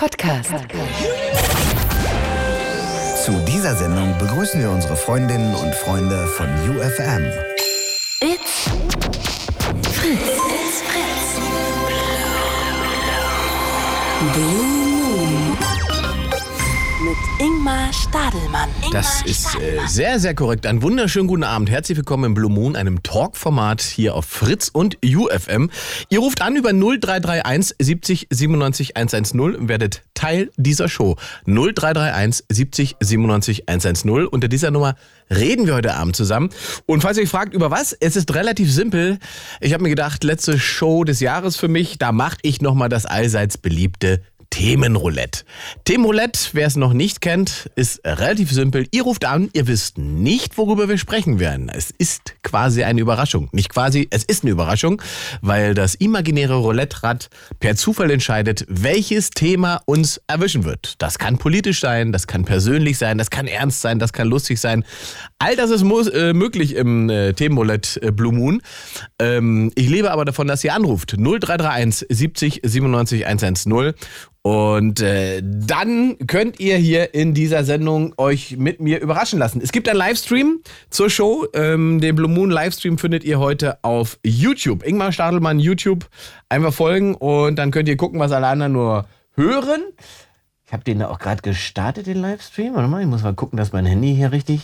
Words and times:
Podcast. 0.00 0.50
Zu 3.22 3.32
dieser 3.46 3.76
Sendung 3.76 4.16
begrüßen 4.18 4.58
wir 4.58 4.70
unsere 4.70 4.96
Freundinnen 4.96 5.54
und 5.54 5.74
Freunde 5.74 6.26
von 6.26 6.48
UFM. 6.70 7.26
It's 8.20 8.70
Fritz. 9.92 10.40
It's 10.56 10.80
Fritz. 10.80 11.38
Blue 14.32 14.69
Ingmar 17.60 17.92
Stadelmann. 17.92 18.70
Das 18.90 19.20
ist 19.26 19.54
äh, 19.56 19.86
sehr, 19.86 20.18
sehr 20.18 20.34
korrekt. 20.34 20.64
Einen 20.64 20.80
wunderschönen 20.80 21.28
guten 21.28 21.44
Abend. 21.44 21.68
Herzlich 21.68 21.98
willkommen 21.98 22.24
im 22.24 22.34
Blue 22.34 22.50
Moon, 22.50 22.74
einem 22.74 23.02
Talk-Format 23.02 23.82
hier 23.82 24.14
auf 24.14 24.24
Fritz 24.24 24.70
und 24.72 24.96
UFM. 25.04 25.68
Ihr 26.08 26.20
ruft 26.20 26.40
an 26.40 26.56
über 26.56 26.72
0331 26.72 27.76
70 27.78 28.28
97 28.30 28.96
110 28.96 29.40
und 29.40 29.68
werdet 29.68 30.00
Teil 30.14 30.50
dieser 30.56 30.88
Show. 30.88 31.16
0331 31.44 32.46
70 32.48 32.96
97 32.98 33.68
110. 33.68 34.26
Unter 34.26 34.48
dieser 34.48 34.70
Nummer 34.70 34.94
reden 35.28 35.66
wir 35.66 35.74
heute 35.74 35.92
Abend 35.92 36.16
zusammen. 36.16 36.48
Und 36.86 37.02
falls 37.02 37.18
ihr 37.18 37.24
euch 37.24 37.28
fragt, 37.28 37.52
über 37.52 37.70
was, 37.70 37.92
es 37.92 38.16
ist 38.16 38.34
relativ 38.34 38.72
simpel. 38.72 39.18
Ich 39.60 39.74
habe 39.74 39.82
mir 39.82 39.90
gedacht, 39.90 40.24
letzte 40.24 40.58
Show 40.58 41.04
des 41.04 41.20
Jahres 41.20 41.56
für 41.56 41.68
mich, 41.68 41.98
da 41.98 42.10
mache 42.10 42.38
ich 42.40 42.62
nochmal 42.62 42.88
das 42.88 43.04
allseits 43.04 43.58
beliebte 43.58 44.22
Themenroulette. 44.50 45.44
Themenroulette, 45.84 46.50
wer 46.52 46.66
es 46.66 46.76
noch 46.76 46.92
nicht 46.92 47.20
kennt, 47.20 47.70
ist 47.76 48.00
relativ 48.04 48.50
simpel. 48.50 48.86
Ihr 48.90 49.04
ruft 49.04 49.24
an, 49.24 49.48
ihr 49.52 49.68
wisst 49.68 49.96
nicht, 49.96 50.58
worüber 50.58 50.88
wir 50.88 50.98
sprechen 50.98 51.38
werden. 51.38 51.70
Es 51.72 51.90
ist 51.96 52.34
quasi 52.42 52.82
eine 52.82 53.00
Überraschung. 53.00 53.48
Nicht 53.52 53.70
quasi, 53.70 54.08
es 54.10 54.24
ist 54.24 54.42
eine 54.42 54.50
Überraschung, 54.50 55.00
weil 55.40 55.74
das 55.74 55.94
imaginäre 55.94 56.56
Roulette-Rad 56.56 57.30
per 57.60 57.76
Zufall 57.76 58.10
entscheidet, 58.10 58.66
welches 58.68 59.30
Thema 59.30 59.80
uns 59.86 60.20
erwischen 60.26 60.64
wird. 60.64 60.96
Das 60.98 61.18
kann 61.18 61.38
politisch 61.38 61.80
sein, 61.80 62.12
das 62.12 62.26
kann 62.26 62.44
persönlich 62.44 62.98
sein, 62.98 63.18
das 63.18 63.30
kann 63.30 63.46
ernst 63.46 63.80
sein, 63.80 63.98
das 63.98 64.12
kann 64.12 64.28
lustig 64.28 64.60
sein. 64.60 64.84
All 65.38 65.56
das 65.56 65.70
ist 65.70 65.82
äh, 65.82 66.32
möglich 66.32 66.74
im 66.74 67.08
äh, 67.08 67.32
Themenroulette 67.32 68.02
äh, 68.02 68.10
Blue 68.10 68.32
Moon. 68.32 68.60
Ähm, 69.20 69.70
ich 69.76 69.88
lebe 69.88 70.10
aber 70.10 70.24
davon, 70.24 70.48
dass 70.48 70.64
ihr 70.64 70.74
anruft. 70.74 71.12
0331 71.12 72.06
70 72.10 72.60
97 72.64 73.26
110 73.26 73.94
und 74.42 75.00
äh, 75.00 75.42
dann 75.44 76.16
könnt 76.26 76.60
ihr 76.60 76.76
hier 76.78 77.14
in 77.14 77.34
dieser 77.34 77.62
Sendung 77.64 78.14
euch 78.16 78.56
mit 78.56 78.80
mir 78.80 79.00
überraschen 79.00 79.38
lassen. 79.38 79.60
Es 79.62 79.70
gibt 79.70 79.86
einen 79.86 79.98
Livestream 79.98 80.60
zur 80.88 81.10
Show. 81.10 81.46
Ähm, 81.52 82.00
den 82.00 82.16
Blue 82.16 82.30
Moon 82.30 82.50
Livestream 82.50 82.96
findet 82.96 83.22
ihr 83.22 83.38
heute 83.38 83.84
auf 83.84 84.18
YouTube. 84.24 84.82
Ingmar 84.82 85.12
Stadelmann, 85.12 85.58
YouTube. 85.58 86.08
Einfach 86.48 86.72
folgen 86.72 87.14
und 87.14 87.56
dann 87.56 87.70
könnt 87.70 87.88
ihr 87.88 87.98
gucken, 87.98 88.18
was 88.18 88.32
alle 88.32 88.46
anderen 88.46 88.72
nur 88.72 89.06
hören. 89.34 89.82
Ich 90.64 90.72
habe 90.72 90.84
den 90.84 91.00
da 91.00 91.08
auch 91.08 91.18
gerade 91.18 91.42
gestartet, 91.42 92.06
den 92.06 92.18
Livestream. 92.18 92.74
Warte 92.74 92.88
mal, 92.88 93.02
ich 93.02 93.08
muss 93.08 93.22
mal 93.22 93.34
gucken, 93.34 93.58
dass 93.58 93.72
mein 93.72 93.84
Handy 93.84 94.14
hier 94.14 94.32
richtig 94.32 94.62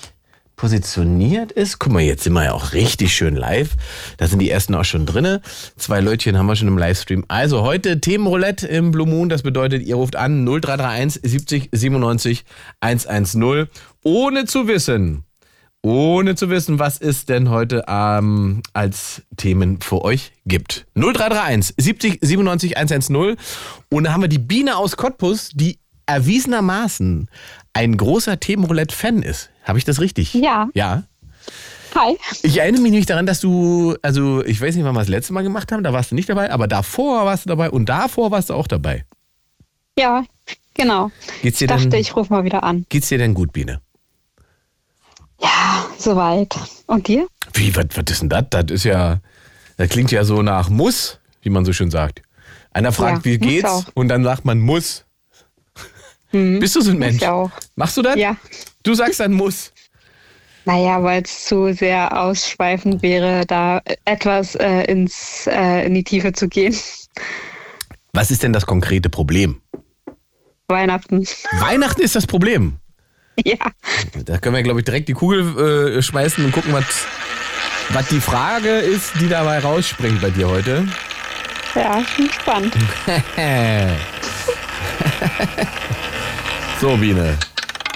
positioniert 0.56 1.52
ist. 1.52 1.78
Guck 1.78 1.92
mal, 1.92 2.02
jetzt 2.02 2.24
sind 2.24 2.32
wir 2.32 2.44
ja 2.44 2.52
auch 2.52 2.72
richtig 2.72 3.14
schön 3.14 3.36
live. 3.36 3.76
Da 4.16 4.26
sind 4.26 4.40
die 4.40 4.50
ersten 4.50 4.74
auch 4.74 4.84
schon 4.84 5.06
drinne. 5.06 5.42
Zwei 5.76 6.00
Leutchen 6.00 6.36
haben 6.36 6.46
wir 6.46 6.56
schon 6.56 6.68
im 6.68 6.78
Livestream. 6.78 7.24
Also 7.28 7.62
heute 7.62 8.00
Themenroulette 8.00 8.66
im 8.66 8.90
Blue 8.90 9.06
Moon. 9.06 9.28
Das 9.28 9.42
bedeutet, 9.42 9.82
ihr 9.82 9.96
ruft 9.96 10.16
an 10.16 10.44
0331 10.44 11.20
70 11.22 11.68
97 11.72 12.44
110. 12.80 13.68
Ohne 14.02 14.46
zu 14.46 14.66
wissen, 14.66 15.24
ohne 15.82 16.34
zu 16.34 16.50
wissen, 16.50 16.78
was 16.78 17.00
es 17.00 17.26
denn 17.26 17.50
heute 17.50 17.84
ähm, 17.86 18.62
als 18.72 19.22
Themen 19.36 19.80
für 19.80 20.02
euch 20.02 20.32
gibt. 20.46 20.86
0331 20.94 21.74
70 21.76 22.18
97 22.22 22.76
110. 22.76 23.36
Und 23.91 24.04
da 24.04 24.12
haben 24.12 24.22
wir 24.22 24.28
die 24.28 24.38
Biene 24.38 24.76
aus 24.76 24.96
Cottbus, 24.96 25.50
die 25.54 25.78
erwiesenermaßen 26.06 27.28
ein 27.72 27.96
großer 27.96 28.41
Themenroulette-Fan 28.41 29.22
ist. 29.22 29.50
Habe 29.67 29.78
ich 29.78 29.84
das 29.84 30.00
richtig? 30.00 30.33
Ja. 30.34 30.69
Ja. 30.75 31.03
Hi. 31.95 32.17
Ich 32.42 32.59
erinnere 32.59 32.83
mich 32.83 32.92
nicht 32.92 33.09
daran, 33.11 33.27
dass 33.27 33.41
du, 33.41 33.97
also 34.03 34.44
ich 34.44 34.60
weiß 34.60 34.75
nicht, 34.77 34.84
wann 34.84 34.94
wir 34.94 35.00
das 35.00 35.09
letzte 35.09 35.32
Mal 35.32 35.43
gemacht 35.43 35.72
haben, 35.72 35.82
da 35.82 35.93
warst 35.93 36.10
du 36.10 36.15
nicht 36.15 36.28
dabei, 36.28 36.50
aber 36.53 36.69
davor 36.69 37.25
warst 37.25 37.44
du 37.47 37.49
dabei 37.49 37.71
und 37.71 37.87
davor 37.88 38.31
warst 38.31 38.50
du 38.50 38.55
auch 38.55 38.66
dabei. 38.66 39.05
Ja, 39.99 40.25
genau. 40.75 41.10
Geht's 41.43 41.59
dir 41.59 41.65
Ich 41.65 41.69
dachte, 41.71 41.88
denn, 41.88 42.00
ich 42.00 42.15
rufe 42.15 42.32
mal 42.32 42.44
wieder 42.44 42.62
an. 42.65 42.84
geht's 42.91 43.09
dir 43.09 43.16
denn 43.19 43.32
gut, 43.34 43.53
Biene? 43.53 43.81
Ja, 45.41 45.87
soweit. 45.99 46.55
Und 46.87 47.09
dir? 47.09 47.26
Wie, 47.55 47.75
was, 47.75 47.87
was 47.94 48.05
ist 48.10 48.22
denn 48.22 48.28
das? 48.28 48.44
Das 48.50 48.65
ist 48.71 48.84
ja, 48.84 49.21
das 49.78 49.88
klingt 49.88 50.10
ja 50.10 50.25
so 50.25 50.43
nach 50.43 50.69
muss, 50.69 51.19
wie 51.43 51.50
man 51.50 51.65
so 51.65 51.72
schön 51.72 51.91
sagt. 51.91 52.22
Einer 52.72 52.93
fragt, 52.93 53.25
Ja, 53.25 53.32
wie 53.32 53.38
geht's? 53.38 53.69
auch. 53.69 53.84
Und 53.94 54.09
dann 54.09 54.22
sagt 54.22 54.44
man 54.44 54.60
muss. 54.60 55.05
Hm. 56.31 56.59
Bist 56.60 56.76
du 56.76 56.81
so 56.82 56.91
ein 56.91 56.99
Mensch? 56.99 57.22
Ich 57.22 57.28
auch. 57.28 57.50
Machst 57.76 57.97
du 57.97 58.03
das? 58.03 58.16
Ja. 58.16 58.37
Du 58.86 58.94
sagst 58.94 59.19
dann 59.19 59.32
muss. 59.32 59.72
Naja, 60.64 61.02
weil 61.02 61.22
es 61.22 61.44
zu 61.44 61.74
sehr 61.74 62.20
ausschweifend 62.20 63.02
wäre, 63.02 63.44
da 63.44 63.82
etwas 64.04 64.54
äh, 64.54 64.84
ins, 64.84 65.48
äh, 65.48 65.86
in 65.86 65.94
die 65.94 66.04
Tiefe 66.04 66.32
zu 66.32 66.48
gehen. 66.48 66.74
Was 68.12 68.30
ist 68.30 68.44
denn 68.44 68.52
das 68.52 68.64
konkrete 68.64 69.10
Problem? 69.10 69.60
Weihnachten. 70.69 71.26
Weihnachten 71.58 72.00
ist 72.00 72.14
das 72.14 72.28
Problem. 72.28 72.76
Ja. 73.44 73.56
Da 74.25 74.38
können 74.38 74.54
wir, 74.54 74.62
glaube 74.62 74.80
ich, 74.80 74.84
direkt 74.84 75.08
die 75.08 75.14
Kugel 75.14 75.96
äh, 75.98 76.02
schmeißen 76.02 76.44
und 76.44 76.52
gucken, 76.52 76.72
was, 76.72 76.84
was 77.91 78.08
die 78.08 78.20
Frage 78.20 78.69
ist, 78.69 79.12
die 79.20 79.28
dabei 79.28 79.58
rausspringt 79.58 80.20
bei 80.20 80.30
dir 80.30 80.48
heute. 80.48 80.86
Ja, 81.75 82.04
schon 82.04 82.30
spannend. 82.30 82.75
So, 86.78 86.94
Biene. 86.94 87.38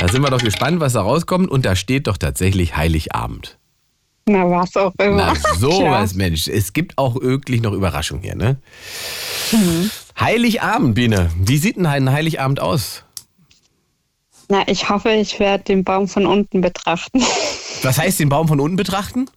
Da 0.01 0.09
sind 0.09 0.23
wir 0.23 0.31
doch 0.31 0.41
gespannt, 0.41 0.81
was 0.81 0.95
da 0.95 1.03
rauskommt. 1.03 1.51
Und 1.51 1.67
da 1.67 1.77
steht 1.77 2.07
doch 2.07 2.17
tatsächlich 2.17 2.75
Heiligabend. 2.75 3.59
Na, 4.27 4.49
was 4.49 4.75
auch 4.77 4.95
immer. 4.99 5.35
Na, 5.35 5.55
sowas, 5.59 6.15
Mensch. 6.15 6.49
Es 6.49 6.73
gibt 6.73 6.97
auch 6.97 7.21
wirklich 7.21 7.61
noch 7.61 7.73
Überraschungen 7.73 8.23
hier, 8.23 8.35
ne? 8.35 8.57
Heiligabend, 10.19 10.95
Biene. 10.95 11.31
Wie 11.37 11.59
sieht 11.59 11.77
denn 11.77 11.85
ein 11.85 12.11
Heiligabend 12.11 12.61
aus? 12.61 13.05
Na, 14.49 14.67
ich 14.67 14.89
hoffe, 14.89 15.11
ich 15.11 15.39
werde 15.39 15.65
den 15.65 15.85
Baum 15.85 16.09
von 16.09 16.25
unten 16.27 16.63
betrachten. 16.63 17.21
Was 17.83 17.99
heißt 17.99 18.21
den 18.21 18.31
Baum 18.31 18.49
von 18.49 18.59
unten 18.59 18.77
betrachten? 18.77 19.29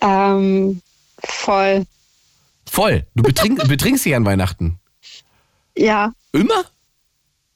ähm, 0.00 0.82
voll. 1.20 1.86
Voll. 2.68 3.06
Du 3.14 3.22
betrink, 3.22 3.62
betrinkst 3.68 4.04
dich 4.04 4.16
an 4.16 4.24
Weihnachten. 4.24 4.78
Ja. 5.76 6.12
Immer? 6.32 6.64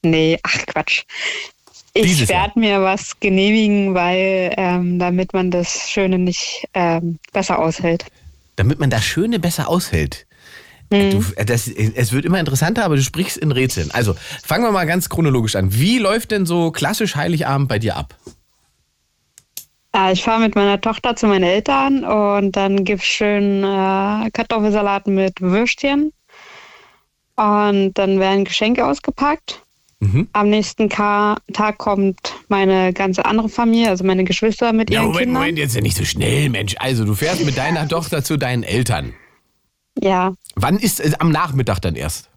Nee, 0.03 0.39
ach 0.43 0.65
Quatsch. 0.67 1.03
Ich 1.93 2.29
werde 2.29 2.57
mir 2.59 2.81
was 2.81 3.19
genehmigen, 3.19 3.93
weil 3.93 4.53
ähm, 4.57 4.97
damit 4.97 5.33
man 5.33 5.51
das 5.51 5.89
Schöne 5.89 6.17
nicht 6.17 6.67
ähm, 6.73 7.19
besser 7.33 7.59
aushält. 7.59 8.05
Damit 8.55 8.79
man 8.79 8.89
das 8.89 9.03
Schöne 9.03 9.39
besser 9.39 9.67
aushält. 9.67 10.25
Du, 10.89 11.23
das, 11.45 11.69
es 11.69 12.11
wird 12.11 12.25
immer 12.25 12.39
interessanter, 12.39 12.83
aber 12.83 12.97
du 12.97 13.01
sprichst 13.01 13.37
in 13.37 13.53
Rätseln. 13.53 13.91
Also, 13.91 14.13
fangen 14.43 14.65
wir 14.65 14.71
mal 14.71 14.85
ganz 14.85 15.07
chronologisch 15.07 15.55
an. 15.55 15.73
Wie 15.73 15.99
läuft 15.99 16.31
denn 16.31 16.45
so 16.45 16.71
klassisch 16.71 17.15
Heiligabend 17.15 17.69
bei 17.69 17.79
dir 17.79 17.95
ab? 17.95 18.13
Äh, 19.95 20.11
ich 20.11 20.21
fahre 20.21 20.41
mit 20.41 20.55
meiner 20.55 20.81
Tochter 20.81 21.15
zu 21.15 21.27
meinen 21.27 21.45
Eltern 21.45 22.03
und 22.03 22.57
dann 22.57 22.83
gibt's 22.83 23.05
schön 23.05 23.63
äh, 23.63 24.29
Kartoffelsalat 24.31 25.07
mit 25.07 25.39
Würstchen. 25.39 26.11
Und 27.37 27.93
dann 27.93 28.19
werden 28.19 28.43
Geschenke 28.43 28.85
ausgepackt. 28.85 29.61
Mhm. 30.03 30.27
Am 30.33 30.49
nächsten 30.49 30.89
Tag 30.89 31.77
kommt 31.77 32.33
meine 32.47 32.91
ganze 32.91 33.23
andere 33.25 33.49
Familie, 33.49 33.89
also 33.89 34.03
meine 34.03 34.23
Geschwister 34.23 34.73
mit 34.73 34.89
Ja, 34.89 35.01
ihren 35.01 35.05
Moment, 35.09 35.19
Kindern. 35.19 35.41
Moment, 35.43 35.57
jetzt 35.59 35.75
ja 35.75 35.81
nicht 35.81 35.95
so 35.95 36.05
schnell, 36.05 36.49
Mensch. 36.49 36.75
Also, 36.79 37.05
du 37.05 37.13
fährst 37.13 37.45
mit 37.45 37.55
deiner 37.55 37.87
Tochter 37.87 38.23
zu 38.23 38.37
deinen 38.37 38.63
Eltern. 38.63 39.13
Ja, 40.01 40.33
Wann 40.55 40.79
ist 40.79 40.99
es? 40.99 41.13
Am 41.19 41.31
Nachmittag 41.31 41.79
dann 41.81 41.95
erst. 41.95 42.29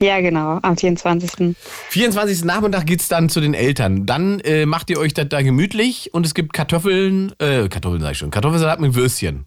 ja 0.00 0.20
genau, 0.22 0.60
am 0.62 0.78
24. 0.78 1.54
24. 1.90 2.44
Nachmittag 2.44 2.86
geht's 2.86 3.08
dann 3.08 3.28
zu 3.28 3.40
den 3.42 3.52
Eltern. 3.52 4.06
Dann 4.06 4.40
äh, 4.40 4.64
macht 4.64 4.88
ihr 4.88 4.98
euch 4.98 5.12
das 5.12 5.28
da 5.28 5.42
gemütlich 5.42 6.14
und 6.14 6.24
es 6.24 6.32
gibt 6.34 6.54
Kartoffeln, 6.54 7.32
äh, 7.38 7.68
Kartoffeln 7.68 8.00
sag 8.00 8.12
ich 8.12 8.18
schon, 8.18 8.30
Kartoffelsalat 8.30 8.80
mit 8.80 8.94
Würstchen. 8.94 9.44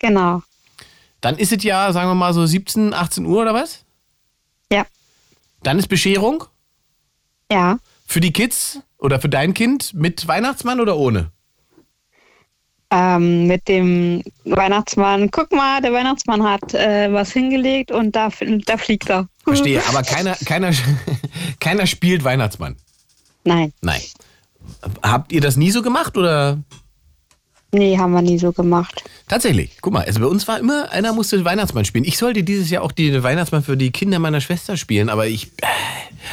Genau. 0.00 0.42
Dann 1.20 1.38
ist 1.38 1.52
es 1.52 1.62
ja, 1.62 1.92
sagen 1.92 2.10
wir 2.10 2.14
mal 2.16 2.34
so 2.34 2.44
17, 2.44 2.92
18 2.92 3.24
Uhr 3.24 3.42
oder 3.42 3.54
was? 3.54 3.84
Ja. 4.72 4.84
Dann 5.62 5.78
ist 5.78 5.86
Bescherung 5.88 6.44
Ja. 7.50 7.78
für 8.06 8.20
die 8.20 8.32
Kids 8.32 8.80
oder 8.98 9.20
für 9.20 9.28
dein 9.28 9.54
Kind 9.54 9.94
mit 9.94 10.26
Weihnachtsmann 10.28 10.80
oder 10.80 10.96
ohne? 10.96 11.30
ähm, 12.90 13.46
mit 13.46 13.68
dem 13.68 14.22
Weihnachtsmann. 14.44 15.30
Guck 15.30 15.52
mal, 15.52 15.80
der 15.82 15.92
Weihnachtsmann 15.92 16.42
hat 16.42 16.74
äh, 16.74 17.12
was 17.12 17.32
hingelegt 17.32 17.90
und 17.90 18.16
da, 18.16 18.30
da 18.66 18.76
fliegt 18.76 19.10
er. 19.10 19.28
Verstehe, 19.44 19.82
aber 19.88 20.02
keiner, 20.02 20.36
keiner, 20.44 20.72
keiner 21.60 21.86
spielt 21.86 22.24
Weihnachtsmann. 22.24 22.76
Nein, 23.44 23.72
Nein. 23.80 24.00
Habt 25.02 25.32
ihr 25.32 25.40
das 25.40 25.56
nie 25.56 25.70
so 25.70 25.82
gemacht 25.82 26.16
oder? 26.16 26.58
Nee, 27.72 27.98
haben 27.98 28.12
wir 28.12 28.22
nie 28.22 28.38
so 28.38 28.52
gemacht. 28.52 29.04
Tatsächlich. 29.28 29.76
Guck 29.80 29.92
mal, 29.92 30.04
also 30.04 30.20
bei 30.20 30.26
uns 30.26 30.48
war 30.48 30.58
immer, 30.58 30.90
einer 30.90 31.12
musste 31.12 31.44
Weihnachtsmann 31.44 31.84
spielen. 31.84 32.04
Ich 32.04 32.16
sollte 32.18 32.42
dieses 32.42 32.70
Jahr 32.70 32.82
auch 32.82 32.92
die 32.92 33.22
Weihnachtsmann 33.22 33.62
für 33.62 33.76
die 33.76 33.90
Kinder 33.90 34.18
meiner 34.18 34.40
Schwester 34.40 34.76
spielen, 34.76 35.08
aber 35.08 35.26
ich, 35.26 35.50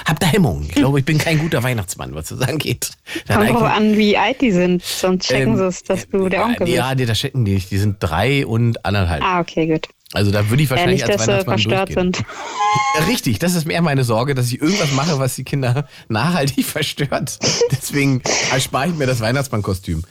hab 0.06 0.20
da 0.20 0.28
Hemmungen. 0.28 0.64
Ich 0.70 0.76
glaube, 0.76 1.00
ich 1.00 1.06
bin 1.06 1.18
kein 1.18 1.40
guter 1.40 1.62
Weihnachtsmann, 1.64 2.16
was 2.16 2.30
das 2.30 2.42
angeht. 2.42 2.92
Kommt 3.28 3.50
drauf 3.50 3.64
an, 3.64 3.98
wie 3.98 4.18
alt 4.18 4.42
die 4.42 4.52
sind. 4.52 4.84
Sonst 4.84 5.28
checken 5.28 5.54
Ähm, 5.54 5.58
sie 5.58 5.66
es, 5.68 5.84
dass 5.84 6.08
du 6.10 6.30
der 6.30 6.44
Onkel 6.46 6.66
bist. 6.66 6.78
Ja, 6.78 6.96
nee, 6.96 7.06
das 7.06 7.18
checken 7.20 7.46
die 7.46 7.54
nicht. 7.56 7.72
Die 7.72 7.78
sind 7.78 7.98
drei 8.00 8.46
und 8.46 8.84
anderthalb. 8.86 9.24
Ah, 9.24 9.40
okay, 9.42 9.68
gut. 9.68 9.88
Also 10.14 10.32
da 10.32 10.50
würde 10.50 10.64
ich 10.64 10.70
Ja, 10.70 10.76
wahrscheinlich 10.78 11.02
nicht, 11.02 11.10
als 11.12 11.18
dass 11.18 11.26
sie 11.26 11.32
Weihnachtsmann 11.32 11.60
verstört 11.60 11.90
durchgehen. 11.90 12.14
sind. 12.14 13.08
Richtig, 13.10 13.40
das 13.40 13.56
ist 13.56 13.66
mehr 13.66 13.82
meine 13.82 14.04
Sorge, 14.04 14.36
dass 14.36 14.48
ich 14.48 14.62
irgendwas 14.62 14.92
mache, 14.94 15.20
was 15.20 15.36
die 15.36 15.44
Kinder 15.44 15.88
nachhaltig 16.08 16.66
verstört. 16.66 17.38
Deswegen 17.72 18.22
erspare 18.54 18.88
ich 18.90 18.96
mir 18.96 19.08
das 19.08 19.20
Weihnachtsmannkostüm. 19.20 20.04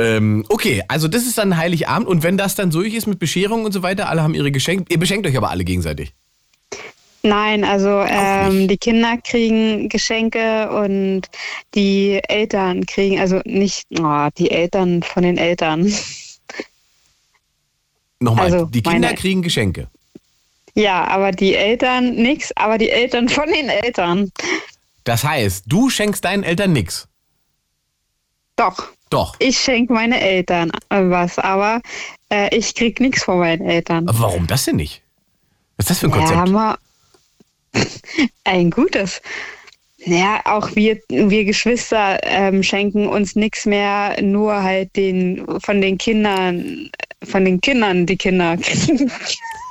Ähm, 0.00 0.46
okay, 0.48 0.82
also 0.88 1.08
das 1.08 1.24
ist 1.26 1.36
dann 1.36 1.58
Heiligabend 1.58 2.08
und 2.08 2.22
wenn 2.22 2.38
das 2.38 2.54
dann 2.54 2.70
durch 2.70 2.94
ist 2.94 3.06
mit 3.06 3.18
Bescherung 3.18 3.66
und 3.66 3.72
so 3.72 3.82
weiter, 3.82 4.08
alle 4.08 4.22
haben 4.22 4.32
ihre 4.32 4.50
Geschenke. 4.50 4.86
Ihr 4.88 4.98
beschenkt 4.98 5.26
euch 5.26 5.36
aber 5.36 5.50
alle 5.50 5.62
gegenseitig. 5.62 6.14
Nein, 7.22 7.64
also 7.64 8.00
ähm, 8.08 8.66
die 8.66 8.78
Kinder 8.78 9.18
kriegen 9.18 9.90
Geschenke 9.90 10.70
und 10.70 11.26
die 11.74 12.18
Eltern 12.26 12.86
kriegen, 12.86 13.20
also 13.20 13.42
nicht 13.44 13.86
oh, 14.00 14.28
die 14.38 14.50
Eltern 14.50 15.02
von 15.02 15.22
den 15.22 15.36
Eltern. 15.36 15.92
Nochmal, 18.20 18.46
Also, 18.46 18.64
die 18.66 18.82
Kinder 18.82 19.08
meine- 19.08 19.14
kriegen 19.18 19.42
Geschenke. 19.42 19.88
Ja, 20.74 21.04
aber 21.08 21.32
die 21.32 21.54
Eltern 21.54 22.14
nix, 22.14 22.52
aber 22.56 22.78
die 22.78 22.88
Eltern 22.88 23.28
von 23.28 23.48
den 23.48 23.68
Eltern. 23.68 24.30
Das 25.04 25.24
heißt, 25.24 25.64
du 25.66 25.90
schenkst 25.90 26.24
deinen 26.24 26.42
Eltern 26.44 26.72
nichts. 26.72 27.06
Doch, 28.56 28.88
Doch. 29.10 29.34
ich 29.40 29.58
schenke 29.58 29.92
meine 29.92 30.20
Eltern 30.20 30.70
was, 30.88 31.38
aber 31.38 31.80
äh, 32.32 32.56
ich 32.56 32.74
krieg 32.74 33.00
nichts 33.00 33.24
von 33.24 33.38
meinen 33.40 33.66
Eltern. 33.68 34.08
Aber 34.08 34.20
warum 34.20 34.46
das 34.46 34.64
denn 34.64 34.76
nicht? 34.76 35.02
Was 35.76 35.84
ist 35.84 35.90
das 35.90 35.98
für 35.98 36.06
ein 36.06 36.12
Konzept? 36.12 36.36
Ja, 36.38 36.46
mal 36.46 36.76
ein 38.44 38.70
gutes. 38.70 39.20
Ja, 40.04 40.40
auch 40.46 40.74
wir, 40.74 40.98
wir 41.08 41.44
Geschwister 41.44 42.18
ähm, 42.22 42.62
schenken 42.62 43.06
uns 43.06 43.36
nichts 43.36 43.66
mehr, 43.66 44.16
nur 44.22 44.62
halt 44.62 44.96
den 44.96 45.44
von 45.60 45.80
den 45.82 45.98
Kindern, 45.98 46.88
von 47.24 47.44
den 47.44 47.60
Kindern 47.60 48.06
die 48.06 48.16
Kinder 48.16 48.56
kriegen. 48.60 49.10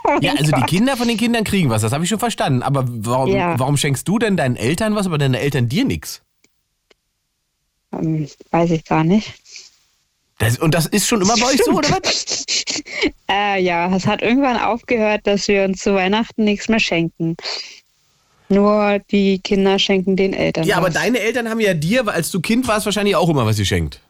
Oh 0.03 0.17
Ja, 0.21 0.33
also 0.37 0.51
die. 0.51 0.61
Kinder 0.63 0.95
von 0.97 1.07
den 1.07 1.17
Kindern 1.17 1.43
kriegen 1.43 1.69
was, 1.69 1.81
das 1.81 1.93
habe 1.93 2.03
ich 2.03 2.09
schon 2.09 2.19
verstanden. 2.19 2.61
Aber 2.61 2.85
warum, 2.87 3.29
Ja. 3.31 3.57
warum 3.57 3.75
schenkst 3.75 4.07
du 4.07 4.19
denn 4.19 4.37
deinen 4.37 4.55
Eltern 4.55 4.93
was, 4.95 5.07
aber 5.07 5.17
deine 5.17 5.39
Eltern 5.39 5.67
dir 5.67 5.83
nichts? 5.83 6.21
Ähm, 7.93 8.27
weiß 8.51 8.71
ich 8.71 8.85
gar 8.85 9.03
nicht. 9.03 9.33
Das, 10.37 10.57
und 10.57 10.73
das 10.73 10.85
ist 10.85 11.07
schon 11.07 11.21
immer 11.21 11.35
bei 11.35 11.47
euch 11.47 11.61
so, 11.63 11.71
oder 11.71 11.89
was? 11.89 12.45
Äh, 13.31 13.61
ja, 13.61 13.95
es 13.95 14.07
hat 14.07 14.23
irgendwann 14.23 14.57
aufgehört, 14.57 15.21
dass 15.25 15.47
wir 15.47 15.63
uns 15.63 15.81
zu 15.81 15.93
Weihnachten 15.93 16.43
nichts 16.43 16.67
mehr 16.67 16.79
schenken. 16.79 17.37
Nur 18.47 18.99
die 19.11 19.39
Kinder 19.39 19.77
schenken 19.77 20.15
den 20.15 20.33
Eltern. 20.33 20.65
Ja, 20.65 20.77
aber 20.77 20.87
was. 20.87 20.95
deine 20.95 21.19
Eltern 21.19 21.47
haben 21.47 21.59
ja 21.59 21.75
dir, 21.75 22.07
als 22.07 22.31
du 22.31 22.41
Kind 22.41 22.67
warst, 22.67 22.85
wahrscheinlich 22.85 23.15
auch 23.15 23.29
immer 23.29 23.45
was 23.45 23.57
geschenkt. 23.57 24.01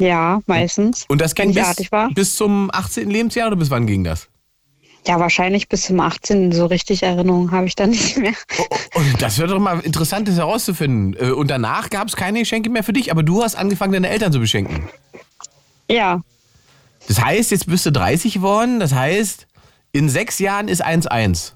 Ja, 0.00 0.40
meistens. 0.46 1.04
Und 1.08 1.20
das 1.20 1.34
ging 1.34 1.50
ich 1.50 1.56
bis, 1.56 1.88
bis 2.14 2.36
zum 2.36 2.70
18. 2.72 3.10
Lebensjahr 3.10 3.48
oder 3.48 3.56
bis 3.56 3.70
wann 3.70 3.86
ging 3.88 4.04
das? 4.04 4.28
Ja, 5.08 5.18
wahrscheinlich 5.18 5.68
bis 5.70 5.82
zum 5.84 5.98
18. 6.00 6.52
So 6.52 6.66
richtig 6.66 7.02
Erinnerungen 7.02 7.50
habe 7.50 7.66
ich 7.66 7.74
da 7.74 7.86
nicht 7.86 8.18
mehr. 8.18 8.34
Und 8.94 9.22
das 9.22 9.38
wäre 9.38 9.48
doch 9.48 9.58
mal 9.58 9.80
interessant, 9.80 10.28
das 10.28 10.36
herauszufinden. 10.36 11.16
Äh, 11.18 11.32
Und 11.32 11.48
danach 11.50 11.88
gab 11.88 12.08
es 12.08 12.14
keine 12.14 12.40
Geschenke 12.40 12.68
mehr 12.68 12.84
für 12.84 12.92
dich, 12.92 13.10
aber 13.10 13.22
du 13.22 13.42
hast 13.42 13.54
angefangen, 13.54 13.94
deine 13.94 14.10
Eltern 14.10 14.32
zu 14.32 14.38
beschenken. 14.38 14.86
Ja, 15.90 16.20
Das 17.08 17.24
heißt, 17.24 17.50
jetzt 17.52 17.66
bist 17.66 17.86
du 17.86 17.90
30 17.90 18.34
geworden, 18.34 18.80
das 18.80 18.92
heißt, 18.92 19.46
in 19.92 20.10
sechs 20.10 20.38
Jahren 20.38 20.68
ist 20.68 20.84
1-1. 20.84 21.52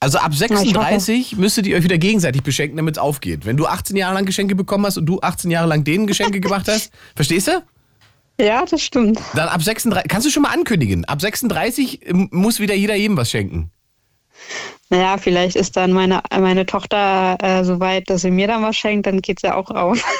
Also 0.00 0.18
ab 0.18 0.30
ich 0.32 0.38
36 0.38 1.36
müsstet 1.36 1.66
ihr 1.68 1.76
euch 1.76 1.84
wieder 1.84 1.98
gegenseitig 1.98 2.42
beschenken, 2.42 2.76
damit 2.76 2.96
es 2.96 2.98
aufgeht. 2.98 3.46
Wenn 3.46 3.56
du 3.56 3.66
18 3.66 3.94
Jahre 3.96 4.14
lang 4.14 4.26
Geschenke 4.26 4.56
bekommen 4.56 4.84
hast 4.84 4.96
und 4.98 5.06
du 5.06 5.20
18 5.20 5.50
Jahre 5.52 5.68
lang 5.68 5.84
denen 5.84 6.08
Geschenke 6.08 6.40
gemacht 6.40 6.66
hast, 6.68 6.90
verstehst 7.14 7.46
du? 7.46 7.62
Ja, 8.40 8.64
das 8.64 8.82
stimmt. 8.82 9.20
Dann 9.34 9.48
ab 9.48 9.62
36, 9.62 10.08
kannst 10.08 10.26
du 10.26 10.30
schon 10.30 10.42
mal 10.42 10.52
ankündigen, 10.52 11.04
ab 11.04 11.20
36 11.20 12.00
muss 12.12 12.60
wieder 12.60 12.74
jeder 12.74 12.94
jedem 12.94 13.16
was 13.16 13.30
schenken. 13.30 13.70
Naja, 14.90 15.18
vielleicht 15.18 15.56
ist 15.56 15.76
dann 15.76 15.92
meine, 15.92 16.22
meine 16.30 16.64
Tochter 16.64 17.36
äh, 17.42 17.64
so 17.64 17.78
weit, 17.80 18.08
dass 18.08 18.22
sie 18.22 18.30
mir 18.30 18.46
dann 18.46 18.62
was 18.62 18.76
schenkt, 18.76 19.06
dann 19.06 19.20
geht's 19.20 19.42
ja 19.42 19.54
auch 19.54 19.70
auf. 19.70 20.02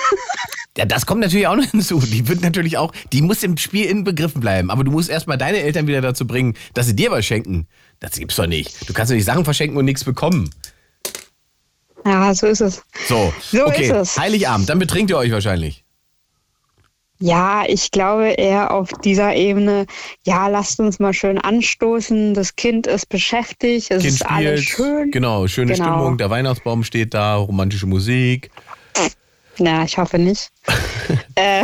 Ja, 0.76 0.84
das 0.84 1.06
kommt 1.06 1.20
natürlich 1.22 1.48
auch 1.48 1.56
noch 1.56 1.64
hinzu. 1.72 1.98
Die 1.98 2.28
wird 2.28 2.40
natürlich 2.40 2.78
auch, 2.78 2.92
die 3.12 3.20
muss 3.20 3.42
im 3.42 3.56
Spiel 3.56 3.86
inbegriffen 3.86 4.40
bleiben. 4.40 4.70
Aber 4.70 4.84
du 4.84 4.92
musst 4.92 5.10
erstmal 5.10 5.36
deine 5.36 5.58
Eltern 5.58 5.88
wieder 5.88 6.00
dazu 6.00 6.24
bringen, 6.24 6.54
dass 6.72 6.86
sie 6.86 6.94
dir 6.94 7.10
was 7.10 7.26
schenken. 7.26 7.66
Das 7.98 8.12
gibt's 8.12 8.36
doch 8.36 8.46
nicht. 8.46 8.88
Du 8.88 8.92
kannst 8.92 9.10
doch 9.10 9.16
nicht 9.16 9.24
Sachen 9.24 9.44
verschenken 9.44 9.76
und 9.76 9.86
nichts 9.86 10.04
bekommen. 10.04 10.50
ja, 12.06 12.32
so 12.32 12.46
ist 12.46 12.60
es. 12.60 12.80
So, 13.08 13.32
So 13.50 13.66
okay. 13.66 13.86
ist 13.86 13.90
es. 13.90 14.18
Heiligabend, 14.18 14.68
dann 14.68 14.78
betrinkt 14.78 15.10
ihr 15.10 15.18
euch 15.18 15.32
wahrscheinlich. 15.32 15.84
Ja, 17.20 17.64
ich 17.66 17.90
glaube 17.90 18.28
eher 18.28 18.72
auf 18.72 18.90
dieser 19.04 19.34
Ebene, 19.34 19.86
ja, 20.24 20.46
lasst 20.46 20.78
uns 20.78 21.00
mal 21.00 21.12
schön 21.12 21.38
anstoßen. 21.38 22.32
Das 22.34 22.54
Kind 22.54 22.86
ist 22.86 23.08
beschäftigt, 23.08 23.90
es 23.90 24.02
Kind 24.02 24.14
ist 24.14 24.26
alles 24.26 24.62
schön. 24.62 25.10
Genau, 25.10 25.46
schöne 25.48 25.72
Genau. 25.74 25.84
Stimmung, 25.84 26.18
der 26.18 26.30
Weihnachtsbaum 26.30 26.84
steht 26.84 27.14
da, 27.14 27.34
romantische 27.36 27.86
Musik. 27.86 28.50
Na, 29.58 29.82
ich 29.82 29.98
hoffe 29.98 30.18
nicht. 30.20 30.50
äh, 31.34 31.62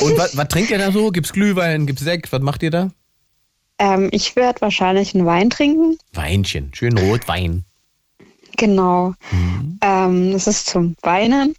Und 0.00 0.16
was, 0.16 0.36
was 0.36 0.46
trinkt 0.46 0.70
ihr 0.70 0.78
da 0.78 0.92
so? 0.92 1.10
Gibt's 1.10 1.32
Glühwein, 1.32 1.86
gibt's 1.86 2.02
Sekt? 2.04 2.30
Was 2.32 2.40
macht 2.40 2.62
ihr 2.62 2.70
da? 2.70 2.90
ähm, 3.80 4.08
ich 4.12 4.36
werde 4.36 4.60
wahrscheinlich 4.60 5.12
einen 5.16 5.26
Wein 5.26 5.50
trinken. 5.50 5.98
Weinchen, 6.12 6.70
schön 6.72 6.96
Rotwein. 6.96 7.64
Genau. 8.56 9.14
Mhm. 9.32 9.78
Ähm, 9.82 10.32
das 10.32 10.46
ist 10.46 10.66
zum 10.66 10.94
Weinen. 11.02 11.56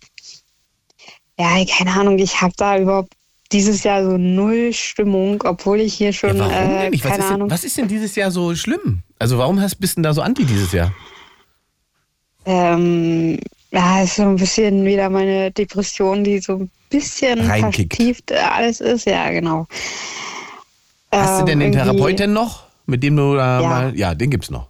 Ja, 1.37 1.65
keine 1.65 1.91
Ahnung, 1.91 2.17
ich 2.19 2.39
habe 2.39 2.53
da 2.55 2.77
überhaupt 2.77 3.11
dieses 3.53 3.83
Jahr 3.83 4.03
so 4.03 4.17
null 4.17 4.73
Stimmung, 4.73 5.41
obwohl 5.45 5.79
ich 5.79 5.93
hier 5.93 6.11
schon, 6.11 6.35
Ja, 6.37 6.49
warum 6.49 6.69
äh, 6.75 6.89
nicht? 6.89 7.03
Was 7.05 7.11
keine 7.11 7.23
ist, 7.23 7.27
denn, 7.29 7.35
Ahnung, 7.35 7.49
was 7.51 7.63
ist 7.63 7.77
denn 7.77 7.87
dieses 7.87 8.15
Jahr 8.15 8.31
so 8.31 8.53
schlimm? 8.55 9.03
Also 9.19 9.37
warum 9.37 9.61
hast, 9.61 9.75
bist 9.75 9.93
du 9.93 9.95
denn 9.97 10.03
da 10.03 10.13
so 10.13 10.21
anti 10.21 10.43
dieses 10.45 10.71
Jahr? 10.73 10.91
ähm, 12.45 13.39
ja, 13.71 14.01
ist 14.03 14.15
so 14.17 14.23
ein 14.23 14.35
bisschen 14.35 14.85
wieder 14.85 15.09
meine 15.09 15.51
Depression, 15.51 16.23
die 16.23 16.39
so 16.39 16.53
ein 16.57 16.69
bisschen 16.89 17.39
Reinkickt. 17.39 17.95
vertieft 17.95 18.31
äh, 18.31 18.35
alles 18.35 18.81
ist. 18.81 19.05
Ja, 19.05 19.29
genau. 19.31 19.65
Hast 21.11 21.41
du 21.41 21.45
denn 21.45 21.59
den 21.59 21.71
Ähm, 21.73 21.79
irgendwie- 21.79 21.91
Therapeuten 21.91 22.33
noch? 22.33 22.63
Mit 22.85 23.01
dem 23.01 23.15
du 23.15 23.35
da 23.35 23.61
Ja. 23.61 23.67
mal. 23.69 23.97
Ja, 23.97 24.13
den 24.13 24.29
gibt's 24.29 24.49
noch. 24.49 24.67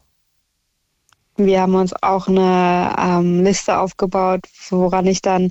Wir 1.36 1.62
haben 1.62 1.74
uns 1.74 1.94
auch 2.04 2.28
eine 2.28 2.94
ähm, 3.00 3.44
Liste 3.44 3.80
aufgebaut, 3.80 4.42
woran 4.70 5.08
ich 5.08 5.22
dann 5.24 5.50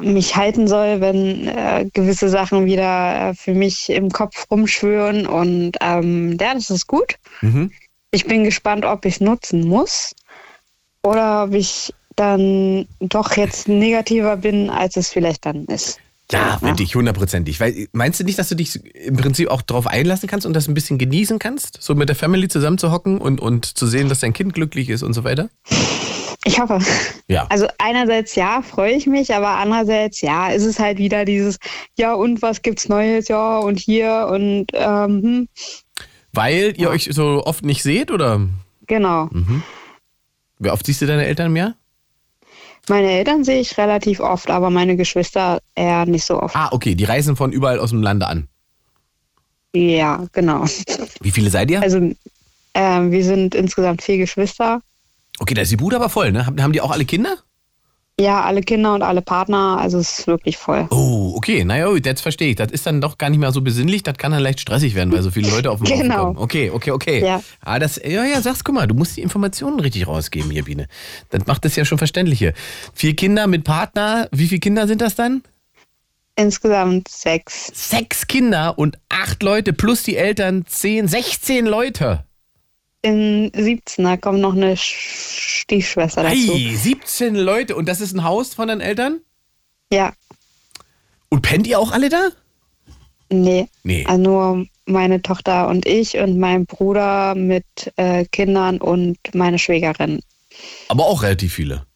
mich 0.00 0.36
halten 0.36 0.68
soll, 0.68 1.00
wenn 1.00 1.46
äh, 1.46 1.88
gewisse 1.92 2.28
Sachen 2.28 2.66
wieder 2.66 3.30
äh, 3.30 3.34
für 3.34 3.54
mich 3.54 3.90
im 3.90 4.10
Kopf 4.10 4.46
rumschwören. 4.50 5.26
Und 5.26 5.72
ähm, 5.80 6.36
ja, 6.40 6.54
das 6.54 6.70
ist 6.70 6.86
gut. 6.86 7.16
Mhm. 7.40 7.70
Ich 8.10 8.26
bin 8.26 8.44
gespannt, 8.44 8.84
ob 8.84 9.04
ich 9.04 9.14
es 9.14 9.20
nutzen 9.20 9.66
muss 9.66 10.14
oder 11.02 11.44
ob 11.44 11.54
ich 11.54 11.94
dann 12.16 12.86
doch 13.00 13.36
jetzt 13.36 13.68
negativer 13.68 14.36
bin, 14.36 14.68
als 14.68 14.96
es 14.96 15.08
vielleicht 15.08 15.46
dann 15.46 15.64
ist. 15.66 15.98
Ja, 16.32 16.58
finde 16.58 16.82
ich, 16.82 16.94
hundertprozentig. 16.94 17.58
Weil, 17.58 17.88
meinst 17.92 18.20
du 18.20 18.24
nicht, 18.24 18.38
dass 18.38 18.48
du 18.48 18.54
dich 18.54 18.84
im 18.94 19.16
Prinzip 19.16 19.48
auch 19.48 19.62
darauf 19.62 19.86
einlassen 19.86 20.28
kannst 20.28 20.46
und 20.46 20.52
das 20.52 20.68
ein 20.68 20.74
bisschen 20.74 20.98
genießen 20.98 21.38
kannst? 21.38 21.78
So 21.80 21.94
mit 21.94 22.08
der 22.08 22.16
Family 22.16 22.48
zusammen 22.48 22.78
zu 22.78 22.92
hocken 22.92 23.18
und, 23.18 23.40
und 23.40 23.64
zu 23.64 23.86
sehen, 23.86 24.08
dass 24.08 24.20
dein 24.20 24.32
Kind 24.32 24.54
glücklich 24.54 24.90
ist 24.90 25.02
und 25.02 25.12
so 25.12 25.24
weiter? 25.24 25.48
Ich 26.44 26.58
hoffe. 26.58 26.78
Ja. 27.28 27.46
Also 27.50 27.66
einerseits 27.78 28.34
ja, 28.34 28.62
freue 28.62 28.92
ich 28.94 29.06
mich, 29.06 29.34
aber 29.34 29.48
andererseits 29.48 30.20
ja, 30.20 30.48
ist 30.48 30.64
es 30.64 30.78
halt 30.78 30.98
wieder 30.98 31.24
dieses, 31.24 31.58
ja 31.98 32.14
und 32.14 32.40
was 32.42 32.62
gibt's 32.62 32.88
Neues, 32.88 33.28
ja 33.28 33.58
und 33.58 33.78
hier 33.78 34.28
und 34.30 34.66
ähm, 34.72 35.22
hm, 35.22 35.48
Weil 36.32 36.74
ihr 36.76 36.88
euch 36.88 37.08
so 37.12 37.42
oft 37.44 37.64
nicht 37.64 37.82
seht 37.82 38.10
oder? 38.10 38.40
genau. 38.86 39.28
Wie 40.58 40.70
oft 40.70 40.84
siehst 40.84 41.02
du 41.02 41.06
deine 41.06 41.26
Eltern 41.26 41.46
im 41.48 41.56
Jahr? 41.56 41.74
Meine 42.88 43.10
Eltern 43.10 43.44
sehe 43.44 43.60
ich 43.60 43.78
relativ 43.78 44.20
oft, 44.20 44.50
aber 44.50 44.70
meine 44.70 44.96
Geschwister 44.96 45.60
eher 45.74 46.06
nicht 46.06 46.24
so 46.24 46.42
oft. 46.42 46.56
Ah, 46.56 46.70
okay, 46.72 46.94
die 46.94 47.04
reisen 47.04 47.36
von 47.36 47.52
überall 47.52 47.78
aus 47.78 47.90
dem 47.90 48.02
Lande 48.02 48.26
an. 48.26 48.48
Ja, 49.74 50.26
genau. 50.32 50.64
Wie 51.20 51.30
viele 51.30 51.50
seid 51.50 51.70
ihr? 51.70 51.80
Also 51.80 52.10
ähm, 52.74 53.12
wir 53.12 53.24
sind 53.24 53.54
insgesamt 53.54 54.02
vier 54.02 54.18
Geschwister. 54.18 54.80
Okay, 55.40 55.54
da 55.54 55.62
ist 55.62 55.72
die 55.72 55.76
Bude 55.76 55.96
aber 55.96 56.10
voll, 56.10 56.32
ne? 56.32 56.44
Haben 56.46 56.72
die 56.72 56.80
auch 56.82 56.90
alle 56.90 57.06
Kinder? 57.06 57.36
Ja, 58.20 58.42
alle 58.42 58.60
Kinder 58.60 58.92
und 58.94 59.02
alle 59.02 59.22
Partner, 59.22 59.78
also 59.80 59.96
es 59.98 60.18
ist 60.18 60.26
wirklich 60.26 60.58
voll. 60.58 60.86
Oh, 60.90 61.32
okay, 61.36 61.64
naja, 61.64 61.90
jetzt 62.04 62.20
verstehe 62.20 62.50
ich. 62.50 62.56
Das 62.56 62.70
ist 62.70 62.84
dann 62.84 63.00
doch 63.00 63.16
gar 63.16 63.30
nicht 63.30 63.38
mehr 63.38 63.50
so 63.50 63.62
besinnlich, 63.62 64.02
das 64.02 64.18
kann 64.18 64.32
dann 64.32 64.42
leicht 64.42 64.60
stressig 64.60 64.94
werden, 64.94 65.10
weil 65.10 65.22
so 65.22 65.30
viele 65.30 65.50
Leute 65.50 65.70
auf 65.70 65.80
dem 65.80 65.86
Genau. 65.98 66.26
kommen. 66.26 66.36
Okay, 66.38 66.68
okay, 66.70 66.90
okay. 66.90 67.24
Ja. 67.24 67.42
Ah, 67.62 67.78
das, 67.78 67.96
ja, 68.04 68.26
ja, 68.26 68.42
sag's, 68.42 68.62
guck 68.62 68.74
mal, 68.74 68.86
du 68.86 68.94
musst 68.94 69.16
die 69.16 69.22
Informationen 69.22 69.80
richtig 69.80 70.06
rausgeben 70.06 70.50
hier, 70.50 70.64
Biene. 70.64 70.86
Das 71.30 71.46
macht 71.46 71.64
das 71.64 71.74
ja 71.76 71.86
schon 71.86 71.96
verständlicher. 71.96 72.52
Vier 72.92 73.16
Kinder 73.16 73.46
mit 73.46 73.64
Partner, 73.64 74.28
wie 74.32 74.48
viele 74.48 74.60
Kinder 74.60 74.86
sind 74.86 75.00
das 75.00 75.14
dann? 75.14 75.42
Insgesamt 76.36 77.08
sechs. 77.08 77.70
Sechs 77.72 78.26
Kinder 78.26 78.78
und 78.78 78.98
acht 79.08 79.42
Leute 79.42 79.72
plus 79.72 80.02
die 80.02 80.16
Eltern, 80.16 80.66
zehn, 80.66 81.08
16 81.08 81.64
Leute. 81.64 82.24
In 83.02 83.50
17, 83.54 84.04
da 84.04 84.16
kommt 84.16 84.40
noch 84.40 84.54
eine 84.54 84.76
Stiefschwester 84.76 86.22
dazu. 86.22 86.36
Hey, 86.36 86.76
17 86.76 87.34
Leute 87.34 87.76
und 87.76 87.88
das 87.88 88.00
ist 88.00 88.14
ein 88.14 88.24
Haus 88.24 88.54
von 88.54 88.68
deinen 88.68 88.80
Eltern? 88.80 89.20
Ja, 89.92 90.12
Und 91.30 91.42
pennt 91.42 91.66
ihr 91.66 91.78
auch 91.78 91.92
alle 91.92 92.08
da? 92.08 92.28
nee. 93.32 93.68
Nee. 93.84 94.04
Also 94.06 94.22
nur 94.22 94.66
meine 94.86 95.22
Tochter 95.22 95.68
und 95.68 95.86
ich 95.86 96.16
und 96.16 96.38
mein 96.38 96.66
Bruder 96.66 97.34
mit 97.36 97.64
äh, 97.96 98.24
Kindern 98.26 98.80
und 98.80 99.18
meine 99.34 99.58
Schwägerin. 99.58 100.20
Aber 100.88 101.06
auch 101.06 101.22
relativ 101.22 101.54
viele. 101.54 101.86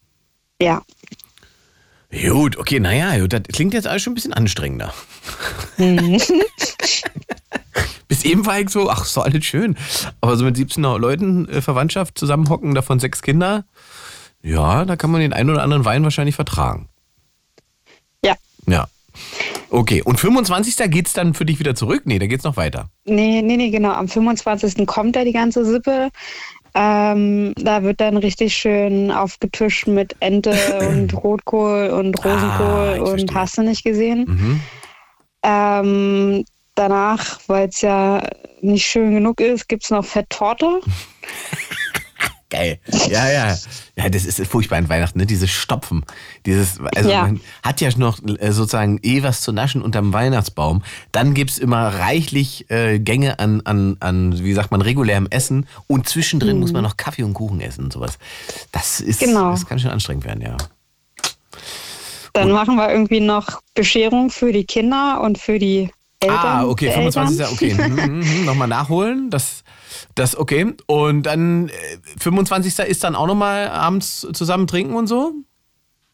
Ja. 0.62 0.82
Gut, 2.12 2.56
okay, 2.56 2.78
naja, 2.78 3.26
das 3.26 3.42
klingt 3.52 3.74
jetzt 3.74 3.88
alles 3.88 4.02
schon 4.02 4.12
ein 4.12 4.14
bisschen 4.14 4.32
anstrengender. 4.32 4.94
Bis 8.14 8.24
eben 8.24 8.46
war 8.46 8.60
ich 8.60 8.70
so, 8.70 8.88
ach, 8.90 9.02
ist 9.04 9.16
doch 9.16 9.24
alles 9.24 9.44
schön. 9.44 9.76
Aber 10.20 10.36
so 10.36 10.44
mit 10.44 10.56
17 10.56 10.84
Leuten 10.84 11.48
äh, 11.48 11.60
Verwandtschaft 11.60 12.16
zusammenhocken, 12.16 12.72
davon 12.72 13.00
sechs 13.00 13.22
Kinder, 13.22 13.64
ja, 14.40 14.84
da 14.84 14.94
kann 14.94 15.10
man 15.10 15.20
den 15.20 15.32
einen 15.32 15.50
oder 15.50 15.64
anderen 15.64 15.84
Wein 15.84 16.04
wahrscheinlich 16.04 16.36
vertragen. 16.36 16.88
Ja. 18.24 18.34
Ja. 18.68 18.86
Okay, 19.70 20.00
und 20.02 20.20
25. 20.20 20.76
geht's 20.92 21.12
dann 21.12 21.34
für 21.34 21.44
dich 21.44 21.58
wieder 21.58 21.74
zurück? 21.74 22.02
Nee, 22.04 22.20
da 22.20 22.26
geht's 22.28 22.44
noch 22.44 22.56
weiter. 22.56 22.88
Nee, 23.04 23.42
nee, 23.42 23.56
nee, 23.56 23.70
genau. 23.70 23.90
Am 23.90 24.06
25. 24.06 24.86
kommt 24.86 25.16
ja 25.16 25.24
die 25.24 25.32
ganze 25.32 25.64
Sippe. 25.64 26.10
Ähm, 26.76 27.52
da 27.56 27.82
wird 27.82 28.00
dann 28.00 28.16
richtig 28.16 28.54
schön 28.54 29.10
aufgetischt 29.10 29.88
mit 29.88 30.14
Ente 30.20 30.52
und 30.88 31.14
Rotkohl 31.14 31.90
und 31.90 32.24
Ah, 32.24 32.28
Rosenkohl 32.32 32.92
ich 32.94 33.00
und 33.00 33.08
verstehe. 33.30 33.34
hast 33.40 33.58
du 33.58 33.62
nicht 33.62 33.82
gesehen. 33.82 34.24
Mhm. 34.28 34.60
Ähm, 35.42 36.44
danach, 36.74 37.40
weil 37.46 37.68
es 37.68 37.80
ja 37.80 38.22
nicht 38.60 38.84
schön 38.86 39.14
genug 39.14 39.40
ist, 39.40 39.68
gibt 39.68 39.84
es 39.84 39.90
noch 39.90 40.04
Fetttorte. 40.04 40.80
Geil. 42.50 42.78
Ja, 43.10 43.28
ja. 43.32 43.56
Ja, 43.96 44.08
das 44.08 44.24
ist 44.24 44.46
furchtbar 44.46 44.76
an 44.76 44.88
Weihnachten, 44.88 45.18
ne? 45.18 45.26
Dieses 45.26 45.50
Stopfen. 45.50 46.04
Dieses, 46.46 46.78
also 46.94 47.10
Ja. 47.10 47.22
man 47.22 47.40
hat 47.64 47.80
ja 47.80 47.88
noch 47.96 48.20
äh, 48.38 48.52
sozusagen 48.52 49.00
eh 49.02 49.24
was 49.24 49.40
zu 49.40 49.50
naschen 49.50 49.82
unterm 49.82 50.12
Weihnachtsbaum. 50.12 50.84
Dann 51.10 51.34
gibt's 51.34 51.58
immer 51.58 51.88
reichlich 51.88 52.70
äh, 52.70 53.00
Gänge 53.00 53.40
an, 53.40 53.62
an, 53.64 53.96
an, 53.98 54.38
wie 54.44 54.52
sagt 54.52 54.70
man, 54.70 54.82
regulärem 54.82 55.26
Essen. 55.30 55.66
Und 55.88 56.08
zwischendrin 56.08 56.60
muss 56.60 56.72
man 56.72 56.84
noch 56.84 56.96
Kaffee 56.96 57.24
und 57.24 57.34
Kuchen 57.34 57.60
essen 57.60 57.84
und 57.86 57.92
sowas. 57.92 58.18
Das 58.70 59.00
ist, 59.00 59.18
Genau. 59.20 59.50
das 59.50 59.66
kann 59.66 59.80
schon 59.80 59.90
anstrengend 59.90 60.24
werden, 60.24 60.42
ja. 60.42 60.56
Dann 62.34 62.52
machen 62.52 62.76
wir 62.76 62.88
irgendwie 62.90 63.20
noch 63.20 63.62
Bescherung 63.74 64.30
für 64.30 64.52
die 64.52 64.64
Kinder 64.64 65.20
und 65.22 65.38
für 65.38 65.58
die 65.58 65.90
Eltern. 66.24 66.38
ah, 66.46 66.66
okay, 66.66 66.86
der 66.86 66.94
25. 66.94 67.40
Eltern. 67.40 67.52
Okay. 67.54 67.74
Mhm, 67.74 67.94
mhm, 68.20 68.38
mhm. 68.40 68.44
Nochmal 68.44 68.68
nachholen. 68.68 69.30
Das, 69.30 69.64
das, 70.14 70.36
okay. 70.36 70.72
Und 70.86 71.22
dann 71.24 71.68
äh, 71.68 71.72
25. 72.20 72.78
ist 72.80 73.04
dann 73.04 73.14
auch 73.16 73.26
nochmal 73.26 73.68
abends 73.68 74.26
zusammen 74.32 74.66
trinken 74.66 74.94
und 74.94 75.06
so? 75.06 75.32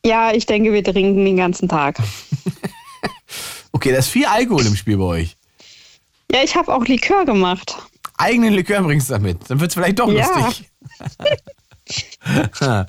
Ja, 0.05 0.33
ich 0.33 0.47
denke, 0.47 0.73
wir 0.73 0.83
trinken 0.85 1.25
den 1.25 1.37
ganzen 1.37 1.69
Tag. 1.69 1.99
Okay, 3.73 3.93
da 3.93 3.99
ist 3.99 4.09
viel 4.09 4.27
Alkohol 4.27 4.67
im 4.67 4.75
Spiel 4.75 4.97
bei 4.99 5.05
euch. 5.05 5.37
Ja, 6.31 6.43
ich 6.43 6.55
habe 6.57 6.75
auch 6.75 6.85
Likör 6.85 7.25
gemacht. 7.25 7.77
eigenen 8.19 8.53
Likör 8.53 8.83
bringst 8.83 9.09
du 9.09 9.15
damit. 9.15 9.39
Dann 9.49 9.61
wird 9.61 9.71
es 9.71 9.75
vielleicht 9.75 9.99
doch 10.01 10.11
Ja. 10.11 10.27
lustig. 10.39 10.69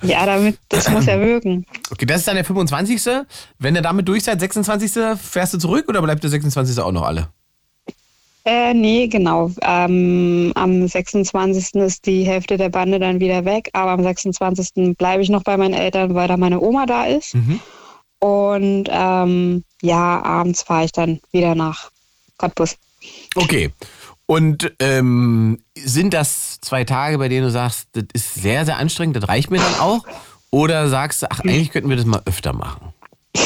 Ja, 0.03 0.25
damit, 0.25 0.57
das 0.69 0.89
muss 0.89 1.05
ja 1.05 1.19
wirken. 1.19 1.65
Okay, 1.91 2.05
das 2.05 2.19
ist 2.19 2.27
dann 2.27 2.35
der 2.35 2.45
25. 2.45 3.01
Wenn 3.59 3.75
ihr 3.75 3.81
damit 3.81 4.07
durch 4.07 4.23
seid, 4.23 4.39
26. 4.39 5.17
fährst 5.21 5.53
du 5.53 5.57
zurück 5.57 5.85
oder 5.87 6.01
bleibt 6.01 6.23
der 6.23 6.29
26. 6.29 6.79
auch 6.79 6.91
noch 6.91 7.03
alle? 7.03 7.29
Äh, 8.43 8.73
nee, 8.73 9.07
genau. 9.07 9.51
Ähm, 9.61 10.51
am 10.55 10.87
26. 10.87 11.75
ist 11.75 12.05
die 12.05 12.23
Hälfte 12.23 12.57
der 12.57 12.69
Bande 12.69 12.97
dann 12.99 13.19
wieder 13.19 13.45
weg, 13.45 13.69
aber 13.73 13.91
am 13.91 14.03
26. 14.03 14.97
bleibe 14.97 15.21
ich 15.21 15.29
noch 15.29 15.43
bei 15.43 15.57
meinen 15.57 15.75
Eltern, 15.75 16.15
weil 16.15 16.27
da 16.27 16.37
meine 16.37 16.59
Oma 16.59 16.85
da 16.87 17.05
ist. 17.05 17.35
Und 18.19 18.85
ähm, 18.89 19.63
ja, 19.81 20.21
abends 20.23 20.63
fahre 20.63 20.85
ich 20.85 20.91
dann 20.91 21.19
wieder 21.31 21.55
nach 21.55 21.91
Cottbus. 22.37 22.77
Okay. 23.35 23.71
Und 24.31 24.71
ähm, 24.79 25.59
sind 25.75 26.13
das 26.13 26.61
zwei 26.61 26.85
Tage, 26.85 27.17
bei 27.17 27.27
denen 27.27 27.43
du 27.43 27.51
sagst, 27.51 27.89
das 27.91 28.05
ist 28.13 28.33
sehr, 28.35 28.63
sehr 28.63 28.77
anstrengend, 28.77 29.17
das 29.17 29.27
reicht 29.27 29.51
mir 29.51 29.57
dann 29.57 29.77
auch? 29.81 30.05
Oder 30.51 30.87
sagst 30.87 31.21
du, 31.23 31.27
ach, 31.29 31.41
eigentlich 31.41 31.69
könnten 31.71 31.89
wir 31.89 31.97
das 31.97 32.05
mal 32.05 32.21
öfter 32.25 32.53
machen? 32.53 32.93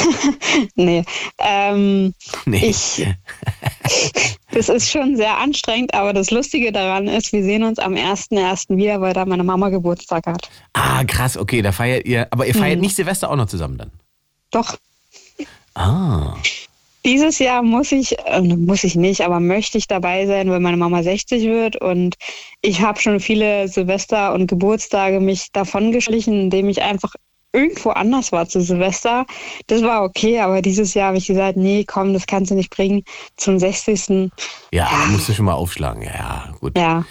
Nee, 0.75 1.03
ähm, 1.39 2.13
Nee. 2.45 2.67
ich, 2.67 3.03
das 4.51 4.69
ist 4.69 4.89
schon 4.91 5.17
sehr 5.17 5.37
anstrengend, 5.39 5.93
aber 5.95 6.13
das 6.13 6.29
Lustige 6.29 6.71
daran 6.71 7.07
ist, 7.07 7.33
wir 7.33 7.43
sehen 7.43 7.63
uns 7.63 7.79
am 7.79 7.95
1.1. 7.95 8.77
wieder, 8.77 9.01
weil 9.01 9.13
da 9.13 9.25
meine 9.25 9.43
Mama 9.43 9.69
Geburtstag 9.69 10.27
hat. 10.27 10.49
Ah, 10.73 11.03
krass, 11.03 11.35
okay, 11.35 11.63
da 11.63 11.71
feiert 11.71 12.05
ihr, 12.05 12.27
aber 12.31 12.45
ihr 12.45 12.55
Mhm. 12.55 12.59
feiert 12.59 12.79
nicht 12.79 12.95
Silvester 12.95 13.29
auch 13.31 13.35
noch 13.35 13.47
zusammen 13.47 13.77
dann? 13.79 13.91
Doch, 14.51 14.77
Ah. 15.73 16.35
Dieses 17.05 17.37
Jahr 17.39 17.61
muss 17.61 17.91
ich, 17.91 18.17
äh, 18.25 18.41
muss 18.41 18.83
ich 18.83 18.95
nicht, 18.95 19.21
aber 19.21 19.39
möchte 19.39 19.77
ich 19.77 19.87
dabei 19.87 20.25
sein, 20.25 20.49
weil 20.49 20.59
meine 20.59 20.75
Mama 20.75 21.03
60 21.03 21.43
wird 21.43 21.79
und 21.79 22.15
ich 22.61 22.81
habe 22.81 22.99
schon 22.99 23.19
viele 23.19 23.67
Silvester 23.67 24.33
und 24.33 24.47
Geburtstage 24.47 25.19
mich 25.19 25.51
davon 25.51 25.91
geschlichen, 25.91 26.33
indem 26.33 26.67
ich 26.67 26.81
einfach 26.81 27.13
irgendwo 27.55 27.91
anders 27.91 28.31
war 28.31 28.49
zu 28.49 28.59
Silvester. 28.59 29.25
Das 29.67 29.81
war 29.81 30.03
okay, 30.03 30.39
aber 30.39 30.61
dieses 30.61 30.93
Jahr 30.93 31.07
habe 31.09 31.17
ich 31.17 31.27
gesagt, 31.27 31.57
nee, 31.57 31.85
komm, 31.85 32.13
das 32.13 32.27
kannst 32.27 32.51
du 32.51 32.55
nicht 32.55 32.69
bringen. 32.69 33.03
Zum 33.37 33.59
60. 33.59 34.31
Ja, 34.73 34.89
da 34.91 35.05
musst 35.07 35.29
du 35.29 35.33
schon 35.33 35.45
mal 35.45 35.53
aufschlagen. 35.53 36.03
Ja, 36.03 36.13
Ja, 36.15 36.53
gut. 36.59 36.77
Ja, 36.77 37.05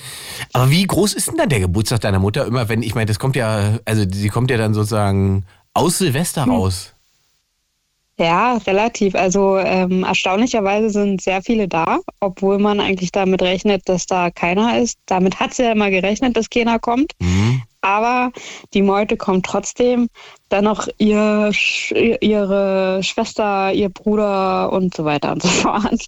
Aber 0.52 0.70
wie 0.70 0.86
groß 0.86 1.14
ist 1.14 1.28
denn 1.28 1.36
dann 1.36 1.48
der 1.48 1.60
Geburtstag 1.60 2.02
deiner 2.02 2.18
Mutter 2.18 2.46
immer, 2.46 2.68
wenn, 2.68 2.82
ich 2.82 2.94
meine, 2.94 3.06
das 3.06 3.18
kommt 3.18 3.36
ja, 3.36 3.78
also 3.84 4.04
sie 4.10 4.28
kommt 4.28 4.50
ja 4.50 4.58
dann 4.58 4.74
sozusagen 4.74 5.46
aus 5.72 5.98
Silvester 5.98 6.44
raus. 6.44 6.93
Ja, 8.18 8.56
relativ. 8.58 9.14
Also 9.14 9.58
ähm, 9.58 10.04
erstaunlicherweise 10.04 10.90
sind 10.90 11.20
sehr 11.20 11.42
viele 11.42 11.66
da, 11.68 11.98
obwohl 12.20 12.58
man 12.58 12.80
eigentlich 12.80 13.10
damit 13.12 13.42
rechnet, 13.42 13.88
dass 13.88 14.06
da 14.06 14.30
keiner 14.30 14.78
ist. 14.78 14.98
Damit 15.06 15.40
hat 15.40 15.54
sie 15.54 15.64
ja 15.64 15.72
immer 15.72 15.90
gerechnet, 15.90 16.36
dass 16.36 16.48
keiner 16.50 16.78
kommt. 16.78 17.12
Mhm. 17.20 17.62
Aber 17.80 18.32
die 18.72 18.82
Meute 18.82 19.16
kommt 19.16 19.44
trotzdem. 19.46 20.08
Dann 20.48 20.64
noch 20.64 20.88
ihr, 20.98 21.50
ihre 22.20 23.00
Schwester, 23.02 23.72
ihr 23.72 23.88
Bruder 23.88 24.72
und 24.72 24.94
so 24.94 25.04
weiter 25.04 25.32
und 25.32 25.42
so 25.42 25.48
fort. 25.48 26.06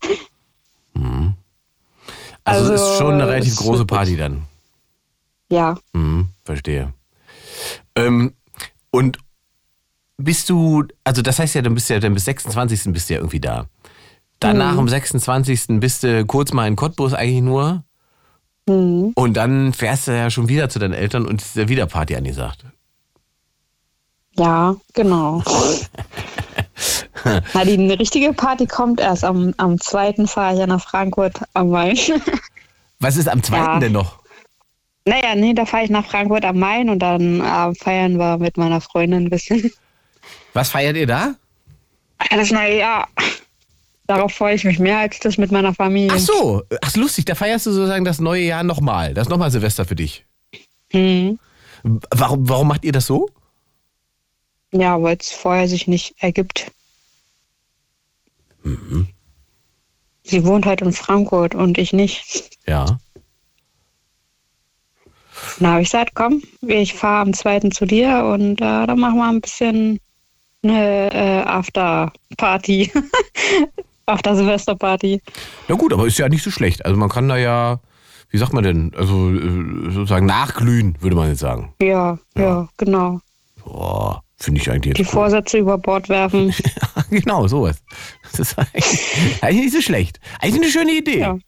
Also, 2.45 2.73
es 2.73 2.81
ist 2.81 2.87
Also, 2.87 2.99
schon 2.99 3.15
eine 3.15 3.29
relativ 3.29 3.53
es 3.55 3.59
große 3.59 3.85
Party 3.85 4.17
dann. 4.17 4.45
Ja, 5.51 5.77
Mhm, 5.93 6.29
verstehe. 6.45 6.93
Ähm, 7.95 8.35
und 8.91 9.19
bist 10.18 10.49
du, 10.50 10.85
also 11.04 11.23
das 11.23 11.38
heißt 11.38 11.54
ja, 11.54 11.62
dann 11.62 11.75
bist 11.75 11.88
du 11.90 11.94
ja 11.94 12.00
dann 12.00 12.14
bis 12.14 12.25
26. 12.25 12.92
bist 12.92 13.08
du 13.11 13.14
ja 13.14 13.20
irgendwie 13.20 13.40
da. 13.40 13.66
Danach 14.40 14.73
Mhm. 14.75 14.78
am 14.80 14.88
26. 14.88 15.80
bist 15.80 16.02
du 16.02 16.25
kurz 16.26 16.52
mal 16.52 16.66
in 16.68 16.76
Cottbus 16.76 17.12
eigentlich 17.14 17.42
nur. 17.42 17.85
Mhm. 18.68 19.12
Und 19.14 19.35
dann 19.37 19.73
fährst 19.73 20.08
du 20.08 20.12
ja 20.16 20.28
schon 20.30 20.49
wieder 20.49 20.68
zu 20.68 20.78
deinen 20.78 20.94
Eltern 20.94 21.26
und 21.26 21.40
ist 21.42 21.56
ja 21.56 21.68
wieder 21.68 21.87
Party 21.87 22.16
angesagt. 22.16 22.64
ja, 24.38 24.76
genau. 24.94 25.42
Na, 27.54 27.64
die 27.64 27.75
richtige 27.92 28.32
Party 28.32 28.66
kommt 28.66 29.00
erst 29.00 29.25
am, 29.25 29.52
am 29.56 29.80
2. 29.80 30.26
fahre 30.26 30.52
ich 30.54 30.61
ja 30.61 30.66
nach 30.66 30.82
Frankfurt 30.82 31.40
am 31.54 31.70
Main. 31.70 31.96
Was 33.00 33.16
ist 33.16 33.28
am 33.28 33.42
zweiten 33.42 33.64
Ja. 33.64 33.78
denn 33.80 33.92
noch? 33.92 34.18
naja, 35.08 35.35
nee, 35.37 35.54
da 35.54 35.64
fahre 35.66 35.85
ich 35.85 35.90
nach 35.90 36.04
Frankfurt 36.04 36.44
am 36.44 36.58
Main 36.58 36.88
und 36.90 36.99
dann 36.99 37.40
äh, 37.40 37.75
feiern 37.76 38.18
wir 38.18 38.38
mit 38.38 38.56
meiner 38.56 38.80
Freundin 38.80 39.25
ein 39.26 39.30
bisschen. 39.30 39.70
Was 40.57 40.71
feiert 40.71 40.97
ihr 40.97 41.07
da? 41.07 41.35
Das 42.31 42.51
neue 42.51 42.79
Jahr. 42.79 43.09
Darauf 44.07 44.33
freue 44.33 44.55
ich 44.55 44.65
mich 44.65 44.79
mehr 44.79 45.01
als 45.01 45.19
das 45.19 45.37
mit 45.37 45.53
meiner 45.53 45.75
Familie. 45.75 46.13
Ach 46.15 46.19
so, 46.19 46.63
ach 46.81 46.97
lustig, 46.97 47.27
da 47.27 47.35
feierst 47.35 47.67
du 47.67 47.73
sozusagen 47.73 48.07
das 48.07 48.21
neue 48.21 48.45
Jahr 48.45 48.63
nochmal. 48.63 49.13
Das 49.13 49.27
ist 49.27 49.31
nochmal 49.31 49.51
Silvester 49.51 49.85
für 49.85 49.97
dich. 49.97 50.25
Mhm. 50.95 51.39
Warum, 51.83 52.49
warum 52.49 52.69
macht 52.69 52.87
ihr 52.87 52.93
das 52.93 53.05
so? 53.05 53.29
Ja, 54.73 55.03
weil 55.03 55.19
es 55.21 55.31
vorher 55.31 55.69
sich 55.69 55.89
nicht 55.89 56.15
ergibt. 56.21 56.73
Mhm. 58.63 59.09
Sie 60.23 60.43
wohnt 60.47 60.65
halt 60.65 60.81
in 60.81 60.95
Frankfurt 60.95 61.55
und 61.55 61.77
ich 61.77 61.93
nicht. 61.93 62.57
Ja. 62.67 62.99
Dann 65.59 65.69
habe 65.69 65.83
ich 65.83 65.89
gesagt, 65.89 66.15
komm, 66.15 66.43
ich 66.67 66.95
fahre 66.95 67.21
am 67.21 67.35
2. 67.35 67.61
zu 67.75 67.85
dir 67.85 68.25
und 68.25 68.63
äh, 68.63 68.87
dann 68.87 68.99
machen 68.99 69.19
wir 69.19 69.29
ein 69.29 69.43
bisschen 69.43 70.01
eine 70.63 71.13
äh, 71.13 71.43
After-Party. 71.43 72.93
After-Silvester-Party. 74.07 75.21
Na 75.69 75.75
gut, 75.75 75.93
aber 75.93 76.07
ist 76.07 76.19
ja 76.19 76.29
nicht 76.29 76.43
so 76.43 76.51
schlecht. 76.51 76.85
Also 76.85 76.97
man 76.97 77.09
kann 77.09 77.29
da 77.29 77.37
ja, 77.37 77.81
wie 78.31 78.39
sagt 78.39 78.53
man 78.53 78.63
denn, 78.65 78.93
also 78.97 79.31
äh, 79.31 79.91
sozusagen 79.91 80.27
nachglühen, 80.27 80.97
würde 81.01 81.17
man 81.17 81.29
jetzt 81.29 81.41
sagen. 81.41 81.75
Ja, 81.83 82.19
ja, 82.37 82.69
genau. 82.77 83.21
Boah, 83.65 84.23
finde 84.37 84.61
ich 84.61 84.71
eigentlich 84.71 84.95
Die 84.95 85.03
jetzt 85.03 85.13
cool. 85.13 85.23
Vorsätze 85.23 85.59
über 85.59 85.77
Bord 85.77 86.09
werfen. 86.09 86.55
genau, 87.11 87.49
sowas. 87.49 87.83
Das 88.31 88.39
ist 88.41 88.59
eigentlich, 88.59 89.43
eigentlich 89.43 89.65
nicht 89.65 89.75
so 89.75 89.81
schlecht. 89.83 90.21
Eigentlich 90.41 90.63
eine 90.63 90.71
schöne 90.71 90.93
Idee. 90.93 91.19
Ja. 91.21 91.39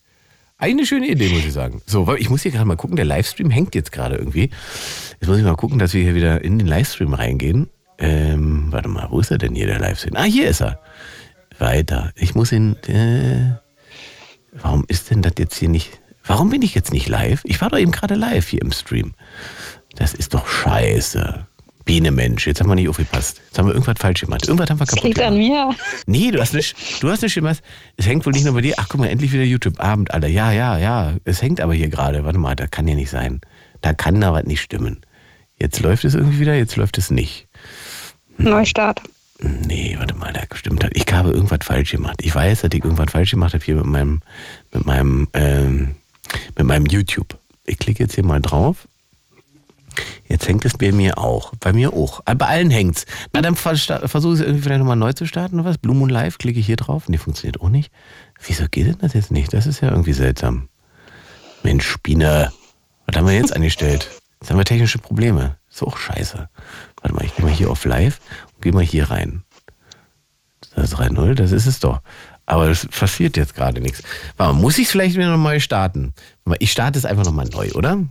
Eigentlich 0.61 0.79
eine 0.79 0.87
schöne 0.87 1.09
Idee, 1.09 1.29
muss 1.29 1.45
ich 1.45 1.53
sagen. 1.53 1.81
So, 1.87 2.13
ich 2.17 2.29
muss 2.31 2.43
hier 2.43 2.51
gerade 2.51 2.65
mal 2.67 2.77
gucken, 2.77 2.97
der 2.97 3.05
Livestream 3.05 3.51
hängt 3.51 3.77
jetzt 3.77 3.93
gerade 3.93 4.17
irgendwie. 4.17 4.51
Jetzt 5.21 5.29
muss 5.29 5.39
ich 5.39 5.45
mal 5.45 5.55
gucken, 5.55 5.79
dass 5.79 5.95
wir 5.95 6.03
hier 6.03 6.17
wieder 6.17 6.43
in 6.43 6.59
den 6.59 6.67
Livestream 6.67 7.15
reingehen. 7.15 7.71
Ähm, 7.99 8.69
warte 8.71 8.89
mal, 8.89 9.09
wo 9.11 9.21
ist 9.21 9.31
er 9.31 9.39
denn 9.39 9.55
hier, 9.55 9.67
der 9.67 9.81
Livestream? 9.81 10.15
Ah, 10.17 10.23
hier 10.25 10.49
ist 10.49 10.61
er. 10.61 10.81
Weiter. 11.59 12.13
Ich 12.15 12.35
muss 12.35 12.53
ihn. 12.53 12.77
Äh, 12.87 13.57
warum 14.53 14.85
ist 14.89 15.11
denn 15.11 15.23
das 15.23 15.33
jetzt 15.39 15.57
hier 15.57 15.69
nicht. 15.69 16.01
Warum 16.25 16.51
bin 16.51 16.63
ich 16.63 16.75
jetzt 16.75 16.93
nicht 16.93 17.09
live? 17.09 17.41
Ich 17.45 17.61
war 17.61 17.71
doch 17.71 17.79
eben 17.79 17.91
gerade 17.91 18.15
live 18.15 18.47
hier 18.49 18.63
im 18.63 18.71
Stream. 18.73 19.15
Das 19.97 20.15
ist 20.15 20.35
doch 20.35 20.47
scheiße. 20.47 21.47
Biene 21.85 22.11
Mensch, 22.11 22.47
jetzt 22.47 22.61
haben 22.61 22.69
wir 22.69 22.75
nicht 22.75 22.89
aufgepasst. 22.91 23.41
Jetzt 23.47 23.59
haben 23.59 23.67
wir 23.67 23.73
irgendwas 23.73 23.97
falsch 23.99 24.21
gemacht. 24.21 24.47
Irgendwas 24.47 24.69
haben 24.69 24.79
wir 24.79 24.85
Das 24.85 24.91
kaputt 24.95 25.05
liegt 25.05 25.17
gemacht. 25.17 25.33
an 25.33 25.39
mir. 25.39 25.71
Nee, 26.07 26.31
du 26.31 26.39
hast 26.39 26.53
nicht, 26.53 26.77
du 27.03 27.09
hast 27.11 27.23
nicht 27.23 27.35
gemacht. 27.35 27.63
Es 27.97 28.07
hängt 28.07 28.27
wohl 28.27 28.33
nicht 28.35 28.45
nur 28.45 28.53
bei 28.53 28.61
dir. 28.61 28.75
Ach, 28.77 28.87
guck 28.91 29.01
mal, 29.01 29.09
endlich 29.09 29.33
wieder 29.33 29.43
YouTube-Abend, 29.43 30.13
Alter. 30.13 30.29
Ja, 30.29 30.53
ja, 30.53 30.77
ja. 30.77 31.15
Es 31.25 31.41
hängt 31.41 31.63
aber 31.63 31.73
hier 31.73 31.89
gerade. 31.89 32.25
Warte 32.25 32.39
mal, 32.39 32.55
da 32.55 32.67
kann 32.67 32.87
ja 32.87 32.95
nicht 32.95 33.09
sein. 33.09 33.41
Da 33.81 33.95
kann 33.95 34.21
da 34.21 34.35
was 34.35 34.45
nicht 34.45 34.61
stimmen. 34.61 35.01
Jetzt 35.59 35.81
läuft 35.81 36.05
es 36.05 36.15
irgendwie 36.15 36.41
wieder, 36.41 36.55
jetzt 36.55 36.77
läuft 36.77 36.99
es 36.99 37.11
nicht. 37.11 37.48
Neustart. 38.39 39.03
Nee, 39.41 39.95
warte 39.99 40.15
mal, 40.15 40.33
da 40.33 40.41
stimmt. 40.57 40.85
Ich 40.95 41.13
habe 41.13 41.31
irgendwas 41.31 41.61
falsch 41.63 41.93
gemacht. 41.93 42.21
Ich 42.23 42.35
weiß, 42.35 42.63
dass 42.63 42.71
ich 42.73 42.83
irgendwas 42.83 43.11
falsch 43.13 43.31
gemacht 43.31 43.55
habe 43.55 43.65
hier 43.65 43.77
mit 43.77 43.87
meinem, 43.87 44.21
mit 44.73 44.85
meinem, 44.85 45.29
ähm, 45.33 45.95
mit 46.57 46.67
meinem 46.67 46.87
YouTube. 46.87 47.39
Ich 47.65 47.79
klicke 47.79 48.03
jetzt 48.03 48.15
hier 48.15 48.25
mal 48.25 48.41
drauf. 48.41 48.89
Jetzt 50.29 50.47
hängt 50.47 50.65
es 50.65 50.77
bei 50.77 50.93
mir 50.93 51.19
auch. 51.19 51.53
Bei 51.61 51.73
mir 51.73 51.93
auch. 51.93 52.21
Ah, 52.25 52.35
Bei 52.35 52.47
allen 52.47 52.71
hängt's. 52.71 53.07
Na, 53.33 53.41
dann 53.41 53.55
versuche 53.57 53.75
ich 53.75 53.89
es 54.11 54.41
irgendwie 54.41 54.63
vielleicht 54.63 54.81
nochmal 54.81 54.97
neu 54.97 55.13
zu 55.13 55.27
starten 55.27 55.59
oder 55.59 55.71
was? 55.71 55.79
Blue 55.79 55.95
Moon 55.97 56.11
Live, 56.11 56.39
klicke 56.39 56.61
ich 56.61 56.67
hier 56.67 56.77
drauf. 56.77 57.09
Nee, 57.09 57.19
funktioniert 57.19 57.61
auch 57.61 57.69
nicht. 57.71 57.93
Wieso 58.47 58.67
geht 58.69 58.87
denn 58.87 58.99
das 59.01 59.15
jetzt 59.15 59.31
nicht? 59.31 59.53
Das 59.55 59.67
ist 59.67 59.81
ja 59.81 59.91
irgendwie 59.91 60.13
seltsam. 60.13 60.69
Mensch, 61.63 61.97
Biene. 62.03 62.53
Was 63.07 63.17
haben 63.17 63.27
wir 63.27 63.35
jetzt 63.35 63.55
angestellt? 63.55 64.09
Jetzt 64.41 64.51
haben 64.51 64.59
wir 64.59 64.65
technische 64.65 64.99
Probleme. 64.99 65.57
Ist 65.71 65.83
auch 65.83 65.97
scheiße. 65.97 66.49
Warte 67.03 67.15
mal, 67.15 67.25
ich 67.25 67.35
gehe 67.35 67.45
mal 67.45 67.55
hier 67.55 67.71
auf 67.71 67.85
Live 67.85 68.21
und 68.55 68.63
gehe 68.63 68.73
mal 68.73 68.85
hier 68.85 69.11
rein. 69.11 69.43
Das 70.75 70.95
3-0, 70.97 71.35
das 71.35 71.53
ist 71.53 71.67
es 71.67 71.81
doch. 71.81 72.01
Aber 72.47 72.69
es 72.69 72.87
passiert 72.87 73.37
jetzt 73.37 73.55
gerade 73.55 73.81
nichts. 73.81 74.03
Warte 74.37 74.55
mal, 74.55 74.61
muss 74.61 74.79
ich 74.79 74.87
es 74.87 74.91
vielleicht 74.91 75.17
wieder 75.17 75.31
nochmal 75.31 75.61
starten? 75.61 76.15
Ich 76.59 76.73
starte 76.73 76.99
es 76.99 77.05
einfach 77.05 77.25
nochmal 77.25 77.47
neu, 77.53 77.71
oder? 77.73 78.05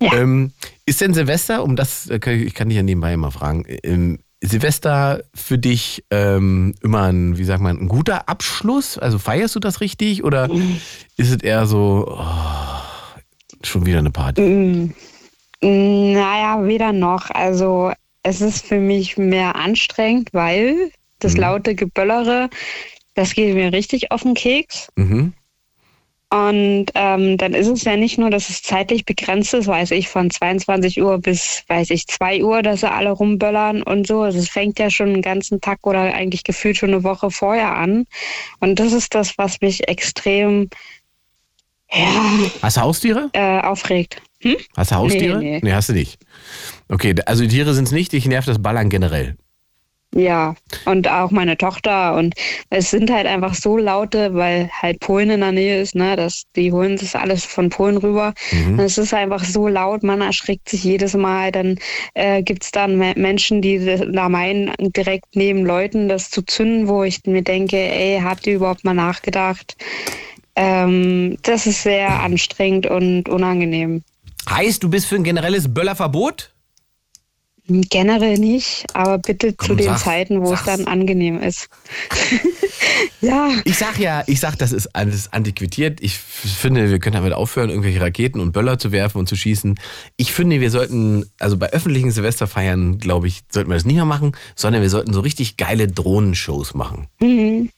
Ja. 0.00 0.14
Ähm, 0.14 0.52
ist 0.86 1.00
denn 1.00 1.14
Silvester, 1.14 1.62
um 1.62 1.76
das, 1.76 2.08
äh, 2.08 2.18
ich 2.32 2.54
kann 2.54 2.68
dich 2.68 2.76
ja 2.76 2.82
nebenbei 2.82 3.16
mal 3.16 3.30
fragen, 3.30 3.64
ähm, 3.82 4.18
Silvester 4.42 5.22
für 5.34 5.56
dich 5.56 6.04
ähm, 6.10 6.74
immer 6.82 7.02
ein, 7.04 7.38
wie 7.38 7.44
sagt 7.44 7.62
man, 7.62 7.78
ein 7.78 7.88
guter 7.88 8.28
Abschluss? 8.28 8.98
Also 8.98 9.18
feierst 9.20 9.54
du 9.54 9.60
das 9.60 9.80
richtig 9.80 10.24
oder 10.24 10.50
ist 11.16 11.30
es 11.30 11.36
eher 11.42 11.66
so, 11.66 12.06
oh, 12.18 13.64
schon 13.64 13.86
wieder 13.86 13.98
eine 14.00 14.10
Party? 14.10 14.42
Mm, 14.42 14.94
Naja, 15.62 16.64
weder 16.64 16.92
noch. 16.92 17.30
Also 17.30 17.92
es 18.22 18.40
ist 18.40 18.66
für 18.66 18.78
mich 18.78 19.16
mehr 19.16 19.56
anstrengend, 19.56 20.30
weil 20.32 20.90
das 21.18 21.36
laute 21.36 21.74
Geböllere, 21.74 22.50
das 23.14 23.34
geht 23.34 23.54
mir 23.54 23.72
richtig 23.72 24.10
auf 24.10 24.22
den 24.22 24.34
Keks. 24.34 24.88
Mhm. 24.96 25.32
Und 26.30 26.86
ähm, 26.94 27.36
dann 27.36 27.52
ist 27.52 27.68
es 27.68 27.84
ja 27.84 27.94
nicht 27.94 28.16
nur, 28.16 28.30
dass 28.30 28.48
es 28.48 28.62
zeitlich 28.62 29.04
begrenzt 29.04 29.52
ist, 29.52 29.66
weiß 29.66 29.90
ich, 29.90 30.08
von 30.08 30.30
22 30.30 31.02
Uhr 31.02 31.18
bis, 31.18 31.62
weiß 31.68 31.90
ich, 31.90 32.06
2 32.06 32.42
Uhr, 32.42 32.62
dass 32.62 32.80
sie 32.80 32.90
alle 32.90 33.10
rumböllern 33.10 33.82
und 33.82 34.06
so. 34.06 34.22
Also 34.22 34.38
es 34.38 34.48
fängt 34.48 34.78
ja 34.78 34.88
schon 34.88 35.10
einen 35.10 35.20
ganzen 35.20 35.60
Tag 35.60 35.86
oder 35.86 36.00
eigentlich 36.00 36.42
gefühlt 36.42 36.78
schon 36.78 36.88
eine 36.88 37.04
Woche 37.04 37.30
vorher 37.30 37.76
an. 37.76 38.06
Und 38.60 38.78
das 38.78 38.94
ist 38.94 39.14
das, 39.14 39.36
was 39.36 39.60
mich 39.60 39.86
extrem 39.88 40.70
ja, 41.92 42.22
Hast 42.62 42.78
du 42.78 42.80
Haustiere? 42.80 43.28
äh, 43.34 43.60
aufregt. 43.60 44.22
Hm? 44.40 44.56
Hast 44.74 44.90
du 44.90 44.94
Haustiere? 44.96 45.38
Nee, 45.38 45.60
nee. 45.62 45.72
hast 45.72 45.90
du 45.90 45.92
nicht. 45.92 46.18
Okay, 46.92 47.14
also 47.24 47.46
Tiere 47.46 47.72
sind 47.72 47.84
es 47.84 47.92
nicht, 47.92 48.12
dich 48.12 48.26
nervt 48.26 48.48
das 48.48 48.60
Ballern 48.60 48.90
generell. 48.90 49.36
Ja, 50.14 50.54
und 50.84 51.08
auch 51.08 51.30
meine 51.30 51.56
Tochter. 51.56 52.16
Und 52.16 52.34
es 52.68 52.90
sind 52.90 53.10
halt 53.10 53.26
einfach 53.26 53.54
so 53.54 53.78
laute, 53.78 54.34
weil 54.34 54.68
halt 54.70 55.00
Polen 55.00 55.30
in 55.30 55.40
der 55.40 55.52
Nähe 55.52 55.80
ist, 55.80 55.94
ne? 55.94 56.16
Das, 56.16 56.42
die 56.54 56.70
holen 56.70 56.98
das 56.98 57.14
alles 57.14 57.46
von 57.46 57.70
Polen 57.70 57.96
rüber. 57.96 58.34
Und 58.72 58.78
es 58.80 58.98
ist 58.98 59.14
einfach 59.14 59.42
so 59.42 59.68
laut, 59.68 60.02
man 60.02 60.20
erschrickt 60.20 60.68
sich 60.68 60.84
jedes 60.84 61.14
Mal. 61.14 61.50
Dann 61.50 61.78
äh, 62.12 62.42
gibt 62.42 62.64
es 62.64 62.72
dann 62.72 62.98
Me- 62.98 63.14
Menschen, 63.16 63.62
die 63.62 63.78
da 64.12 64.28
meinen, 64.28 64.74
direkt 64.78 65.34
neben 65.34 65.64
Leuten 65.64 66.10
das 66.10 66.28
zu 66.28 66.42
zünden, 66.42 66.88
wo 66.88 67.04
ich 67.04 67.24
mir 67.24 67.40
denke, 67.40 67.78
ey, 67.78 68.20
habt 68.22 68.46
ihr 68.46 68.56
überhaupt 68.56 68.84
mal 68.84 68.92
nachgedacht? 68.92 69.76
Ähm, 70.56 71.38
das 71.42 71.66
ist 71.66 71.84
sehr 71.84 72.20
anstrengend 72.20 72.86
und 72.86 73.30
unangenehm. 73.30 74.02
Heißt, 74.46 74.82
du 74.82 74.90
bist 74.90 75.06
für 75.06 75.16
ein 75.16 75.24
generelles 75.24 75.72
Böllerverbot? 75.72 76.51
Generell 77.90 78.38
nicht, 78.38 78.84
aber 78.92 79.18
bitte 79.18 79.52
Komm, 79.52 79.68
zu 79.68 79.74
den 79.76 79.86
sag's, 79.86 80.04
Zeiten, 80.04 80.40
wo 80.42 80.48
sag's. 80.54 80.60
es 80.60 80.66
dann 80.66 80.86
angenehm 80.86 81.40
ist. 81.40 81.68
ja, 83.20 83.50
Ich 83.64 83.78
sag 83.78 83.98
ja, 83.98 84.22
ich 84.26 84.40
sag, 84.40 84.58
das 84.58 84.72
ist 84.72 84.94
alles 84.94 85.32
antiquiert. 85.32 86.00
Ich 86.00 86.18
finde, 86.18 86.90
wir 86.90 86.98
können 86.98 87.14
damit 87.14 87.32
aufhören, 87.32 87.70
irgendwelche 87.70 88.00
Raketen 88.00 88.40
und 88.40 88.52
Böller 88.52 88.78
zu 88.78 88.92
werfen 88.92 89.18
und 89.18 89.28
zu 89.28 89.36
schießen. 89.36 89.78
Ich 90.16 90.32
finde, 90.32 90.60
wir 90.60 90.70
sollten, 90.70 91.24
also 91.38 91.56
bei 91.56 91.70
öffentlichen 91.72 92.10
Silvesterfeiern, 92.10 92.98
glaube 92.98 93.28
ich, 93.28 93.42
sollten 93.50 93.70
wir 93.70 93.74
das 93.74 93.84
nicht 93.84 93.96
mehr 93.96 94.04
machen, 94.04 94.32
sondern 94.54 94.82
wir 94.82 94.90
sollten 94.90 95.12
so 95.12 95.20
richtig 95.20 95.56
geile 95.56 95.88
Drohnenshows 95.88 96.74
machen. 96.74 97.06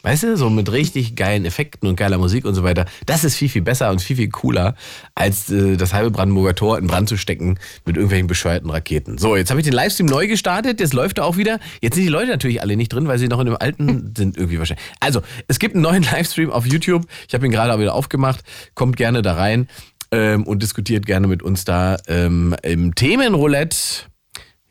Weißt 0.03 0.23
du, 0.23 0.37
so 0.37 0.51
mit 0.51 0.71
richtig 0.73 1.17
geilen 1.17 1.45
Effekten 1.45 1.89
und 1.89 1.97
geiler 1.97 2.19
Musik 2.19 2.45
und 2.45 2.55
so 2.55 2.65
weiter. 2.65 2.87
Das 3.07 3.25
ist 3.25 3.37
viel, 3.37 3.49
viel 3.49 3.63
besser 3.63 3.91
und 3.91 4.01
viel, 4.01 4.17
viel 4.17 4.31
cooler, 4.31 4.75
als 5.15 5.51
äh, 5.51 5.77
das 5.77 5.93
halbe 5.93 6.11
Brandenburger 6.11 6.55
Tor 6.55 6.79
in 6.79 6.87
Brand 6.87 7.09
zu 7.09 7.17
stecken 7.17 7.59
mit 7.85 7.97
irgendwelchen 7.97 8.27
bescheuerten 8.27 8.71
Raketen. 8.71 9.19
So, 9.19 9.37
jetzt 9.37 9.51
habe 9.51 9.61
ich 9.61 9.65
den 9.65 9.75
Livestream 9.85 10.07
neu 10.07 10.27
gestartet, 10.27 10.81
jetzt 10.81 10.95
läuft 10.95 11.19
er 11.19 11.25
auch 11.25 11.37
wieder. 11.37 11.61
Jetzt 11.81 11.95
sind 11.95 12.05
die 12.05 12.11
Leute 12.11 12.31
natürlich 12.31 12.63
alle 12.63 12.77
nicht 12.77 12.93
drin, 12.93 13.07
weil 13.07 13.19
sie 13.19 13.29
noch 13.29 13.41
in 13.41 13.47
dem 13.47 13.57
alten 13.57 14.15
sind 14.17 14.37
irgendwie 14.37 14.59
wahrscheinlich. 14.59 14.85
Also, 15.01 15.23
es 15.49 15.59
gibt 15.59 15.75
einen 15.75 15.83
neuen 15.83 16.03
Livestream 16.13 16.51
auf 16.51 16.67
YouTube. 16.67 17.07
Ich 17.29 17.35
habe 17.35 17.45
ihn 17.47 17.53
gerade 17.53 17.73
auch 17.73 17.79
wieder 17.79 17.95
aufgemacht. 17.95 18.41
Kommt 18.75 18.97
gerne 18.97 19.23
da 19.23 19.35
rein 19.35 19.69
ähm, 20.11 20.45
und 20.45 20.63
diskutiert 20.63 21.07
gerne 21.07 21.27
mit 21.27 21.43
uns 21.43 21.65
da 21.65 21.99
ähm, 22.09 22.55
im 22.63 22.95
Themenroulette. 22.95 23.77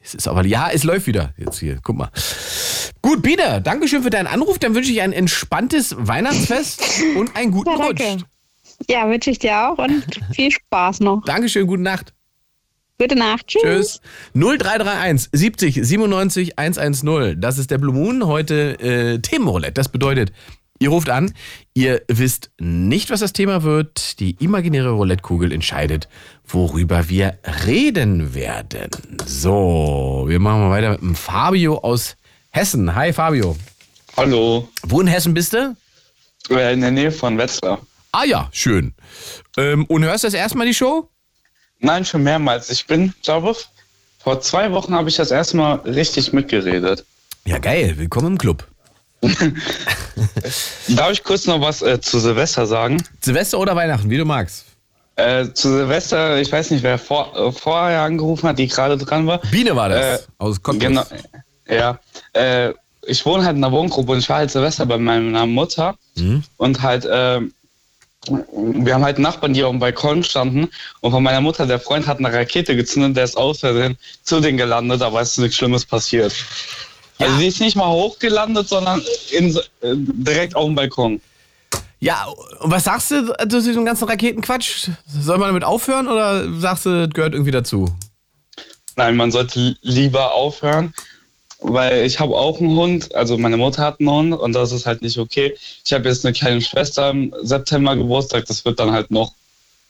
Es 0.01 0.13
ist 0.13 0.27
aber, 0.27 0.45
ja, 0.45 0.69
es 0.69 0.83
läuft 0.83 1.07
wieder. 1.07 1.33
Jetzt 1.37 1.59
hier, 1.59 1.79
guck 1.81 1.95
mal. 1.97 2.09
Gut, 3.01 3.21
Biene, 3.21 3.61
Dankeschön 3.61 4.03
für 4.03 4.09
deinen 4.09 4.27
Anruf. 4.27 4.59
Dann 4.59 4.75
wünsche 4.75 4.91
ich 4.91 5.01
ein 5.01 5.13
entspanntes 5.13 5.95
Weihnachtsfest 5.97 6.81
und 7.15 7.35
einen 7.35 7.51
guten 7.51 7.69
Ja, 7.69 7.75
Rutsch. 7.75 8.01
Ja, 8.89 9.09
wünsche 9.09 9.29
ich 9.29 9.39
dir 9.39 9.69
auch 9.69 9.77
und 9.77 10.03
viel 10.33 10.51
Spaß 10.51 10.99
noch. 10.99 11.23
Dankeschön, 11.25 11.67
gute 11.67 11.83
Nacht. 11.83 12.13
Gute 12.99 13.15
Nacht. 13.15 13.47
Tschüss. 13.47 13.61
Tschüss. 13.63 14.01
0331 14.35 15.29
70 15.31 15.75
97 15.83 16.59
110. 16.59 17.41
Das 17.41 17.57
ist 17.57 17.71
der 17.71 17.77
Blue 17.77 17.93
Moon. 17.93 18.25
Heute 18.27 18.79
äh, 18.79 19.19
Themenroulette. 19.19 19.73
Das 19.73 19.89
bedeutet, 19.89 20.31
ihr 20.79 20.89
ruft 20.89 21.09
an, 21.09 21.33
ihr 21.73 22.01
wisst 22.07 22.51
nicht, 22.59 23.09
was 23.09 23.19
das 23.19 23.33
Thema 23.33 23.63
wird. 23.63 24.19
Die 24.19 24.31
imaginäre 24.43 24.91
Roulettekugel 24.91 25.51
entscheidet, 25.51 26.07
worüber 26.45 27.09
wir 27.09 27.39
reden 27.65 28.35
werden. 28.35 28.91
So, 29.25 30.25
wir 30.27 30.39
machen 30.39 30.61
mal 30.61 30.69
weiter 30.69 30.91
mit 30.91 31.01
dem 31.01 31.15
Fabio 31.15 31.79
aus 31.79 32.15
Hessen. 32.51 32.93
Hi 32.95 33.11
Fabio. 33.11 33.57
Hallo, 34.15 34.69
Wo 34.83 35.01
in 35.01 35.07
Hessen 35.07 35.33
bist 35.33 35.53
du? 35.53 35.75
äh, 36.51 36.73
in 36.73 36.81
der 36.81 36.91
Nähe 36.91 37.11
von 37.11 37.37
Wetzlar. 37.39 37.81
Ah 38.11 38.25
ja, 38.25 38.47
schön. 38.51 38.93
Ähm, 39.57 39.85
und 39.85 40.03
hörst 40.03 40.23
du 40.23 40.27
das 40.27 40.35
erstmal 40.35 40.67
die 40.67 40.73
Show? 40.75 41.09
Nein, 41.85 42.05
schon 42.05 42.23
mehrmals. 42.23 42.69
Ich 42.69 42.87
bin, 42.87 43.13
glaube 43.23 43.55
vor 44.19 44.39
zwei 44.39 44.71
Wochen 44.71 44.95
habe 44.95 45.09
ich 45.09 45.17
das 45.17 45.31
erste 45.31 45.57
Mal 45.57 45.73
richtig 45.83 46.31
mitgeredet. 46.31 47.03
Ja, 47.45 47.57
geil. 47.57 47.95
Willkommen 47.97 48.27
im 48.27 48.37
Club. 48.37 48.65
Darf 50.87 51.11
ich 51.11 51.21
kurz 51.25 51.45
noch 51.45 51.59
was 51.59 51.81
äh, 51.81 51.99
zu 51.99 52.19
Silvester 52.19 52.65
sagen? 52.67 53.03
Silvester 53.19 53.59
oder 53.59 53.75
Weihnachten, 53.75 54.09
wie 54.09 54.15
du 54.17 54.23
magst. 54.23 54.63
Äh, 55.17 55.49
zu 55.51 55.69
Silvester, 55.73 56.39
ich 56.39 56.49
weiß 56.49 56.71
nicht, 56.71 56.83
wer 56.83 56.97
vor, 56.97 57.35
äh, 57.35 57.51
vorher 57.51 58.03
angerufen 58.03 58.47
hat, 58.47 58.59
die 58.59 58.67
gerade 58.69 58.97
dran 58.97 59.27
war. 59.27 59.39
Biene 59.51 59.75
war 59.75 59.89
das. 59.89 60.21
Äh, 60.21 60.23
aus 60.37 60.61
Cottbus. 60.63 60.87
Genau. 60.87 61.03
Ja. 61.67 61.99
Äh, 62.31 62.73
ich 63.05 63.25
wohne 63.25 63.43
halt 63.43 63.57
in 63.57 63.63
einer 63.63 63.73
Wohngruppe 63.73 64.13
und 64.13 64.19
ich 64.19 64.29
war 64.29 64.37
halt 64.37 64.51
Silvester 64.51 64.85
bei 64.85 64.97
meiner 64.97 65.45
Mutter 65.45 65.95
Mhm. 66.15 66.43
und 66.55 66.81
halt, 66.81 67.03
äh, 67.03 67.41
wir 68.27 68.93
haben 68.93 69.03
halt 69.03 69.19
Nachbarn, 69.19 69.53
die 69.53 69.63
auf 69.63 69.71
dem 69.71 69.79
Balkon 69.79 70.23
standen 70.23 70.69
und 71.01 71.11
von 71.11 71.23
meiner 71.23 71.41
Mutter, 71.41 71.65
der 71.65 71.79
Freund 71.79 72.07
hat 72.07 72.19
eine 72.19 72.31
Rakete 72.31 72.75
gezündet, 72.75 73.17
der 73.17 73.25
ist 73.25 73.35
aus 73.35 73.59
Versehen 73.59 73.97
zu 74.23 74.39
denen 74.39 74.57
gelandet, 74.57 75.01
aber 75.01 75.21
es 75.21 75.31
ist 75.31 75.39
nichts 75.39 75.57
Schlimmes 75.57 75.85
passiert. 75.85 76.33
Also 77.19 77.37
die 77.37 77.47
ist 77.47 77.59
nicht 77.59 77.75
mal 77.75 77.89
hochgelandet, 77.89 78.67
sondern 78.67 79.01
in, 79.31 79.55
äh, 79.55 79.61
direkt 79.95 80.55
auf 80.55 80.65
dem 80.65 80.75
Balkon. 80.75 81.21
Ja, 81.99 82.27
und 82.59 82.71
was 82.71 82.83
sagst 82.83 83.11
du 83.11 83.33
zu 83.47 83.61
diesem 83.61 83.85
ganzen 83.85 84.07
Raketenquatsch? 84.07 84.89
Soll 85.05 85.37
man 85.37 85.49
damit 85.49 85.63
aufhören 85.63 86.07
oder 86.07 86.51
sagst 86.59 86.85
du, 86.85 87.05
das 87.05 87.13
gehört 87.13 87.33
irgendwie 87.33 87.51
dazu? 87.51 87.87
Nein, 88.95 89.15
man 89.15 89.31
sollte 89.31 89.77
lieber 89.81 90.33
aufhören. 90.33 90.93
Weil 91.63 92.05
ich 92.05 92.19
habe 92.19 92.35
auch 92.35 92.59
einen 92.59 92.75
Hund, 92.75 93.15
also 93.15 93.37
meine 93.37 93.57
Mutter 93.57 93.83
hat 93.83 93.99
einen 93.99 94.09
Hund 94.09 94.33
und 94.33 94.53
das 94.53 94.71
ist 94.71 94.85
halt 94.85 95.01
nicht 95.01 95.17
okay. 95.17 95.55
Ich 95.85 95.93
habe 95.93 96.07
jetzt 96.09 96.25
eine 96.25 96.33
kleine 96.33 96.61
Schwester 96.61 97.09
im 97.09 97.33
September 97.41 97.95
Geburtstag, 97.95 98.45
das 98.45 98.63
wird 98.65 98.79
dann 98.79 98.91
halt 98.91 99.09
noch 99.11 99.33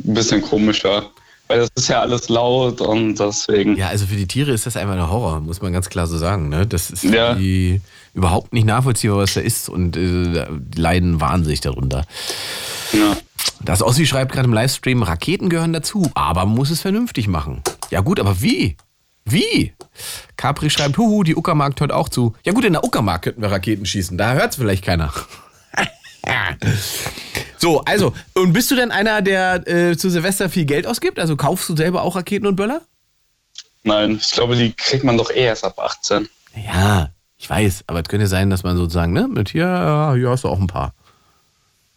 ein 0.05 0.13
bisschen 0.13 0.41
komischer. 0.41 1.09
Weil 1.47 1.59
das 1.59 1.69
ist 1.75 1.89
ja 1.89 1.99
alles 1.99 2.29
laut 2.29 2.79
und 2.79 3.15
deswegen. 3.19 3.75
Ja, 3.75 3.89
also 3.89 4.05
für 4.05 4.15
die 4.15 4.27
Tiere 4.27 4.51
ist 4.53 4.65
das 4.65 4.77
einfach 4.77 4.93
ein 4.93 5.11
Horror, 5.11 5.41
muss 5.41 5.61
man 5.61 5.73
ganz 5.73 5.89
klar 5.89 6.07
so 6.07 6.17
sagen. 6.17 6.47
Ne? 6.47 6.65
Das 6.65 6.89
ist 6.89 7.03
Ja. 7.03 7.33
die 7.35 7.81
überhaupt 8.13 8.53
nicht 8.53 8.65
nachvollziehbar, 8.65 9.17
was 9.17 9.33
da 9.33 9.41
ist 9.41 9.67
und 9.67 9.97
äh, 9.97 10.45
die 10.49 10.79
leiden 10.81 11.19
wahnsinnig 11.19 11.59
darunter. 11.59 12.05
Ja. 12.93 13.17
Das 13.61 13.81
Ossi 13.81 14.05
schreibt 14.05 14.31
gerade 14.31 14.47
im 14.47 14.53
Livestream, 14.53 15.03
Raketen 15.03 15.49
gehören 15.49 15.73
dazu, 15.73 16.09
aber 16.13 16.45
man 16.45 16.55
muss 16.55 16.69
es 16.69 16.79
vernünftig 16.81 17.27
machen. 17.27 17.61
Ja 17.91 17.99
gut, 17.99 18.21
aber 18.21 18.41
wie? 18.41 18.77
Wie? 19.25 19.73
Capri 20.35 20.69
schreibt, 20.69 20.97
huhu, 20.97 21.23
die 21.23 21.35
Uckermark 21.35 21.79
hört 21.79 21.91
auch 21.91 22.09
zu. 22.09 22.35
Ja 22.43 22.51
gut, 22.51 22.65
in 22.65 22.73
der 22.73 22.83
Uckermark 22.83 23.23
könnten 23.23 23.41
wir 23.41 23.51
Raketen 23.51 23.85
schießen, 23.85 24.17
da 24.17 24.33
hört 24.33 24.51
es 24.51 24.57
vielleicht 24.57 24.83
keiner. 24.83 25.13
so, 27.57 27.81
also, 27.81 28.13
und 28.33 28.53
bist 28.53 28.69
du 28.71 28.75
denn 28.75 28.91
einer, 28.91 29.21
der 29.21 29.67
äh, 29.67 29.97
zu 29.97 30.09
Silvester 30.09 30.49
viel 30.49 30.65
Geld 30.65 30.87
ausgibt? 30.87 31.19
Also 31.19 31.35
kaufst 31.35 31.69
du 31.69 31.75
selber 31.75 32.01
auch 32.01 32.15
Raketen 32.15 32.47
und 32.47 32.55
Böller? 32.55 32.81
Nein, 33.83 34.17
ich 34.21 34.31
glaube, 34.31 34.55
die 34.55 34.71
kriegt 34.73 35.03
man 35.03 35.17
doch 35.17 35.29
eh 35.29 35.45
erst 35.45 35.65
ab 35.65 35.77
18. 35.79 36.29
Ja, 36.55 37.09
ich 37.37 37.49
weiß, 37.49 37.83
aber 37.87 37.99
es 37.99 38.07
könnte 38.07 38.27
sein, 38.27 38.49
dass 38.49 38.63
man 38.63 38.77
sozusagen, 38.77 39.11
ne, 39.11 39.27
mit 39.27 39.49
hier, 39.49 39.65
ja, 39.65 40.13
hier 40.13 40.29
hast 40.29 40.45
du 40.45 40.49
auch 40.49 40.59
ein 40.59 40.67
paar. 40.67 40.93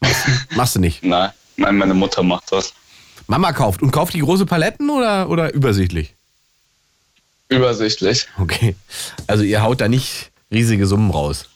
Machst, 0.00 0.26
machst 0.56 0.76
du 0.76 0.80
nicht. 0.80 1.02
Nein, 1.04 1.30
nein, 1.56 1.76
meine 1.76 1.94
Mutter 1.94 2.22
macht 2.22 2.50
das. 2.50 2.74
Mama 3.28 3.52
kauft 3.52 3.82
und 3.82 3.90
kauft 3.92 4.14
die 4.14 4.20
große 4.20 4.46
Paletten 4.46 4.90
oder, 4.90 5.28
oder 5.28 5.52
übersichtlich? 5.54 6.15
Übersichtlich. 7.48 8.26
Okay. 8.38 8.74
Also 9.26 9.44
ihr 9.44 9.62
haut 9.62 9.80
da 9.80 9.88
nicht 9.88 10.30
riesige 10.50 10.86
Summen 10.86 11.10
raus. 11.10 11.48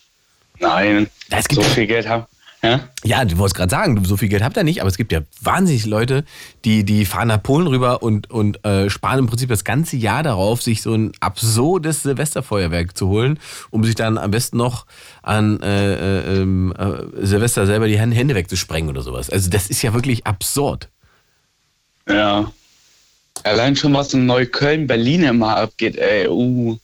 Nein, 0.58 1.08
es 1.30 1.48
gibt 1.48 1.62
so 1.62 1.68
viel 1.68 1.86
Geld 1.86 2.08
haben. 2.08 2.26
Ja? 2.62 2.80
Ja, 3.04 3.24
du 3.24 3.38
wolltest 3.38 3.56
gerade 3.56 3.70
sagen, 3.70 4.04
so 4.04 4.18
viel 4.18 4.28
Geld 4.28 4.42
habt 4.42 4.56
ihr 4.56 4.64
nicht, 4.64 4.80
aber 4.82 4.88
es 4.88 4.98
gibt 4.98 5.12
ja 5.12 5.20
wahnsinnig 5.40 5.86
Leute, 5.86 6.24
die, 6.66 6.84
die 6.84 7.06
fahren 7.06 7.28
nach 7.28 7.42
Polen 7.42 7.66
rüber 7.66 8.02
und, 8.02 8.30
und 8.30 8.62
äh, 8.66 8.90
sparen 8.90 9.20
im 9.20 9.26
Prinzip 9.26 9.48
das 9.48 9.64
ganze 9.64 9.96
Jahr 9.96 10.22
darauf, 10.22 10.60
sich 10.60 10.82
so 10.82 10.94
ein 10.94 11.12
absurdes 11.20 12.02
Silvesterfeuerwerk 12.02 12.96
zu 12.96 13.08
holen, 13.08 13.38
um 13.70 13.82
sich 13.82 13.94
dann 13.94 14.18
am 14.18 14.30
besten 14.30 14.58
noch 14.58 14.84
an 15.22 15.60
äh, 15.62 15.94
äh, 15.94 16.42
ähm, 16.42 16.74
äh, 16.78 17.24
Silvester 17.26 17.66
selber 17.66 17.88
die 17.88 17.98
Hände 17.98 18.14
Hände 18.14 18.34
wegzusprengen 18.34 18.90
oder 18.90 19.00
sowas. 19.00 19.30
Also 19.30 19.48
das 19.48 19.68
ist 19.68 19.80
ja 19.80 19.94
wirklich 19.94 20.26
absurd. 20.26 20.90
Ja. 22.06 22.52
Allein 23.44 23.76
schon, 23.76 23.94
was 23.94 24.12
in 24.14 24.26
Neukölln, 24.26 24.86
Berlin 24.86 25.22
immer 25.24 25.56
abgeht, 25.56 25.96
ey. 25.96 26.28
Uh. 26.28 26.76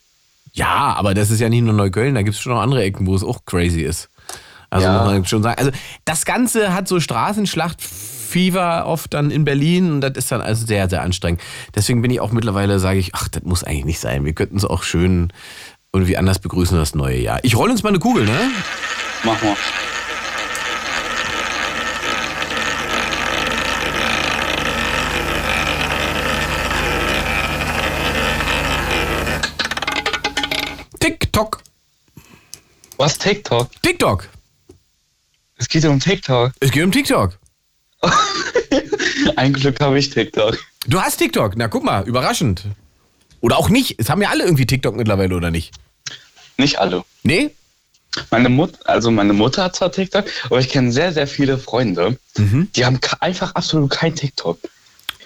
Ja, 0.53 0.95
aber 0.97 1.15
das 1.15 1.31
ist 1.31 1.41
ja 1.41 1.49
nicht 1.49 1.63
nur 1.63 1.75
Neukölln, 1.75 2.15
da 2.15 2.23
gibt 2.23 2.35
es 2.35 2.41
schon 2.41 2.53
noch 2.53 2.61
andere 2.63 2.83
Ecken, 2.83 3.07
wo 3.07 3.15
es 3.15 3.23
auch 3.23 3.45
crazy 3.45 3.83
ist. 3.83 4.09
Also 4.71 4.87
Ja. 4.87 4.99
muss 5.03 5.13
man 5.13 5.25
schon 5.27 5.43
sagen. 5.43 5.59
Also 5.59 5.71
das 6.05 6.25
Ganze 6.25 6.73
hat 6.75 6.89
so 6.89 6.99
Straßenschlacht-Fever 6.99 8.87
oft 8.87 9.13
dann 9.15 9.31
in 9.31 9.45
Berlin 9.45 9.93
und 9.93 10.01
das 10.01 10.13
ist 10.17 10.33
dann 10.33 10.41
also 10.41 10.67
sehr, 10.67 10.89
sehr 10.89 11.03
anstrengend. 11.03 11.41
Deswegen 11.75 12.03
bin 12.03 12.11
ich 12.11 12.21
auch 12.21 12.33
mittlerweile, 12.33 12.79
sage 12.79 12.99
ich, 12.99 13.15
ach, 13.15 13.29
das 13.29 13.43
muss 13.45 13.65
eigentlich 13.65 13.85
nicht 13.85 14.01
sein. 14.01 14.25
Wir 14.25 14.33
könnten 14.33 14.57
es 14.57 14.65
auch 14.65 14.83
schön 14.83 15.33
irgendwie 15.93 16.17
anders 16.17 16.39
begrüßen 16.41 16.77
das 16.77 16.95
neue 16.95 17.19
Jahr. 17.19 17.39
Ich 17.43 17.57
roll 17.57 17.71
uns 17.71 17.83
mal 17.83 17.91
eine 17.91 17.99
Kugel, 17.99 18.25
ne? 18.25 18.51
Mach 19.25 19.41
mal. 19.43 19.57
Was 32.99 33.19
TikTok? 33.19 33.71
TikTok. 33.83 34.29
Es 35.59 35.69
geht 35.69 35.85
um 35.85 36.01
TikTok. 36.01 36.53
Es 36.61 36.71
geht 36.71 36.83
um 36.83 36.93
TikTok. 36.93 37.39
Ein 39.37 39.53
Glück 39.53 39.81
habe 39.81 39.99
ich 39.99 40.11
TikTok. 40.11 40.59
Du 40.87 41.01
hast 41.01 41.19
TikTok. 41.19 41.57
Na, 41.57 41.69
guck 41.69 41.85
mal, 41.85 42.05
überraschend. 42.07 42.65
Oder 43.41 43.59
auch 43.59 43.69
nicht. 43.69 43.97
Es 43.99 44.09
haben 44.09 44.23
ja 44.23 44.31
alle 44.31 44.45
irgendwie 44.45 44.65
TikTok 44.67 44.97
mittlerweile, 44.97 45.37
oder 45.37 45.51
nicht? 45.51 45.75
Nicht 46.57 46.79
alle. 46.79 47.05
Nee? 47.23 47.51
Meine 48.31 48.49
Mutter, 48.49 48.79
also 48.89 49.11
meine 49.11 49.35
Mutter 49.35 49.65
hat 49.65 49.77
zwar 49.77 49.93
TikTok, 49.93 50.25
aber 50.45 50.59
ich 50.59 50.71
kenne 50.71 50.91
sehr, 50.91 51.13
sehr 51.13 51.27
viele 51.27 51.59
Freunde, 51.59 52.19
die 52.39 52.85
haben 52.87 52.99
einfach 53.21 53.55
absolut 53.55 53.91
kein 53.91 54.15
TikTok. 54.15 54.59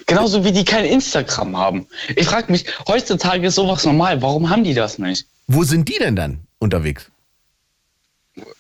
Genauso 0.07 0.45
wie 0.45 0.51
die 0.51 0.65
kein 0.65 0.87
Instagram 0.87 1.57
haben. 1.57 1.87
Ich 2.17 2.27
frage 2.27 2.51
mich, 2.51 2.65
heutzutage 2.89 3.47
ist 3.47 3.55
sowas 3.55 3.85
normal, 3.85 4.21
warum 4.23 4.51
haben 4.51 4.65
die 4.65 4.75
das 4.75 4.99
nicht? 4.99 5.25
Wo 5.47 5.63
sind 5.63 5.89
die 5.89 5.99
denn 6.01 6.17
dann 6.17 6.41
unterwegs? 6.59 7.13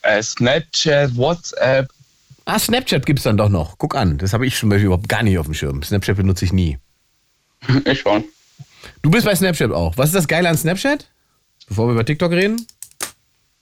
Äh, 0.03 0.23
Snapchat, 0.23 1.16
WhatsApp. 1.16 1.90
Ah, 2.45 2.59
Snapchat 2.59 3.07
gibt's 3.07 3.23
dann 3.23 3.37
doch 3.37 3.49
noch. 3.49 3.79
Guck 3.79 3.95
an, 3.95 4.19
das 4.19 4.33
habe 4.33 4.47
ich 4.47 4.57
zum 4.57 4.69
Beispiel 4.71 4.87
überhaupt 4.87 5.09
gar 5.09 5.23
nicht 5.23 5.38
auf 5.38 5.47
dem 5.47 5.55
Schirm. 5.55 5.83
Snapchat 5.83 6.16
benutze 6.16 6.45
ich 6.45 6.53
nie. 6.53 6.79
Ich 7.85 8.01
schon. 8.01 8.25
Du 9.03 9.11
bist 9.11 9.27
bei 9.27 9.35
Snapchat 9.35 9.71
auch. 9.73 9.97
Was 9.99 10.07
ist 10.07 10.14
das 10.14 10.29
Geile 10.29 10.49
an 10.49 10.57
Snapchat? 10.57 11.09
Bevor 11.69 11.87
wir 11.88 11.93
über 11.93 12.05
TikTok 12.05 12.33
reden? 12.33 12.66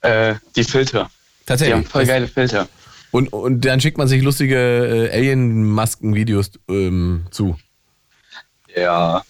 Äh, 0.01 0.35
die 0.55 0.63
Filter. 0.63 1.09
Die 1.41 1.45
Tatsächlich. 1.45 1.75
haben 1.75 1.85
voll 1.85 2.05
geile 2.05 2.27
Filter. 2.27 2.67
Und, 3.11 3.33
und 3.33 3.65
dann 3.65 3.81
schickt 3.81 3.97
man 3.97 4.07
sich 4.07 4.21
lustige 4.21 5.09
äh, 5.11 5.15
Alien-Masken-Videos 5.15 6.51
ähm, 6.69 7.25
zu. 7.31 7.57
Ja. 8.75 9.23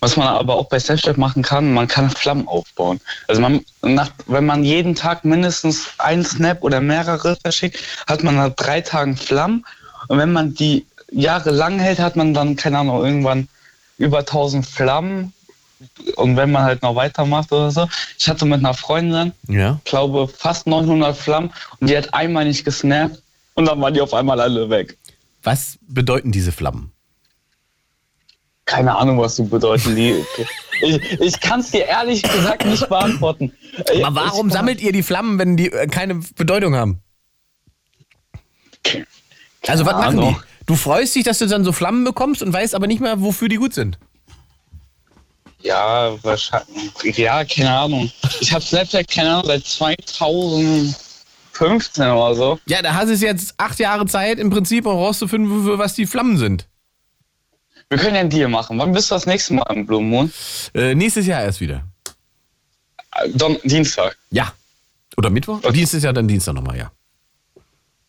Was 0.00 0.16
man 0.16 0.28
aber 0.28 0.54
auch 0.54 0.68
bei 0.68 0.80
Snapchat 0.80 1.18
machen 1.18 1.42
kann, 1.42 1.74
man 1.74 1.86
kann 1.86 2.08
Flammen 2.10 2.48
aufbauen. 2.48 3.00
Also 3.28 3.40
man, 3.42 3.60
nach, 3.82 4.10
wenn 4.26 4.46
man 4.46 4.64
jeden 4.64 4.94
Tag 4.94 5.24
mindestens 5.24 5.88
einen 5.98 6.24
Snap 6.24 6.62
oder 6.62 6.80
mehrere 6.80 7.36
verschickt, 7.36 7.78
hat 8.06 8.22
man 8.22 8.36
nach 8.36 8.50
drei 8.50 8.80
Tagen 8.80 9.16
Flammen. 9.16 9.64
Und 10.08 10.18
wenn 10.18 10.32
man 10.32 10.54
die 10.54 10.86
jahrelang 11.12 11.78
hält, 11.78 11.98
hat 11.98 12.16
man 12.16 12.32
dann, 12.32 12.56
keine 12.56 12.78
Ahnung, 12.78 13.04
irgendwann 13.04 13.48
über 13.98 14.20
1000 14.20 14.64
Flammen. 14.64 15.34
Und 16.16 16.36
wenn 16.36 16.50
man 16.50 16.62
halt 16.64 16.82
noch 16.82 16.94
weitermacht 16.94 17.52
oder 17.52 17.70
so. 17.70 17.88
Ich 18.18 18.28
hatte 18.28 18.44
mit 18.44 18.58
einer 18.60 18.74
Freundin, 18.74 19.32
Ja. 19.48 19.80
glaube 19.84 20.28
fast 20.28 20.66
900 20.66 21.16
Flammen 21.16 21.50
und 21.78 21.88
die 21.88 21.96
hat 21.96 22.12
einmal 22.12 22.44
nicht 22.44 22.64
gesnappt 22.64 23.22
und 23.54 23.66
dann 23.66 23.80
waren 23.80 23.94
die 23.94 24.00
auf 24.00 24.12
einmal 24.12 24.40
alle 24.40 24.68
weg. 24.68 24.96
Was 25.42 25.78
bedeuten 25.88 26.32
diese 26.32 26.52
Flammen? 26.52 26.89
Keine 28.70 28.96
Ahnung, 28.96 29.18
was 29.18 29.34
du 29.34 29.48
bedeuten. 29.48 29.96
Die, 29.96 30.24
ich 30.80 31.20
ich 31.20 31.40
kann 31.40 31.58
es 31.58 31.72
dir 31.72 31.86
ehrlich 31.86 32.22
gesagt 32.22 32.64
nicht 32.64 32.88
beantworten. 32.88 33.52
Aber 34.04 34.14
warum 34.14 34.46
ich, 34.46 34.52
sammelt 34.52 34.80
ihr 34.80 34.92
die 34.92 35.02
Flammen, 35.02 35.40
wenn 35.40 35.56
die 35.56 35.72
äh, 35.72 35.88
keine 35.88 36.20
Bedeutung 36.36 36.76
haben? 36.76 37.00
Also 39.66 39.84
was 39.84 39.94
machen 39.94 40.18
die? 40.18 40.22
Ahnung. 40.22 40.40
Du 40.66 40.76
freust 40.76 41.16
dich, 41.16 41.24
dass 41.24 41.38
du 41.38 41.46
dann 41.46 41.64
so 41.64 41.72
Flammen 41.72 42.04
bekommst 42.04 42.44
und 42.44 42.52
weißt 42.52 42.76
aber 42.76 42.86
nicht 42.86 43.00
mehr, 43.00 43.20
wofür 43.20 43.48
die 43.48 43.56
gut 43.56 43.74
sind. 43.74 43.98
Ja, 45.62 46.16
wahrscheinlich. 46.22 47.18
Ja, 47.18 47.44
keine 47.44 47.76
Ahnung. 47.76 48.08
Ich 48.40 48.52
habe 48.52 48.64
Snapchat, 48.64 49.08
keine 49.08 49.30
Ahnung, 49.30 49.46
seit 49.46 49.66
2015 49.66 52.06
oder 52.06 52.34
so. 52.36 52.60
Ja, 52.66 52.82
da 52.82 52.94
hast 52.94 53.08
du 53.08 53.14
jetzt 53.14 53.54
acht 53.58 53.80
Jahre 53.80 54.06
Zeit 54.06 54.38
im 54.38 54.50
Prinzip, 54.50 54.86
um 54.86 54.96
rauszufinden, 54.96 55.76
was 55.76 55.94
die 55.94 56.06
Flammen 56.06 56.38
sind. 56.38 56.68
Wir 57.90 57.98
können 57.98 58.14
ja 58.14 58.20
einen 58.20 58.30
Deal 58.30 58.48
machen. 58.48 58.78
Wann 58.78 58.92
bist 58.92 59.10
du 59.10 59.16
das 59.16 59.26
nächste 59.26 59.54
Mal 59.54 59.66
im 59.74 59.84
Blue 59.84 60.00
Moon? 60.00 60.32
Äh, 60.74 60.94
nächstes 60.94 61.26
Jahr 61.26 61.42
erst 61.42 61.60
wieder. 61.60 61.82
Äh, 63.16 63.28
Don 63.30 63.58
Dienstag. 63.64 64.16
Ja. 64.30 64.52
Oder 65.16 65.28
Mittwoch? 65.28 65.58
Okay. 65.58 65.72
Dienstag 65.72 65.98
ist 65.98 66.04
ja 66.04 66.12
dann 66.12 66.28
Dienstag 66.28 66.54
nochmal, 66.54 66.78
ja. 66.78 66.92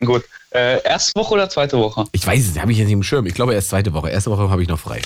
Gut. 0.05 0.23
Äh, 0.51 0.83
erste 0.83 1.19
Woche 1.19 1.33
oder 1.33 1.49
zweite 1.49 1.79
Woche? 1.79 2.05
Ich 2.11 2.25
weiß 2.25 2.47
es, 2.47 2.59
habe 2.59 2.71
ich 2.71 2.77
jetzt 2.77 2.85
nicht 2.85 2.93
im 2.93 3.01
Schirm. 3.01 3.25
Ich 3.25 3.33
glaube 3.33 3.55
erst 3.55 3.69
zweite 3.69 3.91
Woche. 3.93 4.11
Erste 4.11 4.29
Woche 4.29 4.51
habe 4.51 4.61
ich 4.61 4.67
noch 4.67 4.79
frei. 4.79 5.01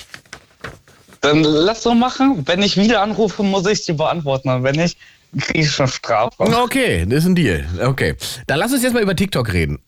Dann 1.22 1.44
lass 1.44 1.82
so 1.82 1.94
machen. 1.94 2.46
Wenn 2.46 2.62
ich 2.62 2.76
wieder 2.76 3.02
anrufe, 3.02 3.44
muss 3.44 3.66
ich 3.68 3.86
dir 3.86 3.96
beantworten. 3.96 4.50
Und 4.50 4.64
wenn 4.64 4.76
nicht, 4.76 4.98
kriege 5.40 5.62
ich 5.62 5.72
schon 5.72 5.88
Strafe. 5.88 6.36
Okay, 6.38 7.06
das 7.06 7.20
ist 7.20 7.26
ein 7.28 7.36
Deal. 7.36 7.66
Okay. 7.82 8.16
Dann 8.48 8.60
lass 8.60 8.74
uns 8.74 8.84
jetzt 8.84 8.94
mal 8.94 9.02
über 9.02 9.16
TikTok 9.16 9.54
reden. 9.54 9.80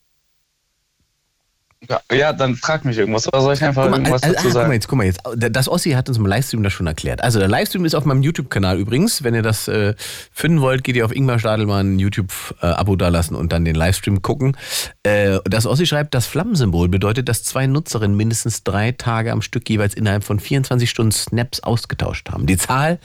Ja, 2.12 2.34
dann 2.34 2.56
frag 2.56 2.86
mich 2.86 2.98
irgendwas. 2.98 3.28
Oder 3.28 3.42
soll 3.42 3.54
ich 3.54 3.64
einfach 3.64 3.88
mal, 3.88 4.00
irgendwas 4.00 4.24
also, 4.24 4.36
dazu 4.36 4.48
ah, 4.48 4.50
guck 4.50 4.54
mal 4.54 4.62
sagen? 4.62 4.74
jetzt, 4.74 4.88
guck 4.88 4.98
mal 4.98 5.06
jetzt. 5.06 5.22
Das 5.36 5.70
Ossi 5.70 5.92
hat 5.92 6.10
uns 6.10 6.18
im 6.18 6.26
Livestream 6.26 6.64
das 6.64 6.74
schon 6.74 6.88
erklärt. 6.88 7.24
Also 7.24 7.38
der 7.38 7.48
Livestream 7.48 7.86
ist 7.86 7.94
auf 7.94 8.04
meinem 8.04 8.24
YouTube-Kanal 8.24 8.80
übrigens. 8.80 9.24
Wenn 9.24 9.36
ihr 9.36 9.44
das 9.44 9.68
äh, 9.68 9.94
finden 10.32 10.62
wollt, 10.62 10.84
geht 10.84 10.96
ihr 10.96 11.06
auf 11.06 11.16
Ingmar 11.16 11.38
Stadelmann 11.38 12.00
YouTube-Abo 12.00 12.96
dalassen 12.96 13.36
und 13.36 13.52
dann 13.54 13.64
den 13.64 13.76
Livestream 13.76 14.24
gucken. 14.24 14.58
Äh, 15.04 15.38
das 15.46 15.68
Ossi 15.68 15.86
schreibt, 15.86 16.16
das 16.16 16.26
Flammensymbol 16.26 16.90
bedeutet, 16.90 17.30
dass 17.30 17.44
zwei 17.44 17.68
Nutzerinnen 17.68 18.18
mindestens 18.18 18.64
drei 18.64 18.92
Tage 18.92 19.32
am 19.32 19.44
Stück 19.44 19.70
jeweils 19.70 19.94
innerhalb 19.94 20.24
von 20.24 20.40
24 20.40 20.90
Stunden 20.90 21.12
Snaps 21.12 21.60
ausgetauscht 21.60 22.30
haben. 22.32 22.48
Die 22.48 22.58
Zahl 22.58 22.98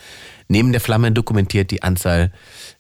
neben 0.49 0.73
der 0.73 0.81
Flamme 0.81 1.13
dokumentiert 1.13 1.71
die 1.71 1.83
Anzahl 1.83 2.33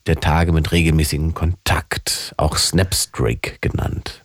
der 0.06 0.20
Tage 0.20 0.52
mit 0.52 0.72
regelmäßigem 0.72 1.34
Kontakt, 1.34 2.34
auch 2.38 2.56
Snapstreak 2.56 3.58
genannt. 3.60 4.21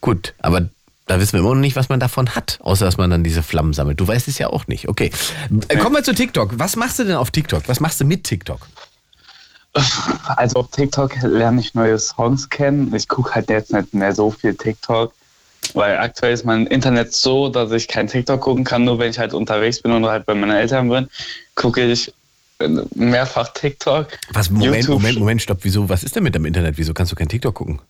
Gut, 0.00 0.34
aber 0.38 0.68
da 1.06 1.18
wissen 1.18 1.32
wir 1.32 1.40
immer 1.40 1.54
noch 1.54 1.60
nicht, 1.60 1.76
was 1.76 1.88
man 1.88 2.00
davon 2.00 2.34
hat, 2.34 2.58
außer 2.62 2.84
dass 2.84 2.98
man 2.98 3.10
dann 3.10 3.24
diese 3.24 3.42
Flammen 3.42 3.72
sammelt. 3.72 3.98
Du 3.98 4.06
weißt 4.06 4.28
es 4.28 4.38
ja 4.38 4.48
auch 4.48 4.66
nicht. 4.66 4.88
Okay. 4.88 5.10
Äh, 5.68 5.76
Kommen 5.78 5.96
wir 5.96 6.04
zu 6.04 6.14
TikTok. 6.14 6.58
Was 6.58 6.76
machst 6.76 6.98
du 6.98 7.04
denn 7.04 7.16
auf 7.16 7.30
TikTok? 7.30 7.62
Was 7.66 7.80
machst 7.80 8.00
du 8.00 8.04
mit 8.04 8.24
TikTok? 8.24 8.60
Also 10.36 10.60
auf 10.60 10.70
TikTok 10.70 11.14
lerne 11.22 11.60
ich 11.60 11.74
neue 11.74 11.98
Songs 11.98 12.48
kennen. 12.48 12.94
Ich 12.94 13.08
gucke 13.08 13.34
halt 13.34 13.48
jetzt 13.48 13.72
nicht 13.72 13.94
mehr 13.94 14.14
so 14.14 14.30
viel 14.30 14.54
TikTok, 14.54 15.12
weil 15.74 15.98
aktuell 15.98 16.32
ist 16.32 16.44
mein 16.44 16.66
Internet 16.66 17.14
so, 17.14 17.48
dass 17.48 17.70
ich 17.72 17.88
kein 17.88 18.06
TikTok 18.06 18.40
gucken 18.40 18.64
kann. 18.64 18.84
Nur 18.84 18.98
wenn 18.98 19.10
ich 19.10 19.18
halt 19.18 19.34
unterwegs 19.34 19.80
bin 19.80 19.92
und 19.92 20.06
halt 20.06 20.26
bei 20.26 20.34
meinen 20.34 20.56
Eltern 20.56 20.88
bin, 20.88 21.08
gucke 21.54 21.84
ich 21.84 22.12
mehrfach 22.94 23.52
TikTok. 23.54 24.08
Was, 24.32 24.50
Moment, 24.50 24.74
YouTube. 24.74 24.96
Moment, 24.96 25.18
Moment, 25.18 25.42
stopp. 25.42 25.58
Wieso, 25.62 25.88
was 25.88 26.02
ist 26.02 26.16
denn 26.16 26.24
mit 26.24 26.34
dem 26.34 26.44
Internet? 26.44 26.76
Wieso 26.76 26.92
kannst 26.92 27.12
du 27.12 27.16
kein 27.16 27.28
TikTok 27.28 27.54
gucken? 27.54 27.80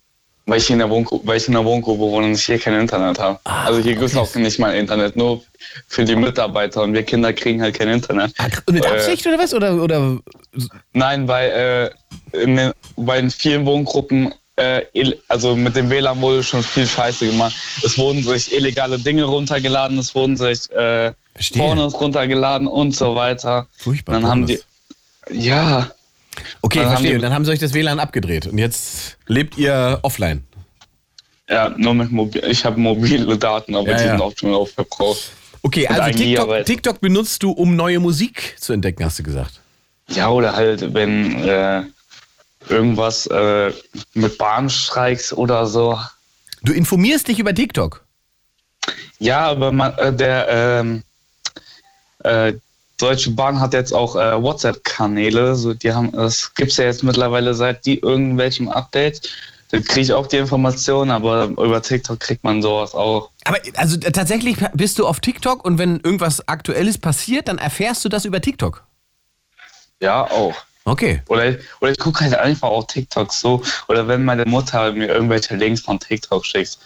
Weil 0.49 0.59
ich, 0.59 0.71
in 0.71 0.79
der 0.79 0.89
Wohngruppe, 0.89 1.27
weil 1.27 1.37
ich 1.37 1.47
in 1.47 1.53
der 1.53 1.65
Wohngruppe 1.65 2.01
wohne 2.01 2.27
und 2.29 2.33
ich 2.33 2.47
hier 2.47 2.59
kein 2.59 2.73
Internet 2.81 3.19
habe. 3.19 3.39
also 3.45 3.81
hier 3.81 3.93
gibt 3.93 4.07
es 4.07 4.17
auch 4.17 4.35
nicht 4.35 4.59
mal 4.59 4.75
Internet, 4.75 5.15
nur 5.15 5.43
für 5.89 6.05
die 6.07 6.17
Mitarbeiter 6.17 6.83
und 6.83 6.95
wir 6.95 7.03
Kinder 7.03 7.35
kriegen 7.35 7.61
halt 7.61 7.79
kein 7.79 7.89
Internet. 7.89 8.33
Ah, 8.39 8.49
mit 8.71 8.83
Äh, 8.83 8.89
Absicht 8.89 9.27
oder 9.27 9.39
was? 9.39 9.53
Oder, 9.53 9.75
oder 9.75 10.19
Nein, 10.95 11.29
weil 11.29 11.93
äh, 12.33 12.43
in, 12.43 12.57
den, 12.57 12.73
bei 12.97 13.19
in 13.19 13.31
vielen 13.31 13.67
Wohngruppen, 13.67 14.33
äh, 14.57 14.81
also 15.29 15.55
mit 15.55 15.77
dem 15.77 15.91
WLAN 15.91 16.21
wurde 16.23 16.43
schon 16.43 16.63
viel 16.63 16.87
Scheiße 16.87 17.27
gemacht. 17.27 17.55
Es 17.85 17.99
wurden 17.99 18.23
sich 18.23 18.51
illegale 18.51 18.99
Dinge 18.99 19.25
runtergeladen, 19.25 19.99
es 19.99 20.15
wurden 20.15 20.37
sich 20.39 20.71
äh. 20.73 21.13
Pornos 21.57 21.95
runtergeladen 22.01 22.67
und 22.67 22.97
so 22.97 23.15
weiter. 23.15 23.69
Furchtbar, 23.77 24.15
Dann 24.15 24.27
haben 24.27 24.47
die, 24.47 24.59
ja, 25.31 25.89
Okay, 26.63 26.79
Dann 26.81 26.87
haben 26.87 26.91
verstehe. 26.93 27.11
die- 27.11 27.15
Und 27.17 27.23
dann 27.23 27.33
haben 27.35 27.45
sie 27.45 27.51
euch 27.53 27.59
das 27.59 27.75
WLAN 27.75 28.01
abgedreht. 28.01 28.47
Und 28.47 28.59
jetzt 28.59 29.17
lebt 29.27 29.57
ihr 29.59 29.99
offline. 30.03 30.45
ja, 31.49 31.71
nur 31.77 31.95
mit 31.95 32.11
Mobil, 32.11 32.43
ich 32.49 32.65
habe 32.65 32.79
mobile 32.79 33.37
Daten, 33.39 33.75
aber 33.75 33.89
Ja, 33.91 33.97
die 33.99 34.05
ja. 34.05 34.11
sind 34.13 34.21
auch 34.21 34.33
schon 34.37 34.55
aufgebraucht. 34.55 35.31
Okay, 35.63 35.87
Mit 35.89 35.91
also 36.01 36.19
TikTok. 36.19 36.65
TikTok 36.67 37.01
benutzt 37.01 37.43
du, 37.43 37.51
um 37.51 37.75
neue 37.75 37.99
Musik 38.01 38.55
zu 38.61 38.73
entdecken, 38.73 39.05
hast 39.05 39.19
du 39.19 39.23
gesagt. 39.23 39.61
Ja, 40.09 40.31
oder 40.31 40.55
halt, 40.55 40.95
wenn 40.95 41.43
äh, 41.47 41.83
irgendwas 42.69 43.27
äh, 43.27 43.73
mit 44.15 44.39
Bahnstreiks 44.39 45.33
oder 45.33 45.67
so. 45.67 45.99
Du 46.63 46.73
informierst 46.73 47.29
dich 47.29 47.39
über 47.39 47.55
TikTok. 47.55 48.05
Ja, 49.19 49.47
aber 49.49 49.73
man, 49.73 49.93
äh, 49.99 50.13
der 50.15 50.49
ähm, 50.49 51.03
äh, 52.25 52.53
Deutsche 52.99 53.31
Bahn 53.31 53.61
hat 53.61 53.75
jetzt 53.75 53.93
auch 53.93 54.17
äh, 54.17 54.43
WhatsApp-Kanäle. 54.43 55.55
So, 55.55 55.73
die 55.73 55.93
haben, 55.93 56.13
das 56.13 56.53
gibt's 56.55 56.77
ja 56.77 56.85
jetzt 56.85 57.03
mittlerweile 57.03 57.55
seit 57.55 57.87
die 57.87 58.01
irgendwelchem 58.01 58.69
Update. 58.69 59.31
Da 59.71 59.79
kriege 59.81 60.01
ich 60.01 60.13
auch 60.13 60.27
die 60.27 60.39
Informationen, 60.39 61.11
aber 61.11 61.45
über 61.45 61.83
TikTok 61.83 62.19
kriegt 62.21 62.43
man 62.43 62.63
sowas 62.63 62.95
auch. 62.95 63.31
Aber 63.45 63.59
also 63.75 63.97
äh, 64.01 64.13
tatsächlich 64.13 64.57
bist 64.75 64.99
du 64.99 65.07
auf 65.07 65.21
TikTok 65.21 65.65
und 65.65 65.79
wenn 65.79 66.01
irgendwas 66.01 66.47
Aktuelles 66.49 66.99
passiert, 66.99 67.49
dann 67.49 67.59
erfährst 67.59 68.05
du 68.05 68.09
das 68.09 68.25
über 68.25 68.41
TikTok. 68.41 68.85
Ja, 70.01 70.25
auch. 70.25 70.55
Okay. 70.85 71.23
Oder, 71.29 71.57
oder 71.81 71.91
ich 71.91 71.99
gucke 71.99 72.25
halt 72.25 72.35
einfach 72.35 72.69
auch 72.69 72.87
TikTok 72.87 73.33
so. 73.33 73.63
Oder 73.89 74.09
wenn 74.09 74.25
meine 74.25 74.47
Mutter 74.47 74.93
mir 74.93 75.09
irgendwelche 75.09 75.55
Links 75.55 75.83
von 75.83 76.01
TikTok 76.01 76.47
schickt. 76.47 76.79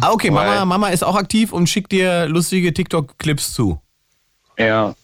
Ah, 0.00 0.10
okay, 0.10 0.30
Mama, 0.30 0.64
Mama 0.66 0.88
ist 0.88 1.02
auch 1.02 1.16
aktiv 1.16 1.52
und 1.52 1.68
schickt 1.68 1.90
dir 1.90 2.26
lustige 2.26 2.74
TikTok-Clips 2.74 3.54
zu. 3.54 3.80
Ja. 4.58 4.94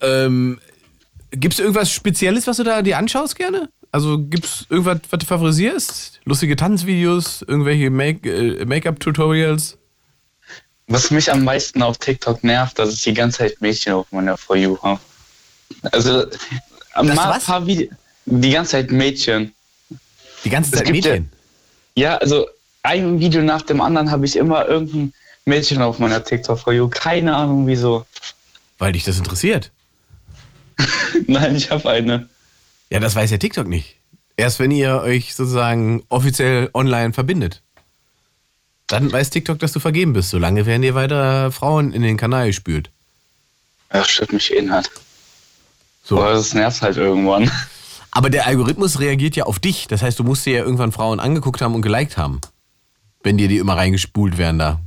Ähm, 0.00 0.60
Gibt 1.30 1.54
es 1.54 1.60
irgendwas 1.60 1.90
Spezielles, 1.90 2.46
was 2.46 2.58
du 2.58 2.64
da 2.64 2.82
dir 2.82 2.98
anschaust 2.98 3.36
gerne? 3.36 3.70
Also 3.90 4.18
gibt 4.18 4.44
es 4.44 4.66
irgendwas, 4.68 5.00
was 5.10 5.20
du 5.20 5.26
favorisierst? 5.26 6.20
Lustige 6.24 6.56
Tanzvideos, 6.56 7.42
irgendwelche 7.42 7.86
äh, 7.86 8.64
Make-up-Tutorials? 8.64 9.78
Was 10.88 11.10
mich 11.10 11.32
am 11.32 11.44
meisten 11.44 11.82
auf 11.82 11.98
TikTok 11.98 12.44
nervt, 12.44 12.78
dass 12.78 12.92
ich 12.92 13.02
die 13.02 13.14
ganze 13.14 13.38
Zeit 13.38 13.60
Mädchen 13.60 13.94
auf 13.94 14.10
meiner 14.12 14.36
For 14.36 14.56
You 14.56 14.78
habe. 14.82 15.00
Also, 15.90 16.26
am 16.94 17.08
paar 17.08 17.66
Vide 17.66 17.88
die 18.26 18.50
ganze 18.50 18.72
Zeit 18.72 18.90
Mädchen. 18.90 19.54
Die 20.44 20.50
ganze 20.50 20.70
Zeit 20.72 20.84
gibt 20.84 21.04
ja- 21.04 21.12
Mädchen. 21.12 21.32
Ja, 21.96 22.16
also 22.16 22.46
ein 22.82 23.20
Video 23.20 23.42
nach 23.42 23.62
dem 23.62 23.80
anderen 23.80 24.10
habe 24.10 24.26
ich 24.26 24.36
immer 24.36 24.66
irgendein 24.66 25.12
Mädchen 25.44 25.80
auf 25.82 25.98
meiner 25.98 26.22
TikTok 26.22 26.58
For 26.58 26.72
You. 26.72 26.88
Keine 26.88 27.34
Ahnung 27.34 27.66
wieso. 27.66 28.06
Weil 28.82 28.94
dich 28.94 29.04
das 29.04 29.16
interessiert. 29.16 29.70
Nein, 31.28 31.54
ich 31.54 31.70
habe 31.70 31.88
eine. 31.88 32.28
Ja, 32.90 32.98
das 32.98 33.14
weiß 33.14 33.30
ja 33.30 33.38
TikTok 33.38 33.68
nicht. 33.68 33.98
Erst 34.36 34.58
wenn 34.58 34.72
ihr 34.72 35.02
euch 35.02 35.36
sozusagen 35.36 36.02
offiziell 36.08 36.68
online 36.74 37.12
verbindet. 37.12 37.62
Dann 38.88 39.12
weiß 39.12 39.30
TikTok, 39.30 39.60
dass 39.60 39.70
du 39.70 39.78
vergeben 39.78 40.14
bist. 40.14 40.30
Solange 40.30 40.66
werden 40.66 40.82
dir 40.82 40.96
weiter 40.96 41.52
Frauen 41.52 41.92
in 41.92 42.02
den 42.02 42.16
Kanal 42.16 42.48
gespült. 42.48 42.90
Das 43.88 44.10
stört 44.10 44.32
mich 44.32 44.52
eh 44.52 44.62
nicht. 44.62 44.90
So. 46.02 46.18
Aber 46.18 46.32
das 46.32 46.52
nervt 46.52 46.82
halt 46.82 46.96
irgendwann. 46.96 47.48
Aber 48.10 48.30
der 48.30 48.48
Algorithmus 48.48 48.98
reagiert 48.98 49.36
ja 49.36 49.44
auf 49.44 49.60
dich. 49.60 49.86
Das 49.86 50.02
heißt, 50.02 50.18
du 50.18 50.24
musst 50.24 50.44
dir 50.44 50.54
ja 50.54 50.64
irgendwann 50.64 50.90
Frauen 50.90 51.20
angeguckt 51.20 51.60
haben 51.60 51.76
und 51.76 51.82
geliked 51.82 52.16
haben. 52.16 52.40
Wenn 53.22 53.38
dir 53.38 53.46
die 53.46 53.58
immer 53.58 53.76
reingespult 53.76 54.38
werden 54.38 54.58
da. 54.58 54.80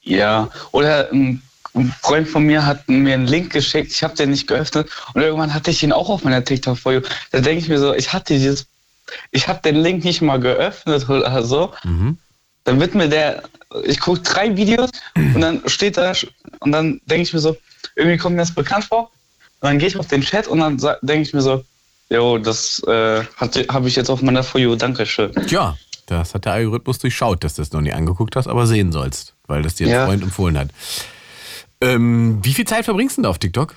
Ja, 0.00 0.48
oder 0.70 1.10
ein 1.10 1.42
ein 1.74 1.94
Freund 2.02 2.28
von 2.28 2.44
mir 2.44 2.66
hat 2.66 2.88
mir 2.88 3.14
einen 3.14 3.26
Link 3.26 3.52
geschickt, 3.52 3.92
ich 3.92 4.02
habe 4.02 4.14
den 4.14 4.30
nicht 4.30 4.46
geöffnet 4.46 4.88
und 5.14 5.22
irgendwann 5.22 5.54
hatte 5.54 5.70
ich 5.70 5.82
ihn 5.82 5.92
auch 5.92 6.08
auf 6.10 6.22
meiner 6.24 6.44
TikTok 6.44 6.76
for 6.78 6.92
you. 6.92 7.00
Da 7.30 7.40
denke 7.40 7.62
ich 7.62 7.68
mir 7.68 7.78
so, 7.78 7.94
ich 7.94 8.12
hatte 8.12 8.34
dieses, 8.34 8.66
ich 9.30 9.48
habe 9.48 9.60
den 9.62 9.76
Link 9.76 10.04
nicht 10.04 10.20
mal 10.20 10.38
geöffnet 10.38 11.08
oder 11.08 11.42
so. 11.42 11.72
Dann 12.64 12.78
wird 12.80 12.94
mir 12.94 13.08
der, 13.08 13.42
ich 13.84 13.98
gucke 14.00 14.20
drei 14.20 14.54
Videos 14.56 14.90
und 15.16 15.40
dann 15.40 15.62
steht 15.66 15.96
da 15.96 16.12
und 16.60 16.72
dann 16.72 17.00
denke 17.06 17.22
ich 17.22 17.32
mir 17.32 17.40
so, 17.40 17.56
irgendwie 17.96 18.18
kommt 18.18 18.36
mir 18.36 18.42
das 18.42 18.54
bekannt 18.54 18.84
vor. 18.84 19.10
Und 19.60 19.68
dann 19.68 19.78
gehe 19.78 19.88
ich 19.88 19.96
auf 19.96 20.06
den 20.08 20.22
Chat 20.22 20.46
und 20.48 20.58
dann 20.60 20.76
denke 21.02 21.22
ich 21.22 21.32
mir 21.32 21.40
so, 21.40 21.64
jo, 22.10 22.38
das 22.38 22.82
äh, 22.86 23.24
habe 23.38 23.88
ich 23.88 23.96
jetzt 23.96 24.10
auf 24.10 24.20
meiner 24.22 24.42
for 24.42 24.60
you, 24.60 24.76
Dankeschön. 24.76 25.32
Tja, 25.46 25.76
das 26.06 26.34
hat 26.34 26.44
der 26.44 26.52
Algorithmus 26.52 26.98
durchschaut, 26.98 27.42
dass 27.44 27.54
du 27.54 27.62
das 27.62 27.72
noch 27.72 27.80
nie 27.80 27.92
angeguckt 27.92 28.36
hast, 28.36 28.46
aber 28.46 28.66
sehen 28.66 28.92
sollst, 28.92 29.34
weil 29.46 29.62
das 29.62 29.76
dir 29.76 29.86
ein 29.86 29.92
Ja. 29.92 30.06
Freund 30.06 30.22
empfohlen 30.22 30.58
hat. 30.58 30.68
Ähm, 31.82 32.38
wie 32.42 32.54
viel 32.54 32.64
Zeit 32.64 32.84
verbringst 32.84 33.16
du 33.16 33.20
denn 33.20 33.24
da 33.24 33.30
auf 33.30 33.40
TikTok? 33.40 33.74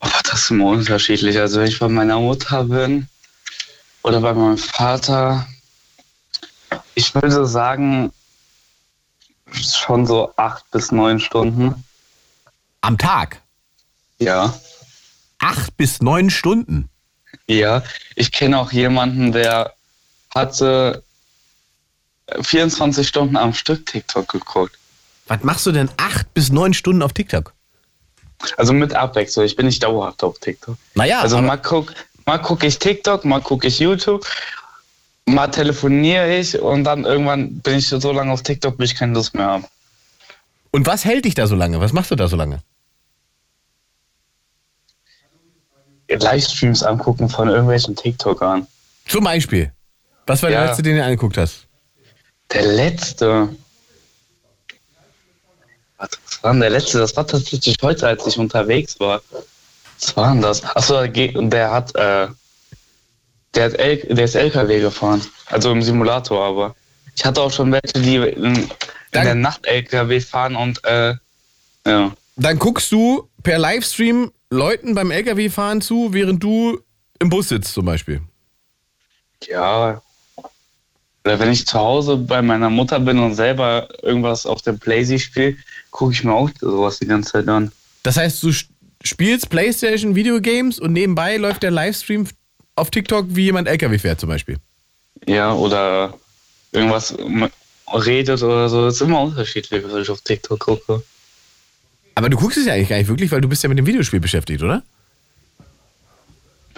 Oh, 0.00 0.08
das 0.24 0.42
ist 0.42 0.50
immer 0.50 0.66
unterschiedlich. 0.66 1.38
Also 1.38 1.60
wenn 1.60 1.68
ich 1.68 1.78
bei 1.78 1.88
meiner 1.88 2.20
Mutter 2.20 2.64
bin 2.64 3.08
oder 4.02 4.20
bei 4.20 4.34
meinem 4.34 4.58
Vater, 4.58 5.46
ich 6.94 7.14
würde 7.14 7.46
sagen, 7.46 8.12
schon 9.50 10.06
so 10.06 10.34
acht 10.36 10.70
bis 10.72 10.92
neun 10.92 11.20
Stunden. 11.20 11.84
Am 12.82 12.98
Tag? 12.98 13.40
Ja. 14.18 14.54
Acht 15.38 15.74
bis 15.78 16.02
neun 16.02 16.28
Stunden. 16.28 16.90
Ja. 17.46 17.82
Ich 18.14 18.30
kenne 18.30 18.58
auch 18.58 18.72
jemanden, 18.72 19.32
der 19.32 19.72
hatte 20.34 21.02
24 22.42 23.08
Stunden 23.08 23.38
am 23.38 23.54
Stück 23.54 23.86
TikTok 23.86 24.28
geguckt. 24.28 24.76
Was 25.30 25.44
machst 25.44 25.64
du 25.64 25.70
denn 25.70 25.88
acht 25.96 26.34
bis 26.34 26.50
neun 26.50 26.74
Stunden 26.74 27.02
auf 27.02 27.12
TikTok? 27.12 27.54
Also 28.56 28.72
mit 28.72 28.94
Abwechslung. 28.94 29.44
Ich 29.44 29.54
bin 29.54 29.66
nicht 29.66 29.80
dauerhaft 29.80 30.24
auf 30.24 30.40
TikTok. 30.40 30.76
Naja, 30.94 31.20
Also 31.20 31.40
mal 31.40 31.56
guck, 31.56 31.92
mal 32.26 32.38
gucke 32.38 32.66
ich 32.66 32.80
TikTok, 32.80 33.24
mal 33.24 33.40
gucke 33.40 33.68
ich 33.68 33.78
YouTube, 33.78 34.26
mal 35.26 35.46
telefoniere 35.46 36.36
ich 36.36 36.58
und 36.58 36.82
dann 36.82 37.04
irgendwann 37.04 37.60
bin 37.60 37.78
ich 37.78 37.86
so 37.88 38.10
lange 38.10 38.32
auf 38.32 38.42
TikTok, 38.42 38.76
bis 38.76 38.90
ich 38.90 38.98
keine 38.98 39.12
Lust 39.12 39.34
mehr 39.34 39.46
habe. 39.46 39.64
Und 40.72 40.84
was 40.88 41.04
hält 41.04 41.24
dich 41.26 41.34
da 41.36 41.46
so 41.46 41.54
lange? 41.54 41.80
Was 41.80 41.92
machst 41.92 42.10
du 42.10 42.16
da 42.16 42.26
so 42.26 42.34
lange? 42.34 42.58
Livestreams 46.08 46.82
angucken 46.82 47.28
von 47.28 47.48
irgendwelchen 47.48 47.94
TikTokern. 47.94 48.66
Zum 49.06 49.22
Beispiel. 49.22 49.70
Was 50.26 50.42
war 50.42 50.50
der 50.50 50.58
Ja. 50.60 50.66
letzte, 50.66 50.82
den 50.82 50.96
du 50.96 51.04
angeguckt 51.04 51.36
hast? 51.38 51.68
Der 52.52 52.66
letzte. 52.66 53.48
Was 56.00 56.42
war 56.42 56.52
denn 56.52 56.60
der 56.60 56.70
letzte? 56.70 56.98
Das 56.98 57.16
war 57.16 57.26
tatsächlich 57.26 57.76
heute, 57.82 58.06
als 58.06 58.26
ich 58.26 58.38
unterwegs 58.38 58.98
war. 58.98 59.20
Was 60.00 60.16
war 60.16 60.32
denn 60.32 60.42
das? 60.42 60.64
Achso, 60.64 61.06
der 61.06 61.70
hat, 61.70 61.94
äh, 61.94 62.28
der, 63.54 63.64
hat 63.64 63.74
L 63.74 63.96
der 63.98 64.24
ist 64.24 64.34
LKW 64.34 64.80
gefahren. 64.80 65.24
Also 65.46 65.70
im 65.72 65.82
Simulator, 65.82 66.44
aber. 66.44 66.74
Ich 67.14 67.24
hatte 67.24 67.42
auch 67.42 67.52
schon 67.52 67.72
welche, 67.72 68.00
die 68.00 68.16
in, 68.16 68.54
in 68.54 68.68
der 69.12 69.34
Nacht 69.34 69.66
LKW 69.66 70.20
fahren 70.20 70.56
und, 70.56 70.82
äh, 70.84 71.14
ja. 71.86 72.12
Dann 72.36 72.58
guckst 72.58 72.90
du 72.92 73.28
per 73.42 73.58
Livestream 73.58 74.32
Leuten 74.50 74.94
beim 74.94 75.10
LKW-Fahren 75.10 75.80
zu, 75.80 76.12
während 76.12 76.42
du 76.42 76.80
im 77.18 77.28
Bus 77.28 77.48
sitzt 77.48 77.74
zum 77.74 77.84
Beispiel. 77.84 78.22
Ja. 79.46 80.02
Oder 81.24 81.38
wenn 81.38 81.52
ich 81.52 81.66
zu 81.66 81.78
Hause 81.78 82.16
bei 82.16 82.40
meiner 82.40 82.70
Mutter 82.70 82.98
bin 82.98 83.18
und 83.18 83.34
selber 83.34 83.88
irgendwas 84.02 84.46
auf 84.46 84.62
der 84.62 84.72
Playsee 84.72 85.18
spiele, 85.18 85.56
gucke 85.90 86.12
ich 86.12 86.24
mir 86.24 86.32
auch 86.32 86.50
sowas 86.60 86.98
die 86.98 87.06
ganze 87.06 87.32
Zeit 87.32 87.48
an. 87.48 87.70
Das 88.02 88.16
heißt, 88.16 88.42
du 88.42 88.52
spielst 89.02 89.50
Playstation 89.50 90.14
Videogames 90.14 90.78
und 90.78 90.92
nebenbei 90.92 91.36
läuft 91.36 91.62
der 91.62 91.70
Livestream 91.70 92.26
auf 92.76 92.90
TikTok, 92.90 93.26
wie 93.28 93.44
jemand 93.44 93.68
LKW 93.68 93.98
fährt 93.98 94.20
zum 94.20 94.30
Beispiel. 94.30 94.56
Ja, 95.26 95.52
oder 95.52 96.14
irgendwas 96.72 97.14
redet 97.92 98.42
oder 98.42 98.68
so. 98.68 98.84
Das 98.86 98.94
ist 98.94 99.02
immer 99.02 99.20
unterschiedlich, 99.20 99.84
was 99.84 100.02
ich 100.02 100.08
auf 100.10 100.22
TikTok 100.22 100.58
gucke. 100.58 101.02
Aber 102.14 102.28
du 102.30 102.36
guckst 102.36 102.56
es 102.56 102.66
ja 102.66 102.74
eigentlich 102.74 102.88
gar 102.88 102.96
nicht 102.96 103.08
wirklich, 103.08 103.30
weil 103.30 103.40
du 103.40 103.48
bist 103.48 103.62
ja 103.62 103.68
mit 103.68 103.78
dem 103.78 103.86
Videospiel 103.86 104.20
beschäftigt, 104.20 104.62
oder? 104.62 104.82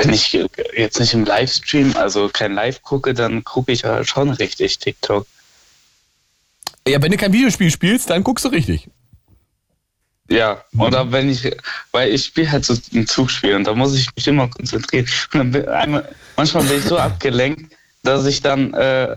Wenn 0.03 0.13
ich 0.13 0.33
jetzt 0.77 0.99
nicht 0.99 1.15
im 1.15 1.25
Livestream, 1.25 1.97
also 1.97 2.29
kein 2.29 2.55
Live 2.55 2.83
gucke, 2.83 3.15
dann 3.15 3.45
gucke 3.45 3.73
ich 3.73 3.85
halt 3.85 4.09
schon 4.09 4.31
richtig 4.31 4.79
TikTok. 4.79 5.27
Ja, 6.87 7.01
wenn 7.01 7.13
du 7.13 7.17
kein 7.17 7.33
Videospiel 7.33 7.71
spielst, 7.71 8.11
dann 8.11 8.25
guckst 8.25 8.45
du 8.45 8.49
richtig. 8.49 8.89
Ja, 10.29 10.65
oder 10.79 11.13
wenn 11.13 11.29
ich, 11.29 11.51
weil 11.93 12.13
ich 12.13 12.25
spiele 12.25 12.51
halt 12.51 12.65
so 12.65 12.75
ein 12.95 13.07
Zugspiel 13.07 13.55
und 13.55 13.65
da 13.65 13.75
muss 13.75 13.95
ich 13.95 14.09
mich 14.17 14.27
immer 14.27 14.49
konzentrieren. 14.49 15.07
Und 15.33 15.39
dann 15.39 15.51
bin, 15.51 15.69
einmal, 15.69 16.09
manchmal 16.37 16.65
bin 16.65 16.79
ich 16.79 16.85
so 16.85 16.99
abgelenkt, 16.99 17.77
dass 18.03 18.25
ich 18.27 18.41
dann 18.41 18.73
äh, 18.75 19.17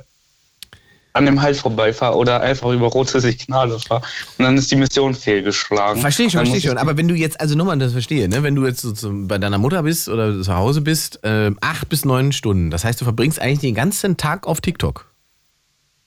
an 1.15 1.25
dem 1.25 1.41
Halt 1.41 1.55
vorbeifahre 1.55 2.15
oder 2.15 2.41
einfach 2.41 2.71
über 2.71 2.87
rote 2.87 3.21
Signale 3.21 3.79
fahre 3.79 4.01
und 4.37 4.43
dann 4.43 4.57
ist 4.57 4.69
die 4.69 4.75
Mission 4.75 5.15
fehlgeschlagen. 5.15 6.01
Verstehe 6.01 6.27
ich 6.27 6.33
schon, 6.33 6.39
verstehe 6.39 6.57
ich 6.57 6.65
schon. 6.65 6.77
Aber 6.77 6.97
wenn 6.97 7.07
du 7.07 7.15
jetzt, 7.15 7.39
also 7.39 7.55
nochmal, 7.55 7.79
das 7.79 7.93
verstehe, 7.93 8.27
ne? 8.27 8.43
wenn 8.43 8.53
du 8.53 8.65
jetzt 8.65 8.81
so 8.81 8.91
zu, 8.91 9.25
bei 9.25 9.37
deiner 9.37 9.57
Mutter 9.57 9.83
bist 9.83 10.09
oder 10.09 10.41
zu 10.41 10.53
Hause 10.53 10.81
bist, 10.81 11.23
äh, 11.23 11.51
acht 11.61 11.87
bis 11.87 12.03
neun 12.03 12.33
Stunden. 12.33 12.69
Das 12.69 12.83
heißt, 12.83 12.99
du 12.99 13.05
verbringst 13.05 13.39
eigentlich 13.39 13.59
den 13.59 13.75
ganzen 13.75 14.17
Tag 14.17 14.45
auf 14.45 14.59
TikTok. 14.59 15.09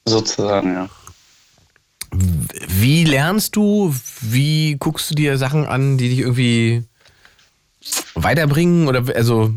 Sozusagen, 0.05 0.75
ja. 0.75 0.89
Wie 2.11 3.05
lernst 3.05 3.57
du? 3.57 3.95
Wie 4.21 4.77
guckst 4.79 5.11
du 5.11 5.15
dir 5.15 5.39
Sachen 5.39 5.67
an, 5.67 5.99
die 5.99 6.09
dich 6.09 6.19
irgendwie 6.21 6.85
weiterbringen? 8.15 8.89
Oder 8.89 9.05
also 9.15 9.55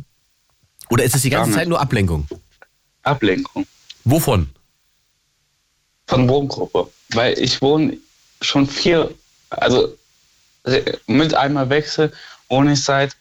oder 0.90 1.04
ist 1.04 1.16
es 1.16 1.22
die 1.22 1.30
ganze. 1.30 1.54
Zeit 1.54 1.68
nur 1.68 1.80
Ablenkung? 1.80 2.28
Ablenkung. 3.04 3.66
Wovon? 4.04 4.50
Von 6.12 6.28
Wohngruppe. 6.28 6.90
Weil 7.14 7.40
ich 7.40 7.62
wohne 7.62 7.98
schon 8.42 8.68
vier, 8.68 9.14
also 9.50 9.96
mit 11.08 11.34
einmal 11.34 11.70
Wechsel 11.70 12.12
wohne 12.50 12.74
ich 12.74 12.84
seit, 12.84 13.16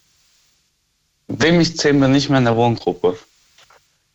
dem 1.29 1.61
ich 1.61 1.77
zehn 1.77 2.01
bin, 2.01 2.11
nicht 2.11 2.31
mehr 2.31 2.39
in 2.39 2.47
der 2.47 2.57
Wohngruppe. 2.57 3.17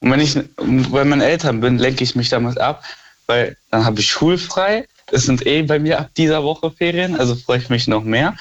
Und 0.01 0.11
wenn 0.11 0.19
ich 0.19 0.37
bei 0.57 1.05
meinen 1.05 1.21
Eltern 1.21 1.61
bin, 1.61 1.77
lenke 1.77 2.03
ich 2.03 2.15
mich 2.15 2.27
damit 2.27 2.59
ab, 2.59 2.83
weil 3.27 3.55
dann 3.71 3.85
habe 3.85 4.01
ich 4.01 4.11
schulfrei. 4.11 4.85
Es 5.09 5.23
sind 5.23 5.45
eh 5.45 5.61
bei 5.61 5.79
mir 5.79 5.97
ab 5.99 6.09
dieser 6.17 6.43
Woche 6.43 6.69
Ferien, 6.69 7.15
also 7.17 7.33
freue 7.33 7.59
ich 7.59 7.69
mich 7.69 7.87
noch 7.87 8.03
mehr. 8.03 8.35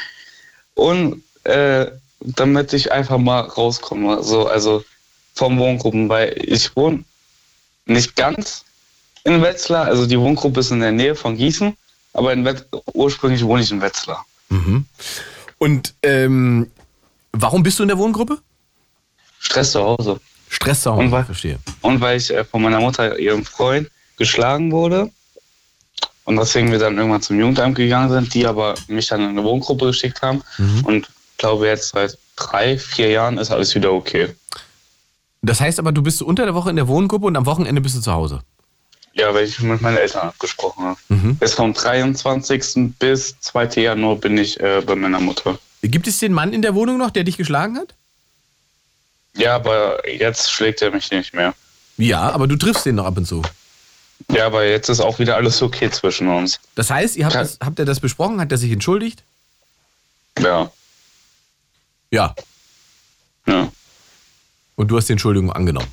Und 0.75 1.23
äh, 1.45 1.87
damit 2.19 2.73
ich 2.73 2.91
einfach 2.91 3.19
mal 3.19 3.43
rauskomme, 3.43 4.21
so, 4.25 4.49
also 4.49 4.83
vom 5.37 5.61
Wohngruppen, 5.61 6.09
weil 6.09 6.35
ich 6.45 6.75
wohne 6.75 7.05
nicht 7.87 8.17
ganz 8.17 8.64
in 9.25 9.43
Wetzlar, 9.43 9.87
also 9.87 10.07
die 10.07 10.19
Wohngruppe 10.19 10.61
ist 10.61 10.71
in 10.71 10.81
der 10.81 10.93
Nähe 10.93 11.15
von 11.15 11.37
Gießen, 11.37 11.77
aber 12.13 12.35
ursprünglich 12.93 13.45
wohne 13.45 13.63
ich 13.63 13.71
in 13.71 13.81
Wetzlar. 13.81 14.25
Und 15.59 15.95
ähm, 16.03 16.71
warum 17.33 17.63
bist 17.63 17.79
du 17.79 17.83
in 17.83 17.89
der 17.89 17.99
Wohngruppe? 17.99 18.39
Stress 19.41 19.73
zu 19.73 19.83
Hause. 19.83 20.21
Stress 20.49 20.83
zu 20.83 20.93
Hause, 20.93 21.03
Und 21.03 21.11
weil- 21.11 21.25
verstehe. 21.25 21.59
Und 21.81 22.01
weil 22.01 22.19
ich 22.19 22.31
äh, 22.33 22.45
von 22.45 22.63
meiner 22.63 22.81
Mutter, 22.81 23.19
ihrem 23.19 23.45
Freund, 23.45 23.91
geschlagen 24.17 24.71
wurde. 24.71 25.11
Und 26.25 26.37
deswegen 26.37 26.71
wir 26.71 26.79
dann 26.79 26.97
irgendwann 26.97 27.21
zum 27.21 27.39
Jugendamt 27.39 27.75
gegangen 27.77 28.11
sind, 28.11 28.33
die 28.33 28.47
aber 28.47 28.75
mich 28.89 29.09
dann 29.09 29.21
in 29.23 29.31
eine 29.31 29.43
Wohngruppe 29.45 29.87
geschickt 29.87 30.23
haben. 30.23 30.43
Und 30.85 31.09
glaube 31.37 31.67
jetzt 31.67 31.91
seit 31.91 32.17
drei, 32.37 32.79
vier 32.79 33.11
Jahren 33.11 33.37
ist 33.39 33.51
alles 33.51 33.75
wieder 33.75 33.93
okay. 33.93 34.35
Das 35.43 35.61
heißt 35.61 35.79
aber, 35.79 35.93
du 35.93 36.01
bist 36.03 36.23
unter 36.23 36.45
der 36.47 36.55
Woche 36.55 36.71
in 36.71 36.77
der 36.77 36.89
Wohngruppe 36.89 37.27
und 37.27 37.37
am 37.37 37.45
Wochenende 37.45 37.81
bist 37.83 37.97
du 37.97 38.01
zu 38.01 38.13
Hause. 38.13 38.41
Ja, 39.17 39.33
weil 39.33 39.45
ich 39.47 39.61
mit 39.61 39.81
meinen 39.81 39.97
Eltern 39.97 40.29
abgesprochen 40.29 40.85
habe. 40.85 40.99
Bis 41.09 41.55
vom 41.55 41.73
23. 41.73 42.95
bis 42.99 43.39
2. 43.41 43.81
Januar 43.81 44.17
bin 44.17 44.37
ich 44.37 44.59
äh, 44.61 44.83
bei 44.85 44.97
meiner 44.97 45.21
Mutter. 45.21 45.59
Gibt 45.83 46.09
es 46.09 46.19
den 46.19 46.33
Mann 46.33 46.53
in 46.53 46.63
der 46.63 46.75
Wohnung 46.75 46.99
noch, 46.99 47.11
der 47.11 47.23
dich 47.25 47.37
geschlagen 47.37 47.77
hat? 47.79 47.95
Ja, 49.37 49.55
aber 49.55 50.09
jetzt 50.09 50.51
schlägt 50.51 50.83
er 50.83 50.91
mich 50.91 51.11
nicht 51.11 51.33
mehr. 51.35 51.55
Ja, 51.97 52.31
aber 52.31 52.49
du 52.49 52.57
triffst 52.57 52.87
den 52.87 52.97
noch 52.97 53.07
ab 53.07 53.17
und 53.17 53.27
zu. 53.27 53.43
Ja, 54.33 54.47
aber 54.47 54.65
jetzt 54.67 54.89
ist 54.89 55.01
auch 55.01 55.19
wieder 55.21 55.37
alles 55.37 55.63
okay 55.63 55.91
zwischen 55.91 56.29
uns. 56.29 56.59
Das 56.75 56.91
heißt, 56.91 57.17
ihr 57.17 57.27
habt, 57.27 57.35
das, 57.37 57.59
habt 57.61 57.79
ihr 57.79 57.85
das 57.85 58.01
besprochen? 58.01 58.41
Hat 58.41 58.51
er 58.51 58.59
sich 58.59 58.73
entschuldigt? 58.73 59.23
Ja, 60.41 60.71
Ja. 62.11 62.35
ja. 63.47 63.71
Und 64.77 64.89
du 64.89 64.97
hast 64.97 65.09
die 65.09 65.13
Entschuldigung 65.13 65.53
angenommen. 65.53 65.87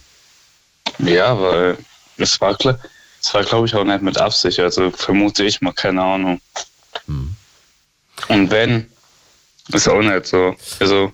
Ja, 1.00 1.40
weil 1.40 1.78
es 2.18 2.40
war 2.42 2.56
klar, 2.56 2.80
es 3.22 3.34
war 3.34 3.44
glaube 3.44 3.68
ich 3.68 3.76
auch 3.76 3.84
nicht 3.84 4.02
mit 4.02 4.18
Absicht, 4.18 4.60
also 4.60 4.92
vermute 4.92 5.44
ich 5.44 5.62
mal, 5.62 5.74
keine 5.74 6.02
Ahnung. 6.02 6.42
Und 8.28 8.52
wenn, 8.52 8.88
ist 9.70 9.88
auch 9.88 10.02
nicht 10.02 10.26
so. 10.26 10.56
Also, 10.80 11.14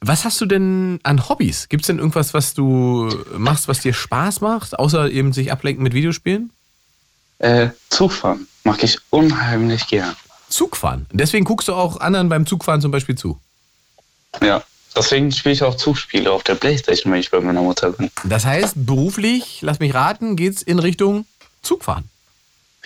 Was 0.00 0.24
hast 0.24 0.40
du 0.40 0.46
denn 0.46 1.00
an 1.02 1.28
Hobbys? 1.28 1.68
Gibt 1.68 1.82
es 1.82 1.86
denn 1.86 1.98
irgendwas, 1.98 2.34
was 2.34 2.54
du 2.54 3.08
machst, 3.36 3.68
was 3.68 3.80
dir 3.80 3.94
Spaß 3.94 4.40
macht, 4.40 4.78
außer 4.78 5.10
eben 5.10 5.32
sich 5.32 5.50
ablenken 5.52 5.82
mit 5.82 5.94
Videospielen? 5.94 6.50
äh, 7.38 7.68
Zugfahren 7.90 8.46
mag 8.64 8.82
ich 8.82 8.98
unheimlich 9.10 9.86
gern. 9.88 10.16
Zugfahren. 10.48 11.06
Deswegen 11.12 11.44
guckst 11.44 11.68
du 11.68 11.74
auch 11.74 12.00
anderen 12.00 12.28
beim 12.28 12.46
Zugfahren 12.46 12.80
zum 12.80 12.90
Beispiel 12.90 13.14
zu. 13.16 13.38
Ja, 14.42 14.62
deswegen 14.96 15.30
spiele 15.32 15.54
ich 15.54 15.62
auch 15.62 15.76
Zugspiele 15.76 16.30
auf 16.32 16.42
der 16.42 16.54
Playstation, 16.54 17.12
wenn 17.12 17.20
ich 17.20 17.30
bei 17.30 17.40
meiner 17.40 17.62
Mutter 17.62 17.90
bin. 17.90 18.10
Das 18.24 18.44
heißt, 18.44 18.74
beruflich, 18.76 19.58
lass 19.62 19.78
mich 19.78 19.94
raten, 19.94 20.36
geht's 20.36 20.62
in 20.62 20.78
Richtung 20.78 21.26
Zugfahren. 21.62 22.08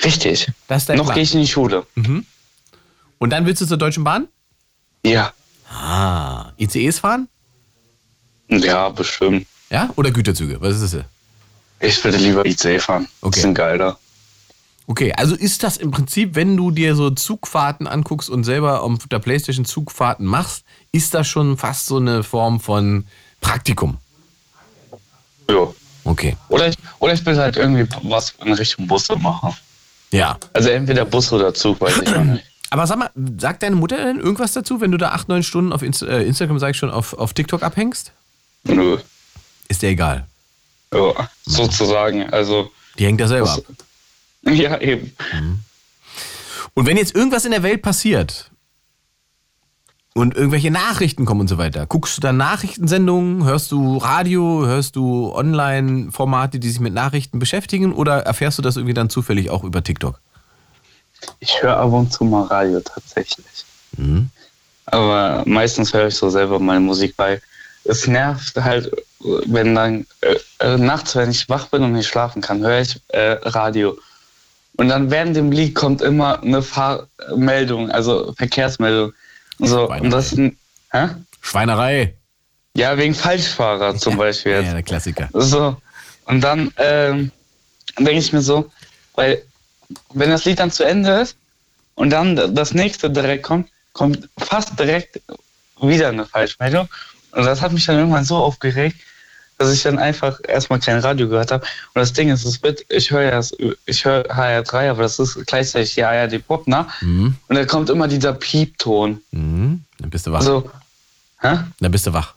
Richtig. 0.05 0.49
Das 0.69 0.83
ist 0.83 0.89
dein 0.89 0.99
Noch 0.99 1.15
gehe 1.15 1.23
ich 1.23 1.35
in 1.35 1.41
die 1.41 1.47
Schule. 1.47 1.87
Und 3.19 3.31
dann 3.31 3.47
willst 3.47 3.63
du 3.63 3.67
zur 3.67 3.77
Deutschen 3.77 4.05
Bahn? 4.05 4.29
Ja. 5.05 5.33
Ah. 5.71 6.53
ICEs 6.59 6.99
fahren? 6.99 7.29
Ja, 8.49 8.89
bestimmt. 8.89 9.47
Ja? 9.71 9.91
Oder 9.97 10.11
Güterzüge? 10.11 10.61
Was 10.61 10.81
ist 10.81 10.95
das? 10.95 11.05
Ich 11.81 12.03
würde 12.05 12.19
lieber 12.19 12.45
IC 12.45 12.81
fahren. 12.83 13.09
Okay. 13.21 13.37
Die 13.37 13.41
sind 13.41 13.55
geiler. 13.55 13.99
Okay, 14.91 15.13
also 15.17 15.37
ist 15.37 15.63
das 15.63 15.77
im 15.77 15.93
Prinzip, 15.93 16.35
wenn 16.35 16.57
du 16.57 16.73
dir 16.73 16.97
so 16.97 17.11
Zugfahrten 17.11 17.87
anguckst 17.87 18.29
und 18.29 18.43
selber 18.43 18.83
auf 18.83 19.07
der 19.07 19.21
Playstation 19.21 19.65
Zugfahrten 19.65 20.27
machst, 20.27 20.65
ist 20.91 21.15
das 21.15 21.29
schon 21.29 21.57
fast 21.57 21.87
so 21.87 21.99
eine 21.99 22.25
Form 22.25 22.59
von 22.59 23.07
Praktikum. 23.41 23.99
Ja. 25.49 25.69
Okay. 26.03 26.37
Oder 26.49 26.67
ich, 26.67 26.77
oder 26.99 27.13
ich 27.13 27.25
will 27.25 27.39
halt 27.39 27.57
irgendwie 27.57 27.87
was 28.03 28.35
in 28.45 28.53
Richtung 28.53 28.89
Busse 28.89 29.15
machen. 29.15 29.55
Ja. 30.11 30.37
Also 30.55 30.71
entweder 30.71 31.05
Bus 31.05 31.33
oder 31.33 31.55
Zug, 31.55 31.81
weiß 31.81 31.99
ich 31.99 32.11
noch 32.11 32.25
nicht. 32.25 32.45
Aber 32.71 32.85
sag 32.89 32.99
mal, 32.99 33.11
sagt 33.39 33.63
deine 33.63 33.77
Mutter 33.77 33.97
denn 33.97 34.19
irgendwas 34.19 34.55
dazu, 34.55 34.81
wenn 34.81 34.91
du 34.91 34.99
da 34.99 35.11
acht, 35.11 35.29
neun 35.29 35.45
Stunden 35.45 35.73
auf 35.73 35.83
Inst 35.83 36.03
äh, 36.03 36.25
Instagram, 36.25 36.59
sag 36.59 36.71
ich 36.71 36.79
schon, 36.79 36.91
auf, 36.91 37.15
auf 37.15 37.33
TikTok 37.33 37.63
abhängst? 37.63 38.11
Nö. 38.65 38.99
Ist 39.69 39.83
dir 39.83 39.91
egal. 39.91 40.27
Ja, 40.93 41.31
sozusagen. 41.47 42.29
Also, 42.33 42.73
Die 42.99 43.07
hängt 43.07 43.21
da 43.21 43.29
selber 43.29 43.53
ab. 43.53 43.63
ja, 44.43 44.81
eben. 44.81 45.15
Und 46.75 46.87
wenn 46.87 46.97
jetzt 46.97 47.15
irgendwas 47.15 47.45
in 47.45 47.51
der 47.51 47.63
Welt 47.63 47.83
passiert 47.83 48.51
und 50.15 50.35
irgendwelche 50.35 50.71
Nachrichten 50.71 51.25
kommen 51.25 51.43
und 51.43 51.49
so 51.49 51.59
weiter, 51.59 51.87
guckst 51.87 52.17
du 52.17 52.21
dann 52.21 52.37
Nachrichtensendungen, 52.37 53.45
hörst 53.45 53.73
du 53.73 53.99
Radio, 53.99 54.67
hörst 54.67 54.97
du 54.97 55.33
Online-Formate, 55.35 56.59
die 56.59 56.71
sich 56.71 56.81
mit 56.81 56.95
Nachrichten 56.95 57.39
beschäftigen 57.39 57.93
oder 57.93 58.21
erfährst 58.21 58.59
du 58.59 58.63
das 58.63 58.77
irgendwie 58.77 58.95
dann 58.95 59.11
zufällig 59.11 59.51
auch 59.51 59.65
über 59.65 59.83
TikTok? 59.83 60.21
Ich 61.39 61.63
höre 61.63 61.77
ab 61.77 61.93
und 61.93 62.13
zu 62.13 62.25
mal 62.25 62.45
Radio 62.45 62.81
tatsächlich. 62.81 63.65
Aber 64.87 65.45
meistens 65.47 65.93
höre 65.93 66.09
ich 66.09 66.17
so 66.17 66.31
selber 66.31 66.59
meine 66.59 66.81
Musik, 66.81 67.15
weil 67.17 67.41
es 67.85 68.07
nervt 68.07 68.57
halt, 68.57 68.91
wenn 69.47 69.75
dann 69.75 70.07
äh, 70.21 70.37
äh, 70.59 70.77
nachts, 70.77 71.15
wenn 71.17 71.31
ich 71.31 71.49
wach 71.49 71.67
bin 71.69 71.83
und 71.83 71.93
nicht 71.93 72.09
schlafen 72.09 72.43
kann, 72.43 72.61
höre 72.61 72.81
ich 72.81 73.01
äh, 73.09 73.39
Radio. 73.43 73.99
Und 74.81 74.89
dann 74.89 75.11
während 75.11 75.37
dem 75.37 75.53
Lied 75.53 75.75
kommt 75.75 76.01
immer 76.01 76.43
eine 76.43 76.63
Fahrmeldung, 76.63 77.91
also 77.91 78.33
Verkehrsmeldung. 78.39 79.13
So, 79.59 79.91
und 79.91 80.09
das 80.09 80.35
hä? 80.35 81.09
Schweinerei. 81.43 82.15
Ja, 82.75 82.97
wegen 82.97 83.15
Falschfahrer 83.15 83.97
zum 83.97 84.17
Beispiel 84.17 84.53
Ja, 84.53 84.61
jetzt. 84.63 84.73
der 84.73 84.83
Klassiker. 84.83 85.29
So. 85.35 85.77
Und 86.25 86.41
dann 86.41 86.73
ähm, 86.79 87.31
denke 87.99 88.15
ich 88.21 88.33
mir 88.33 88.41
so, 88.41 88.71
weil 89.17 89.43
wenn 90.15 90.31
das 90.31 90.47
Lied 90.47 90.59
dann 90.59 90.71
zu 90.71 90.83
Ende 90.83 91.11
ist 91.11 91.37
und 91.95 92.09
dann 92.09 92.55
das 92.55 92.73
nächste 92.73 93.11
direkt 93.11 93.43
kommt, 93.43 93.69
kommt 93.93 94.31
fast 94.39 94.81
direkt 94.81 95.21
wieder 95.83 96.09
eine 96.09 96.25
Falschmeldung. 96.25 96.89
Und 97.33 97.45
das 97.45 97.61
hat 97.61 97.73
mich 97.73 97.85
dann 97.85 97.99
irgendwann 97.99 98.25
so 98.25 98.37
aufgeregt, 98.37 98.97
dass 99.61 99.75
ich 99.75 99.83
dann 99.83 99.99
einfach 99.99 100.41
erstmal 100.49 100.81
kein 100.81 100.99
Radio 101.01 101.29
gehört 101.29 101.53
habe. 101.53 101.63
Und 101.65 102.01
das 102.01 102.15
Ding 102.15 102.31
ist, 102.31 102.47
es 102.47 102.63
wird, 102.63 102.83
ich 102.89 103.11
höre 103.11 103.23
ja, 103.23 103.41
ich 103.85 104.05
höre 104.05 104.25
HR3, 104.25 104.91
aber 104.91 105.03
das 105.03 105.19
ist 105.19 105.47
gleichzeitig 105.47 105.95
die 105.95 106.03
ARD 106.03 106.47
Pop, 106.47 106.67
ne? 106.67 106.87
Und 107.03 107.37
da 107.49 107.67
kommt 107.67 107.91
immer 107.91 108.09
dieser 108.09 108.33
Piepton. 108.33 109.21
Mhm. 109.33 109.85
Dann 109.99 110.11
bist 110.11 110.27
du 110.27 110.33
wach. 110.33 110.41
So, 110.41 110.71
hä? 111.41 111.59
Dann 111.79 111.93
bist 111.93 112.07
du 112.07 112.13
wach. 112.15 112.35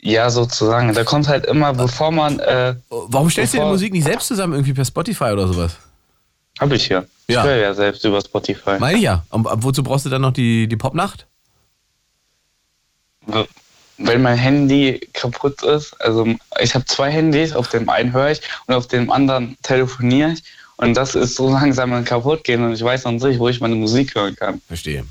Ja, 0.00 0.28
sozusagen. 0.28 0.92
Da 0.92 1.04
kommt 1.04 1.26
halt 1.26 1.46
immer, 1.46 1.72
bevor 1.72 2.12
man, 2.12 2.38
äh, 2.38 2.74
Warum 2.90 3.30
stellst 3.30 3.54
du 3.54 3.58
die 3.58 3.64
Musik 3.64 3.94
nicht 3.94 4.04
selbst 4.04 4.28
zusammen, 4.28 4.52
irgendwie 4.52 4.74
per 4.74 4.84
Spotify 4.84 5.30
oder 5.32 5.48
sowas? 5.48 5.78
hab 6.60 6.70
ich 6.70 6.86
hier. 6.86 7.08
Ja. 7.28 7.40
Ich 7.40 7.46
höre 7.48 7.56
ja 7.56 7.74
selbst 7.74 8.04
über 8.04 8.20
Spotify. 8.20 8.78
Meine 8.78 8.98
ich 8.98 9.04
ja. 9.04 9.24
Und 9.30 9.46
wozu 9.50 9.82
brauchst 9.82 10.04
du 10.04 10.10
dann 10.10 10.20
noch 10.20 10.32
die, 10.32 10.68
die 10.68 10.76
Popnacht? 10.76 11.26
Wenn 13.98 14.22
mein 14.22 14.36
Handy 14.36 15.00
kaputt 15.12 15.62
ist, 15.62 16.00
also 16.00 16.26
ich 16.60 16.74
habe 16.74 16.84
zwei 16.86 17.10
Handys, 17.10 17.54
auf 17.54 17.68
dem 17.68 17.88
einen 17.88 18.12
höre 18.12 18.32
ich 18.32 18.40
und 18.66 18.74
auf 18.74 18.86
dem 18.86 19.10
anderen 19.10 19.56
telefoniere 19.62 20.32
ich. 20.32 20.42
Und 20.76 20.96
das 20.96 21.14
ist 21.14 21.36
so 21.36 21.48
langsam 21.50 22.04
kaputt 22.04 22.42
gehen 22.42 22.64
und 22.64 22.72
ich 22.72 22.82
weiß 22.82 23.04
noch 23.04 23.12
nicht, 23.12 23.38
wo 23.38 23.48
ich 23.48 23.60
meine 23.60 23.76
Musik 23.76 24.14
hören 24.16 24.34
kann. 24.34 24.60
Verstehe. 24.66 25.04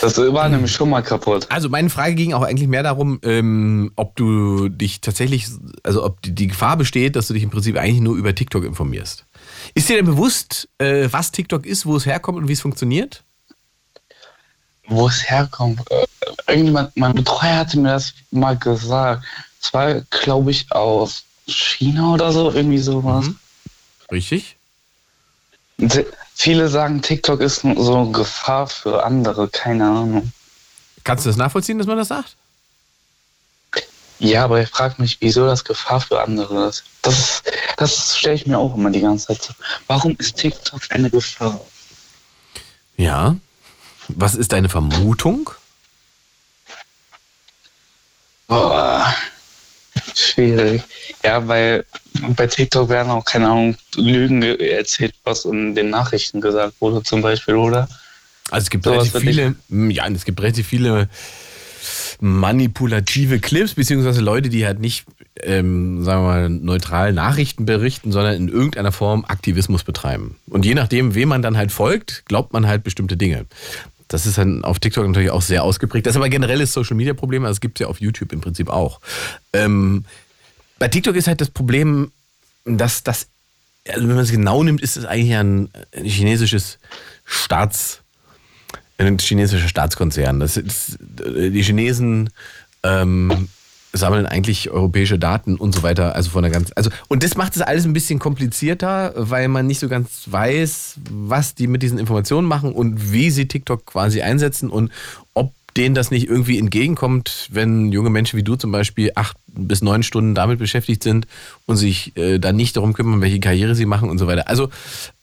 Das 0.00 0.16
war 0.16 0.48
nämlich 0.48 0.72
schon 0.72 0.88
mal 0.88 1.02
kaputt. 1.02 1.46
Also 1.50 1.68
meine 1.68 1.90
Frage 1.90 2.14
ging 2.14 2.32
auch 2.32 2.42
eigentlich 2.42 2.68
mehr 2.68 2.82
darum, 2.82 3.20
ähm, 3.22 3.92
ob 3.96 4.16
du 4.16 4.70
dich 4.70 5.02
tatsächlich, 5.02 5.46
also 5.82 6.04
ob 6.04 6.22
die, 6.22 6.34
die 6.34 6.46
Gefahr 6.46 6.78
besteht, 6.78 7.16
dass 7.16 7.28
du 7.28 7.34
dich 7.34 7.42
im 7.42 7.50
Prinzip 7.50 7.76
eigentlich 7.76 8.00
nur 8.00 8.16
über 8.16 8.34
TikTok 8.34 8.64
informierst. 8.64 9.26
Ist 9.74 9.90
dir 9.90 9.96
denn 9.96 10.06
bewusst, 10.06 10.70
äh, 10.78 11.08
was 11.10 11.32
TikTok 11.32 11.66
ist, 11.66 11.84
wo 11.84 11.96
es 11.96 12.06
herkommt 12.06 12.38
und 12.38 12.48
wie 12.48 12.54
es 12.54 12.62
funktioniert? 12.62 13.24
Wo 14.86 15.08
es 15.08 15.28
herkommt. 15.28 15.80
Äh, 15.90 16.06
irgendjemand, 16.46 16.96
mein 16.96 17.14
Betreuer 17.14 17.56
hatte 17.56 17.78
mir 17.78 17.88
das 17.88 18.14
mal 18.30 18.56
gesagt. 18.56 19.24
Es 19.60 19.72
war, 19.72 20.00
glaube 20.10 20.50
ich, 20.50 20.70
aus 20.72 21.24
China 21.46 22.14
oder 22.14 22.32
so, 22.32 22.50
irgendwie 22.52 22.78
sowas. 22.78 23.26
Mhm. 23.26 23.38
Richtig? 24.10 24.56
Und 25.78 26.04
Viele 26.34 26.68
sagen, 26.68 27.00
TikTok 27.00 27.40
ist 27.40 27.62
so 27.62 27.96
eine 27.96 28.10
Gefahr 28.10 28.66
für 28.66 29.04
andere, 29.04 29.48
keine 29.48 29.84
Ahnung. 29.84 30.32
Kannst 31.04 31.24
du 31.24 31.30
das 31.30 31.36
nachvollziehen, 31.36 31.78
dass 31.78 31.86
man 31.86 31.96
das 31.96 32.08
sagt? 32.08 32.36
Ja, 34.18 34.44
aber 34.44 34.60
ich 34.60 34.68
frage 34.68 35.00
mich, 35.00 35.18
wieso 35.20 35.46
das 35.46 35.64
Gefahr 35.64 36.00
für 36.00 36.20
andere 36.20 36.68
ist. 36.68 36.84
Das, 37.02 37.42
das 37.76 38.18
stelle 38.18 38.34
ich 38.34 38.46
mir 38.46 38.58
auch 38.58 38.74
immer 38.74 38.90
die 38.90 39.00
ganze 39.00 39.28
Zeit 39.28 39.42
so. 39.42 39.54
Warum 39.86 40.16
ist 40.18 40.36
TikTok 40.36 40.82
eine 40.90 41.08
Gefahr? 41.08 41.60
Ja. 42.96 43.36
Was 44.08 44.34
ist 44.34 44.52
deine 44.52 44.68
Vermutung? 44.68 45.50
Boah, 48.46 49.14
schwierig. 50.14 50.82
Ja, 51.22 51.46
weil 51.48 51.84
bei 52.36 52.46
TikTok 52.46 52.88
werden 52.88 53.10
auch, 53.10 53.24
keine 53.24 53.46
Ahnung, 53.48 53.76
Lügen 53.96 54.40
ge- 54.42 54.70
erzählt, 54.70 55.14
was 55.24 55.44
in 55.46 55.74
den 55.74 55.90
Nachrichten 55.90 56.40
gesagt 56.40 56.74
wurde, 56.80 57.02
zum 57.02 57.22
Beispiel, 57.22 57.54
oder? 57.54 57.88
Also 58.50 58.64
es 58.64 58.70
gibt 58.70 58.84
Sowas 58.84 58.98
relativ 59.14 59.14
ich- 59.22 59.36
viele, 59.36 59.54
mm, 59.68 59.90
ja, 59.90 60.06
es 60.08 60.24
gibt 60.24 60.40
relativ 60.40 60.68
viele 60.68 61.08
manipulative 62.20 63.40
Clips, 63.40 63.74
beziehungsweise 63.74 64.20
Leute, 64.20 64.48
die 64.48 64.64
halt 64.66 64.78
nicht, 64.78 65.04
ähm, 65.42 66.04
sagen 66.04 66.22
wir 66.22 66.28
mal, 66.28 66.48
neutral 66.48 67.12
Nachrichten 67.12 67.66
berichten, 67.66 68.12
sondern 68.12 68.34
in 68.34 68.48
irgendeiner 68.48 68.92
Form 68.92 69.24
Aktivismus 69.26 69.82
betreiben. 69.84 70.36
Und 70.48 70.64
je 70.64 70.74
nachdem, 70.74 71.14
wem 71.14 71.28
man 71.30 71.42
dann 71.42 71.56
halt 71.56 71.72
folgt, 71.72 72.24
glaubt 72.26 72.52
man 72.52 72.66
halt 72.66 72.84
bestimmte 72.84 73.16
Dinge. 73.16 73.46
Das 74.14 74.26
ist 74.26 74.38
dann 74.38 74.64
auf 74.64 74.78
TikTok 74.78 75.06
natürlich 75.08 75.30
auch 75.30 75.42
sehr 75.42 75.64
ausgeprägt. 75.64 76.06
Das 76.06 76.12
ist 76.12 76.16
aber 76.16 76.28
generelles 76.28 76.72
Social 76.72 76.96
Media 76.96 77.14
Problem, 77.14 77.44
also 77.44 77.56
es 77.56 77.60
gibt 77.60 77.80
es 77.80 77.84
ja 77.84 77.88
auf 77.88 78.00
YouTube 78.00 78.32
im 78.32 78.40
Prinzip 78.40 78.70
auch. 78.70 79.00
Ähm, 79.52 80.04
bei 80.78 80.86
TikTok 80.86 81.16
ist 81.16 81.26
halt 81.26 81.40
das 81.40 81.50
Problem, 81.50 82.12
dass 82.64 83.02
das, 83.02 83.26
also 83.88 84.06
wenn 84.06 84.14
man 84.14 84.24
es 84.24 84.30
genau 84.30 84.62
nimmt, 84.62 84.80
ist 84.80 84.96
es 84.96 85.04
eigentlich 85.04 85.34
ein, 85.34 85.68
ein 85.96 86.04
chinesisches 86.04 86.78
Staats, 87.24 88.02
ein 88.98 89.18
chinesischer 89.18 89.66
Staatskonzern. 89.66 90.38
Das 90.38 90.56
ist, 90.56 90.96
die 91.00 91.62
Chinesen 91.62 92.30
ähm, 92.84 93.48
sammeln 93.94 94.26
eigentlich 94.26 94.70
europäische 94.70 95.18
Daten 95.18 95.56
und 95.56 95.74
so 95.74 95.82
weiter. 95.82 96.14
Also 96.14 96.30
von 96.30 96.42
der 96.42 96.52
ganz, 96.52 96.70
also 96.74 96.90
und 97.08 97.22
das 97.22 97.36
macht 97.36 97.56
es 97.56 97.62
alles 97.62 97.84
ein 97.84 97.92
bisschen 97.92 98.18
komplizierter, 98.18 99.14
weil 99.16 99.48
man 99.48 99.66
nicht 99.66 99.78
so 99.78 99.88
ganz 99.88 100.22
weiß, 100.26 100.96
was 101.10 101.54
die 101.54 101.66
mit 101.66 101.82
diesen 101.82 101.98
Informationen 101.98 102.46
machen 102.46 102.72
und 102.72 103.12
wie 103.12 103.30
sie 103.30 103.48
TikTok 103.48 103.86
quasi 103.86 104.20
einsetzen 104.20 104.68
und 104.68 104.90
ob 105.32 105.52
denen 105.76 105.94
das 105.94 106.10
nicht 106.10 106.28
irgendwie 106.28 106.58
entgegenkommt, 106.58 107.48
wenn 107.50 107.90
junge 107.90 108.10
Menschen 108.10 108.36
wie 108.38 108.44
du 108.44 108.54
zum 108.56 108.70
Beispiel 108.70 109.10
acht 109.14 109.36
bis 109.46 109.82
neun 109.82 110.02
Stunden 110.02 110.34
damit 110.34 110.58
beschäftigt 110.58 111.02
sind 111.02 111.26
und 111.66 111.76
sich 111.76 112.16
äh, 112.16 112.38
dann 112.38 112.56
nicht 112.56 112.76
darum 112.76 112.92
kümmern, 112.92 113.20
welche 113.20 113.40
Karriere 113.40 113.74
sie 113.74 113.86
machen 113.86 114.08
und 114.08 114.18
so 114.18 114.26
weiter. 114.26 114.48
Also 114.48 114.68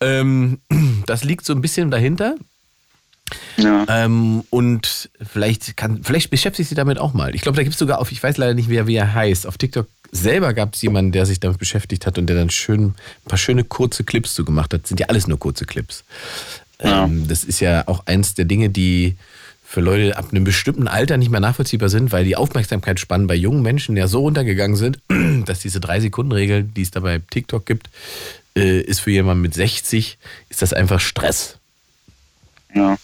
ähm, 0.01 0.59
das 1.05 1.23
liegt 1.23 1.45
so 1.45 1.53
ein 1.53 1.61
bisschen 1.61 1.91
dahinter. 1.91 2.35
Ja. 3.57 3.85
Ähm, 3.87 4.43
und 4.49 5.09
vielleicht 5.21 5.77
kann, 5.77 6.03
vielleicht 6.03 6.29
beschäftigt 6.29 6.69
sich 6.69 6.75
damit 6.75 6.97
auch 6.97 7.13
mal. 7.13 7.35
Ich 7.35 7.41
glaube, 7.41 7.55
da 7.55 7.63
gibt 7.63 7.73
es 7.73 7.79
sogar 7.79 7.99
auf, 7.99 8.11
ich 8.11 8.21
weiß 8.21 8.37
leider 8.37 8.53
nicht, 8.53 8.69
wie 8.69 8.75
er, 8.75 8.87
wie 8.87 8.95
er 8.95 9.13
heißt. 9.13 9.47
Auf 9.47 9.57
TikTok 9.57 9.87
selber 10.11 10.53
gab 10.53 10.73
es 10.73 10.81
jemanden, 10.81 11.11
der 11.11 11.25
sich 11.25 11.39
damit 11.39 11.57
beschäftigt 11.57 12.05
hat 12.05 12.17
und 12.17 12.27
der 12.27 12.35
dann 12.35 12.49
schön 12.49 12.87
ein 12.89 13.27
paar 13.27 13.37
schöne 13.37 13.63
kurze 13.63 14.03
Clips 14.03 14.35
so 14.35 14.43
gemacht 14.43 14.73
hat. 14.73 14.83
Das 14.83 14.89
sind 14.89 14.99
ja 14.99 15.07
alles 15.07 15.27
nur 15.27 15.39
kurze 15.39 15.65
Clips. 15.65 16.03
Ja. 16.83 17.05
Ähm, 17.05 17.27
das 17.27 17.43
ist 17.43 17.59
ja 17.59 17.87
auch 17.87 18.05
eins 18.05 18.33
der 18.33 18.45
Dinge, 18.45 18.69
die 18.69 19.15
für 19.63 19.79
Leute 19.79 20.17
ab 20.17 20.27
einem 20.31 20.43
bestimmten 20.43 20.89
Alter 20.89 21.15
nicht 21.15 21.31
mehr 21.31 21.39
nachvollziehbar 21.39 21.87
sind, 21.87 22.11
weil 22.11 22.25
die 22.25 22.35
Aufmerksamkeitsspannen 22.35 23.27
bei 23.27 23.35
jungen 23.35 23.61
Menschen 23.61 23.95
ja 23.95 24.07
so 24.07 24.19
runtergegangen 24.19 24.75
sind, 24.75 24.99
dass 25.45 25.59
diese 25.59 25.79
Drei-Sekunden-Regel, 25.79 26.63
die 26.63 26.81
es 26.81 26.91
da 26.91 26.99
bei 26.99 27.21
TikTok 27.29 27.65
gibt, 27.65 27.89
äh, 28.57 28.81
ist 28.81 28.99
für 28.99 29.11
jemanden 29.11 29.41
mit 29.41 29.53
60, 29.53 30.17
ist 30.49 30.61
das 30.61 30.73
einfach 30.73 30.99
Stress. 30.99 31.57
ja. 32.73 32.97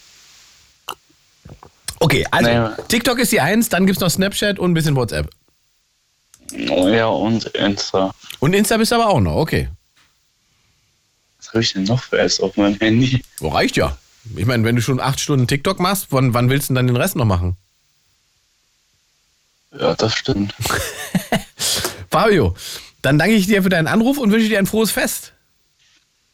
Okay, 1.99 2.25
also 2.31 2.49
Naja. 2.49 2.77
TikTok 2.87 3.19
ist 3.19 3.31
die 3.31 3.41
Eins, 3.41 3.69
dann 3.69 3.85
gibt 3.85 3.97
es 3.97 4.01
noch 4.01 4.09
Snapchat 4.09 4.59
und 4.59 4.71
ein 4.71 4.73
bisschen 4.73 4.95
WhatsApp. 4.95 5.29
Ja, 6.51 7.07
und 7.07 7.45
Insta. 7.45 8.13
Und 8.39 8.53
Insta 8.53 8.77
bist 8.77 8.91
du 8.91 8.95
aber 8.95 9.07
auch 9.07 9.19
noch, 9.19 9.35
okay. 9.35 9.69
Was 11.39 11.49
habe 11.49 11.61
ich 11.61 11.73
denn 11.73 11.83
noch 11.83 12.01
für 12.01 12.19
Apps 12.19 12.39
auf 12.39 12.55
meinem 12.57 12.77
Handy? 12.79 13.21
Oh, 13.41 13.49
reicht 13.49 13.77
ja. 13.77 13.97
Ich 14.35 14.45
meine, 14.45 14.63
wenn 14.63 14.75
du 14.75 14.81
schon 14.81 14.99
acht 14.99 15.19
Stunden 15.19 15.47
TikTok 15.47 15.79
machst, 15.79 16.07
wann, 16.09 16.33
wann 16.33 16.49
willst 16.49 16.69
du 16.69 16.73
denn 16.73 16.75
dann 16.75 16.87
den 16.87 16.97
Rest 16.97 17.15
noch 17.15 17.25
machen? 17.25 17.55
Ja, 19.77 19.95
das 19.95 20.13
stimmt. 20.13 20.53
Fabio, 22.11 22.55
dann 23.01 23.17
danke 23.19 23.35
ich 23.35 23.47
dir 23.47 23.63
für 23.63 23.69
deinen 23.69 23.87
Anruf 23.87 24.17
und 24.17 24.31
wünsche 24.31 24.49
dir 24.49 24.59
ein 24.59 24.65
frohes 24.65 24.91
Fest. 24.91 25.33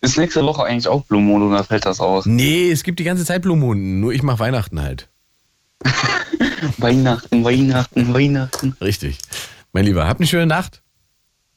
Ist 0.01 0.17
nächste 0.17 0.43
Woche 0.43 0.63
eigentlich 0.63 0.87
auch 0.87 1.03
Blue 1.05 1.21
Moon 1.21 1.43
oder 1.43 1.63
fällt 1.63 1.85
das 1.85 1.99
aus? 1.99 2.25
Nee, 2.25 2.71
es 2.71 2.83
gibt 2.83 2.99
die 2.99 3.03
ganze 3.03 3.25
Zeit 3.25 3.41
Blue 3.41 3.55
Moon, 3.57 3.99
nur 3.99 4.11
ich 4.11 4.21
mache 4.21 4.39
Weihnachten 4.39 4.81
halt. 4.81 5.07
Weihnachten, 6.77 7.43
Weihnachten, 7.43 8.13
Weihnachten. 8.13 8.75
Richtig. 8.81 9.19
Mein 9.71 9.85
Lieber, 9.85 10.07
habt 10.07 10.19
eine 10.19 10.27
schöne 10.27 10.45
Nacht. 10.45 10.82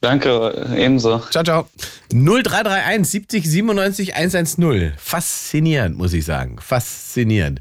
Danke, 0.07 0.67
ebenso. 0.77 1.19
Ciao, 1.31 1.43
ciao. 1.43 1.67
0331 2.13 3.05
70 3.05 3.45
97 3.45 4.15
110. 4.15 4.93
Faszinierend, 4.95 5.97
muss 5.97 6.13
ich 6.13 6.23
sagen. 6.23 6.55
Faszinierend. 6.61 7.59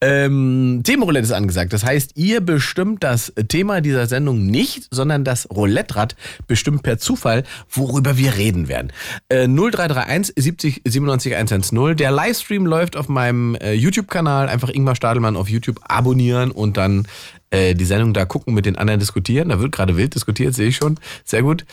Ähm, 0.00 0.80
Themenroulette 0.84 1.24
ist 1.24 1.32
angesagt. 1.32 1.74
Das 1.74 1.84
heißt, 1.84 2.12
ihr 2.14 2.40
bestimmt 2.40 3.04
das 3.04 3.34
Thema 3.48 3.82
dieser 3.82 4.06
Sendung 4.06 4.46
nicht, 4.46 4.88
sondern 4.90 5.22
das 5.22 5.50
Roulette-Rad 5.50 6.16
bestimmt 6.46 6.82
per 6.82 6.96
Zufall, 6.96 7.44
worüber 7.68 8.16
wir 8.16 8.38
reden 8.38 8.68
werden. 8.68 8.90
Äh, 9.28 9.46
0331 9.46 10.32
70 10.34 10.80
97 10.86 11.34
110. 11.34 11.96
Der 11.98 12.10
Livestream 12.10 12.64
läuft 12.64 12.96
auf 12.96 13.10
meinem 13.10 13.54
äh, 13.56 13.74
YouTube-Kanal. 13.74 14.48
Einfach 14.48 14.70
Ingmar 14.70 14.96
Stadelmann 14.96 15.36
auf 15.36 15.50
YouTube 15.50 15.78
abonnieren 15.82 16.52
und 16.52 16.78
dann 16.78 17.06
äh, 17.52 17.74
die 17.74 17.84
Sendung 17.84 18.14
da 18.14 18.24
gucken, 18.24 18.54
mit 18.54 18.66
den 18.66 18.76
anderen 18.76 18.98
diskutieren. 18.98 19.50
Da 19.50 19.60
wird 19.60 19.72
gerade 19.72 19.96
wild 19.96 20.14
diskutiert, 20.14 20.54
sehe 20.54 20.68
ich 20.68 20.76
schon. 20.76 20.98
Sehr 21.24 21.42
gut. 21.42 21.64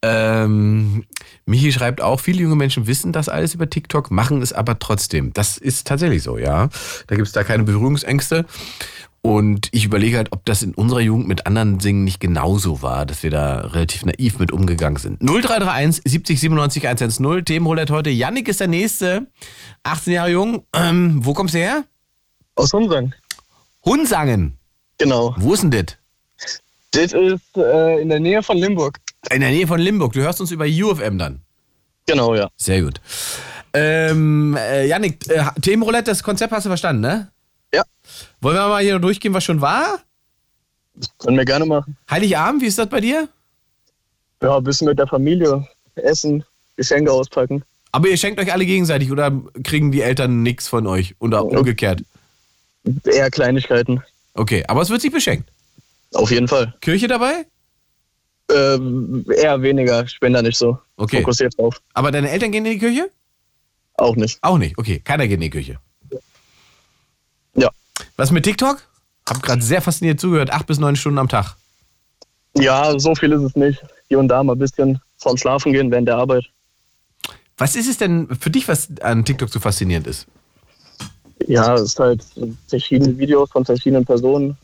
Ähm, 0.00 1.04
Michi 1.44 1.72
schreibt 1.72 2.00
auch, 2.00 2.20
viele 2.20 2.42
junge 2.42 2.56
Menschen 2.56 2.86
wissen 2.86 3.12
das 3.12 3.28
alles 3.28 3.54
über 3.54 3.68
TikTok, 3.68 4.10
machen 4.10 4.40
es 4.42 4.52
aber 4.52 4.78
trotzdem. 4.78 5.32
Das 5.32 5.58
ist 5.58 5.86
tatsächlich 5.86 6.22
so, 6.22 6.38
ja. 6.38 6.68
Da 7.08 7.16
gibt 7.16 7.26
es 7.26 7.32
da 7.32 7.42
keine 7.42 7.64
Berührungsängste. 7.64 8.46
Und 9.22 9.68
ich 9.72 9.86
überlege 9.86 10.18
halt, 10.18 10.32
ob 10.32 10.44
das 10.44 10.62
in 10.62 10.74
unserer 10.74 11.00
Jugend 11.00 11.26
mit 11.26 11.46
anderen 11.46 11.78
Dingen 11.78 12.04
nicht 12.04 12.20
genauso 12.20 12.82
war, 12.82 13.06
dass 13.06 13.22
wir 13.22 13.30
da 13.30 13.60
relativ 13.60 14.04
naiv 14.04 14.38
mit 14.38 14.52
umgegangen 14.52 14.98
sind. 14.98 15.22
0331 15.22 16.02
70 16.04 16.40
97 16.40 16.86
110, 16.86 17.44
Themenroulette 17.46 17.92
heute. 17.94 18.10
Yannick 18.10 18.48
ist 18.48 18.60
der 18.60 18.68
Nächste, 18.68 19.26
18 19.82 20.12
Jahre 20.12 20.30
jung. 20.30 20.66
Ähm, 20.74 21.24
wo 21.24 21.32
kommst 21.32 21.54
du 21.54 21.58
her? 21.58 21.84
Aus 22.54 22.72
Humsang. 22.74 23.14
Hunsangen. 23.84 24.58
Genau. 24.98 25.34
Wo 25.38 25.54
ist 25.54 25.62
denn 25.62 25.70
das? 25.70 25.96
Das 26.92 27.12
ist 27.12 27.56
äh, 27.56 28.00
in 28.00 28.08
der 28.08 28.20
Nähe 28.20 28.42
von 28.42 28.56
Limburg. 28.56 28.98
In 29.30 29.40
der 29.40 29.50
Nähe 29.50 29.66
von 29.66 29.80
Limburg. 29.80 30.12
Du 30.12 30.20
hörst 30.20 30.40
uns 30.40 30.50
über 30.50 30.64
UFM 30.64 31.18
dann. 31.18 31.40
Genau, 32.06 32.34
ja. 32.34 32.48
Sehr 32.56 32.82
gut. 32.82 33.00
Ähm, 33.72 34.56
äh, 34.56 34.86
Janik, 34.86 35.28
äh, 35.28 35.44
Themenroulette, 35.60 36.10
das 36.10 36.22
Konzept 36.22 36.52
hast 36.52 36.64
du 36.64 36.70
verstanden, 36.70 37.02
ne? 37.02 37.32
Ja. 37.72 37.82
Wollen 38.40 38.56
wir 38.56 38.68
mal 38.68 38.82
hier 38.82 38.98
durchgehen, 39.00 39.34
was 39.34 39.42
schon 39.42 39.60
war? 39.60 40.00
Können 41.18 41.36
wir 41.36 41.44
gerne 41.44 41.66
machen. 41.66 41.96
Heiligabend, 42.08 42.62
wie 42.62 42.66
ist 42.66 42.78
das 42.78 42.88
bei 42.88 43.00
dir? 43.00 43.28
Ja, 44.42 44.58
ein 44.58 44.64
bisschen 44.64 44.86
mit 44.86 44.98
der 44.98 45.08
Familie 45.08 45.66
essen, 45.96 46.44
Geschenke 46.76 47.10
auspacken. 47.10 47.64
Aber 47.90 48.08
ihr 48.08 48.16
schenkt 48.16 48.38
euch 48.38 48.52
alle 48.52 48.66
gegenseitig 48.66 49.10
oder 49.10 49.32
kriegen 49.64 49.90
die 49.90 50.02
Eltern 50.02 50.42
nichts 50.42 50.68
von 50.68 50.86
euch? 50.86 51.14
Oder 51.18 51.44
umgekehrt? 51.44 52.02
Eher 53.04 53.30
Kleinigkeiten. 53.30 54.02
Okay, 54.34 54.64
aber 54.66 54.82
es 54.82 54.90
wird 54.90 55.00
sich 55.00 55.12
beschenkt. 55.12 55.50
Auf 56.12 56.30
jeden 56.30 56.48
Fall. 56.48 56.74
Kirche 56.80 57.08
dabei? 57.08 57.46
Ähm, 58.50 59.24
eher 59.34 59.62
weniger. 59.62 60.04
Ich 60.04 60.18
bin 60.20 60.32
da 60.32 60.42
nicht 60.42 60.58
so 60.58 60.78
Okay. 60.96 61.18
fokussiert 61.20 61.56
drauf. 61.58 61.80
Aber 61.94 62.10
deine 62.12 62.30
Eltern 62.30 62.52
gehen 62.52 62.66
in 62.66 62.72
die 62.72 62.78
Kirche? 62.78 63.10
Auch 63.96 64.16
nicht. 64.16 64.38
Auch 64.42 64.58
nicht. 64.58 64.76
Okay, 64.76 65.00
keiner 65.00 65.26
geht 65.26 65.36
in 65.36 65.40
die 65.40 65.50
Kirche. 65.50 65.78
Ja. 67.54 67.70
Was 68.16 68.30
mit 68.32 68.44
TikTok? 68.44 68.82
Hab 69.28 69.42
gerade 69.42 69.62
sehr 69.62 69.80
fasziniert 69.80 70.20
zugehört. 70.20 70.52
Acht 70.52 70.66
bis 70.66 70.78
neun 70.78 70.96
Stunden 70.96 71.18
am 71.18 71.28
Tag. 71.28 71.56
Ja, 72.56 72.98
so 72.98 73.14
viel 73.14 73.32
ist 73.32 73.42
es 73.42 73.56
nicht. 73.56 73.82
Hier 74.08 74.18
und 74.18 74.28
da 74.28 74.42
mal 74.42 74.52
ein 74.54 74.58
bisschen 74.58 75.00
vorm 75.16 75.36
Schlafen 75.36 75.72
gehen 75.72 75.90
während 75.90 76.06
der 76.08 76.16
Arbeit. 76.16 76.44
Was 77.56 77.76
ist 77.76 77.88
es 77.88 77.96
denn 77.98 78.28
für 78.38 78.50
dich, 78.50 78.68
was 78.68 78.88
an 79.00 79.24
TikTok 79.24 79.48
so 79.48 79.60
faszinierend 79.60 80.06
ist? 80.06 80.26
Ja, 81.46 81.74
es 81.74 81.82
ist 81.82 81.98
halt 81.98 82.24
verschiedene 82.68 83.16
Videos 83.18 83.50
von 83.50 83.64
verschiedenen 83.64 84.04
Personen. 84.04 84.56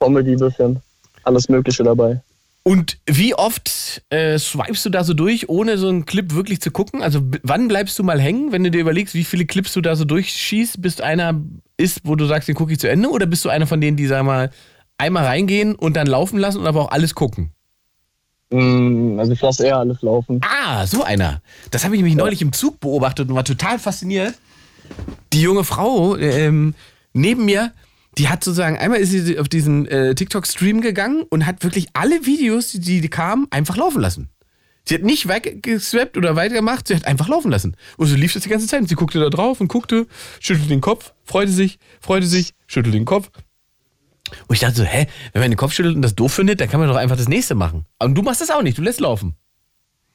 Comedy 0.00 0.32
ein 0.32 0.38
bisschen. 0.38 0.80
Alles 1.24 1.48
Mögliche 1.48 1.82
dabei. 1.82 2.20
Und 2.62 2.98
wie 3.06 3.34
oft 3.34 4.02
äh, 4.10 4.38
swipest 4.38 4.84
du 4.84 4.90
da 4.90 5.02
so 5.02 5.14
durch, 5.14 5.48
ohne 5.48 5.78
so 5.78 5.88
einen 5.88 6.04
Clip 6.04 6.34
wirklich 6.34 6.60
zu 6.60 6.70
gucken? 6.70 7.02
Also 7.02 7.20
wann 7.42 7.66
bleibst 7.66 7.98
du 7.98 8.04
mal 8.04 8.20
hängen, 8.20 8.52
wenn 8.52 8.62
du 8.62 8.70
dir 8.70 8.80
überlegst, 8.80 9.14
wie 9.14 9.24
viele 9.24 9.46
Clips 9.46 9.72
du 9.72 9.80
da 9.80 9.96
so 9.96 10.04
durchschießt, 10.04 10.80
bis 10.82 11.00
einer 11.00 11.40
ist, 11.76 12.00
wo 12.04 12.14
du 12.14 12.26
sagst, 12.26 12.46
den 12.48 12.54
gucke 12.54 12.72
ich 12.72 12.78
zu 12.78 12.88
Ende? 12.90 13.08
Oder 13.08 13.26
bist 13.26 13.44
du 13.44 13.48
einer 13.48 13.66
von 13.66 13.80
denen, 13.80 13.96
die, 13.96 14.06
sag 14.06 14.22
mal, 14.24 14.50
einmal 14.98 15.24
reingehen 15.24 15.74
und 15.74 15.96
dann 15.96 16.06
laufen 16.06 16.38
lassen 16.38 16.58
und 16.60 16.66
aber 16.66 16.82
auch 16.82 16.90
alles 16.90 17.14
gucken? 17.14 17.52
Mm, 18.50 19.18
Also 19.18 19.32
ich 19.32 19.40
lasse 19.40 19.66
eher 19.66 19.78
alles 19.78 20.02
laufen. 20.02 20.40
Ah, 20.44 20.86
so 20.86 21.02
einer. 21.02 21.40
Das 21.70 21.84
habe 21.84 21.94
ich 21.94 22.00
nämlich 22.00 22.16
neulich 22.16 22.42
im 22.42 22.52
Zug 22.52 22.80
beobachtet 22.80 23.28
und 23.30 23.34
war 23.34 23.44
total 23.44 23.78
fasziniert. 23.78 24.34
Die 25.32 25.42
junge 25.42 25.64
Frau 25.64 26.16
ähm, 26.16 26.74
neben 27.12 27.44
mir, 27.44 27.72
die 28.16 28.28
hat 28.28 28.42
sozusagen, 28.42 28.76
einmal 28.76 28.98
ist 28.98 29.10
sie 29.10 29.38
auf 29.38 29.48
diesen 29.48 29.86
äh, 29.86 30.14
TikTok-Stream 30.14 30.80
gegangen 30.80 31.24
und 31.28 31.46
hat 31.46 31.62
wirklich 31.62 31.88
alle 31.92 32.26
Videos, 32.26 32.72
die, 32.72 33.00
die 33.00 33.08
kamen, 33.08 33.46
einfach 33.50 33.76
laufen 33.76 34.00
lassen. 34.00 34.28
Sie 34.88 34.94
hat 34.94 35.02
nicht 35.02 35.28
weggeswappt 35.28 36.16
oder 36.16 36.34
weitergemacht, 36.34 36.88
sie 36.88 36.96
hat 36.96 37.04
einfach 37.04 37.28
laufen 37.28 37.50
lassen. 37.50 37.76
Und 37.98 38.06
so 38.06 38.16
lief 38.16 38.32
das 38.32 38.44
die 38.44 38.48
ganze 38.48 38.66
Zeit. 38.66 38.80
Und 38.80 38.88
sie 38.88 38.94
guckte 38.94 39.20
da 39.20 39.28
drauf 39.28 39.60
und 39.60 39.68
guckte, 39.68 40.06
schüttelte 40.40 40.70
den 40.70 40.80
Kopf, 40.80 41.12
freute 41.24 41.52
sich, 41.52 41.78
freute 42.00 42.26
sich, 42.26 42.54
schüttelte 42.66 42.96
den 42.96 43.04
Kopf. 43.04 43.30
Und 44.46 44.54
ich 44.54 44.60
dachte 44.60 44.76
so, 44.76 44.84
hä, 44.84 45.06
wenn 45.32 45.42
man 45.42 45.50
den 45.50 45.58
Kopf 45.58 45.74
schüttelt 45.74 45.94
und 45.94 46.00
das 46.00 46.14
doof 46.14 46.32
findet, 46.32 46.60
dann 46.60 46.70
kann 46.70 46.80
man 46.80 46.88
doch 46.88 46.96
einfach 46.96 47.18
das 47.18 47.28
nächste 47.28 47.54
machen. 47.54 47.84
Und 47.98 48.14
du 48.14 48.22
machst 48.22 48.40
das 48.40 48.50
auch 48.50 48.62
nicht, 48.62 48.78
du 48.78 48.82
lässt 48.82 49.00
laufen. 49.00 49.34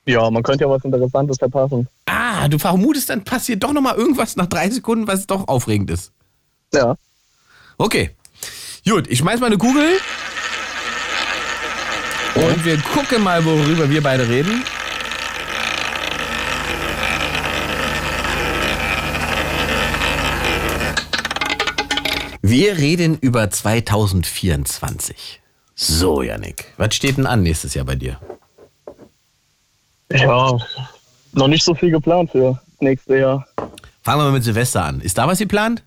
Ja, 0.07 0.30
man 0.32 0.41
könnte 0.41 0.63
ja 0.63 0.69
was 0.69 0.84
Interessantes 0.84 1.38
verpassen. 1.38 1.88
Ah, 2.07 2.22
du 2.49 2.59
vermutest, 2.59 3.09
dann 3.09 3.23
passiert 3.23 3.63
doch 3.63 3.73
nochmal 3.73 3.95
irgendwas 3.95 4.35
nach 4.35 4.47
drei 4.47 4.69
Sekunden, 4.69 5.07
was 5.07 5.27
doch 5.27 5.47
aufregend 5.47 5.91
ist. 5.91 6.11
Ja. 6.73 6.95
Okay. 7.77 8.11
Gut, 8.85 9.07
ich 9.07 9.19
schmeiß 9.19 9.39
mal 9.39 9.47
eine 9.47 9.57
Kugel. 9.57 9.97
Und 12.35 12.65
wir 12.65 12.77
gucken 12.79 13.23
mal, 13.23 13.45
worüber 13.45 13.89
wir 13.89 14.01
beide 14.01 14.27
reden. 14.27 14.63
Wir 22.41 22.77
reden 22.77 23.17
über 23.19 23.49
2024. 23.49 25.41
So, 25.75 26.21
Yannick, 26.21 26.73
was 26.77 26.93
steht 26.93 27.17
denn 27.17 27.25
an 27.25 27.41
nächstes 27.41 27.73
Jahr 27.73 27.85
bei 27.85 27.95
dir? 27.95 28.19
Ja, 30.11 30.57
noch 31.34 31.47
nicht 31.47 31.63
so 31.63 31.73
viel 31.75 31.91
geplant 31.91 32.31
für 32.31 32.59
nächstes 32.79 33.19
Jahr. 33.19 33.45
Fangen 34.01 34.19
wir 34.19 34.25
mal 34.25 34.31
mit 34.34 34.43
Silvester 34.43 34.84
an. 34.86 35.01
Ist 35.01 35.17
da 35.17 35.27
was 35.27 35.39
geplant? 35.39 35.84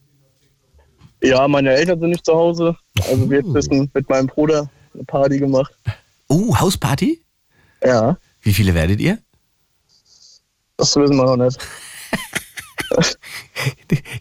Ja, 1.22 1.47
meine 1.49 1.70
Eltern 1.70 1.99
sind 2.01 2.11
nicht 2.11 2.24
zu 2.24 2.32
Hause. 2.34 2.76
Also 3.09 3.28
wir 3.30 3.38
jetzt 3.38 3.53
wissen 3.53 3.90
mit 3.92 4.09
meinem 4.09 4.26
Bruder 4.26 4.70
eine 4.94 5.05
Party 5.05 5.38
gemacht. 5.38 5.72
Oh, 6.28 6.57
Hausparty? 6.59 7.22
Ja, 7.84 8.16
Wie 8.40 8.53
viele 8.55 8.74
werdet 8.74 9.01
ihr? 9.01 9.18
das 10.78 10.94
wissen 10.97 11.16
wir 11.16 11.24
noch 11.24 11.36
nicht. 11.36 11.59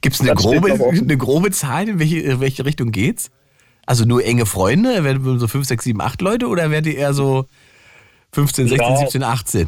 Gibt 0.02 0.16
es 0.16 0.22
eine 0.22 0.34
grobe, 0.34 0.72
eine 0.74 1.18
grobe 1.18 1.52
Zahl, 1.52 1.88
in 1.90 2.00
welche, 2.00 2.20
in 2.20 2.40
welche 2.40 2.66
Richtung 2.66 2.92
geht's? 2.92 3.30
Also 3.86 4.06
nur 4.06 4.24
enge 4.24 4.46
Freunde? 4.46 5.04
Werden 5.04 5.24
wir 5.26 5.38
so 5.40 5.48
5, 5.48 5.66
6, 5.68 5.84
7, 5.84 6.02
8 6.02 6.22
Leute 6.22 6.48
oder 6.48 6.72
werdet 6.72 6.94
ihr 6.94 7.00
eher 7.00 7.14
so 7.14 7.46
15, 8.34 8.68
16, 8.70 8.88
Ja. 8.90 8.98
17, 8.98 9.24
18? 9.24 9.68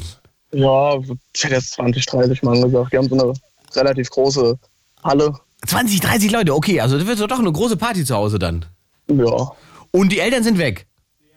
Ja, 0.51 0.97
ich 1.35 1.43
hätte 1.43 1.55
jetzt 1.55 1.71
20, 1.73 2.05
30 2.05 2.43
Mal 2.43 2.61
gesagt. 2.61 2.91
Wir 2.91 2.99
haben 2.99 3.09
so 3.09 3.15
eine 3.19 3.33
relativ 3.75 4.09
große 4.09 4.57
Halle. 5.03 5.33
20, 5.65 5.99
30 5.99 6.31
Leute, 6.31 6.53
okay, 6.55 6.79
also 6.79 6.97
das 6.97 7.05
wird 7.07 7.19
doch 7.31 7.39
eine 7.39 7.51
große 7.51 7.77
Party 7.77 8.05
zu 8.05 8.15
Hause 8.15 8.39
dann. 8.39 8.65
Ja, 9.07 9.51
Und 9.91 10.11
die 10.11 10.19
Eltern 10.19 10.43
sind 10.43 10.57
weg. 10.57 10.85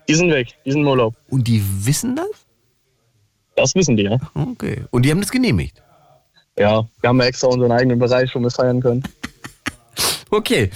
die 0.09 0.15
sind 0.15 0.31
weg. 0.31 0.49
Die 0.65 0.73
sind 0.73 0.83
im 0.83 0.89
Urlaub. 0.89 1.15
Und 1.29 1.47
die 1.49 1.63
wissen 1.85 2.17
das? 2.17 2.27
Das 3.57 3.75
wissen 3.75 3.97
die, 3.97 4.05
ja. 4.05 4.19
Okay. 4.35 4.85
Und 4.91 5.03
die 5.03 5.11
haben 5.11 5.21
das 5.21 5.31
genehmigt. 5.31 5.83
Ja, 6.59 6.85
wir 7.01 7.09
haben 7.09 7.19
ja 7.21 7.27
extra 7.27 7.49
unseren 7.49 7.73
eigenen 7.73 7.99
Bereich, 7.99 8.35
wo 8.35 8.41
wir 8.41 8.51
feiern 8.51 8.81
können. 8.81 9.03
Okay. 10.33 10.71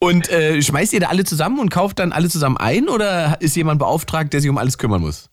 Und 0.00 0.28
äh, 0.28 0.60
schmeißt 0.60 0.92
ihr 0.92 0.98
da 1.00 1.06
alle 1.08 1.22
zusammen 1.24 1.60
und 1.60 1.70
kauft 1.70 2.00
dann 2.00 2.10
alle 2.12 2.28
zusammen 2.28 2.56
ein 2.56 2.88
oder 2.88 3.40
ist 3.40 3.54
jemand 3.56 3.78
beauftragt, 3.78 4.32
der 4.32 4.40
sich 4.40 4.50
um 4.50 4.58
alles 4.58 4.76
kümmern 4.76 5.00
muss? 5.00 5.28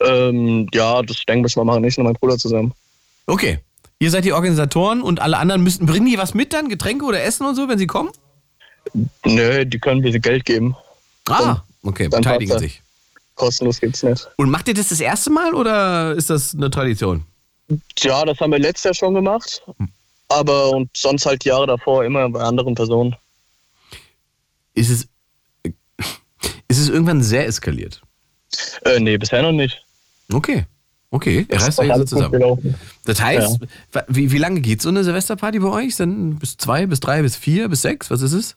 Ähm, 0.00 0.68
ja, 0.72 1.02
das 1.02 1.22
denke 1.28 1.48
ich 1.48 1.56
mal 1.56 1.64
machen 1.64 1.84
ich 1.84 1.98
und 1.98 2.04
mein 2.04 2.14
Bruder 2.14 2.38
zusammen. 2.38 2.72
Okay. 3.26 3.58
Ihr 4.00 4.10
seid 4.10 4.24
die 4.24 4.32
Organisatoren 4.32 5.02
und 5.02 5.20
alle 5.20 5.38
anderen 5.38 5.62
müssten, 5.62 5.86
bringen 5.86 6.06
die 6.06 6.18
was 6.18 6.34
mit 6.34 6.52
dann? 6.52 6.68
Getränke 6.68 7.04
oder 7.04 7.22
Essen 7.22 7.46
und 7.46 7.56
so, 7.56 7.68
wenn 7.68 7.78
sie 7.78 7.88
kommen? 7.88 8.10
Nö, 9.24 9.64
die 9.64 9.78
können 9.78 10.02
wir 10.02 10.18
Geld 10.18 10.44
geben. 10.44 10.76
Ah, 11.28 11.62
okay, 11.82 12.08
dann 12.08 12.22
beteiligen 12.22 12.58
sich. 12.58 12.80
Kostenlos 13.34 13.80
gibt's 13.80 14.02
nicht. 14.02 14.28
Und 14.36 14.50
macht 14.50 14.68
ihr 14.68 14.74
das 14.74 14.88
das 14.88 15.00
erste 15.00 15.30
Mal 15.30 15.54
oder 15.54 16.12
ist 16.14 16.30
das 16.30 16.54
eine 16.54 16.70
Tradition? 16.70 17.24
Ja, 17.98 18.24
das 18.24 18.38
haben 18.40 18.52
wir 18.52 18.58
letztes 18.58 18.84
Jahr 18.84 18.94
schon 18.94 19.14
gemacht. 19.14 19.62
Aber 20.28 20.70
und 20.70 20.90
sonst 20.96 21.26
halt 21.26 21.44
Jahre 21.44 21.66
davor 21.66 22.04
immer 22.04 22.28
bei 22.28 22.40
anderen 22.40 22.74
Personen. 22.74 23.16
Ist 24.74 24.90
es, 24.90 25.08
ist 26.68 26.78
es 26.78 26.88
irgendwann 26.88 27.22
sehr 27.22 27.46
eskaliert? 27.46 28.02
Äh, 28.84 29.00
nee, 29.00 29.16
bisher 29.18 29.42
noch 29.42 29.52
nicht. 29.52 29.84
Okay, 30.32 30.64
okay, 31.10 31.46
ihr 31.48 31.60
reißt 31.60 31.78
euch 31.80 31.90
also 31.92 32.04
zusammen. 32.04 32.76
Das 33.04 33.20
heißt, 33.22 33.60
wa- 33.92 34.04
wie, 34.08 34.30
wie 34.32 34.38
lange 34.38 34.60
geht 34.60 34.82
so 34.82 34.88
eine 34.88 35.04
Silvesterparty 35.04 35.58
bei 35.60 35.68
euch? 35.68 35.96
Sind 35.96 36.38
bis 36.38 36.56
zwei, 36.56 36.86
bis 36.86 37.00
drei, 37.00 37.22
bis 37.22 37.36
vier, 37.36 37.68
bis 37.68 37.82
sechs? 37.82 38.10
Was 38.10 38.22
ist 38.22 38.32
es? 38.32 38.56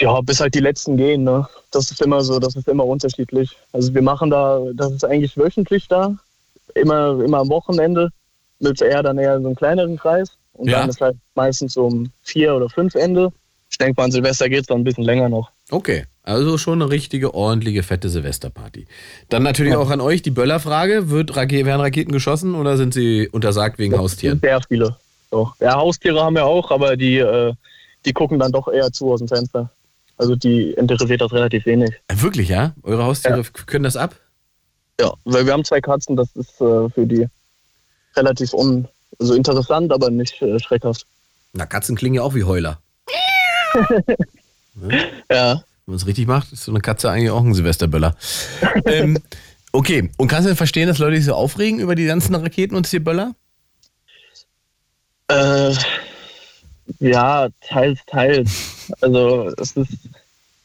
Ja, 0.00 0.20
bis 0.20 0.38
halt 0.40 0.54
die 0.54 0.60
letzten 0.60 0.96
gehen, 0.96 1.24
ne? 1.24 1.46
Das 1.72 1.90
ist 1.90 2.00
immer 2.02 2.22
so, 2.22 2.38
das 2.38 2.54
ist 2.54 2.68
immer 2.68 2.86
unterschiedlich. 2.86 3.50
Also 3.72 3.92
wir 3.92 4.02
machen 4.02 4.30
da, 4.30 4.60
das 4.74 4.92
ist 4.92 5.04
eigentlich 5.04 5.36
wöchentlich 5.36 5.88
da, 5.88 6.16
immer, 6.74 7.20
immer 7.24 7.38
am 7.38 7.48
Wochenende, 7.48 8.10
mit 8.60 8.80
eher 8.80 9.02
dann 9.02 9.18
eher 9.18 9.40
so 9.40 9.46
einem 9.46 9.56
kleineren 9.56 9.96
Kreis. 9.96 10.30
Und 10.52 10.68
Ja. 10.68 10.80
dann 10.80 10.90
ist 10.90 11.00
halt 11.00 11.16
meistens 11.34 11.72
so 11.72 11.86
um 11.86 12.12
vier 12.22 12.54
oder 12.54 12.68
fünf 12.68 12.94
Ende. 12.94 13.32
Ich 13.70 13.78
denke 13.78 13.94
mal, 14.00 14.04
an 14.04 14.12
Silvester 14.12 14.48
geht's 14.48 14.68
dann 14.68 14.78
ein 14.82 14.84
bisschen 14.84 15.02
länger 15.04 15.28
noch. 15.28 15.50
Okay, 15.70 16.04
also 16.22 16.56
schon 16.58 16.80
eine 16.82 16.90
richtige, 16.90 17.34
ordentliche, 17.34 17.82
fette 17.82 18.08
Silvesterparty. 18.08 18.86
Dann 19.28 19.42
natürlich 19.42 19.74
auch 19.74 19.90
an 19.90 20.00
euch 20.00 20.22
die 20.22 20.30
Böllerfrage. 20.30 21.10
Wird 21.10 21.36
Rake 21.36 21.64
werden 21.66 21.80
Raketen 21.80 22.12
geschossen 22.12 22.54
oder 22.54 22.76
sind 22.76 22.94
sie 22.94 23.28
untersagt 23.28 23.78
wegen 23.78 23.98
Haustieren? 23.98 24.38
Sehr 24.40 24.60
viele. 24.68 24.96
So. 25.30 25.50
Ja, 25.60 25.74
Haustiere 25.76 26.22
haben 26.22 26.36
wir 26.36 26.44
auch, 26.44 26.70
aber 26.70 26.96
die, 26.96 27.18
äh, 27.18 27.52
die 28.04 28.12
gucken 28.12 28.38
dann 28.38 28.52
doch 28.52 28.68
eher 28.68 28.92
zu 28.92 29.10
aus 29.12 29.18
dem 29.20 29.28
Fenster. 29.28 29.70
Also 30.18 30.36
die 30.36 30.70
interessiert 30.72 31.20
das 31.20 31.32
relativ 31.32 31.66
wenig. 31.66 31.90
Äh, 32.08 32.14
Wirklich, 32.20 32.48
ja? 32.48 32.72
Eure 32.82 33.04
Haustiere 33.04 33.40
f- 33.40 33.52
können 33.66 33.84
das 33.84 33.96
ab? 33.96 34.14
Ja, 35.00 35.12
weil 35.24 35.46
wir 35.46 35.52
haben 35.54 35.64
zwei 35.64 35.80
Katzen, 35.80 36.14
das 36.16 36.28
ist 36.36 36.60
äh, 36.60 36.88
für 36.90 37.06
die 37.06 37.26
relativ 38.14 38.52
un 38.52 38.86
also 39.18 39.34
interessant, 39.34 39.92
aber 39.92 40.10
nicht 40.10 40.40
äh, 40.42 40.58
schreckhaft. 40.60 41.06
Na, 41.54 41.66
Katzen 41.66 41.96
klingen 41.96 42.14
ja 42.16 42.22
auch 42.22 42.34
wie 42.34 42.44
Heuler. 42.44 42.78
Ja. 45.30 45.62
Wenn 45.84 45.92
man 45.92 45.96
es 45.96 46.06
richtig 46.06 46.26
macht, 46.26 46.52
ist 46.52 46.64
so 46.64 46.72
eine 46.72 46.80
Katze 46.80 47.10
eigentlich 47.10 47.30
auch 47.30 47.42
ein 47.42 47.54
Silvesterböller. 47.54 48.14
ähm, 48.86 49.18
okay, 49.72 50.10
und 50.16 50.28
kannst 50.28 50.46
du 50.46 50.50
denn 50.50 50.56
verstehen, 50.56 50.88
dass 50.88 50.98
Leute 50.98 51.16
sich 51.16 51.24
so 51.24 51.34
aufregen 51.34 51.80
über 51.80 51.94
die 51.94 52.06
ganzen 52.06 52.34
Raketen 52.34 52.76
und 52.76 52.88
Böller? 53.04 53.34
Äh, 55.28 55.74
ja, 57.00 57.48
teils, 57.60 58.00
teils. 58.06 58.90
Also 59.00 59.52
es 59.58 59.72
ist 59.72 59.98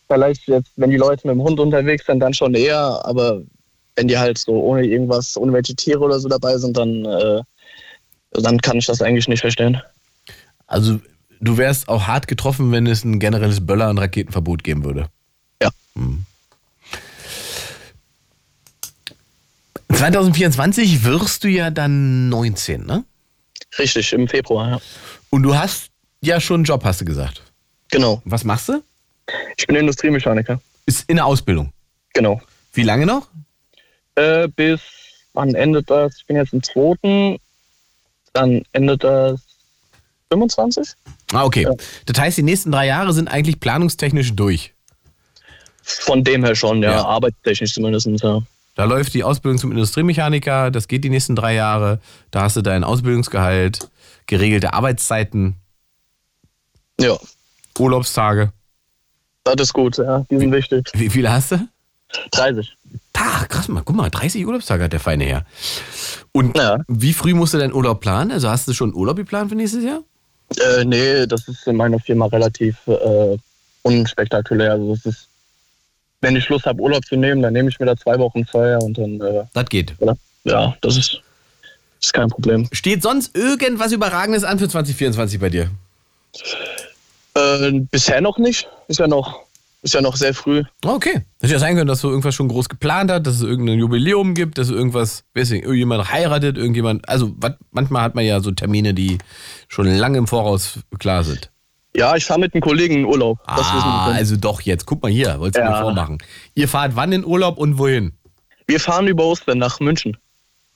vielleicht 0.07 0.47
jetzt, 0.47 0.71
wenn 0.75 0.89
die 0.89 0.97
Leute 0.97 1.27
mit 1.27 1.35
dem 1.35 1.43
Hund 1.43 1.59
unterwegs 1.59 2.05
sind, 2.05 2.19
dann 2.19 2.33
schon 2.33 2.53
eher, 2.53 2.77
aber 3.05 3.41
wenn 3.95 4.07
die 4.07 4.17
halt 4.17 4.37
so 4.37 4.53
ohne 4.53 4.85
irgendwas, 4.85 5.35
ohne 5.37 5.53
welche 5.53 5.75
Tiere 5.75 5.99
oder 5.99 6.19
so 6.19 6.29
dabei 6.29 6.57
sind, 6.57 6.77
dann, 6.77 7.05
äh, 7.05 7.41
dann 8.31 8.59
kann 8.59 8.77
ich 8.77 8.85
das 8.85 9.01
eigentlich 9.01 9.27
nicht 9.27 9.41
verstehen. 9.41 9.81
Also, 10.67 10.99
du 11.39 11.57
wärst 11.57 11.89
auch 11.89 12.07
hart 12.07 12.27
getroffen, 12.27 12.71
wenn 12.71 12.87
es 12.87 13.03
ein 13.03 13.19
generelles 13.19 13.65
Böller- 13.65 13.89
und 13.89 13.97
Raketenverbot 13.97 14.63
geben 14.63 14.83
würde. 14.83 15.09
Ja. 15.61 15.69
Hm. 15.95 16.25
2024 19.93 21.03
wirst 21.03 21.43
du 21.43 21.47
ja 21.47 21.69
dann 21.71 22.29
19, 22.29 22.85
ne? 22.85 23.03
Richtig, 23.79 24.13
im 24.13 24.27
Februar, 24.27 24.69
ja. 24.69 24.81
Und 25.29 25.43
du 25.43 25.55
hast 25.55 25.89
ja 26.21 26.39
schon 26.39 26.55
einen 26.55 26.63
Job, 26.65 26.83
hast 26.83 27.01
du 27.01 27.05
gesagt. 27.05 27.41
Genau. 27.89 28.21
Was 28.25 28.43
machst 28.43 28.69
du? 28.69 28.83
Ich 29.57 29.65
bin 29.65 29.75
Industriemechaniker. 29.75 30.59
Ist 30.85 31.09
in 31.09 31.17
der 31.17 31.25
Ausbildung. 31.25 31.71
Genau. 32.13 32.41
Wie 32.73 32.83
lange 32.83 33.05
noch? 33.05 33.27
Äh, 34.15 34.47
bis 34.47 34.81
wann 35.33 35.53
endet 35.55 35.89
das? 35.89 36.17
Ich 36.17 36.25
bin 36.25 36.35
jetzt 36.35 36.53
im 36.53 36.63
zweiten. 36.63 37.37
Dann 38.33 38.63
endet 38.73 39.03
das 39.03 39.41
25? 40.31 40.89
Ah, 41.33 41.43
okay. 41.45 41.63
Ja. 41.63 41.71
Das 42.05 42.19
heißt, 42.19 42.37
die 42.37 42.43
nächsten 42.43 42.71
drei 42.71 42.87
Jahre 42.87 43.11
sind 43.13 43.27
eigentlich 43.27 43.59
planungstechnisch 43.59 44.33
durch. 44.35 44.73
Von 45.83 46.23
dem 46.23 46.43
her 46.43 46.55
schon, 46.55 46.81
ja, 46.83 46.91
Ja. 46.91 47.05
arbeitstechnisch 47.05 47.73
zumindest. 47.73 48.07
Ja. 48.07 48.41
Da 48.75 48.83
läuft 48.83 49.13
die 49.13 49.23
Ausbildung 49.23 49.57
zum 49.57 49.71
Industriemechaniker, 49.71 50.69
das 50.71 50.87
geht 50.87 51.03
die 51.03 51.09
nächsten 51.09 51.35
drei 51.35 51.53
Jahre. 51.55 51.99
Da 52.31 52.43
hast 52.43 52.55
du 52.55 52.61
dein 52.61 52.83
Ausbildungsgehalt, 52.83 53.89
geregelte 54.27 54.73
Arbeitszeiten, 54.73 55.55
ja, 56.99 57.17
Urlaubstage. 57.79 58.51
das 59.43 59.55
ist 59.59 59.73
gut, 59.73 59.97
ja, 59.97 60.25
die 60.29 60.37
sind 60.37 60.51
wichtig. 60.51 60.87
Wie 60.93 61.09
viele 61.09 61.31
hast 61.31 61.51
du? 61.53 61.67
30. 62.31 62.75
Ah, 63.13 63.45
krass 63.45 63.67
mal, 63.67 63.81
guck 63.83 63.95
mal, 63.95 64.09
30 64.09 64.45
Urlaubstage 64.45 64.83
hat 64.85 64.93
der 64.93 64.99
feine 64.99 65.25
Herr. 65.25 65.45
Und 66.31 66.55
Ja. 66.57 66.77
wie 66.87 67.13
früh 67.13 67.33
musst 67.33 67.53
du 67.53 67.57
deinen 67.57 67.73
Urlaub 67.73 67.99
planen? 67.99 68.31
Also 68.31 68.49
hast 68.49 68.67
du 68.67 68.73
schon 68.73 68.93
Urlaub 68.93 69.17
geplant 69.17 69.49
für 69.49 69.55
nächstes 69.55 69.83
Jahr? 69.83 70.01
Äh, 70.55 70.85
nee, 70.85 71.25
das 71.27 71.47
ist 71.47 71.67
in 71.67 71.75
meiner 71.75 71.99
Firma 71.99 72.27
relativ 72.27 72.77
äh, 72.87 73.37
unspektakulär. 73.83 74.73
Also 74.73 74.93
es 74.93 75.05
ist, 75.05 75.27
wenn 76.21 76.35
ich 76.35 76.47
Lust 76.49 76.65
habe, 76.65 76.81
Urlaub 76.81 77.05
zu 77.05 77.15
nehmen, 77.15 77.41
dann 77.41 77.53
nehme 77.53 77.69
ich 77.69 77.79
mir 77.79 77.85
da 77.85 77.97
zwei 77.97 78.17
Wochen 78.17 78.45
Feier 78.45 78.81
und 78.81 78.97
dann, 78.97 79.19
äh, 79.21 79.43
Das 79.53 79.65
geht. 79.69 79.93
ja, 80.45 80.75
das 80.81 80.97
ist, 80.97 81.21
ist 82.01 82.13
kein 82.13 82.29
Problem. 82.29 82.67
Steht 82.71 83.03
sonst 83.03 83.35
irgendwas 83.35 83.91
Überragendes 83.91 84.43
an 84.43 84.57
für 84.59 84.69
2024 84.69 85.39
bei 85.39 85.49
dir? 85.49 85.69
Äh, 87.35 87.71
bisher 87.91 88.21
noch 88.21 88.37
nicht. 88.37 88.67
Ist 88.87 88.99
ja 88.99 89.07
noch, 89.07 89.41
ist 89.81 89.93
ja 89.93 90.01
noch 90.01 90.15
sehr 90.15 90.33
früh. 90.33 90.63
Okay. 90.83 91.21
Hätte 91.41 91.53
ja 91.53 91.59
sein 91.59 91.75
können, 91.75 91.87
dass 91.87 92.01
du 92.01 92.09
irgendwas 92.09 92.35
schon 92.35 92.47
groß 92.47 92.67
geplant 92.69 93.11
hast, 93.11 93.23
dass 93.27 93.35
es 93.35 93.41
irgendein 93.43 93.79
Jubiläum 93.79 94.33
gibt, 94.33 94.57
dass 94.57 94.69
irgendwas, 94.69 95.23
weiß 95.35 95.51
nicht, 95.51 95.63
irgendjemand 95.63 96.11
heiratet, 96.11 96.57
irgendjemand. 96.57 97.07
Also 97.07 97.33
wat, 97.37 97.57
manchmal 97.71 98.01
hat 98.01 98.15
man 98.15 98.25
ja 98.25 98.39
so 98.39 98.51
Termine, 98.51 98.93
die 98.93 99.17
schon 99.67 99.85
lange 99.87 100.17
im 100.17 100.27
Voraus 100.27 100.79
klar 100.99 101.23
sind. 101.23 101.51
Ja, 101.95 102.15
ich 102.15 102.25
fahre 102.25 102.39
mit 102.39 102.53
einem 102.53 102.61
Kollegen 102.61 102.95
in 102.95 103.05
Urlaub. 103.05 103.39
Das 103.47 103.57
wissen 103.59 103.87
Ah, 103.87 104.11
also 104.11 104.35
doch 104.35 104.61
jetzt. 104.61 104.85
Guck 104.85 105.01
mal 105.03 105.11
hier, 105.11 105.39
wolltest 105.39 105.57
du 105.57 105.61
Ja. 105.61 105.71
mir 105.77 105.81
vormachen. 105.81 106.17
Ihr 106.53 106.67
fahrt 106.67 106.95
wann 106.95 107.11
in 107.11 107.25
Urlaub 107.25 107.57
und 107.57 107.77
wohin? 107.77 108.13
Wir 108.67 108.79
fahren 108.79 109.07
über 109.07 109.23
Ostern 109.25 109.57
nach 109.59 109.79
München. 109.79 110.17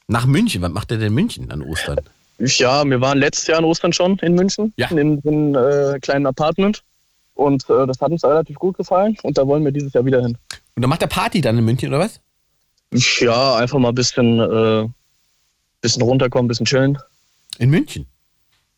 Nach 0.08 0.26
München. 0.26 0.62
Was 0.62 0.72
macht 0.72 0.90
der 0.90 0.98
denn 0.98 1.08
in 1.08 1.14
München 1.14 1.52
an 1.52 1.62
Ostern? 1.62 2.00
Ja, 2.40 2.84
wir 2.86 3.02
waren 3.02 3.20
letztes 3.20 3.48
Jahr 3.48 3.60
an 3.60 3.66
Ostern 3.66 3.94
schon 3.94 4.18
in 4.20 4.34
München, 4.34 4.74
Ja. 4.78 4.88
in 4.90 5.22
einem 5.24 5.56
äh, 5.56 6.00
kleinen 6.00 6.26
Apartment. 6.26 6.82
Und 7.42 7.68
äh, 7.72 7.88
das 7.88 8.00
hat 8.00 8.12
uns 8.12 8.24
relativ 8.24 8.58
gut 8.60 8.78
gefallen 8.78 9.18
und 9.24 9.36
da 9.36 9.48
wollen 9.48 9.66
wir 9.66 9.72
dieses 9.72 9.92
Jahr 9.94 10.06
wieder 10.06 10.22
hin. 10.22 10.38
Und 10.76 10.82
dann 10.84 10.90
macht 10.90 11.02
der 11.02 11.08
Party 11.08 11.42
dann 11.42 11.58
in 11.58 11.66
München 11.66 11.90
oder 11.90 12.00
was? 12.00 12.20
Ja, 13.20 13.56
einfach 13.56 13.80
mal 13.80 13.90
ein 13.90 13.96
bisschen, 13.96 14.40
äh, 14.40 14.88
bisschen 15.82 16.04
runterkommen, 16.04 16.46
ein 16.46 16.48
bisschen 16.50 16.68
chillen. 16.68 17.00
In 17.58 17.72
München. 17.72 18.06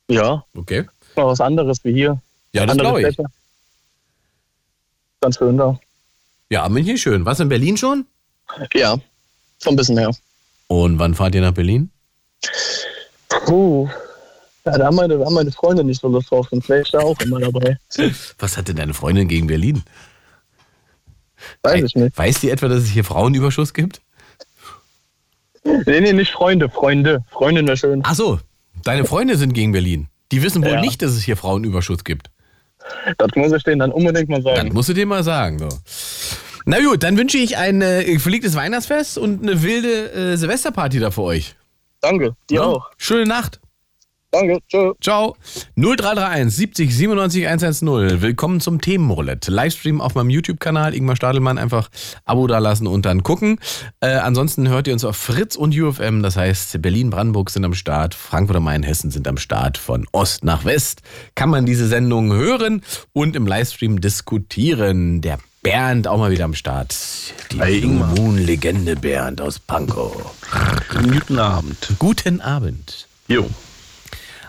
Ja, 0.10 0.46
Okay. 0.56 0.86
mal 1.18 1.26
was 1.28 1.42
anderes 1.42 1.84
wie 1.84 1.92
hier. 1.92 2.22
Ja, 2.54 2.66
das 2.66 2.78
glaube 2.78 3.02
ich. 3.02 3.08
Städte. 3.14 3.30
Ganz 5.20 5.38
schön 5.38 5.58
da. 5.58 5.78
Ja, 6.50 6.70
München 6.70 6.96
ist 6.96 7.02
schön. 7.02 7.26
Was 7.26 7.42
in 7.42 7.50
Berlin 7.50 7.76
schon? 7.76 8.06
Ja, 8.74 8.98
schon 9.62 9.74
ein 9.74 9.76
bisschen 9.76 9.96
mehr. 9.96 10.12
Und 10.68 11.00
wann 11.00 11.16
fahrt 11.16 11.36
ihr 11.36 11.42
nach 11.42 11.54
Berlin? 11.54 11.90
Puh. 13.46 13.90
Ja, 14.66 14.78
da 14.78 14.86
haben 14.86 14.96
meine, 14.96 15.18
da 15.18 15.26
haben 15.26 15.34
meine 15.34 15.52
Freunde 15.52 15.84
nicht 15.84 16.00
so 16.00 16.08
Lust 16.08 16.32
drauf, 16.32 16.48
sonst 16.50 16.70
wäre 16.70 16.82
ich 16.82 16.92
da 16.92 17.00
auch 17.00 17.20
immer 17.20 17.40
dabei. 17.40 17.78
Was 18.40 18.58
hat 18.58 18.68
denn 18.70 18.78
deine 18.78 18.94
Freundin 18.94 19.28
gegen 19.28 19.48
Berlin? 19.48 19.84
Weiß 21.64 21.84
ich 21.84 21.96
nicht. 21.96 22.18
Weiß 22.18 22.40
die 22.40 22.50
etwa, 22.50 22.70
dass 22.70 22.84
es 22.84 22.90
hier 22.90 23.04
Frauenüberschuss 23.04 23.74
gibt? 23.74 24.02
Nee, 25.66 26.00
nee, 26.02 26.14
nicht 26.14 26.32
Freunde, 26.32 26.70
Freunde. 26.70 27.24
Freundin 27.32 27.68
wäre 27.68 27.78
schön. 27.78 28.02
Ach 28.06 28.16
so, 28.16 28.40
deine 28.84 29.06
Freunde 29.06 29.38
sind 29.38 29.54
gegen 29.54 29.72
Berlin. 29.74 30.08
Die 30.32 30.42
wissen 30.42 30.64
wohl 30.64 30.72
Ja. 30.72 30.82
nicht, 30.82 31.02
dass 31.02 31.12
es 31.12 31.24
hier 31.24 31.38
Frauenüberschuss 31.38 32.04
gibt. 32.04 32.30
Das 33.18 33.30
muss 33.36 33.52
ich 33.54 33.64
denen 33.64 33.80
dann 33.80 33.92
unbedingt 33.92 34.30
mal 34.30 34.42
Das 34.42 34.56
sagen. 34.58 34.74
musst 34.74 34.90
du 34.90 34.94
dir 34.94 35.06
mal 35.06 35.24
sagen. 35.24 35.60
So. 35.60 35.70
Na 36.66 36.80
gut, 36.80 37.04
dann 37.04 37.18
wünsche 37.18 37.38
ich 37.38 37.58
ein 37.58 37.82
äh, 37.82 38.20
verlegtes 38.20 38.56
Weihnachtsfest 38.56 39.18
und 39.18 39.42
eine 39.42 39.62
wilde 39.62 40.12
äh, 40.12 40.38
Silvesterparty 40.38 41.00
da 41.00 41.12
für 41.12 41.22
euch. 41.24 41.56
Danke, 42.02 42.36
dir 42.50 42.56
Ja? 42.56 42.62
auch. 42.64 42.92
Schöne 42.98 43.26
Nacht. 43.26 43.60
Danke, 44.34 44.58
tschö. 44.68 44.94
Ciao. 45.00 45.36
0331 45.76 46.56
70 46.56 46.96
97 46.96 47.48
110. 47.48 48.22
Willkommen 48.24 48.60
zum 48.62 48.82
Themenroulette. 48.82 49.52
Livestream 49.52 50.02
auf 50.02 50.16
meinem 50.16 50.32
YouTube-Kanal. 50.32 50.96
Ingmar 50.96 51.16
Stadelmann 51.16 51.60
einfach 51.60 51.90
Abo 52.26 52.48
dalassen 52.48 52.88
und 52.88 53.06
dann 53.06 53.22
gucken. 53.22 53.60
Äh, 54.00 54.08
ansonsten 54.08 54.68
hört 54.70 54.88
ihr 54.88 54.94
uns 54.94 55.06
auf 55.06 55.18
Fritz 55.18 55.56
und 55.56 55.80
UFM. 55.80 56.24
Das 56.24 56.36
heißt, 56.36 56.82
Berlin, 56.82 57.12
Brandenburg 57.12 57.52
sind 57.52 57.64
am 57.64 57.76
Start. 57.76 58.16
Frankfurt 58.16 58.58
am 58.58 58.64
Main, 58.64 58.82
Hessen 58.82 59.12
sind 59.12 59.28
am 59.28 59.38
Start. 59.38 59.78
Von 59.78 60.08
Ost 60.14 60.44
nach 60.44 60.66
West 60.66 61.04
kann 61.36 61.50
man 61.50 61.68
diese 61.68 61.88
Sendung 61.88 62.34
hören 62.34 62.82
und 63.14 63.36
im 63.36 63.46
Livestream 63.46 64.02
diskutieren. 64.02 65.22
Der 65.22 65.38
Bernd 65.62 66.08
auch 66.08 66.18
mal 66.18 66.32
wieder 66.32 66.46
am 66.46 66.56
Start. 66.56 66.96
Die 67.52 67.84
Ingmar. 67.84 68.16
Moon-Legende 68.16 68.96
Bernd 68.96 69.42
aus 69.42 69.60
Pankow. 69.60 70.34
Guten 70.90 71.38
Abend. 71.38 71.94
Guten 72.00 72.42
Abend. 72.42 73.08
Jo. 73.28 73.48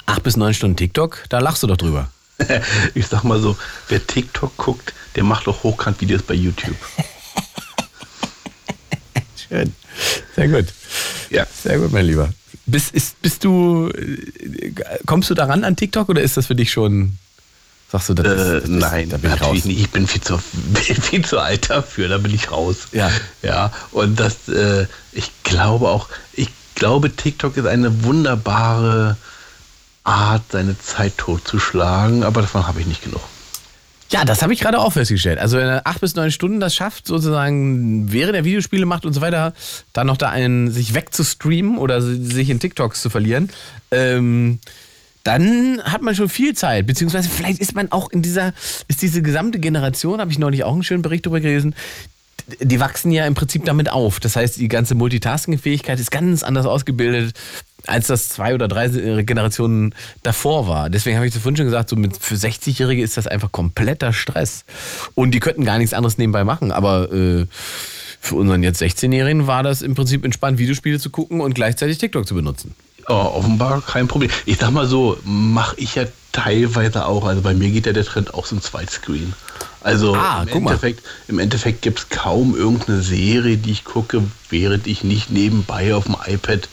Acht 0.07 0.23
bis 0.23 0.37
neun 0.37 0.55
Stunden 0.55 0.77
TikTok, 0.77 1.25
da 1.29 1.39
lachst 1.39 1.63
du 1.63 1.67
doch 1.67 1.77
drüber. 1.77 2.09
Ich 2.95 3.07
sag 3.07 3.23
mal 3.25 3.41
so, 3.41 3.57
wer 3.89 4.05
TikTok 4.05 4.57
guckt, 4.57 4.93
der 5.15 5.25
macht 5.25 5.47
doch 5.47 5.63
Hochkant-Videos 5.63 6.23
bei 6.23 6.35
YouTube. 6.35 6.77
Schön. 9.49 9.75
Sehr 10.35 10.49
gut. 10.49 10.67
Ja. 11.31 11.47
Sehr 11.63 11.79
gut, 11.79 11.93
mein 11.93 12.07
Lieber. 12.07 12.31
Bist, 12.67 12.95
ist, 12.95 13.21
bist 13.23 13.45
du, 13.45 13.91
äh, 13.91 14.73
kommst 15.07 15.31
du 15.31 15.35
daran 15.35 15.65
an 15.65 15.77
TikTok 15.77 16.09
oder 16.09 16.23
ist 16.23 16.37
das 16.37 16.47
für 16.47 16.55
dich 16.55 16.73
schon, 16.73 17.19
sagst 17.93 18.09
du, 18.09 18.15
das, 18.15 18.27
ist, 18.27 18.33
Äh, 18.33 18.55
das 18.55 18.65
ist, 18.65 18.71
nein, 18.71 19.09
da 19.11 19.17
bin 19.19 19.33
ich 19.33 19.41
natürlich 19.41 19.63
raus. 19.63 19.65
nicht. 19.67 19.81
Ich 19.81 19.91
bin 19.91 20.07
viel 20.07 20.23
zu, 20.23 20.41
bin 20.53 20.83
viel 21.03 21.25
zu 21.25 21.39
alt 21.39 21.71
dafür, 21.71 22.09
da 22.09 22.19
bin 22.19 22.35
ich 22.35 22.51
raus. 22.51 22.77
Ja. 22.93 23.11
Ja, 23.43 23.73
und 23.93 24.19
das, 24.19 24.49
äh, 24.49 24.87
ich 25.13 25.31
glaube 25.45 25.89
auch, 25.89 26.09
ich 26.33 26.49
glaube, 26.75 27.15
TikTok 27.15 27.57
ist 27.57 27.67
eine 27.67 28.05
wunderbare 28.05 29.17
Art, 30.05 30.43
seine 30.53 30.79
Zeit 30.79 31.17
totzuschlagen, 31.19 32.23
aber 32.23 32.43
davon 32.43 32.67
habe 32.67 32.81
ich 32.81 32.87
nicht 32.87 33.03
genug. 33.03 33.23
Ja, 34.11 34.25
das 34.25 34.43
habe 34.43 34.53
ich 34.53 34.61
gerade 34.61 34.79
auch 34.79 34.93
festgestellt. 34.93 35.39
Also 35.39 35.57
wenn 35.57 35.67
er 35.67 35.87
acht 35.87 36.01
bis 36.01 36.15
neun 36.15 36.31
Stunden 36.31 36.61
das 36.61 36.75
schafft, 36.75 37.07
sozusagen 37.07 38.13
während 38.13 38.37
er 38.37 38.45
Videospiele 38.45 38.87
macht 38.87 39.07
und 39.07 39.13
so 39.13 39.21
weiter, 39.21 39.55
dann 39.93 40.07
noch 40.07 40.19
da 40.19 40.29
einen 40.29 40.71
sich 40.71 40.95
wegzustreamen 40.95 41.79
oder 41.79 42.01
sich 42.01 42.51
in 42.51 42.61
TikToks 42.61 43.01
zu 43.01 43.11
verlieren, 43.11 43.51
ähm, 43.91 44.61
dann 45.25 45.83
hat 45.83 46.03
man 46.03 46.15
schon 46.15 46.29
viel 46.29 46.55
Zeit. 46.55 46.87
Beziehungsweise 46.87 47.29
vielleicht 47.31 47.59
ist 47.59 47.75
man 47.75 47.91
auch 47.91 48.11
in 48.11 48.21
dieser, 48.21 48.53
ist 48.89 49.01
diese 49.01 49.23
gesamte 49.23 49.59
Generation, 49.59 50.21
habe 50.21 50.31
ich 50.31 50.39
neulich 50.39 50.65
auch 50.65 50.75
einen 50.75 50.85
schönen 50.85 51.03
Bericht 51.03 51.25
darüber 51.25 51.41
gelesen, 51.41 51.75
die 52.61 52.79
wachsen 52.79 53.11
ja 53.11 53.27
im 53.27 53.35
Prinzip 53.35 53.65
damit 53.65 53.91
auf. 53.91 54.21
Das 54.21 54.37
heißt, 54.37 54.59
die 54.59 54.69
ganze 54.69 54.95
Multitasking-Fähigkeit 54.95 55.99
ist 55.99 56.11
ganz 56.11 56.43
anders 56.43 56.67
ausgebildet, 56.67 57.35
als 57.87 58.07
das 58.07 58.29
zwei 58.29 58.55
oder 58.55 58.69
drei 58.69 58.89
Generationen 59.23 59.95
davor 60.23 60.67
war. 60.69 60.91
Deswegen 60.91 61.17
habe 61.17 61.27
ich 61.27 61.33
das 61.33 61.43
vorhin 61.43 61.57
schon 61.57 61.67
gesagt, 61.67 61.89
so 61.91 61.97
mit, 61.97 62.17
für 62.17 62.35
60-Jährige 62.35 63.03
ist 63.03 63.17
das 63.17 63.27
einfach 63.27 63.53
kompletter 63.53 64.13
Stress. 64.13 64.65
Und 65.15 65.33
die 65.33 65.41
könnten 65.41 65.65
gar 65.65 65.79
nichts 65.79 65.95
anderes 65.95 66.19
nebenbei 66.19 66.45
machen. 66.45 66.73
Aber 66.73 67.13
äh, 67.13 67.47
für 68.21 68.37
unseren 68.37 68.63
jetzt 68.63 68.81
16-Jährigen 68.81 69.47
war 69.47 69.63
das 69.63 69.83
im 69.83 69.95
Prinzip 69.95 70.25
entspannt, 70.25 70.59
Videospiele 70.59 70.99
zu 70.99 71.11
gucken 71.11 71.41
und 71.41 71.55
gleichzeitig 71.55 71.99
TikTok 71.99 72.27
zu 72.27 72.35
benutzen. 72.35 72.75
Ja, 73.09 73.17
offenbar 73.17 73.83
kein 73.83 74.09
Problem. 74.09 74.31
Ich 74.47 74.57
sag 74.57 74.71
mal 74.71 74.87
so, 74.87 75.19
mache 75.25 75.77
ich 75.79 75.95
ja 75.95 76.05
teilweise 76.33 77.05
auch. 77.07 77.27
Also 77.27 77.43
bei 77.43 77.53
mir 77.53 77.71
geht 77.71 77.85
ja 77.85 77.93
der 77.93 78.05
Trend 78.05 78.33
auch 78.33 78.47
zum 78.47 78.63
Zweitscreen. 78.63 79.35
Also 79.83 80.15
Ah, 80.15 80.43
im. 80.51 80.57
Endeffekt, 80.67 81.03
im 81.29 81.39
Endeffekt 81.39 81.83
gibt 81.83 81.99
es 81.99 82.09
kaum 82.09 82.57
irgendeine 82.57 83.03
Serie, 83.03 83.59
die 83.59 83.73
ich 83.73 83.85
gucke, 83.85 84.23
während 84.49 84.87
ich 84.87 85.05
nicht 85.05 85.31
nebenbei 85.31 85.95
auf 85.95 86.05
dem 86.05 86.17
iPad 86.27 86.69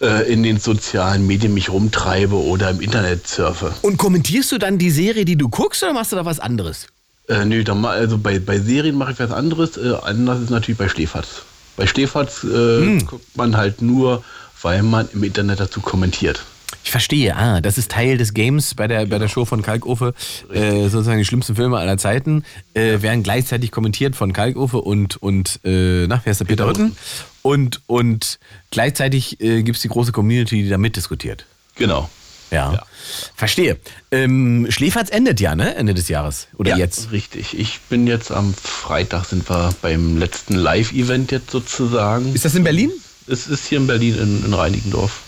in 0.00 0.42
den 0.42 0.58
sozialen 0.60 1.26
Medien 1.26 1.54
mich 1.54 1.70
rumtreibe 1.70 2.34
oder 2.36 2.70
im 2.70 2.80
Internet 2.80 3.26
surfe. 3.26 3.72
Und 3.82 3.96
kommentierst 3.96 4.52
du 4.52 4.58
dann 4.58 4.76
die 4.78 4.90
Serie, 4.90 5.24
die 5.24 5.36
du 5.36 5.48
guckst, 5.48 5.82
oder 5.82 5.92
machst 5.94 6.12
du 6.12 6.16
da 6.16 6.24
was 6.26 6.38
anderes? 6.38 6.86
Äh, 7.28 7.44
nö, 7.46 7.64
dann 7.64 7.80
mal, 7.80 7.96
also 7.98 8.18
bei, 8.18 8.38
bei 8.38 8.58
Serien 8.58 8.96
mache 8.96 9.12
ich 9.12 9.18
was 9.18 9.30
anderes. 9.32 9.76
Äh, 9.76 9.94
anders 10.02 10.40
ist 10.40 10.50
natürlich 10.50 10.78
bei 10.78 10.88
Schläferz. 10.88 11.42
Bei 11.76 11.86
Schläferz 11.86 12.44
äh, 12.44 12.48
Hm. 12.48 13.06
guckt 13.06 13.36
man 13.36 13.56
halt 13.56 13.80
nur, 13.82 14.22
weil 14.62 14.82
man 14.82 15.08
im 15.12 15.24
Internet 15.24 15.60
dazu 15.60 15.80
kommentiert. 15.80 16.42
Ich 16.86 16.92
verstehe, 16.92 17.34
ah, 17.34 17.60
das 17.60 17.78
ist 17.78 17.90
Teil 17.90 18.16
des 18.16 18.32
Games 18.32 18.76
bei 18.76 18.86
der, 18.86 19.06
bei 19.06 19.18
der 19.18 19.26
Show 19.26 19.44
von 19.44 19.60
Kalkofe. 19.60 20.14
Äh, 20.54 20.82
sozusagen 20.82 21.18
die 21.18 21.24
schlimmsten 21.24 21.56
Filme 21.56 21.78
aller 21.78 21.98
Zeiten 21.98 22.44
äh, 22.74 23.02
werden 23.02 23.24
gleichzeitig 23.24 23.72
kommentiert 23.72 24.14
von 24.14 24.32
Kalkofe 24.32 24.80
und, 24.80 25.16
und 25.16 25.58
äh, 25.64 26.06
nach, 26.06 26.20
wer 26.24 26.30
ist 26.30 26.38
der 26.38 26.44
Peter 26.44 26.64
Peter 26.64 26.78
Rütten? 26.84 26.96
Und, 27.42 27.80
und 27.88 28.38
gleichzeitig 28.70 29.40
äh, 29.40 29.64
gibt 29.64 29.74
es 29.74 29.82
die 29.82 29.88
große 29.88 30.12
Community, 30.12 30.62
die 30.62 30.68
da 30.68 30.78
mitdiskutiert. 30.78 31.46
Genau. 31.74 32.08
Ja. 32.52 32.74
Ja. 32.74 32.86
Verstehe. 33.34 33.78
Ähm, 34.12 34.68
Schläferz 34.70 35.10
endet 35.10 35.40
ja, 35.40 35.56
ne? 35.56 35.74
Ende 35.74 35.92
des 35.92 36.06
Jahres. 36.06 36.46
Oder 36.56 36.70
ja, 36.70 36.76
jetzt? 36.76 37.10
Richtig. 37.10 37.58
Ich 37.58 37.80
bin 37.88 38.06
jetzt 38.06 38.30
am 38.30 38.54
Freitag 38.54 39.24
sind 39.24 39.50
wir 39.50 39.74
beim 39.82 40.18
letzten 40.18 40.54
Live-Event 40.54 41.32
jetzt 41.32 41.50
sozusagen. 41.50 42.32
Ist 42.32 42.44
das 42.44 42.54
in 42.54 42.62
Berlin? 42.62 42.92
Es 43.26 43.48
ist 43.48 43.66
hier 43.66 43.78
in 43.78 43.88
Berlin 43.88 44.16
in, 44.16 44.44
in 44.44 44.54
Reinickendorf. 44.54 45.22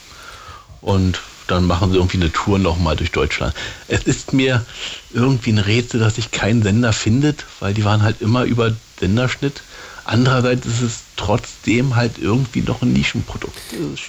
Und 0.82 1.18
dann 1.48 1.66
machen 1.66 1.90
sie 1.90 1.96
irgendwie 1.96 2.18
eine 2.18 2.32
Tour 2.32 2.58
nochmal 2.58 2.96
durch 2.96 3.10
Deutschland. 3.10 3.54
Es 3.88 4.04
ist 4.04 4.32
mir 4.32 4.64
irgendwie 5.12 5.52
ein 5.52 5.58
Rätsel, 5.58 6.00
dass 6.00 6.16
sich 6.16 6.30
kein 6.30 6.62
Sender 6.62 6.92
findet, 6.92 7.44
weil 7.60 7.74
die 7.74 7.84
waren 7.84 8.02
halt 8.02 8.20
immer 8.20 8.44
über 8.44 8.74
Senderschnitt. 9.00 9.62
Andererseits 10.04 10.66
ist 10.66 10.80
es 10.80 10.98
trotzdem 11.16 11.96
halt 11.96 12.18
irgendwie 12.18 12.62
noch 12.62 12.80
ein 12.80 12.92
Nischenprodukt. 12.92 13.58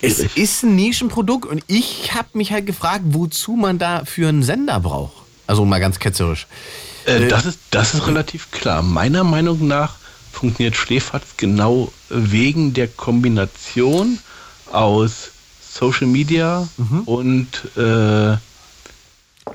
Es 0.01 0.19
ist 0.19 0.63
ein 0.63 0.75
Nischenprodukt 0.75 1.45
und 1.45 1.63
ich 1.67 2.13
habe 2.13 2.29
mich 2.33 2.51
halt 2.51 2.65
gefragt, 2.65 3.01
wozu 3.05 3.53
man 3.53 3.79
da 3.79 4.05
für 4.05 4.29
einen 4.29 4.43
Sender 4.43 4.79
braucht. 4.79 5.13
Also 5.47 5.65
mal 5.65 5.79
ganz 5.79 5.99
ketzerisch. 5.99 6.47
Äh, 7.05 7.27
das, 7.27 7.45
ist, 7.45 7.59
das 7.71 7.93
ist 7.95 8.07
relativ 8.07 8.51
klar. 8.51 8.81
Meiner 8.81 9.23
Meinung 9.23 9.67
nach 9.67 9.95
funktioniert 10.31 10.75
Schläferz 10.75 11.23
genau 11.37 11.91
wegen 12.09 12.73
der 12.73 12.87
Kombination 12.87 14.19
aus 14.71 15.31
Social 15.72 16.07
Media 16.07 16.67
mhm. 16.78 17.01
und 17.01 17.47
äh, 17.78 18.38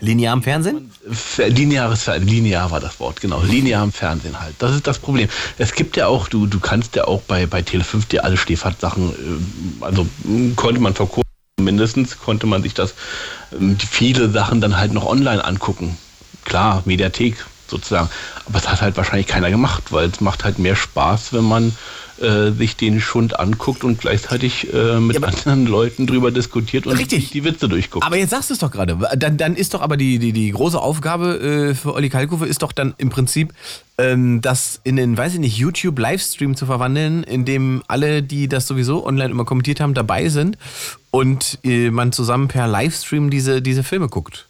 Linearem 0.01 0.43
Fernsehen? 0.43 0.91
Lineares 1.39 2.07
linear 2.19 2.71
war 2.71 2.81
das 2.81 2.99
Wort, 3.01 3.21
genau. 3.21 3.43
Linearem 3.43 3.93
Fernsehen 3.93 4.41
halt. 4.41 4.55
Das 4.59 4.75
ist 4.75 4.87
das 4.87 4.99
Problem. 4.99 5.29
Es 5.59 5.73
gibt 5.73 5.97
ja 5.97 6.07
auch, 6.07 6.29
du, 6.29 6.47
du 6.47 6.61
kannst 6.61 6.97
ja 6.97 7.05
auch 7.07 7.23
bei, 7.23 7.47
bei 7.47 7.61
Tele5 7.61 8.09
dir 8.09 8.25
alle 8.25 8.37
Stehfahrtsachen, 8.37 9.11
äh, 9.11 9.85
also 9.85 10.07
konnte 10.57 10.81
man 10.81 10.95
vor 10.95 11.09
kurzem 11.09 11.25
mindestens, 11.61 12.19
konnte 12.19 12.47
man 12.47 12.62
sich 12.62 12.75
das, 12.75 12.95
ähm, 13.53 13.79
viele 13.79 14.31
Sachen 14.31 14.61
dann 14.61 14.77
halt 14.77 14.93
noch 14.93 15.07
online 15.07 15.45
angucken. 15.45 15.97
Klar, 16.45 16.83
Mediathek 16.85 17.37
sozusagen. 17.69 18.11
Aber 18.47 18.59
es 18.59 18.69
hat 18.69 18.83
halt 18.83 18.97
wahrscheinlich 18.97 19.27
keiner 19.27 19.51
gemacht, 19.51 19.85
weil 19.91 20.09
es 20.11 20.21
macht 20.21 20.45
halt 20.45 20.59
mehr 20.59 20.77
Spaß, 20.77 21.33
wenn 21.33 21.45
man 21.45 21.77
äh, 22.21 22.53
sich 22.53 22.77
den 22.77 23.01
Schund 23.01 23.39
anguckt 23.39 23.85
und 23.85 24.01
gleichzeitig 24.01 24.73
äh, 24.73 25.01
mit 25.01 25.21
ja, 25.21 25.27
anderen 25.27 25.67
Leuten 25.67 26.07
drüber 26.07 26.31
diskutiert 26.31 26.87
und 26.87 26.97
richtig. 26.97 27.31
die 27.31 27.45
Witze 27.45 27.69
durchguckt. 27.69 28.05
Aber 28.05 28.17
jetzt 28.17 28.31
sagst 28.31 28.51
du 28.51 28.55
es 28.55 28.61
doch 28.61 28.71
gerade. 28.71 28.99
Dann, 29.17 29.37
dann 29.37 29.57
ist 29.57 29.75
doch 29.75 29.81
aber 29.81 29.97
die, 29.97 30.19
die, 30.19 30.33
die 30.33 30.51
große 30.51 30.81
Aufgabe 30.81 31.41
äh, 31.41 31.75
für 31.75 31.95
Olli 31.95 32.09
Kalkofe 32.09 32.47
ist 32.47 32.62
doch 32.62 32.73
dann 32.73 32.95
im 32.99 33.11
Prinzip, 33.11 33.53
ähm, 33.99 34.41
das 34.41 34.81
in 34.85 34.97
den, 34.97 35.17
weiß 35.17 35.35
ich 35.35 35.41
nicht, 35.41 35.57
YouTube-Livestream 35.57 36.57
zu 36.57 36.67
verwandeln, 36.67 37.25
in 37.25 37.45
dem 37.45 37.83
alle, 37.89 38.23
die 38.23 38.49
das 38.49 38.67
sowieso 38.67 39.07
online 39.07 39.31
immer 39.31 39.45
kommentiert 39.45 39.81
haben, 39.81 39.95
dabei 39.95 40.29
sind 40.29 40.59
und 41.11 41.59
äh, 41.65 41.91
man 41.91 42.12
zusammen 42.12 42.49
per 42.49 42.67
Livestream 42.67 43.31
diese, 43.31 43.62
diese 43.62 43.83
Filme 43.83 44.09
guckt. 44.09 44.47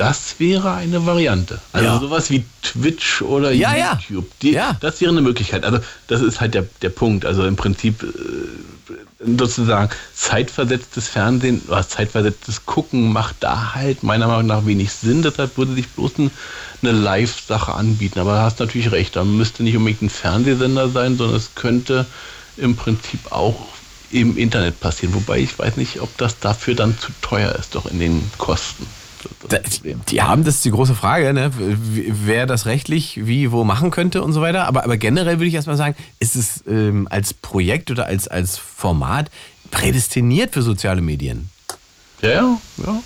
Das 0.00 0.36
wäre 0.38 0.72
eine 0.72 1.04
Variante. 1.04 1.60
Also 1.74 1.86
ja. 1.86 2.00
sowas 2.00 2.30
wie 2.30 2.42
Twitch 2.62 3.20
oder 3.20 3.52
ja, 3.52 3.98
YouTube. 3.98 4.30
Die, 4.40 4.52
ja. 4.52 4.74
Das 4.80 4.98
wäre 5.02 5.10
eine 5.10 5.20
Möglichkeit. 5.20 5.62
Also 5.62 5.78
das 6.06 6.22
ist 6.22 6.40
halt 6.40 6.54
der, 6.54 6.64
der 6.80 6.88
Punkt. 6.88 7.26
Also 7.26 7.44
im 7.44 7.54
Prinzip 7.54 8.02
äh, 8.02 9.36
sozusagen 9.36 9.90
zeitversetztes 10.14 11.06
Fernsehen 11.06 11.60
oder 11.68 11.86
zeitversetztes 11.86 12.64
Gucken 12.64 13.12
macht 13.12 13.36
da 13.40 13.74
halt 13.74 14.02
meiner 14.02 14.26
Meinung 14.26 14.46
nach 14.46 14.64
wenig 14.64 14.90
Sinn. 14.90 15.20
Deshalb 15.20 15.58
würde 15.58 15.74
sich 15.74 15.86
bloß 15.90 16.16
ein, 16.16 16.30
eine 16.80 16.92
Live-Sache 16.92 17.74
anbieten. 17.74 18.20
Aber 18.20 18.36
da 18.36 18.42
hast 18.44 18.58
natürlich 18.58 18.92
recht. 18.92 19.16
Da 19.16 19.24
müsste 19.24 19.62
nicht 19.62 19.76
unbedingt 19.76 20.00
ein 20.00 20.08
Fernsehsender 20.08 20.88
sein, 20.88 21.18
sondern 21.18 21.36
es 21.36 21.54
könnte 21.54 22.06
im 22.56 22.74
Prinzip 22.74 23.32
auch 23.32 23.66
im 24.10 24.38
Internet 24.38 24.80
passieren. 24.80 25.14
Wobei 25.14 25.40
ich 25.40 25.58
weiß 25.58 25.76
nicht, 25.76 26.00
ob 26.00 26.16
das 26.16 26.38
dafür 26.38 26.74
dann 26.74 26.98
zu 26.98 27.12
teuer 27.20 27.54
ist, 27.56 27.74
doch 27.74 27.84
in 27.84 28.00
den 28.00 28.30
Kosten. 28.38 28.86
Die 30.08 30.22
haben, 30.22 30.44
das 30.44 30.56
ist 30.56 30.64
die 30.64 30.70
große 30.70 30.94
Frage, 30.94 31.32
ne? 31.32 31.50
wer 31.56 32.46
das 32.46 32.66
rechtlich 32.66 33.26
wie, 33.26 33.52
wo 33.52 33.64
machen 33.64 33.90
könnte 33.90 34.22
und 34.22 34.32
so 34.32 34.40
weiter. 34.40 34.66
Aber, 34.66 34.84
aber 34.84 34.96
generell 34.96 35.38
würde 35.38 35.46
ich 35.46 35.54
erstmal 35.54 35.76
sagen, 35.76 35.94
ist 36.20 36.36
es 36.36 36.64
ähm, 36.66 37.06
als 37.10 37.34
Projekt 37.34 37.90
oder 37.90 38.06
als, 38.06 38.28
als 38.28 38.56
Format 38.56 39.30
prädestiniert 39.70 40.54
für 40.54 40.62
soziale 40.62 41.00
Medien? 41.00 41.50
Ja, 42.22 42.30
ja, 42.30 42.60
ja. 42.86 43.02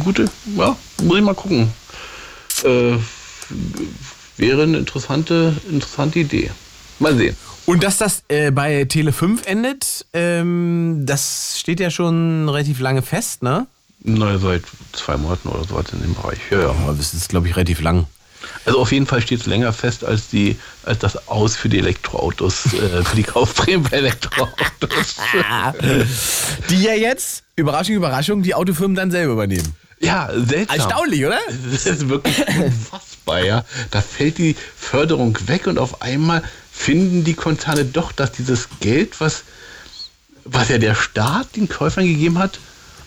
Gute, 0.00 0.26
ja, 0.56 0.76
muss 1.02 1.18
ich 1.18 1.24
mal 1.24 1.34
gucken. 1.34 1.70
Äh, 2.64 2.96
wäre 4.36 4.62
eine 4.64 4.78
interessante, 4.78 5.54
interessante 5.70 6.18
Idee. 6.18 6.50
Mal 6.98 7.16
sehen. 7.16 7.36
Und 7.66 7.82
dass 7.82 7.98
das 7.98 8.22
äh, 8.28 8.50
bei 8.50 8.82
Tele5 8.82 9.44
endet, 9.46 10.06
ähm, 10.12 11.02
das 11.04 11.58
steht 11.58 11.80
ja 11.80 11.90
schon 11.90 12.48
relativ 12.48 12.80
lange 12.80 13.02
fest, 13.02 13.42
ne? 13.42 13.66
Naja, 14.08 14.38
seit 14.38 14.62
zwei 14.92 15.16
Monaten 15.16 15.48
oder 15.48 15.64
so 15.64 15.78
in 15.78 16.00
dem 16.00 16.14
Bereich. 16.14 16.38
Ja, 16.50 16.60
ja. 16.60 16.68
Aber 16.70 16.94
das 16.94 17.12
ist, 17.12 17.28
glaube 17.28 17.48
ich, 17.48 17.56
relativ 17.56 17.80
lang. 17.80 18.06
Also 18.64 18.78
auf 18.78 18.92
jeden 18.92 19.06
Fall 19.06 19.20
steht 19.20 19.40
es 19.40 19.46
länger 19.46 19.72
fest 19.72 20.04
als 20.04 20.28
die 20.28 20.56
als 20.84 21.00
das 21.00 21.26
Aus 21.28 21.56
für 21.56 21.68
die 21.68 21.78
Elektroautos, 21.78 22.66
äh, 22.74 23.02
für 23.02 23.16
die 23.16 23.24
Kaufprämien 23.24 23.82
bei 23.82 23.96
Elektroautos. 23.96 25.16
die 26.70 26.82
ja 26.82 26.94
jetzt, 26.94 27.42
Überraschung, 27.56 27.96
Überraschung, 27.96 28.42
die 28.42 28.54
Autofirmen 28.54 28.94
dann 28.94 29.10
selber 29.10 29.32
übernehmen. 29.32 29.74
Ja, 29.98 30.28
seltsam. 30.32 30.76
Erstaunlich, 30.76 31.24
oder? 31.24 31.40
Das 31.72 31.86
ist 31.86 32.08
wirklich 32.08 32.46
unfassbar, 32.46 33.44
ja. 33.44 33.64
Da 33.90 34.00
fällt 34.02 34.38
die 34.38 34.54
Förderung 34.76 35.36
weg 35.46 35.66
und 35.66 35.78
auf 35.78 36.02
einmal 36.02 36.44
finden 36.70 37.24
die 37.24 37.34
Konzerne 37.34 37.84
doch, 37.84 38.12
dass 38.12 38.30
dieses 38.30 38.68
Geld, 38.80 39.20
was, 39.20 39.42
was 40.44 40.68
ja 40.68 40.78
der 40.78 40.94
Staat 40.94 41.56
den 41.56 41.68
Käufern 41.68 42.04
gegeben 42.04 42.38
hat, 42.38 42.60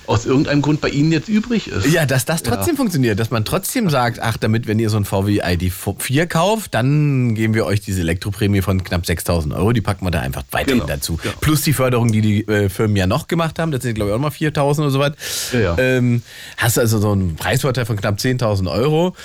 aus 0.10 0.26
irgendeinem 0.26 0.64
Grund 0.64 0.82
bei 0.82 0.90
Ihnen 0.90 1.12
jetzt 1.12 1.30
übrig 1.30 1.68
ist. 1.68 1.86
Ja, 1.86 2.06
dass 2.06 2.26
das 2.26 2.42
trotzdem 2.42 2.74
ja. 2.74 2.78
funktioniert, 2.78 3.20
dass 3.20 3.30
man 3.30 3.46
trotzdem 3.46 3.90
sagt, 3.92 4.20
ach, 4.20 4.38
damit, 4.38 4.66
wenn 4.66 4.80
ihr 4.80 4.90
so 4.90 4.98
ein 4.98 5.06
VW 5.06 5.44
ID4 5.44 6.26
kauft, 6.26 6.74
dann 6.74 7.36
geben 7.36 7.54
wir 7.54 7.66
euch 7.66 7.82
diese 7.82 8.02
Elektroprämie 8.02 8.62
von 8.62 8.84
knapp 8.84 9.06
6000 9.06 9.54
Euro, 9.54 9.72
die 9.72 9.82
packen 9.82 10.06
wir 10.06 10.12
da 10.12 10.22
einfach 10.22 10.44
weiterhin 10.50 10.80
genau. 10.80 10.88
dazu. 10.88 11.20
Ja. 11.24 11.32
Plus 11.40 11.62
die 11.62 11.74
Förderung, 11.74 12.12
die 12.12 12.22
die 12.22 12.48
äh, 12.48 12.70
Firmen 12.70 12.96
ja 12.96 13.06
noch 13.06 13.28
gemacht 13.28 13.60
haben, 13.60 13.72
das 13.72 13.84
sind 13.84 13.94
glaube 13.94 14.10
ich 14.10 14.16
auch 14.16 14.20
mal 14.20 14.32
4000 14.32 14.86
oder 14.86 14.92
so 14.92 15.00
was. 15.00 15.14
Ja, 15.54 15.78
ähm, 15.78 16.24
hast 16.58 16.80
also 16.80 17.00
so 17.00 17.12
einen 17.12 17.36
Preisvorteil 17.36 17.86
von 17.86 17.96
knapp 17.96 18.18
10.000 18.18 18.72
Euro. 18.72 19.16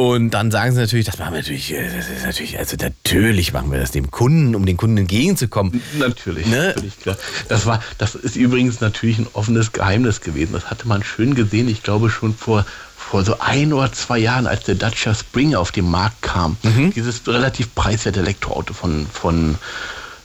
Und 0.00 0.30
dann 0.30 0.50
sagen 0.50 0.72
sie 0.72 0.80
natürlich, 0.80 1.04
das 1.04 1.18
machen 1.18 1.34
wir 1.34 1.40
natürlich, 1.40 1.74
äh, 1.74 1.84
das 1.94 2.08
ist 2.08 2.24
natürlich, 2.24 2.58
also 2.58 2.74
natürlich 2.80 3.52
machen 3.52 3.70
wir 3.70 3.78
das 3.78 3.90
dem 3.90 4.10
Kunden, 4.10 4.54
um 4.54 4.64
den 4.64 4.78
Kunden 4.78 4.96
entgegenzukommen. 4.96 5.82
Natürlich, 5.98 6.46
ne? 6.46 6.68
natürlich 6.68 6.98
klar. 6.98 7.18
Das 7.50 7.66
war, 7.66 7.82
das 7.98 8.14
ist 8.14 8.34
übrigens 8.34 8.80
natürlich 8.80 9.18
ein 9.18 9.26
offenes 9.34 9.72
Geheimnis 9.72 10.22
gewesen. 10.22 10.54
Das 10.54 10.70
hatte 10.70 10.88
man 10.88 11.04
schön 11.04 11.34
gesehen. 11.34 11.68
Ich 11.68 11.82
glaube 11.82 12.08
schon 12.08 12.34
vor 12.34 12.64
vor 12.96 13.24
so 13.24 13.40
ein 13.40 13.74
oder 13.74 13.92
zwei 13.92 14.18
Jahren, 14.18 14.46
als 14.46 14.64
der 14.64 14.76
Dacia 14.76 15.14
Spring 15.14 15.54
auf 15.54 15.70
den 15.70 15.90
Markt 15.90 16.22
kam, 16.22 16.56
mhm. 16.62 16.92
dieses 16.94 17.26
relativ 17.26 17.74
preiswerte 17.74 18.20
Elektroauto 18.20 18.72
von, 18.72 19.06
von 19.06 19.58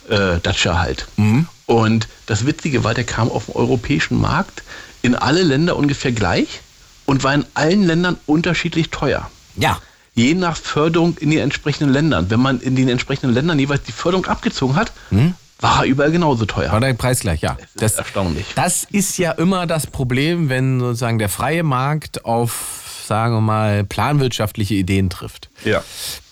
äh, 0.08 0.38
Dacia 0.42 0.80
halt. 0.80 1.08
Mhm. 1.18 1.48
Und 1.66 2.08
das 2.28 2.46
Witzige 2.46 2.86
war, 2.86 2.94
der 2.94 3.04
kam 3.04 3.30
auf 3.30 3.46
dem 3.46 3.56
europäischen 3.56 4.22
Markt 4.22 4.64
in 5.02 5.16
alle 5.16 5.42
Länder 5.42 5.76
ungefähr 5.76 6.12
gleich 6.14 6.62
und 7.06 7.24
war 7.24 7.34
in 7.34 7.46
allen 7.56 7.84
Ländern 7.84 8.16
unterschiedlich 8.26 8.90
teuer. 8.90 9.30
Ja. 9.58 9.80
Je 10.14 10.34
nach 10.34 10.56
Förderung 10.56 11.18
in 11.18 11.30
den 11.30 11.40
entsprechenden 11.40 11.92
Ländern. 11.92 12.30
Wenn 12.30 12.40
man 12.40 12.62
in 12.62 12.76
den 12.76 12.88
entsprechenden 12.88 13.34
Ländern 13.34 13.60
jeweils 13.60 13.84
die 13.84 13.92
Förderung 13.92 14.26
abgezogen 14.26 14.76
hat, 14.76 14.92
hm? 15.10 15.34
war 15.60 15.84
er 15.84 15.86
überall 15.86 16.12
genauso 16.12 16.46
teuer. 16.46 16.72
War 16.72 16.80
der 16.80 16.94
Preis 16.94 17.20
gleich, 17.20 17.42
ja. 17.42 17.58
Das, 17.58 17.74
das 17.76 17.92
ist 17.92 17.98
erstaunlich. 18.00 18.46
Das 18.56 18.84
ist 18.86 19.18
ja 19.18 19.32
immer 19.32 19.68
das 19.68 19.88
Problem, 19.88 20.48
wenn 20.50 20.80
sozusagen 20.80 21.20
der 21.20 21.30
freie 21.30 21.64
Markt 21.64 22.24
auf, 22.24 23.04
sagen 23.08 23.36
wir 23.36 23.42
mal, 23.42 23.84
planwirtschaftliche 23.84 24.76
Ideen 24.76 25.10
trifft. 25.10 25.50
Ja. 25.66 25.84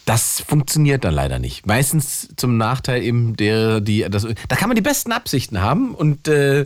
Das 0.06 0.44
funktioniert 0.46 1.06
dann 1.06 1.14
leider 1.14 1.40
nicht. 1.40 1.66
Meistens 1.66 2.28
zum 2.36 2.58
Nachteil 2.58 3.04
eben 3.04 3.38
der, 3.38 3.80
die, 3.80 4.06
das, 4.10 4.28
da 4.50 4.56
kann 4.58 4.68
man 4.68 4.76
die 4.76 4.82
besten 4.82 5.14
Absichten 5.14 5.62
haben 5.62 5.96
und 5.96 6.28
äh, 6.28 6.66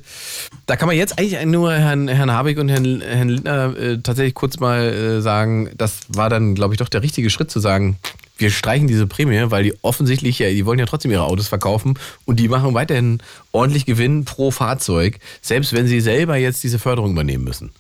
da 0.65 0.75
kann 0.75 0.87
man 0.87 0.97
jetzt 0.97 1.19
eigentlich 1.19 1.45
nur 1.45 1.71
Herrn, 1.73 2.07
Herrn 2.07 2.31
Habeck 2.31 2.57
und 2.57 2.69
Herrn, 2.69 3.01
Herrn 3.01 3.29
Lindner 3.29 3.77
äh, 3.77 3.97
tatsächlich 3.99 4.33
kurz 4.33 4.59
mal 4.59 4.81
äh, 4.81 5.21
sagen, 5.21 5.69
das 5.77 5.99
war 6.09 6.29
dann, 6.29 6.55
glaube 6.55 6.73
ich, 6.73 6.79
doch 6.79 6.89
der 6.89 7.03
richtige 7.03 7.29
Schritt 7.29 7.51
zu 7.51 7.59
sagen, 7.59 7.97
wir 8.39 8.49
streichen 8.49 8.87
diese 8.87 9.07
Prämie, 9.07 9.43
weil 9.49 9.63
die 9.63 9.73
offensichtlich, 9.81 10.39
ja, 10.39 10.49
die 10.49 10.65
wollen 10.65 10.79
ja 10.79 10.85
trotzdem 10.85 11.11
ihre 11.11 11.23
Autos 11.23 11.47
verkaufen 11.47 11.97
und 12.25 12.39
die 12.39 12.47
machen 12.47 12.73
weiterhin 12.73 13.19
ordentlich 13.51 13.85
Gewinn 13.85 14.25
pro 14.25 14.51
Fahrzeug, 14.51 15.19
selbst 15.41 15.73
wenn 15.73 15.87
sie 15.87 16.01
selber 16.01 16.37
jetzt 16.37 16.63
diese 16.63 16.79
Förderung 16.79 17.11
übernehmen 17.11 17.43
müssen. 17.43 17.71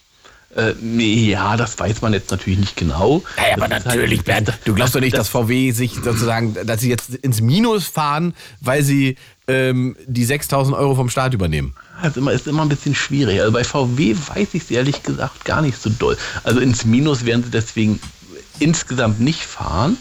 Äh, 0.57 0.73
ja, 0.81 1.55
das 1.55 1.77
weiß 1.77 2.01
man 2.01 2.13
jetzt 2.13 2.31
natürlich 2.31 2.59
nicht 2.59 2.75
genau. 2.75 3.23
Ja, 3.37 3.53
aber 3.53 3.69
halt 3.69 3.85
natürlich, 3.85 4.19
halt, 4.19 4.45
Bernd, 4.45 4.53
du 4.65 4.73
glaubst 4.73 4.95
doch 4.95 4.99
nicht, 4.99 5.15
dass 5.15 5.29
VW 5.29 5.71
sich 5.71 5.93
sozusagen, 5.93 6.55
dass 6.65 6.81
sie 6.81 6.89
jetzt 6.89 7.13
ins 7.15 7.41
Minus 7.41 7.87
fahren, 7.87 8.33
weil 8.59 8.81
sie 8.81 9.17
ähm, 9.47 9.95
die 10.07 10.25
6000 10.25 10.75
Euro 10.75 10.95
vom 10.95 11.09
Staat 11.09 11.33
übernehmen. 11.33 11.75
Das 12.01 12.11
ist 12.11 12.17
immer, 12.17 12.31
ist 12.31 12.47
immer 12.47 12.63
ein 12.63 12.69
bisschen 12.69 12.95
schwierig. 12.95 13.39
Also 13.39 13.51
bei 13.51 13.63
VW 13.63 14.15
weiß 14.15 14.49
ich 14.53 14.63
es 14.63 14.71
ehrlich 14.71 15.03
gesagt 15.03 15.45
gar 15.45 15.61
nicht 15.61 15.79
so 15.79 15.89
doll. 15.89 16.17
Also 16.43 16.59
ins 16.59 16.85
Minus 16.85 17.25
werden 17.25 17.43
sie 17.43 17.51
deswegen 17.51 17.99
insgesamt 18.59 19.19
nicht 19.19 19.43
fahren, 19.43 19.97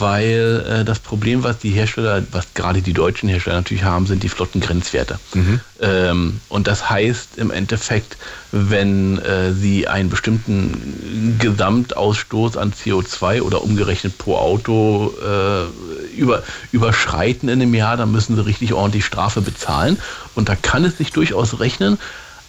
weil 0.00 0.64
äh, 0.66 0.84
das 0.84 0.98
Problem, 0.98 1.44
was 1.44 1.58
die 1.58 1.70
Hersteller, 1.70 2.22
was 2.32 2.54
gerade 2.54 2.82
die 2.82 2.92
deutschen 2.92 3.28
Hersteller 3.28 3.56
natürlich 3.56 3.84
haben, 3.84 4.06
sind 4.06 4.22
die 4.22 4.28
Flottengrenzwerte. 4.28 5.18
Mhm. 5.34 5.60
Ähm, 5.80 6.40
und 6.48 6.66
das 6.66 6.90
heißt 6.90 7.36
im 7.36 7.50
Endeffekt, 7.50 8.16
wenn 8.52 9.18
äh, 9.18 9.52
sie 9.52 9.86
einen 9.86 10.10
bestimmten 10.10 11.36
Gesamtausstoß 11.38 12.56
an 12.56 12.72
CO2 12.72 13.42
oder 13.42 13.62
umgerechnet 13.62 14.18
pro 14.18 14.36
Auto 14.36 15.14
äh, 15.22 16.16
über, 16.16 16.42
überschreiten 16.72 17.48
in 17.48 17.62
einem 17.62 17.74
Jahr, 17.74 17.96
dann 17.96 18.10
müssen 18.10 18.36
sie 18.36 18.44
richtig 18.44 18.72
ordentlich 18.72 19.04
Strafe 19.04 19.40
bezahlen. 19.40 19.98
Und 20.34 20.48
da 20.48 20.56
kann 20.56 20.84
es 20.84 20.98
sich 20.98 21.12
durchaus 21.12 21.60
rechnen, 21.60 21.98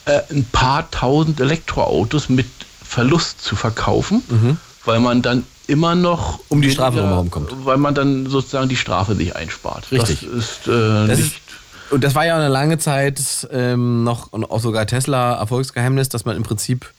äh, 0.06 0.22
ein 0.32 0.46
paar 0.46 0.90
tausend 0.90 1.40
Elektroautos 1.40 2.30
mit 2.30 2.48
Verlust 2.84 3.42
zu 3.42 3.56
verkaufen, 3.56 4.22
weil 4.84 5.00
man 5.00 5.22
dann 5.22 5.46
immer 5.72 5.96
noch. 5.96 6.40
Um 6.50 6.62
die 6.62 6.70
Strafe 6.72 6.98
weniger- 6.98 7.08
drumherum 7.08 7.32
kommt. 7.32 7.66
Weil 7.66 7.78
man 7.78 7.96
dann 7.96 8.28
sozusagen 8.28 8.70
die 8.70 8.76
Strafe 8.76 9.16
sich 9.16 9.36
einspart. 9.36 9.92
Richtig. 9.92 10.22
Das 10.22 10.30
ist, 10.46 10.68
äh, 10.68 11.08
Das 11.08 11.18
nicht. 11.18 11.28
ist, 11.28 11.36
und 11.92 12.04
das 12.06 12.16
war 12.16 12.26
ja 12.26 12.36
eine 12.38 12.48
lange 12.48 12.78
Zeit 12.78 13.20
ähm, 13.52 14.04
noch 14.06 14.32
und 14.32 14.46
auch 14.46 14.62
sogar 14.62 14.86
Tesla 14.86 15.34
Erfolgsgeheimnis, 15.36 16.08
dass 16.08 16.24
man 16.24 16.38
im 16.38 16.44
Prinzip 16.44 16.90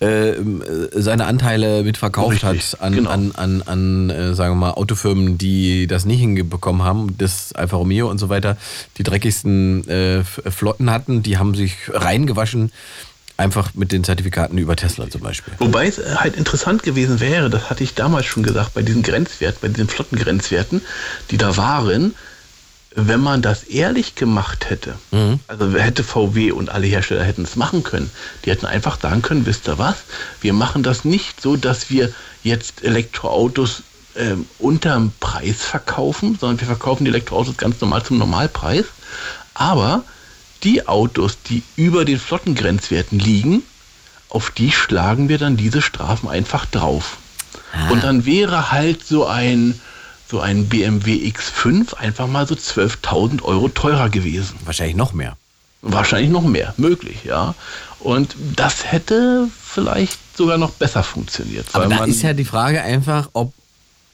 äh, 0.00 0.30
ähm, 0.30 0.62
äh, 0.62 1.00
seine 1.00 1.26
Anteile 1.26 1.84
mitverkauft 1.84 2.42
Richtig, 2.44 2.72
hat 2.72 2.80
an, 2.80 2.92
genau. 2.92 3.10
an, 3.10 3.30
an, 3.36 3.62
an 3.62 4.10
äh, 4.10 4.34
sagen 4.34 4.54
wir 4.54 4.66
mal, 4.66 4.70
Autofirmen, 4.72 5.38
die 5.38 5.86
das 5.86 6.04
nicht 6.06 6.18
hinbekommen 6.18 6.82
haben, 6.82 7.16
das 7.18 7.52
Alfa 7.52 7.76
Romeo 7.76 8.10
und 8.10 8.18
so 8.18 8.30
weiter, 8.30 8.56
die 8.98 9.04
dreckigsten 9.04 9.88
äh, 9.88 10.24
Flotten 10.24 10.90
hatten, 10.90 11.22
die 11.22 11.38
haben 11.38 11.54
sich 11.54 11.76
reingewaschen, 11.92 12.72
einfach 13.42 13.74
mit 13.74 13.92
den 13.92 14.04
Zertifikaten 14.04 14.56
über 14.58 14.76
Tesla 14.76 15.10
zum 15.10 15.20
Beispiel. 15.20 15.52
Wobei 15.58 15.86
es 15.86 15.98
halt 16.16 16.36
interessant 16.36 16.82
gewesen 16.82 17.20
wäre, 17.20 17.50
das 17.50 17.68
hatte 17.68 17.84
ich 17.84 17.94
damals 17.94 18.26
schon 18.26 18.42
gesagt, 18.42 18.74
bei 18.74 18.82
diesen 18.82 19.02
Grenzwerten, 19.02 19.58
bei 19.60 19.68
diesen 19.68 19.88
Flottengrenzwerten, 19.88 20.80
die 21.30 21.36
da 21.36 21.56
waren, 21.56 22.14
wenn 22.94 23.20
man 23.20 23.42
das 23.42 23.64
ehrlich 23.64 24.14
gemacht 24.14 24.68
hätte, 24.68 24.94
also 25.48 25.72
hätte 25.74 26.04
VW 26.04 26.52
und 26.52 26.70
alle 26.70 26.86
Hersteller 26.86 27.24
hätten 27.24 27.42
es 27.42 27.56
machen 27.56 27.82
können, 27.82 28.10
die 28.44 28.50
hätten 28.50 28.66
einfach 28.66 29.00
sagen 29.00 29.22
können, 29.22 29.46
wisst 29.46 29.66
ihr 29.66 29.78
was, 29.78 29.96
wir 30.40 30.52
machen 30.52 30.82
das 30.82 31.04
nicht 31.04 31.40
so, 31.40 31.56
dass 31.56 31.90
wir 31.90 32.12
jetzt 32.42 32.84
Elektroautos 32.84 33.82
ähm, 34.14 34.46
unterm 34.58 35.12
Preis 35.20 35.62
verkaufen, 35.62 36.36
sondern 36.38 36.60
wir 36.60 36.66
verkaufen 36.66 37.04
die 37.04 37.10
Elektroautos 37.10 37.56
ganz 37.56 37.80
normal 37.80 38.02
zum 38.02 38.18
Normalpreis, 38.18 38.84
aber 39.54 40.04
die 40.64 40.86
Autos, 40.86 41.38
die 41.48 41.62
über 41.76 42.04
den 42.04 42.18
Flottengrenzwerten 42.18 43.18
liegen, 43.18 43.62
auf 44.28 44.50
die 44.50 44.72
schlagen 44.72 45.28
wir 45.28 45.38
dann 45.38 45.56
diese 45.56 45.82
Strafen 45.82 46.28
einfach 46.28 46.66
drauf. 46.66 47.18
Und 47.90 48.04
dann 48.04 48.26
wäre 48.26 48.70
halt 48.70 49.04
so 49.04 49.26
ein, 49.26 49.80
so 50.28 50.40
ein 50.40 50.68
BMW 50.68 51.26
X5 51.28 51.94
einfach 51.94 52.26
mal 52.26 52.46
so 52.46 52.54
12.000 52.54 53.42
Euro 53.42 53.68
teurer 53.68 54.10
gewesen. 54.10 54.56
Wahrscheinlich 54.64 54.96
noch 54.96 55.12
mehr. 55.12 55.36
Wahrscheinlich 55.80 56.30
noch 56.30 56.44
mehr, 56.44 56.74
möglich, 56.76 57.24
ja. 57.24 57.54
Und 57.98 58.36
das 58.56 58.90
hätte 58.90 59.48
vielleicht 59.62 60.18
sogar 60.36 60.58
noch 60.58 60.70
besser 60.70 61.02
funktioniert. 61.02 61.66
Aber 61.72 61.86
da 61.86 62.04
ist 62.04 62.22
ja 62.22 62.34
die 62.34 62.44
Frage 62.44 62.82
einfach, 62.82 63.30
ob, 63.32 63.52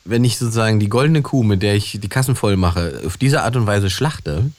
wenn 0.05 0.25
ich 0.25 0.39
sozusagen 0.39 0.81
die 0.81 0.89
goldene 0.89 1.23
Kuh, 1.23 1.43
mit 1.43 1.63
der 1.63 1.75
ich 1.75 1.99
die 2.01 2.09
Kassen 2.09 2.37
voll 2.37 2.57
mache, 2.57 3.03
auf 3.05 3.17
diese 3.17 3.43
Art 3.43 3.57
und 3.57 3.67
Weise 3.67 3.91
schlachte, 3.91 4.51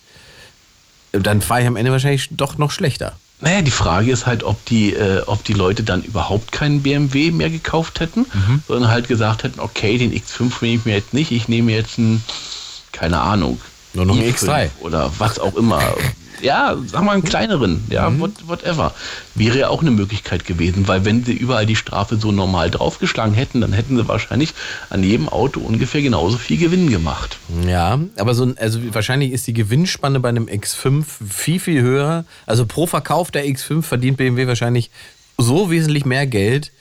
dann 1.11 1.41
fahre 1.41 1.61
ich 1.61 1.67
am 1.67 1.75
Ende 1.75 1.91
wahrscheinlich 1.91 2.29
doch 2.31 2.57
noch 2.57 2.71
schlechter. 2.71 3.13
Naja, 3.41 3.61
die 3.61 3.71
Frage 3.71 4.11
ist 4.11 4.25
halt, 4.25 4.43
ob 4.43 4.63
die, 4.65 4.93
äh, 4.93 5.21
ob 5.25 5.43
die 5.45 5.53
Leute 5.53 5.83
dann 5.83 6.03
überhaupt 6.03 6.51
keinen 6.51 6.81
BMW 6.83 7.31
mehr 7.31 7.49
gekauft 7.49 8.01
hätten, 8.01 8.25
Mhm. 8.33 8.61
sondern 8.67 8.91
halt 8.91 9.07
gesagt 9.07 9.43
hätten, 9.43 9.59
okay, 9.61 9.97
den 9.97 10.11
X5 10.13 10.51
nehme 10.61 10.75
ich 10.75 10.85
mir 10.85 10.95
jetzt 10.95 11.13
nicht, 11.13 11.31
ich 11.31 11.47
nehme 11.47 11.71
jetzt 11.71 11.97
einen, 11.97 12.21
keine 12.91 13.21
Ahnung, 13.21 13.61
Nur 13.93 14.05
noch 14.05 14.15
einen 14.17 14.25
i5 14.29 14.43
X3. 14.45 14.69
oder 14.81 15.09
was 15.19 15.39
auch 15.39 15.55
immer. 15.55 15.81
Ja, 16.41 16.75
sag 16.85 17.03
mal 17.03 17.13
einen 17.13 17.23
kleineren, 17.23 17.83
ja, 17.89 18.09
Mhm. 18.09 18.19
what, 18.19 18.31
whatever. 18.47 18.93
Wäre 19.35 19.59
ja 19.59 19.69
auch 19.69 19.81
eine 19.81 19.91
Möglichkeit 19.91 20.45
gewesen, 20.45 20.87
weil 20.87 21.05
wenn 21.05 21.23
sie 21.23 21.33
überall 21.33 21.65
die 21.65 21.75
Strafe 21.75 22.17
so 22.17 22.31
normal 22.31 22.69
draufgeschlagen 22.71 23.33
hätten, 23.33 23.61
dann 23.61 23.73
hätten 23.73 23.97
sie 23.97 24.07
wahrscheinlich 24.07 24.53
an 24.89 25.03
jedem 25.03 25.29
Auto 25.29 25.59
ungefähr 25.59 26.01
genauso 26.01 26.37
viel 26.37 26.57
Gewinn 26.57 26.89
gemacht. 26.89 27.37
Ja, 27.67 27.99
aber 28.17 28.33
so 28.33 28.53
also 28.57 28.79
wahrscheinlich 28.93 29.31
ist 29.31 29.47
die 29.47 29.53
Gewinnspanne 29.53 30.19
bei 30.19 30.29
einem 30.29 30.45
X5 30.47 31.03
viel, 31.29 31.59
viel 31.59 31.81
höher. 31.81 32.25
Also 32.45 32.65
pro 32.65 32.87
Verkauf 32.87 33.31
der 33.31 33.45
X5 33.45 33.81
verdient 33.83 34.17
BMW 34.17 34.47
wahrscheinlich 34.47 34.89
so 35.37 35.69
wesentlich 35.71 36.05
mehr 36.05 36.27
Geld, 36.27 36.71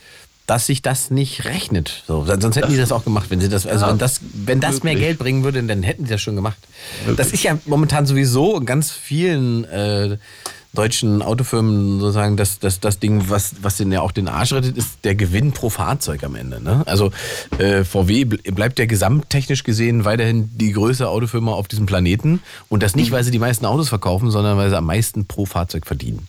dass 0.49 0.64
sich 0.66 0.80
das 0.82 1.11
nicht 1.11 1.44
rechnet. 1.44 2.03
So, 2.09 2.24
sonst 2.24 2.57
hätten 2.57 2.70
die 2.72 2.78
das 2.78 2.90
auch 2.90 3.05
gemacht, 3.05 3.26
wenn 3.28 3.38
sie 3.40 3.51
das, 3.51 3.66
also 3.66 3.86
wenn 3.86 3.99
das, 3.99 4.20
wenn 4.32 4.61
das 4.61 4.82
mehr. 4.82 4.94
Geld 4.96 5.18
bringen 5.18 5.44
würde, 5.44 5.62
dann 5.62 5.82
hätten 5.82 6.05
die 6.05 6.11
das 6.11 6.22
schon 6.22 6.34
gemacht. 6.36 6.57
Das 7.16 7.28
ist 7.32 7.44
ja 7.44 7.59
momentan 7.66 8.07
sowieso 8.07 8.57
in 8.57 8.64
ganz 8.64 8.90
vielen 8.90 9.64
äh, 9.64 10.16
deutschen 10.72 11.20
Autofirmen 11.20 12.01
sozusagen 12.01 12.38
das, 12.38 12.61
das, 12.61 12.80
das 12.80 12.99
Ding, 12.99 13.24
was, 13.28 13.57
was 13.61 13.76
denen 13.76 13.92
ja 13.92 14.01
auch 14.01 14.11
den 14.11 14.26
Arsch 14.26 14.55
rettet, 14.55 14.78
ist 14.78 15.05
der 15.05 15.14
Gewinn 15.14 15.53
pro 15.53 15.68
Fahrzeug 15.68 16.24
am 16.24 16.34
Ende. 16.34 16.62
Ne? 16.62 16.82
Also 16.86 17.11
äh, 17.59 17.84
VW 17.84 18.22
ble- 18.22 18.53
bleibt 18.53 18.78
ja 18.78 18.86
gesamttechnisch 18.86 19.64
gesehen 19.64 20.07
weiterhin 20.07 20.49
die 20.57 20.72
größte 20.72 21.09
Autofirma 21.11 21.53
auf 21.53 21.68
diesem 21.68 21.84
Planeten. 21.84 22.40
Und 22.70 22.82
das 22.82 22.96
nicht, 22.96 23.11
weil 23.11 23.22
sie 23.22 23.30
die 23.32 23.38
meisten 23.38 23.66
Autos 23.66 23.90
verkaufen, 23.90 24.30
sondern 24.30 24.57
weil 24.57 24.70
sie 24.70 24.78
am 24.78 24.86
meisten 24.86 25.26
pro 25.26 25.44
Fahrzeug 25.44 25.84
verdienen. 25.86 26.26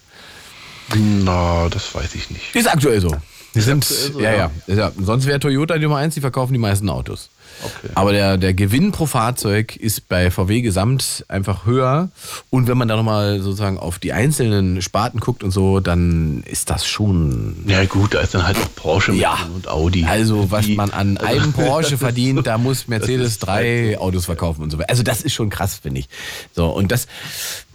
Na, 1.24 1.70
das 1.70 1.96
weiß 1.96 2.16
ich 2.16 2.30
nicht. 2.32 2.54
Ist 2.54 2.68
aktuell 2.68 3.00
so. 3.00 3.16
Die 3.56 3.62
sind, 3.62 3.84
so, 3.84 4.20
ja, 4.20 4.32
ja. 4.34 4.52
ja. 4.68 4.76
ja. 4.76 4.92
Sonst 5.02 5.26
wäre 5.26 5.40
Toyota 5.40 5.76
die 5.76 5.84
Nummer 5.84 5.98
eins, 5.98 6.14
die 6.14 6.22
verkaufen 6.22 6.54
die 6.54 6.60
meisten 6.60 6.88
Autos. 6.90 7.30
Okay. 7.62 7.92
Aber 7.96 8.12
der, 8.14 8.38
der 8.38 8.54
Gewinn 8.54 8.92
pro 8.92 9.06
Fahrzeug 9.08 9.76
ist 9.76 10.08
bei 10.08 10.30
VW 10.32 10.62
gesamt 10.62 11.26
einfach 11.28 11.66
höher. 11.66 12.10
Und 12.52 12.68
wenn 12.68 12.78
man 12.78 12.88
da 12.88 12.96
nochmal 12.96 13.42
sozusagen 13.42 13.78
auf 13.80 13.98
die 14.00 14.14
einzelnen 14.14 14.82
Sparten 14.84 15.20
guckt 15.20 15.44
und 15.44 15.52
so, 15.52 15.80
dann 15.80 16.44
ist 16.46 16.70
das 16.70 16.86
schon. 16.86 17.56
Ja 17.68 17.84
gut, 17.86 18.14
da 18.14 18.20
ist 18.22 18.34
dann 18.36 18.46
halt 18.46 18.56
auch 18.58 18.76
Porsche 18.76 19.14
Ja. 19.14 19.36
und 19.54 19.68
Audi. 19.68 20.06
Also, 20.06 20.52
was 20.52 20.68
Die- 20.68 20.76
man 20.76 20.92
an 20.92 21.18
also- 21.18 21.42
einem 21.42 21.52
Porsche 21.54 21.98
verdient, 21.98 22.46
da 22.46 22.58
muss 22.60 22.88
Mercedes 22.88 23.28
ist 23.28 23.40
drei 23.40 23.88
halt 23.88 23.96
so. 23.96 24.02
Autos 24.04 24.26
verkaufen 24.26 24.62
und 24.62 24.70
so 24.70 24.78
weiter. 24.78 24.90
Also, 24.92 25.04
das 25.04 25.22
ist 25.24 25.34
schon 25.34 25.50
krass, 25.50 25.80
finde 25.82 26.02
ich. 26.02 26.08
So, 26.56 26.68
und 26.68 26.92
das 26.92 27.08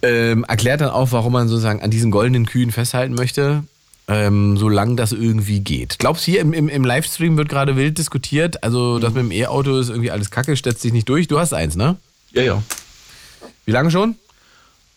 ähm, 0.02 0.44
erklärt 0.44 0.80
dann 0.82 0.90
auch, 0.90 1.10
warum 1.12 1.32
man 1.32 1.48
sozusagen 1.48 1.82
an 1.82 1.90
diesen 1.90 2.10
goldenen 2.10 2.46
Kühen 2.46 2.70
festhalten 2.70 3.14
möchte. 3.14 3.64
Ähm, 4.06 4.58
solange 4.58 4.96
das 4.96 5.12
irgendwie 5.12 5.60
geht. 5.60 5.98
Glaubst 5.98 6.26
du, 6.26 6.32
hier 6.32 6.40
im, 6.42 6.52
im, 6.52 6.68
im 6.68 6.84
Livestream 6.84 7.38
wird 7.38 7.48
gerade 7.48 7.74
wild 7.76 7.96
diskutiert? 7.96 8.62
Also, 8.62 8.98
das 8.98 9.14
mit 9.14 9.22
dem 9.22 9.30
E-Auto 9.32 9.78
ist 9.78 9.88
irgendwie 9.88 10.10
alles 10.10 10.30
kacke, 10.30 10.56
stellt 10.58 10.78
sich 10.78 10.92
nicht 10.92 11.08
durch. 11.08 11.26
Du 11.26 11.38
hast 11.38 11.54
eins, 11.54 11.74
ne? 11.74 11.96
Ja, 12.32 12.42
ja. 12.42 12.62
Wie 13.64 13.72
lange 13.72 13.90
schon? 13.90 14.16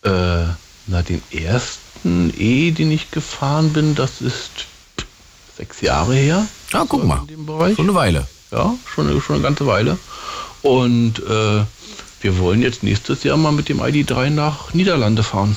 Äh, 0.04 0.44
na, 0.88 1.02
den 1.02 1.22
ersten 1.30 2.34
E, 2.38 2.70
den 2.70 2.92
ich 2.92 3.10
gefahren 3.10 3.72
bin, 3.72 3.94
das 3.94 4.20
ist 4.20 4.66
sechs 5.56 5.80
Jahre 5.80 6.14
her. 6.14 6.46
Ah, 6.72 6.84
guck 6.86 7.04
mal. 7.04 7.22
Schon 7.76 7.86
eine 7.86 7.94
Weile. 7.94 8.26
Ja, 8.50 8.74
schon, 8.94 9.08
eine- 9.08 9.20
schon 9.22 9.36
eine 9.36 9.42
ganze 9.42 9.66
Weile. 9.66 9.98
Und 10.60 11.18
äh, 11.20 11.64
wir 12.20 12.38
wollen 12.38 12.60
jetzt 12.60 12.82
nächstes 12.82 13.22
Jahr 13.24 13.38
mal 13.38 13.52
mit 13.52 13.70
dem 13.70 13.80
ID3 13.80 14.28
nach 14.28 14.74
Niederlande 14.74 15.22
fahren. 15.22 15.56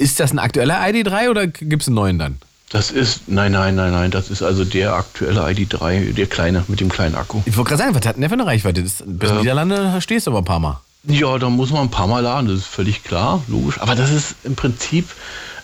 Äh, 0.00 0.02
Ist 0.02 0.18
das 0.20 0.32
ein 0.32 0.38
aktueller 0.38 0.80
ID3 0.80 1.30
oder 1.30 1.46
gibt 1.46 1.82
es 1.82 1.88
einen 1.88 1.94
neuen 1.96 2.18
dann? 2.18 2.38
Das 2.70 2.90
ist, 2.92 3.22
nein, 3.28 3.52
nein, 3.52 3.74
nein, 3.74 3.90
nein, 3.90 4.10
das 4.12 4.30
ist 4.30 4.42
also 4.42 4.64
der 4.64 4.94
aktuelle 4.94 5.40
ID3, 5.44 6.12
der 6.12 6.26
kleine, 6.26 6.64
mit 6.68 6.78
dem 6.80 6.88
kleinen 6.88 7.16
Akku. 7.16 7.40
Ich 7.44 7.56
wollte 7.56 7.70
gerade 7.70 7.82
sagen, 7.82 7.94
was 7.96 8.06
hat 8.06 8.14
denn 8.14 8.20
der 8.20 8.30
für 8.30 8.34
eine 8.34 8.46
Reichweite? 8.46 8.82
Das, 8.82 9.02
bis 9.04 9.28
Ja. 9.30 9.36
Niederlande 9.38 10.00
stehst 10.00 10.26
du 10.26 10.30
aber 10.30 10.38
ein 10.40 10.44
paar 10.44 10.60
Mal. 10.60 10.80
Ja, 11.04 11.36
da 11.38 11.48
muss 11.50 11.70
man 11.70 11.82
ein 11.82 11.90
paar 11.90 12.06
Mal 12.06 12.20
laden, 12.20 12.46
das 12.48 12.58
ist 12.58 12.66
völlig 12.66 13.02
klar, 13.02 13.42
logisch. 13.48 13.80
Aber 13.80 13.96
das 13.96 14.10
ist 14.10 14.34
im 14.44 14.54
Prinzip, 14.54 15.08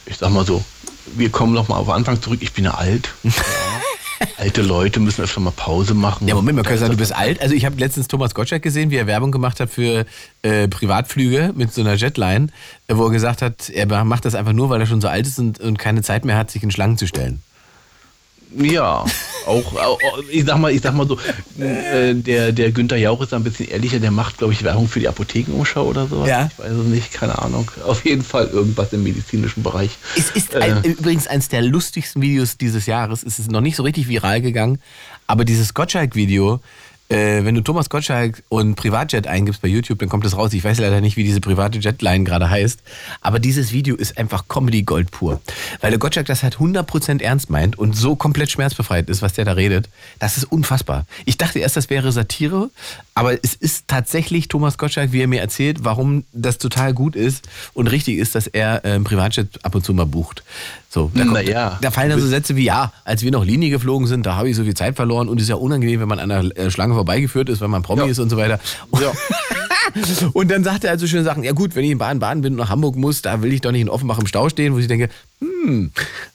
ich 0.07 0.17
sag 0.17 0.31
mal 0.31 0.45
so, 0.45 0.65
wir 1.15 1.31
kommen 1.31 1.53
noch 1.53 1.69
mal 1.69 1.77
auf 1.77 1.91
Anfang 1.91 2.21
zurück, 2.21 2.39
ich 2.43 2.53
bin 2.53 2.65
ja 2.65 2.73
alt. 2.75 3.11
Ja. 3.23 3.31
Alte 4.39 4.63
Leute 4.63 5.01
müssen 5.01 5.25
öfter 5.25 5.41
mal 5.41 5.51
Pause 5.51 5.95
machen. 5.95 6.29
Ja, 6.29 6.35
Moment, 6.35 6.57
man 6.57 6.67
ist 6.67 6.81
sagen, 6.81 6.93
du 6.93 6.99
bist 6.99 7.15
alt. 7.15 7.41
Also 7.41 7.55
ich 7.55 7.65
habe 7.65 7.77
letztens 7.79 8.09
Thomas 8.09 8.35
Gottschalk 8.35 8.63
gesehen, 8.63 8.91
wie 8.91 8.97
er 8.97 9.07
Werbung 9.07 9.33
gemacht 9.33 9.61
hat 9.61 9.71
für 9.71 10.07
äh, 10.43 10.69
Privatflüge 10.69 11.53
mit 11.55 11.73
so 11.73 11.81
einer 11.81 11.95
Jetline, 11.95 12.49
äh, 12.89 12.97
wo 12.97 13.05
er 13.05 13.11
gesagt 13.11 13.43
hat, 13.43 13.69
er 13.69 14.05
macht 14.05 14.25
das 14.25 14.35
einfach 14.35 14.53
nur, 14.53 14.71
weil 14.71 14.81
er 14.81 14.87
schon 14.87 15.01
so 15.01 15.09
alt 15.09 15.27
ist 15.27 15.39
und, 15.39 15.61
und 15.61 15.79
keine 15.79 16.03
Zeit 16.03 16.25
mehr 16.25 16.37
hat, 16.37 16.51
sich 16.51 16.63
in 16.63 16.71
Schlangen 16.71 16.99
zu 16.99 17.07
stellen. 17.07 17.43
Ja, 18.57 19.05
auch, 19.47 19.75
auch 19.77 19.99
ich 20.31 20.45
sag 20.45 20.59
mal, 20.59 20.73
ich 20.73 20.81
sag 20.83 20.95
mal 20.95 21.07
so, 21.07 21.19
äh, 21.63 22.15
der, 22.15 22.53
der 22.53 22.73
Günther 22.73 22.97
Jauch 22.97 23.21
ist 23.23 23.33
da 23.33 23.37
ein 23.37 23.45
bisschen 23.45 23.69
ehrlicher, 23.69 23.99
der 23.99 24.11
macht, 24.11 24.39
glaube 24.39 24.53
ich, 24.53 24.63
Werbung 24.65 24.89
für 24.89 25.01
die 25.01 25.09
Apothekenumschau 25.09 25.85
oder 25.85 26.07
so. 26.07 26.27
Ja. 26.27 26.49
Ich 26.53 26.59
weiß 26.59 26.73
es 26.73 26.87
nicht, 26.87 27.13
keine 27.13 27.39
Ahnung. 27.41 27.71
Auf 27.87 28.05
jeden 28.05 28.23
Fall 28.23 28.49
irgendwas 28.49 28.93
im 28.93 29.03
medizinischen 29.03 29.63
Bereich. 29.63 29.91
Es 30.17 30.31
ist 30.31 30.55
Äh. 30.55 30.59
ein, 30.61 30.85
übrigens 30.85 31.27
eines 31.27 31.49
der 31.49 31.63
lustigsten 31.63 32.23
Videos 32.23 32.57
dieses 32.57 32.87
Jahres. 32.87 33.23
Es 33.23 33.39
ist 33.39 33.51
noch 33.51 33.61
nicht 33.61 33.77
so 33.77 33.83
richtig 33.83 34.09
viral 34.09 34.41
gegangen, 34.41 34.79
aber 35.27 35.45
dieses 35.45 35.75
Gottschalk-Video, 35.75 36.61
äh, 37.09 37.45
wenn 37.45 37.55
du 37.55 37.61
Thomas 37.61 37.89
Gottschalk 37.89 38.43
und 38.49 38.75
Privatjet 38.75 39.27
eingibst 39.27 39.63
bei 39.63 39.69
YouTube, 39.69 39.99
dann 39.99 40.09
kommt 40.09 40.25
das 40.25 40.37
raus. 40.37 40.53
Ich 40.53 40.65
weiß 40.65 40.79
leider 40.79 41.01
nicht, 41.01 41.17
wie 41.17 41.25
diese 41.25 41.41
private 41.41 41.79
Jetline 41.79 42.25
gerade 42.25 42.51
heißt, 42.51 42.81
aber 43.21 43.39
dieses 43.39 43.73
Video 43.73 43.95
ist 43.97 44.19
einfach 44.19 44.49
Comedy 44.49 44.83
Gold 44.83 45.11
pur. 45.11 45.41
Weil 45.81 45.91
der 45.91 45.99
Gottschalk 45.99 46.27
das 46.27 46.43
halt 46.43 46.57
100% 46.57 47.23
ernst 47.23 47.51
meint 47.51 47.79
und 47.79 47.97
so 47.97 48.17
komplett 48.17 48.51
schmerzbefreit 48.51 49.09
ist, 49.09 49.23
was 49.23 49.35
der 49.35 49.45
da 49.45 49.53
redet. 49.53 49.89
Das 50.19 50.37
ist 50.37 50.45
unfassbar. 50.45 51.07
Ich 51.25 51.39
dachte 51.39 51.61
erst, 51.61 51.77
das 51.77 51.91
wäre 51.91 52.11
Satire, 52.11 52.71
aber 53.15 53.33
es 53.43 53.55
ist 53.55 53.89
tatsächlich 53.89 54.49
Thomas 54.49 54.79
Gottschalk, 54.79 55.13
wie 55.13 55.23
er 55.23 55.29
mir 55.29 55.41
erzählt, 55.41 55.85
warum 55.85 56.25
das 56.33 56.59
total 56.59 56.93
gut 56.93 57.15
ist 57.15 57.49
und 57.73 57.87
richtig 57.87 58.19
ist, 58.19 58.35
dass 58.35 58.47
er 58.47 58.85
äh, 58.85 58.99
Privatjet 59.01 59.65
ab 59.65 59.75
und 59.75 59.85
zu 59.85 59.95
mal 59.95 60.07
bucht. 60.07 60.43
So, 60.97 61.11
da, 61.15 61.25
kommt, 61.25 61.47
ja. 61.47 61.79
da 61.83 61.91
fallen 61.91 62.09
dann 62.09 62.21
so 62.21 62.27
Sätze 62.27 62.57
wie, 62.57 62.65
ja, 62.65 62.91
als 63.05 63.23
wir 63.23 63.31
noch 63.31 63.45
Linie 63.45 63.69
geflogen 63.69 64.07
sind, 64.07 64.25
da 64.25 64.37
habe 64.37 64.49
ich 64.49 64.57
so 64.57 64.65
viel 64.65 64.73
Zeit 64.73 64.97
verloren 64.97 65.29
und 65.29 65.37
es 65.37 65.43
ist 65.43 65.51
ja 65.51 65.57
unangenehm, 65.57 66.01
wenn 66.01 66.09
man 66.09 66.19
an 66.19 66.31
einer 66.31 66.57
äh, 66.57 66.71
Schlange 66.71 66.96
vorbeigeführt 66.97 67.49
ist, 67.49 67.61
wenn 67.61 67.71
man 67.71 67.83
Promi 67.83 68.03
Ja. 68.03 68.07
ist 68.09 68.19
und 68.19 68.31
so 68.31 68.37
weiter. 68.37 68.59
Und, 68.91 69.03
Ja. 69.03 69.13
Und 70.33 70.51
dann 70.51 70.65
sagt 70.65 70.85
er 70.85 70.91
also 70.91 71.07
schöne 71.07 71.23
Sachen, 71.23 71.45
ja 71.45 71.53
gut, 71.53 71.75
wenn 71.77 71.85
ich 71.85 71.91
in 71.93 71.99
Baden-Baden 71.99 72.43
bin 72.43 72.55
und 72.55 72.59
nach 72.59 72.69
Hamburg 72.71 72.97
muss, 72.97 73.23
da 73.23 73.41
will 73.41 73.53
ich 73.53 73.61
doch 73.61 73.71
nicht 73.71 73.83
in 73.83 73.89
Offenbach 73.89 74.19
im 74.19 74.27
Stau 74.27 74.49
stehen, 74.49 74.75
wo 74.75 74.79
ich 74.79 74.89
denke, 74.89 75.09
hm. 75.41 75.91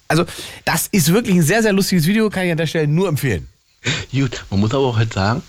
Also, 0.07 0.25
das 0.65 0.87
ist 0.91 1.11
wirklich 1.13 1.35
ein 1.35 1.43
sehr, 1.43 1.61
sehr 1.61 1.73
lustiges 1.73 2.07
Video, 2.07 2.29
kann 2.29 2.45
ich 2.45 2.51
an 2.51 2.57
der 2.57 2.65
Stelle 2.65 2.87
nur 2.87 3.07
empfehlen. 3.09 3.47
Gut, 4.11 4.45
man 4.49 4.61
muss 4.61 4.73
aber 4.73 4.85
auch 4.85 4.97
halt 4.97 5.13
sagen, 5.13 5.43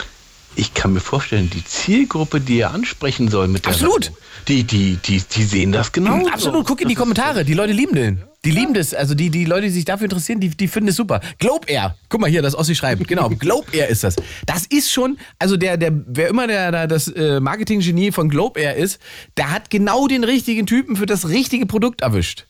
ich 0.57 0.74
kann 0.74 0.92
mir 0.92 1.00
vorstellen, 1.00 1.50
die 1.50 1.64
Zielgruppe, 1.64 2.40
die 2.40 2.61
er 2.61 2.72
ansprechen 2.72 3.28
soll 3.28 3.48
mit 3.48 3.64
der 3.64 3.72
Absolut. 3.72 4.07
Werbung, 4.07 4.18
die, 4.48 4.64
die, 4.64 4.96
die, 4.96 5.22
die 5.22 5.42
sehen 5.44 5.72
das 5.72 5.92
genau. 5.92 6.26
Absolut, 6.28 6.66
guck 6.66 6.80
in 6.80 6.88
die 6.88 6.94
Kommentare. 6.94 7.44
Die 7.44 7.55
Leute 7.55 7.72
lieben 7.72 7.94
den. 7.94 8.22
Die 8.44 8.50
lieben 8.50 8.74
das. 8.74 8.92
Also 8.92 9.14
die, 9.14 9.30
die 9.30 9.44
Leute, 9.44 9.66
die 9.66 9.72
sich 9.72 9.84
dafür 9.84 10.05
interessieren, 10.05 10.40
die, 10.40 10.48
die 10.50 10.66
finden 10.66 10.88
es 10.88 10.96
super. 10.96 11.20
Globe 11.38 11.68
Air. 11.68 11.96
Guck 12.09 12.20
mal 12.20 12.30
hier, 12.30 12.42
das 12.42 12.57
Ossi 12.57 12.74
schreibt. 12.74 13.07
Genau, 13.07 13.28
Globe 13.38 13.68
Air 13.72 13.88
ist 13.88 14.03
das. 14.03 14.16
Das 14.46 14.66
ist 14.66 14.90
schon, 14.90 15.18
also 15.38 15.57
der, 15.57 15.76
der, 15.76 15.92
wer 16.07 16.28
immer 16.28 16.48
der, 16.48 16.72
der 16.72 16.86
das 16.88 17.09
äh, 17.09 17.38
Marketing-Genie 17.38 18.11
von 18.11 18.28
Globe 18.28 18.61
Air 18.61 18.76
ist, 18.76 19.00
der 19.36 19.53
hat 19.53 19.70
genau 19.70 20.09
den 20.09 20.24
richtigen 20.24 20.66
Typen 20.66 20.96
für 20.96 21.07
das 21.07 21.28
richtige 21.28 21.66
Produkt 21.66 22.00
erwischt. 22.00 22.46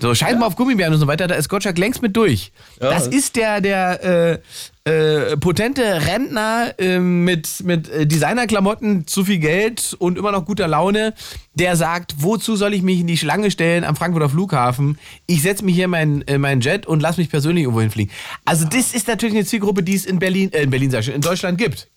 So, 0.00 0.14
scheiß 0.14 0.36
mal 0.38 0.46
auf 0.46 0.56
Gummibären 0.56 0.92
und 0.92 0.98
so 0.98 1.06
weiter, 1.06 1.28
da 1.28 1.36
ist 1.36 1.48
Gottschalk 1.48 1.78
längst 1.78 2.02
mit 2.02 2.16
durch. 2.16 2.52
das 2.78 3.06
ist 3.06 3.36
der, 3.36 3.60
der 3.60 4.40
äh, 4.84 4.90
äh, 4.90 5.36
potente 5.36 5.82
Rentner 5.82 6.74
äh, 6.78 6.98
mit, 6.98 7.62
mit 7.64 7.88
äh, 7.88 8.06
Designerklamotten, 8.06 9.06
zu 9.06 9.24
viel 9.24 9.38
Geld 9.38 9.94
und 9.98 10.18
immer 10.18 10.32
noch 10.32 10.44
guter 10.44 10.66
Laune, 10.66 11.14
der 11.54 11.76
sagt, 11.76 12.16
wozu 12.18 12.56
soll 12.56 12.74
ich 12.74 12.82
mich 12.82 13.00
in 13.00 13.06
die 13.06 13.16
Schlange 13.16 13.50
stellen 13.50 13.84
am 13.84 13.94
Frankfurter 13.94 14.28
Flughafen? 14.28 14.98
Ich 15.26 15.42
setze 15.42 15.64
mich 15.64 15.76
hier 15.76 15.84
in 15.84 15.90
meinen 15.90 16.20
in 16.22 16.40
mein 16.40 16.60
Jet 16.60 16.86
und 16.86 17.00
lass 17.00 17.16
mich 17.16 17.30
persönlich 17.30 17.62
irgendwo 17.62 17.80
hinfliegen. 17.80 18.12
Also 18.44 18.66
das 18.66 18.94
ist 18.94 19.06
natürlich 19.06 19.36
eine 19.36 19.46
Zielgruppe, 19.46 19.82
die 19.82 19.94
es 19.94 20.04
in 20.04 20.18
Berlin, 20.18 20.52
äh, 20.52 20.64
in 20.64 20.70
Berlin 20.70 20.90
sag 20.90 21.00
ich 21.00 21.06
schon, 21.06 21.14
in 21.14 21.20
Deutschland 21.20 21.56
gibt. 21.56 21.88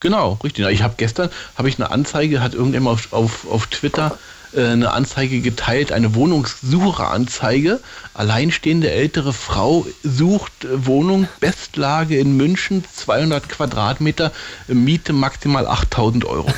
Genau, 0.00 0.38
richtig. 0.44 0.66
Ich 0.66 0.82
habe 0.82 0.94
gestern 0.96 1.30
habe 1.56 1.68
ich 1.68 1.78
eine 1.78 1.90
Anzeige, 1.90 2.42
hat 2.42 2.52
irgendjemand 2.52 2.98
auf, 2.98 3.12
auf, 3.12 3.50
auf 3.50 3.66
Twitter 3.68 4.18
eine 4.56 4.92
Anzeige 4.92 5.40
geteilt, 5.40 5.92
eine 5.92 6.14
Wohnungssucheranzeige. 6.14 7.80
Alleinstehende 8.14 8.90
ältere 8.90 9.32
Frau 9.32 9.86
sucht 10.02 10.64
äh, 10.64 10.86
Wohnung, 10.86 11.28
Bestlage 11.40 12.18
in 12.18 12.36
München, 12.36 12.84
200 12.94 13.48
Quadratmeter, 13.48 14.32
Miete 14.68 15.12
maximal 15.12 15.66
8000 15.66 16.24
Euro. 16.24 16.52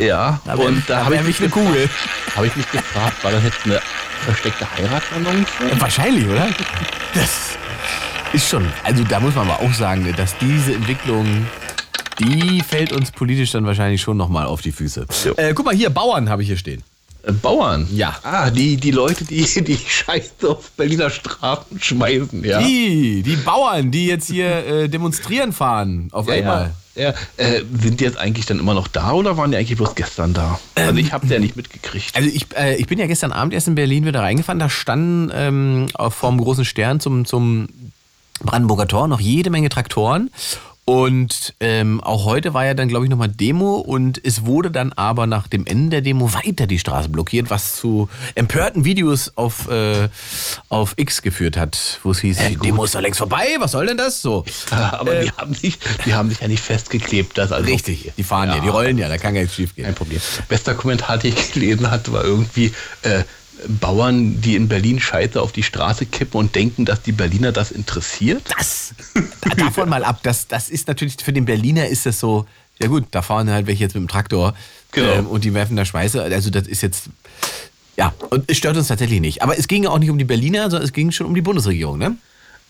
Ja, 0.00 0.40
Da 0.44 0.58
wär- 0.58 0.66
und 0.66 0.82
da 0.90 0.98
da 0.98 1.04
habe 1.04 1.14
ich, 1.16 1.20
mich 1.22 1.40
mich 1.40 1.52
eine 1.54 1.64
Kugel. 1.66 1.88
hab 2.34 2.44
ich 2.44 2.56
mich 2.56 2.70
gefragt, 2.70 3.22
war 3.22 3.30
das 3.30 3.44
jetzt 3.44 3.64
eine 3.64 3.80
versteckte 4.24 4.66
Heiratsannonce? 4.76 5.48
Wahrscheinlich, 5.78 6.26
oder? 6.26 6.48
Das 7.14 7.30
ist 8.32 8.48
schon. 8.48 8.70
Also 8.82 9.04
da 9.04 9.20
muss 9.20 9.34
man 9.36 9.48
aber 9.48 9.60
auch 9.62 9.72
sagen, 9.72 10.12
dass 10.16 10.36
diese 10.38 10.74
Entwicklung, 10.74 11.46
die 12.20 12.60
fällt 12.66 12.92
uns 12.92 13.10
politisch 13.10 13.52
dann 13.52 13.64
wahrscheinlich 13.66 14.00
schon 14.00 14.16
nochmal 14.16 14.46
auf 14.46 14.60
die 14.60 14.72
Füße. 14.72 15.06
Äh, 15.36 15.54
guck 15.54 15.64
mal 15.66 15.74
hier, 15.74 15.90
Bauern 15.90 16.28
habe 16.28 16.42
ich 16.42 16.48
hier 16.48 16.56
stehen. 16.58 16.82
Äh, 17.22 17.32
Bauern? 17.32 17.88
Ja. 17.92 18.16
Ah, 18.22 18.50
die, 18.50 18.76
die 18.76 18.90
Leute, 18.90 19.24
die 19.24 19.44
die 19.64 19.76
Scheiße 19.76 20.48
auf 20.48 20.70
Berliner 20.72 21.10
Straßen 21.10 21.80
schmeißen, 21.80 22.44
ja. 22.44 22.60
Die, 22.62 23.22
die 23.22 23.36
Bauern, 23.36 23.90
die 23.90 24.06
jetzt 24.06 24.28
hier 24.28 24.66
äh, 24.66 24.88
demonstrieren 24.88 25.52
fahren, 25.52 26.08
auf 26.12 26.28
Ja, 26.28 26.34
einmal. 26.34 26.70
ja. 26.94 27.10
ja. 27.10 27.14
Äh, 27.36 27.62
sind 27.80 28.00
die 28.00 28.04
jetzt 28.04 28.18
eigentlich 28.18 28.46
dann 28.46 28.58
immer 28.58 28.74
noch 28.74 28.88
da 28.88 29.12
oder 29.12 29.36
waren 29.36 29.50
die 29.50 29.56
eigentlich 29.56 29.76
bloß 29.78 29.94
gestern 29.94 30.32
da? 30.34 30.58
Also 30.74 30.96
ich 30.96 31.12
habe 31.12 31.26
ja 31.26 31.38
nicht 31.38 31.56
mitgekriegt. 31.56 32.14
Also 32.16 32.28
ich, 32.28 32.46
äh, 32.56 32.76
ich 32.76 32.86
bin 32.86 32.98
ja 32.98 33.06
gestern 33.06 33.32
Abend 33.32 33.52
erst 33.54 33.68
in 33.68 33.74
Berlin 33.74 34.04
wieder 34.06 34.20
reingefahren. 34.20 34.58
Da 34.58 34.68
standen 34.68 35.30
ähm, 35.34 35.86
auf 35.94 36.14
vorm 36.14 36.38
großen 36.38 36.64
Stern 36.64 37.00
zum, 37.00 37.24
zum 37.24 37.68
Brandenburger 38.40 38.86
Tor 38.86 39.08
noch 39.08 39.20
jede 39.20 39.50
Menge 39.50 39.68
Traktoren. 39.68 40.30
Und 40.88 41.52
ähm, 41.60 42.00
auch 42.00 42.24
heute 42.24 42.54
war 42.54 42.64
ja 42.64 42.72
dann, 42.72 42.88
glaube 42.88 43.04
ich, 43.04 43.10
nochmal 43.10 43.28
Demo 43.28 43.74
und 43.74 44.18
es 44.24 44.46
wurde 44.46 44.70
dann 44.70 44.94
aber 44.94 45.26
nach 45.26 45.46
dem 45.46 45.66
Ende 45.66 45.90
der 45.90 46.00
Demo 46.00 46.32
weiter 46.32 46.66
die 46.66 46.78
Straße 46.78 47.10
blockiert, 47.10 47.50
was 47.50 47.76
zu 47.76 48.08
empörten 48.34 48.86
Videos 48.86 49.32
auf, 49.34 49.68
äh, 49.68 50.08
auf 50.70 50.94
X 50.96 51.20
geführt 51.20 51.58
hat, 51.58 52.00
wo 52.04 52.12
es 52.12 52.20
hieß, 52.20 52.38
die 52.48 52.56
Demo 52.56 52.84
ist 52.84 52.94
doch 52.94 53.02
längst 53.02 53.18
vorbei, 53.18 53.44
was 53.58 53.72
soll 53.72 53.84
denn 53.84 53.98
das? 53.98 54.22
So. 54.22 54.46
Aber 54.70 55.16
die, 55.16 55.30
haben 55.32 55.52
sich, 55.52 55.78
die 56.06 56.14
haben 56.14 56.30
sich 56.30 56.40
ja 56.40 56.48
nicht 56.48 56.62
festgeklebt. 56.62 57.36
Dass 57.36 57.52
also 57.52 57.70
Richtig, 57.70 58.10
die 58.16 58.24
fahren 58.24 58.48
ja. 58.48 58.58
die 58.58 58.68
rollen 58.70 58.96
ja, 58.96 59.08
da 59.08 59.18
kann 59.18 59.34
gar 59.34 59.42
nichts 59.42 59.56
schief 59.56 59.74
gehen. 59.76 59.84
Kein 59.84 59.94
Problem. 59.94 60.22
Bester 60.48 60.74
Kommentar, 60.74 61.18
den 61.18 61.34
ich 61.34 61.52
gelesen 61.52 61.90
hatte, 61.90 62.14
war 62.14 62.24
irgendwie 62.24 62.72
äh, 63.02 63.24
Bauern, 63.66 64.40
die 64.40 64.54
in 64.56 64.68
Berlin 64.68 65.00
Scheiße 65.00 65.40
auf 65.40 65.52
die 65.52 65.62
Straße 65.62 66.06
kippen 66.06 66.38
und 66.38 66.54
denken, 66.54 66.84
dass 66.84 67.02
die 67.02 67.12
Berliner 67.12 67.52
das 67.52 67.70
interessiert. 67.70 68.42
Das, 68.56 68.94
davon 69.56 69.88
mal 69.88 70.04
ab, 70.04 70.20
das, 70.22 70.48
das 70.48 70.68
ist 70.68 70.88
natürlich, 70.88 71.16
für 71.22 71.32
den 71.32 71.44
Berliner 71.44 71.86
ist 71.86 72.06
das 72.06 72.20
so, 72.20 72.46
ja 72.80 72.88
gut, 72.88 73.06
da 73.10 73.22
fahren 73.22 73.50
halt 73.50 73.66
welche 73.66 73.84
jetzt 73.84 73.94
mit 73.94 74.02
dem 74.02 74.08
Traktor 74.08 74.54
Genau. 74.92 75.12
ähm, 75.12 75.26
und 75.26 75.44
die 75.44 75.54
werfen 75.54 75.76
da 75.76 75.84
Schweiße, 75.84 76.22
also 76.22 76.50
das 76.50 76.66
ist 76.66 76.82
jetzt, 76.82 77.10
ja, 77.96 78.14
und 78.30 78.50
es 78.50 78.56
stört 78.56 78.76
uns 78.76 78.88
tatsächlich 78.88 79.20
nicht. 79.20 79.42
Aber 79.42 79.58
es 79.58 79.68
ging 79.68 79.84
ja 79.84 79.90
auch 79.90 79.98
nicht 79.98 80.10
um 80.10 80.18
die 80.18 80.24
Berliner, 80.24 80.70
sondern 80.70 80.84
es 80.84 80.92
ging 80.92 81.10
schon 81.10 81.26
um 81.26 81.34
die 81.34 81.42
Bundesregierung, 81.42 81.98
ne? 81.98 82.16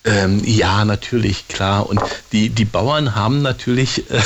Ähm, 0.05 0.43
ja, 0.45 0.85
natürlich, 0.85 1.49
klar. 1.49 1.89
Und 1.89 2.01
die, 2.33 2.51
die 2.51 2.65
Bauern 2.65 3.15
haben 3.15 3.43
natürlich 3.43 4.11
äh, 4.11 4.21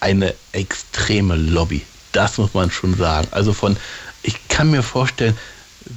eine 0.00 0.34
extreme 0.52 1.36
Lobby. 1.36 1.82
Das 2.12 2.38
muss 2.38 2.54
man 2.54 2.70
schon 2.70 2.96
sagen. 2.96 3.28
Also 3.30 3.52
von, 3.52 3.76
ich 4.22 4.48
kann 4.48 4.70
mir 4.70 4.82
vorstellen, 4.82 5.36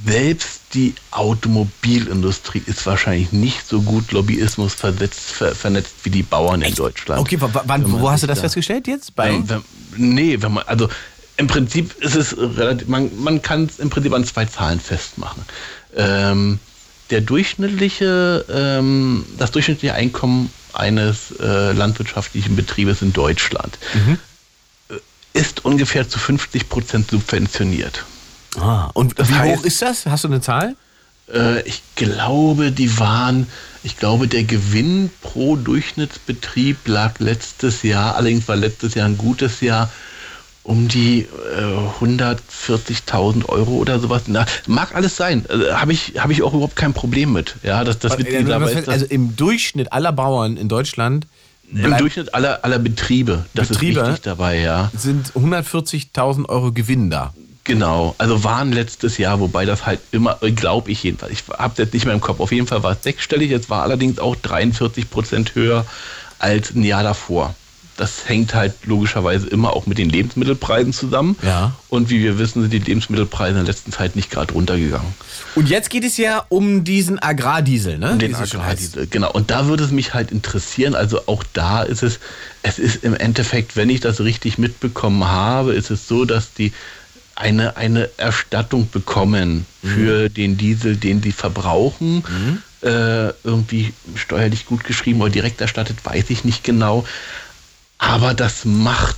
selbst 0.06 0.60
die 0.74 0.94
Automobilindustrie 1.10 2.62
ist 2.66 2.84
wahrscheinlich 2.86 3.32
nicht 3.32 3.66
so 3.68 3.82
gut 3.82 4.12
Lobbyismus 4.12 4.74
versetzt, 4.74 5.20
ver, 5.20 5.54
vernetzt 5.54 5.94
wie 6.04 6.10
die 6.10 6.22
Bauern 6.22 6.62
in 6.62 6.74
Deutschland. 6.74 7.20
Okay, 7.20 7.40
wa- 7.40 7.52
wa- 7.52 7.62
wann, 7.66 7.90
wo 8.00 8.10
hast 8.10 8.22
du 8.22 8.26
das 8.26 8.38
da- 8.38 8.42
festgestellt 8.42 8.86
jetzt? 8.88 9.14
Bei, 9.14 9.30
Ähm, 9.30 9.44
wenn, 9.48 10.14
nee, 10.14 10.36
wenn 10.40 10.52
man, 10.52 10.64
also 10.66 10.88
im 11.36 11.46
Prinzip 11.46 11.94
ist 12.02 12.14
es 12.16 12.36
relativ, 12.36 12.88
man, 12.88 13.10
man 13.22 13.42
kann 13.42 13.64
es 13.64 13.78
im 13.78 13.90
Prinzip 13.90 14.12
an 14.12 14.24
zwei 14.24 14.44
Zahlen 14.46 14.80
festmachen. 14.80 15.42
Ähm, 15.96 16.58
der 17.10 17.20
durchschnittliche, 17.20 18.44
ähm, 18.50 19.24
das 19.38 19.50
durchschnittliche 19.50 19.94
Einkommen 19.94 20.50
eines 20.72 21.32
äh, 21.38 21.72
landwirtschaftlichen 21.72 22.56
Betriebes 22.56 23.02
in 23.02 23.12
Deutschland 23.12 23.76
äh, 24.88 24.94
ist 25.38 25.64
ungefähr 25.66 26.08
zu 26.08 26.18
50 26.18 26.70
Prozent 26.70 27.10
subventioniert. 27.10 28.04
Ah, 28.58 28.90
und 28.94 29.18
das 29.18 29.28
wie 29.28 29.34
heißt- 29.34 29.56
hoch 29.56 29.64
ist 29.64 29.82
das? 29.82 30.06
Hast 30.06 30.24
du 30.24 30.28
eine 30.28 30.40
Zahl? 30.40 30.76
Äh, 31.32 31.62
ich 31.62 31.82
glaube, 31.96 32.72
die 32.72 32.98
waren, 32.98 33.46
ich 33.82 33.98
glaube, 33.98 34.28
der 34.28 34.44
Gewinn 34.44 35.10
pro 35.22 35.56
Durchschnittsbetrieb 35.56 36.86
lag 36.86 37.18
letztes 37.18 37.82
Jahr, 37.82 38.16
allerdings 38.16 38.48
war 38.48 38.56
letztes 38.56 38.94
Jahr 38.94 39.08
ein 39.08 39.18
gutes 39.18 39.60
Jahr, 39.60 39.90
um 40.64 40.86
die 40.86 41.20
äh, 41.20 42.04
140.000 42.04 43.48
Euro 43.48 43.72
oder 43.72 43.98
sowas. 43.98 44.22
Na, 44.26 44.46
mag 44.66 44.94
alles 44.94 45.16
sein. 45.16 45.44
Äh, 45.48 45.72
Habe 45.72 45.92
ich, 45.92 46.14
hab 46.18 46.30
ich 46.30 46.42
auch 46.42 46.52
überhaupt 46.52 46.76
kein 46.76 46.92
Problem 46.92 47.32
mit. 47.32 47.56
Ja, 47.62 47.82
das, 47.82 47.98
das 47.98 48.18
Witzige 48.18 48.44
dabei 48.44 48.72
ist, 48.72 48.88
also 48.88 49.06
im 49.06 49.34
Durchschnitt 49.34 49.92
aller 49.92 50.12
Bauern 50.12 50.56
in 50.56 50.68
Deutschland 50.68 51.26
im 51.74 51.96
Durchschnitt 51.96 52.34
aller, 52.34 52.64
aller 52.64 52.78
Betriebe, 52.78 53.46
das 53.54 53.68
Betriebe? 53.68 54.00
ist 54.00 54.06
wichtig 54.06 54.22
dabei, 54.24 54.58
ja. 54.60 54.90
sind 54.94 55.32
140.000 55.32 56.48
Euro 56.48 56.70
Gewinn 56.70 57.08
da. 57.08 57.32
Genau, 57.64 58.14
also 58.18 58.42
waren 58.42 58.72
letztes 58.72 59.18
Jahr, 59.18 59.38
wobei 59.38 59.64
das 59.64 59.86
halt 59.86 60.00
immer, 60.10 60.38
glaube 60.56 60.90
ich 60.90 61.02
jedenfalls, 61.04 61.32
ich 61.32 61.44
habe 61.56 61.74
jetzt 61.76 61.94
nicht 61.94 62.04
mehr 62.06 62.14
im 62.14 62.20
Kopf, 62.20 62.40
auf 62.40 62.50
jeden 62.50 62.66
Fall 62.66 62.82
war 62.82 62.92
es 62.92 63.02
sechsstellig, 63.04 63.52
es 63.52 63.70
war 63.70 63.82
allerdings 63.82 64.18
auch 64.18 64.34
43 64.34 65.08
Prozent 65.08 65.54
höher 65.54 65.86
als 66.40 66.74
ein 66.74 66.82
Jahr 66.82 67.04
davor. 67.04 67.54
Das 67.98 68.26
hängt 68.26 68.54
halt 68.54 68.74
logischerweise 68.86 69.46
immer 69.48 69.76
auch 69.76 69.86
mit 69.86 69.98
den 69.98 70.08
Lebensmittelpreisen 70.08 70.94
zusammen. 70.94 71.36
Ja. 71.42 71.72
Und 71.88 72.08
wie 72.08 72.20
wir 72.20 72.38
wissen, 72.38 72.62
sind 72.62 72.72
die 72.72 72.78
Lebensmittelpreise 72.78 73.50
in 73.50 73.66
der 73.66 73.74
letzten 73.74 73.92
Zeit 73.92 74.16
nicht 74.16 74.30
gerade 74.30 74.54
runtergegangen. 74.54 75.14
Und 75.54 75.68
jetzt 75.68 75.90
geht 75.90 76.02
es 76.02 76.16
ja 76.16 76.44
um 76.48 76.84
diesen 76.84 77.22
Agrardiesel, 77.22 77.98
ne? 77.98 78.16
Den 78.16 78.32
schön 78.32 78.40
heißt. 78.40 78.54
Agrardiesel, 78.54 79.06
genau. 79.08 79.30
Und 79.30 79.50
da 79.50 79.66
würde 79.66 79.84
es 79.84 79.90
mich 79.90 80.14
halt 80.14 80.32
interessieren, 80.32 80.94
also 80.94 81.20
auch 81.26 81.44
da 81.52 81.82
ist 81.82 82.02
es, 82.02 82.18
es 82.62 82.78
ist 82.78 83.04
im 83.04 83.14
Endeffekt, 83.14 83.76
wenn 83.76 83.90
ich 83.90 84.00
das 84.00 84.20
richtig 84.20 84.56
mitbekommen 84.56 85.28
habe, 85.28 85.74
ist 85.74 85.90
es 85.90 86.08
so, 86.08 86.24
dass 86.24 86.54
die 86.54 86.72
eine, 87.34 87.76
eine 87.76 88.08
Erstattung 88.16 88.88
bekommen 88.90 89.66
für 89.82 90.28
den 90.28 90.56
Diesel, 90.56 90.96
den 90.96 91.22
sie 91.22 91.32
verbrauchen. 91.32 92.24
Äh, 92.82 93.32
irgendwie 93.44 93.92
steuerlich 94.16 94.66
gut 94.66 94.82
geschrieben 94.84 95.20
oder 95.20 95.30
direkt 95.30 95.60
erstattet, 95.60 95.98
weiß 96.04 96.30
ich 96.30 96.44
nicht 96.44 96.64
genau. 96.64 97.06
Aber 97.98 98.34
das 98.34 98.64
macht, 98.64 99.16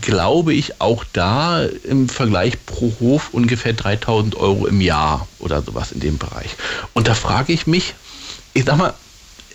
glaube 0.00 0.54
ich, 0.54 0.80
auch 0.80 1.04
da 1.12 1.64
im 1.64 2.08
Vergleich 2.08 2.54
pro 2.64 2.94
Hof 3.00 3.28
ungefähr 3.32 3.74
3000 3.74 4.36
Euro 4.36 4.66
im 4.66 4.80
Jahr 4.80 5.28
oder 5.38 5.60
sowas 5.60 5.92
in 5.92 6.00
dem 6.00 6.16
Bereich. 6.16 6.50
Und 6.94 7.08
da 7.08 7.14
frage 7.14 7.52
ich 7.52 7.66
mich, 7.66 7.94
ich 8.54 8.64
sag 8.64 8.78
mal, 8.78 8.94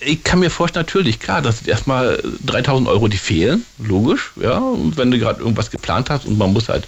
ich 0.02 0.24
kann 0.24 0.40
mir 0.40 0.50
vorstellen, 0.50 0.86
natürlich, 0.86 1.20
klar, 1.20 1.42
das 1.42 1.60
sind 1.60 1.68
erstmal 1.68 2.22
3000 2.46 2.88
Euro, 2.88 3.08
die 3.08 3.18
fehlen, 3.18 3.66
logisch, 3.80 4.32
ja. 4.36 4.58
Und 4.58 4.98
wenn 4.98 5.12
du 5.12 5.20
gerade 5.20 5.40
irgendwas 5.40 5.72
geplant 5.72 6.10
hast 6.10 6.26
und 6.26 6.38
man 6.38 6.54
muss 6.54 6.70
halt 6.70 6.88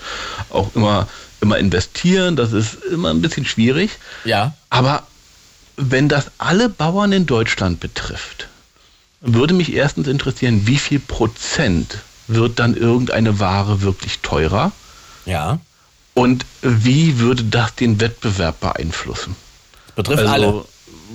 auch 0.49 0.75
immer, 0.75 1.07
immer 1.41 1.57
investieren, 1.57 2.35
das 2.35 2.51
ist 2.51 2.75
immer 2.85 3.09
ein 3.09 3.21
bisschen 3.21 3.45
schwierig. 3.45 3.91
Ja. 4.25 4.53
Aber 4.69 5.03
wenn 5.77 6.09
das 6.09 6.31
alle 6.37 6.69
Bauern 6.69 7.11
in 7.11 7.25
Deutschland 7.25 7.79
betrifft, 7.79 8.47
würde 9.21 9.53
mich 9.53 9.73
erstens 9.73 10.07
interessieren, 10.07 10.65
wie 10.65 10.77
viel 10.77 10.99
Prozent 10.99 11.99
wird 12.27 12.59
dann 12.59 12.75
irgendeine 12.75 13.39
Ware 13.39 13.81
wirklich 13.81 14.19
teurer? 14.19 14.71
Ja. 15.25 15.59
Und 16.13 16.45
wie 16.61 17.19
würde 17.19 17.43
das 17.43 17.75
den 17.75 17.99
Wettbewerb 18.01 18.59
beeinflussen? 18.59 19.35
Betrifft 19.95 20.19
also, 20.19 20.31
alle. 20.31 20.65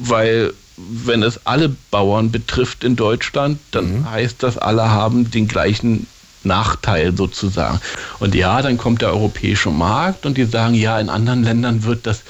Weil 0.03 0.55
wenn 0.77 1.23
es 1.23 1.47
alle 1.47 1.69
Bauern 1.91 2.31
betrifft 2.31 2.83
in 2.85 2.97
Deutschland, 2.97 3.59
dann 3.71 4.01
Mhm. 4.01 4.11
heißt 4.11 4.43
das, 4.43 4.59
alle 4.59 4.91
haben 4.91 5.31
den 5.31 5.47
gleichen 5.49 6.07
Nachteil 6.43 7.17
sozusagen. 7.17 7.81
Und 8.19 8.35
ja, 8.35 8.61
dann 8.61 8.77
kommt 8.77 9.01
der 9.03 9.11
europäische 9.11 9.71
Markt 9.71 10.27
und 10.27 10.37
die 10.37 10.45
sagen, 10.45 10.75
ja, 10.75 10.99
in 10.99 11.09
anderen 11.09 11.43
Ländern 11.45 11.85
wird 11.85 12.07
das 12.07 12.23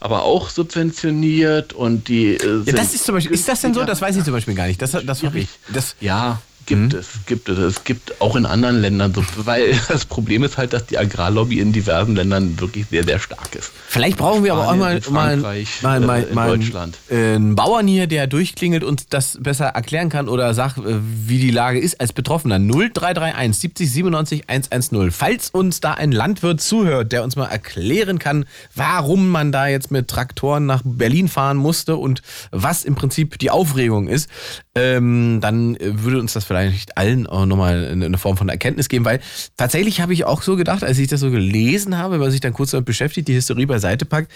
aber 0.00 0.22
auch 0.24 0.50
subventioniert 0.50 1.72
und 1.72 2.08
die. 2.08 2.34
äh, 2.34 2.62
Ja, 2.66 2.72
das 2.74 2.94
ist 2.94 3.04
zum 3.04 3.14
Beispiel, 3.14 3.32
ist 3.34 3.48
das 3.48 3.60
denn 3.62 3.72
so? 3.74 3.84
Das 3.84 4.00
weiß 4.00 4.16
ich 4.16 4.24
zum 4.24 4.34
Beispiel 4.34 4.54
gar 4.54 4.66
nicht. 4.66 4.80
Das, 4.82 4.90
das, 4.92 5.20
Schwierig. 5.20 5.48
das, 5.72 5.96
Ja, 6.00 6.40
gibt 6.66 6.92
Mhm. 6.92 6.98
es, 6.98 7.08
gibt 7.26 7.48
es. 7.48 7.58
Es 7.58 7.84
gibt 7.84 8.20
auch 8.20 8.36
in 8.36 8.44
anderen 8.46 8.80
Ländern 8.80 9.14
so, 9.14 9.24
weil 9.44 9.74
das 9.88 10.04
Problem 10.04 10.42
ist 10.44 10.58
halt, 10.58 10.72
dass 10.72 10.86
die 10.86 10.98
Agrarlobby 10.98 11.60
in 11.60 11.72
diversen 11.72 12.14
Ländern 12.16 12.60
wirklich 12.60 12.86
sehr, 12.90 13.04
sehr 13.04 13.18
stark 13.18 13.54
ist. 13.54 13.70
Vielleicht 13.88 14.16
brauchen 14.18 14.44
wir 14.44 14.52
aber 14.52 14.68
auch 14.68 14.76
mal, 14.76 15.00
Spanien, 15.02 15.40
mal, 15.40 15.64
mal, 15.82 16.00
mal, 16.00 16.20
äh, 16.20 16.28
in 16.28 16.34
mal 16.34 16.48
Deutschland. 16.58 16.98
äh, 17.08 17.34
einen 17.36 17.54
Bauern 17.54 17.86
hier, 17.86 18.06
der 18.06 18.26
durchklingelt 18.26 18.84
und 18.84 19.14
das 19.14 19.38
besser 19.40 19.66
erklären 19.66 20.08
kann 20.08 20.28
oder 20.28 20.52
sagt, 20.54 20.78
äh, 20.78 20.98
wie 21.00 21.38
die 21.38 21.50
Lage 21.50 21.78
ist 21.78 22.00
als 22.00 22.12
Betroffener. 22.12 22.58
0331 22.58 23.56
70 23.60 23.92
97 23.92 24.44
110. 24.48 25.10
Falls 25.12 25.50
uns 25.50 25.80
da 25.80 25.92
ein 25.94 26.12
Landwirt 26.12 26.60
zuhört, 26.60 27.12
der 27.12 27.22
uns 27.24 27.36
mal 27.36 27.46
erklären 27.46 28.18
kann, 28.18 28.44
warum 28.74 29.28
man 29.30 29.52
da 29.52 29.66
jetzt 29.68 29.90
mit 29.90 30.08
Traktoren 30.08 30.66
nach 30.66 30.82
Berlin 30.84 31.28
fahren 31.28 31.56
musste 31.56 31.96
und 31.96 32.22
was 32.50 32.84
im 32.84 32.94
Prinzip 32.94 33.38
die 33.38 33.50
Aufregung 33.50 34.08
ist, 34.08 34.28
ähm, 34.76 35.40
dann 35.40 35.74
äh, 35.76 36.02
würde 36.04 36.20
uns 36.20 36.34
das 36.34 36.44
vielleicht 36.44 36.96
allen 36.98 37.26
auch 37.26 37.46
nochmal 37.46 37.88
eine 37.90 38.18
Form 38.18 38.36
von 38.36 38.50
Erkenntnis 38.50 38.88
geben, 38.88 39.06
weil 39.06 39.20
tatsächlich 39.56 40.02
habe 40.02 40.12
ich 40.12 40.24
auch 40.24 40.42
so 40.42 40.54
gedacht, 40.54 40.84
als 40.84 40.98
ich 40.98 41.08
das 41.08 41.20
so 41.20 41.30
gelesen 41.30 41.96
habe, 41.96 42.20
weil 42.20 42.30
sich 42.30 42.40
dann 42.40 42.52
kurz 42.52 42.72
damit 42.72 42.84
beschäftigt, 42.84 43.26
die 43.26 43.32
Historie 43.32 43.64
beiseite 43.64 44.04
packt. 44.04 44.30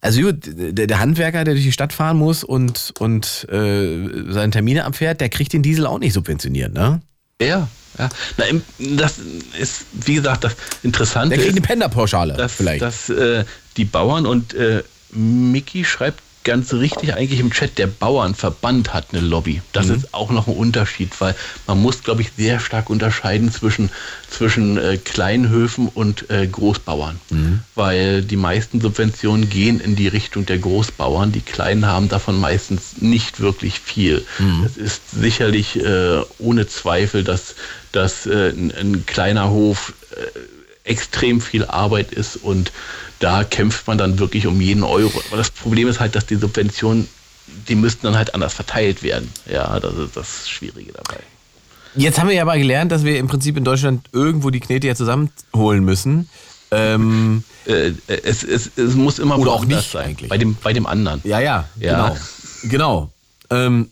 Also 0.00 0.30
der, 0.32 0.98
Handwerker, 0.98 1.44
der 1.44 1.54
durch 1.54 1.64
die 1.64 1.72
Stadt 1.72 1.92
fahren 1.92 2.18
muss 2.18 2.44
und, 2.44 2.92
und 2.98 3.46
äh, 3.48 4.32
seine 4.32 4.50
Termine 4.50 4.84
abfährt, 4.84 5.20
der 5.20 5.28
kriegt 5.28 5.52
den 5.52 5.62
Diesel 5.62 5.86
auch 5.86 5.98
nicht 5.98 6.12
subventioniert, 6.12 6.74
ne? 6.74 7.00
Ja, 7.40 7.68
ja. 7.98 8.08
Na, 8.36 8.44
das 8.78 9.14
ist, 9.58 9.86
wie 10.04 10.16
gesagt, 10.16 10.44
das 10.44 10.56
Interessante 10.82 11.30
Der 11.36 11.38
kriegt 11.38 11.56
eine 11.56 11.66
Penderpauschale 11.66 12.34
dass, 12.34 12.52
vielleicht. 12.52 12.82
dass 12.82 13.08
äh, 13.08 13.44
die 13.76 13.84
Bauern 13.84 14.26
und 14.26 14.52
äh, 14.54 14.82
Miki 15.12 15.84
schreibt 15.84 16.22
ganz 16.46 16.72
richtig 16.72 17.12
eigentlich 17.12 17.40
im 17.40 17.50
Chat, 17.50 17.76
der 17.76 17.88
Bauernverband 17.88 18.94
hat 18.94 19.08
eine 19.12 19.20
Lobby. 19.20 19.60
Das 19.72 19.88
ist 19.88 20.14
auch 20.14 20.30
noch 20.30 20.46
ein 20.46 20.54
Unterschied, 20.54 21.10
weil 21.20 21.34
man 21.66 21.82
muss, 21.82 22.04
glaube 22.04 22.22
ich, 22.22 22.30
sehr 22.36 22.60
stark 22.60 22.88
unterscheiden 22.88 23.50
zwischen, 23.50 23.90
zwischen 24.30 24.78
äh, 24.78 24.96
Kleinhöfen 24.96 25.88
und 25.88 26.30
äh, 26.30 26.46
Großbauern. 26.46 27.18
Weil 27.74 28.22
die 28.22 28.36
meisten 28.36 28.80
Subventionen 28.80 29.50
gehen 29.50 29.80
in 29.80 29.96
die 29.96 30.06
Richtung 30.06 30.46
der 30.46 30.58
Großbauern. 30.58 31.32
Die 31.32 31.40
Kleinen 31.40 31.84
haben 31.86 32.08
davon 32.08 32.38
meistens 32.38 33.00
nicht 33.00 33.40
wirklich 33.40 33.80
viel. 33.80 34.24
Es 34.64 34.76
ist 34.76 35.10
sicherlich 35.10 35.84
äh, 35.84 36.20
ohne 36.38 36.68
Zweifel, 36.68 37.24
dass, 37.24 37.56
dass 37.90 38.24
äh, 38.26 38.50
ein, 38.50 38.72
ein 38.72 39.04
kleiner 39.04 39.50
Hof 39.50 39.94
äh, 40.12 40.16
extrem 40.86 41.40
viel 41.40 41.64
Arbeit 41.66 42.12
ist 42.12 42.36
und 42.36 42.72
da 43.18 43.44
kämpft 43.44 43.86
man 43.86 43.98
dann 43.98 44.18
wirklich 44.18 44.46
um 44.46 44.60
jeden 44.60 44.82
Euro. 44.82 45.22
Aber 45.28 45.36
das 45.36 45.50
Problem 45.50 45.88
ist 45.88 46.00
halt, 46.00 46.14
dass 46.14 46.26
die 46.26 46.36
Subventionen, 46.36 47.08
die 47.68 47.74
müssten 47.74 48.06
dann 48.06 48.16
halt 48.16 48.34
anders 48.34 48.54
verteilt 48.54 49.02
werden. 49.02 49.30
Ja, 49.50 49.78
das 49.80 49.94
ist 49.94 50.16
das 50.16 50.48
Schwierige 50.48 50.92
dabei. 50.92 51.18
Jetzt 51.94 52.18
haben 52.18 52.28
wir 52.28 52.34
ja 52.36 52.42
aber 52.42 52.58
gelernt, 52.58 52.92
dass 52.92 53.04
wir 53.04 53.18
im 53.18 53.26
Prinzip 53.26 53.56
in 53.56 53.64
Deutschland 53.64 54.06
irgendwo 54.12 54.50
die 54.50 54.60
Knete 54.60 54.86
ja 54.86 54.94
zusammenholen 54.94 55.84
müssen. 55.84 56.28
Ähm, 56.70 57.42
Äh, 57.64 57.92
es, 58.06 58.42
es, 58.44 58.70
es 58.76 58.94
muss 58.94 59.18
immer 59.18 59.38
Oder 59.38 59.52
auch 59.52 59.64
nicht 59.64 59.90
sein. 59.90 60.06
eigentlich. 60.10 60.28
Bei 60.28 60.36
dem, 60.38 60.54
bei 60.62 60.72
dem 60.72 60.86
anderen. 60.86 61.20
ja, 61.24 61.40
ja, 61.40 61.68
Ja. 61.80 62.08
genau. 62.10 62.16
Genau. 62.64 63.10
Ähm, 63.50 63.90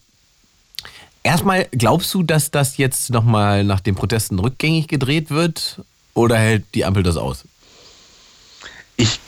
erstmal, 1.22 1.66
glaubst 1.72 2.12
du, 2.14 2.22
dass 2.22 2.50
das 2.50 2.76
jetzt 2.76 3.10
nochmal 3.10 3.64
nach 3.64 3.80
den 3.80 3.94
Protesten 3.94 4.38
rückgängig 4.38 4.88
gedreht 4.88 5.30
wird? 5.30 5.80
Oder 6.14 6.38
hält 6.38 6.64
die 6.74 6.84
Ampel 6.84 7.02
das 7.02 7.16
aus? 7.16 7.44
Ich. 8.96 9.18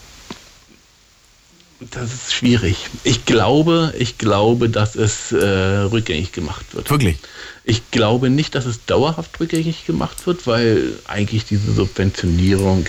Das 1.91 2.11
ist 2.11 2.33
schwierig. 2.33 2.87
Ich 3.03 3.25
glaube, 3.25 3.93
ich 3.99 4.17
glaube, 4.17 4.69
dass 4.69 4.95
es 4.95 5.31
äh, 5.31 5.45
rückgängig 5.45 6.31
gemacht 6.31 6.65
wird. 6.73 6.89
Wirklich? 6.89 7.17
Ich 7.65 7.91
glaube 7.91 8.29
nicht, 8.29 8.55
dass 8.55 8.65
es 8.65 8.85
dauerhaft 8.85 9.39
rückgängig 9.39 9.85
gemacht 9.85 10.25
wird, 10.25 10.47
weil 10.47 10.93
eigentlich 11.05 11.45
diese 11.45 11.71
Subventionierung 11.71 12.87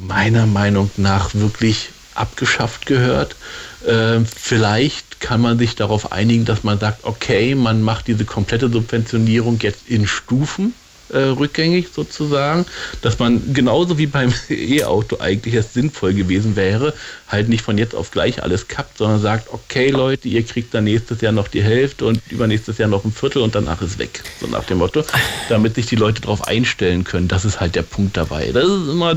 meiner 0.00 0.46
Meinung 0.46 0.90
nach 0.96 1.34
wirklich 1.34 1.90
abgeschafft 2.14 2.86
gehört. 2.86 3.36
Ähm, 3.86 4.26
vielleicht 4.26 5.20
kann 5.20 5.40
man 5.40 5.58
sich 5.58 5.76
darauf 5.76 6.10
einigen, 6.10 6.44
dass 6.44 6.64
man 6.64 6.80
sagt, 6.80 7.04
okay, 7.04 7.54
man 7.54 7.82
macht 7.82 8.08
diese 8.08 8.24
komplette 8.24 8.68
Subventionierung 8.68 9.58
jetzt 9.60 9.88
in 9.88 10.06
Stufen 10.06 10.74
äh, 11.10 11.18
rückgängig 11.18 11.88
sozusagen, 11.94 12.66
dass 13.02 13.18
man 13.18 13.52
genauso 13.52 13.98
wie 13.98 14.06
beim 14.06 14.32
E-Auto 14.48 15.18
eigentlich 15.20 15.54
es 15.54 15.72
sinnvoll 15.74 16.14
gewesen 16.14 16.56
wäre, 16.56 16.94
halt 17.28 17.48
nicht 17.48 17.62
von 17.62 17.78
jetzt 17.78 17.94
auf 17.94 18.10
gleich 18.10 18.42
alles 18.42 18.68
kappt, 18.68 18.98
sondern 18.98 19.20
sagt, 19.20 19.52
okay 19.52 19.90
Leute, 19.90 20.28
ihr 20.28 20.42
kriegt 20.42 20.74
dann 20.74 20.84
nächstes 20.84 21.20
Jahr 21.20 21.32
noch 21.32 21.48
die 21.48 21.62
Hälfte 21.62 22.06
und 22.06 22.20
übernächstes 22.30 22.78
Jahr 22.78 22.88
noch 22.88 23.04
ein 23.04 23.12
Viertel 23.12 23.42
und 23.42 23.54
danach 23.54 23.82
ist 23.82 23.98
weg. 23.98 24.22
So 24.40 24.46
nach 24.46 24.64
dem 24.64 24.78
Motto, 24.78 25.04
damit 25.48 25.74
sich 25.74 25.86
die 25.86 25.96
Leute 25.96 26.22
darauf 26.22 26.46
einstellen 26.46 27.04
können. 27.04 27.28
Das 27.28 27.44
ist 27.44 27.60
halt 27.60 27.74
der 27.74 27.82
Punkt 27.82 28.16
dabei. 28.16 28.50
Das 28.52 28.64
ist 28.64 28.88
immer, 28.88 29.14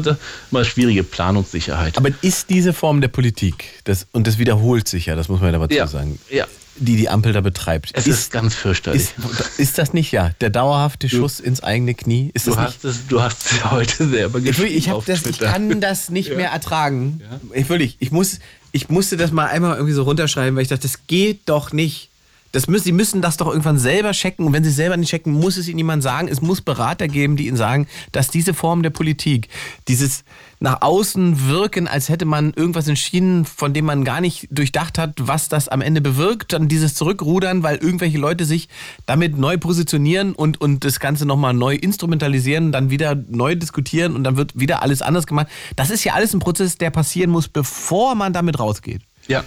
immer 0.51 0.65
schwierige 0.65 1.03
Planungssicherheit. 1.03 1.97
Aber 1.97 2.09
ist 2.21 2.49
diese 2.49 2.73
Form 2.73 3.01
der 3.01 3.07
Politik, 3.07 3.65
das, 3.83 4.07
und 4.11 4.27
das 4.27 4.37
wiederholt 4.37 4.87
sich 4.87 5.05
ja, 5.05 5.15
das 5.15 5.29
muss 5.29 5.41
man 5.41 5.53
ja 5.53 5.59
dazu 5.59 5.75
ja, 5.75 5.87
sagen, 5.87 6.19
ja, 6.29 6.45
die 6.81 6.97
die 6.97 7.09
Ampel 7.09 7.31
da 7.31 7.41
betreibt, 7.41 7.91
es 7.93 8.07
ist, 8.07 8.31
ganz 8.31 8.55
fürchterlich. 8.55 9.03
ist, 9.03 9.59
ist 9.59 9.77
das 9.77 9.93
nicht 9.93 10.11
ja 10.11 10.31
der 10.41 10.49
dauerhafte 10.49 11.09
Schuss 11.09 11.39
ins 11.39 11.61
eigene 11.61 11.93
Knie? 11.93 12.31
Ist 12.33 12.47
du, 12.47 12.51
das 12.51 12.59
nicht? 12.59 12.67
hast 12.67 12.85
es, 12.85 13.07
du 13.07 13.21
hast 13.21 13.45
es 13.45 13.59
ja 13.59 13.71
heute 13.71 14.09
selber 14.09 14.39
Ich, 14.39 14.45
geschrieben 14.45 14.77
ich, 14.77 14.91
auf 14.91 15.05
das, 15.05 15.25
ich 15.25 15.39
kann 15.39 15.79
das 15.79 16.09
nicht 16.09 16.35
mehr 16.35 16.49
ertragen. 16.49 17.21
Ich, 17.53 17.69
wirklich, 17.69 17.97
ich, 17.99 18.11
muss, 18.11 18.39
ich 18.71 18.89
musste 18.89 19.17
das 19.17 19.31
mal 19.31 19.45
einmal 19.45 19.75
irgendwie 19.75 19.93
so 19.93 20.03
runterschreiben, 20.03 20.55
weil 20.55 20.63
ich 20.63 20.69
dachte, 20.69 20.83
das 20.83 21.07
geht 21.07 21.41
doch 21.47 21.71
nicht. 21.71 22.10
Das 22.51 22.67
müssen, 22.67 22.83
sie 22.85 22.91
müssen 22.91 23.21
das 23.21 23.37
doch 23.37 23.47
irgendwann 23.47 23.79
selber 23.79 24.11
checken. 24.11 24.45
Und 24.45 24.53
wenn 24.53 24.63
sie 24.63 24.71
selber 24.71 24.97
nicht 24.97 25.09
checken, 25.09 25.33
muss 25.33 25.57
es 25.57 25.67
ihnen 25.67 25.79
jemand 25.79 26.03
sagen. 26.03 26.27
Es 26.27 26.41
muss 26.41 26.61
Berater 26.61 27.07
geben, 27.07 27.37
die 27.37 27.47
ihnen 27.47 27.57
sagen, 27.57 27.87
dass 28.11 28.29
diese 28.29 28.53
Form 28.53 28.83
der 28.83 28.89
Politik, 28.89 29.49
dieses 29.87 30.23
nach 30.59 30.81
außen 30.81 31.47
wirken, 31.47 31.87
als 31.87 32.09
hätte 32.09 32.25
man 32.25 32.53
irgendwas 32.53 32.87
entschieden, 32.87 33.45
von 33.45 33.73
dem 33.73 33.85
man 33.85 34.03
gar 34.03 34.21
nicht 34.21 34.47
durchdacht 34.51 34.99
hat, 34.99 35.13
was 35.17 35.49
das 35.49 35.67
am 35.67 35.81
Ende 35.81 36.01
bewirkt, 36.01 36.53
dann 36.53 36.67
dieses 36.67 36.93
Zurückrudern, 36.93 37.63
weil 37.63 37.77
irgendwelche 37.77 38.19
Leute 38.19 38.45
sich 38.45 38.69
damit 39.07 39.37
neu 39.37 39.57
positionieren 39.57 40.33
und, 40.33 40.61
und 40.61 40.85
das 40.85 40.99
Ganze 40.99 41.25
nochmal 41.25 41.53
neu 41.53 41.75
instrumentalisieren, 41.75 42.71
dann 42.71 42.91
wieder 42.91 43.15
neu 43.15 43.55
diskutieren 43.55 44.15
und 44.15 44.23
dann 44.23 44.37
wird 44.37 44.59
wieder 44.59 44.83
alles 44.83 45.01
anders 45.01 45.25
gemacht. 45.25 45.47
Das 45.75 45.89
ist 45.89 46.03
ja 46.03 46.13
alles 46.13 46.33
ein 46.33 46.39
Prozess, 46.39 46.77
der 46.77 46.91
passieren 46.91 47.31
muss, 47.31 47.47
bevor 47.47 48.13
man 48.13 48.31
damit 48.31 48.59
rausgeht. 48.59 49.01
Ja, 49.27 49.43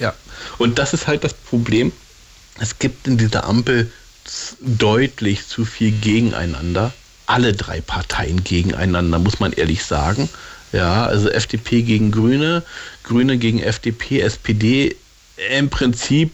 ja. 0.00 0.12
Und 0.58 0.78
das 0.78 0.92
ist 0.92 1.06
halt 1.06 1.22
das 1.22 1.34
Problem. 1.34 1.92
Es 2.60 2.78
gibt 2.78 3.06
in 3.06 3.18
dieser 3.18 3.44
Ampel 3.44 3.90
deutlich 4.60 5.46
zu 5.46 5.64
viel 5.64 5.92
gegeneinander. 5.92 6.92
Alle 7.26 7.52
drei 7.52 7.80
Parteien 7.80 8.42
gegeneinander, 8.42 9.18
muss 9.18 9.40
man 9.40 9.52
ehrlich 9.52 9.84
sagen. 9.84 10.28
Ja, 10.72 11.06
also 11.06 11.30
FDP 11.30 11.82
gegen 11.82 12.10
Grüne, 12.10 12.62
Grüne 13.04 13.38
gegen 13.38 13.60
FDP, 13.60 14.20
SPD 14.20 14.96
im 15.56 15.70
Prinzip 15.70 16.32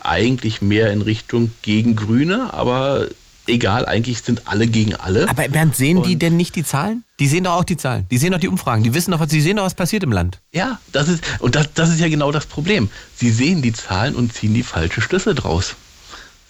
eigentlich 0.00 0.62
mehr 0.62 0.90
in 0.92 1.02
Richtung 1.02 1.52
gegen 1.62 1.94
Grüne, 1.94 2.52
aber 2.54 3.06
egal, 3.48 3.86
eigentlich 3.86 4.22
sind 4.22 4.46
alle 4.48 4.66
gegen 4.66 4.94
alle. 4.94 5.28
Aber 5.28 5.46
Bernd, 5.48 5.76
sehen 5.76 6.02
die 6.02 6.14
Und- 6.14 6.22
denn 6.22 6.36
nicht 6.36 6.54
die 6.56 6.64
Zahlen? 6.64 7.04
Die 7.18 7.26
sehen 7.28 7.44
doch 7.44 7.52
auch 7.52 7.64
die 7.64 7.76
Zahlen. 7.76 8.06
Die 8.10 8.18
sehen 8.18 8.32
doch 8.32 8.40
die 8.40 8.48
Umfragen. 8.48 8.82
Die 8.82 8.92
wissen 8.94 9.10
doch, 9.10 9.20
was, 9.20 9.28
die 9.28 9.40
sehen 9.40 9.56
doch, 9.56 9.64
was 9.64 9.74
passiert 9.74 10.02
im 10.02 10.12
Land. 10.12 10.38
Ja, 10.52 10.78
das 10.92 11.08
ist, 11.08 11.22
und 11.38 11.54
das, 11.54 11.72
das 11.74 11.88
ist 11.90 12.00
ja 12.00 12.08
genau 12.08 12.30
das 12.32 12.46
Problem. 12.46 12.90
Sie 13.16 13.30
sehen 13.30 13.62
die 13.62 13.72
Zahlen 13.72 14.14
und 14.14 14.32
ziehen 14.32 14.52
die 14.54 14.62
falschen 14.62 15.00
Schlüsse 15.02 15.34
draus. 15.34 15.74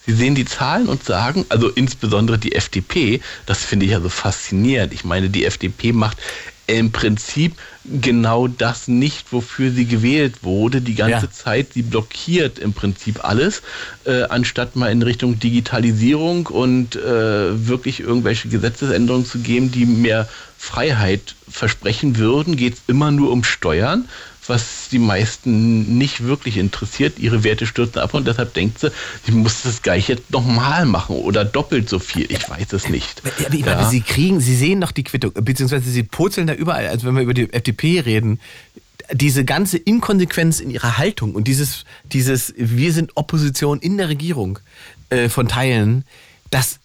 Sie 0.05 0.13
sehen 0.13 0.35
die 0.35 0.45
Zahlen 0.45 0.87
und 0.87 1.03
sagen, 1.03 1.45
also 1.49 1.69
insbesondere 1.69 2.37
die 2.37 2.53
FDP, 2.55 3.21
das 3.45 3.59
finde 3.63 3.85
ich 3.85 3.91
ja 3.91 3.99
so 4.01 4.09
faszinierend. 4.09 4.93
Ich 4.93 5.03
meine, 5.03 5.29
die 5.29 5.43
FDP 5.45 5.91
macht 5.91 6.17
im 6.67 6.91
Prinzip 6.91 7.55
genau 8.01 8.47
das 8.47 8.89
nicht, 8.89 9.31
wofür 9.31 9.71
sie 9.71 9.85
gewählt 9.85 10.43
wurde, 10.43 10.81
die 10.81 10.95
ganze 10.95 11.27
Ja. 11.27 11.31
Zeit. 11.31 11.73
Sie 11.73 11.81
blockiert 11.81 12.59
im 12.59 12.73
Prinzip 12.73 13.23
alles, 13.23 13.61
äh, 14.05 14.23
anstatt 14.23 14.75
mal 14.75 14.91
in 14.91 15.01
Richtung 15.01 15.39
Digitalisierung 15.39 16.47
und 16.47 16.97
äh, 16.97 17.67
wirklich 17.67 18.01
irgendwelche 18.01 18.49
Gesetzesänderungen 18.49 19.25
zu 19.25 19.39
geben, 19.39 19.71
die 19.71 19.85
mehr 19.85 20.27
Freiheit 20.57 21.35
versprechen 21.49 22.17
würden, 22.17 22.57
geht 22.57 22.73
es 22.73 22.79
immer 22.87 23.11
nur 23.11 23.31
um 23.31 23.43
Steuern 23.45 24.09
was 24.49 24.89
die 24.91 24.99
meisten 24.99 25.97
nicht 25.97 26.23
wirklich 26.23 26.57
interessiert. 26.57 27.19
Ihre 27.19 27.43
Werte 27.43 27.65
stürzen 27.65 27.99
ab 27.99 28.13
und 28.13 28.27
deshalb 28.27 28.53
denkt 28.53 28.79
sie, 28.79 28.91
sie 29.25 29.31
muss 29.31 29.63
das 29.63 29.81
gleich 29.81 30.07
jetzt 30.07 30.31
nochmal 30.31 30.85
machen 30.85 31.15
oder 31.17 31.45
doppelt 31.45 31.89
so 31.89 31.99
viel. 31.99 32.31
Ich 32.31 32.49
weiß 32.49 32.73
es 32.73 32.89
nicht. 32.89 33.21
Ja, 33.39 33.47
ich 33.51 33.65
meine, 33.65 33.89
Sie 33.89 34.01
kriegen, 34.01 34.39
Sie 34.39 34.55
sehen 34.55 34.81
doch 34.81 34.91
die 34.91 35.03
Quittung, 35.03 35.31
beziehungsweise 35.33 35.89
Sie 35.89 36.03
purzeln 36.03 36.47
da 36.47 36.53
überall, 36.53 36.87
also 36.87 37.07
wenn 37.07 37.15
wir 37.15 37.23
über 37.23 37.33
die 37.33 37.51
FDP 37.51 37.99
reden, 37.99 38.39
diese 39.11 39.45
ganze 39.45 39.77
Inkonsequenz 39.77 40.59
in 40.59 40.69
ihrer 40.69 40.97
Haltung 40.97 41.35
und 41.35 41.47
dieses, 41.47 41.85
dieses 42.11 42.53
wir 42.57 42.91
sind 42.91 43.11
Opposition 43.15 43.79
in 43.79 43.97
der 43.97 44.09
Regierung 44.09 44.59
äh, 45.09 45.29
von 45.29 45.47
Teilen, 45.47 46.03
das, 46.49 46.79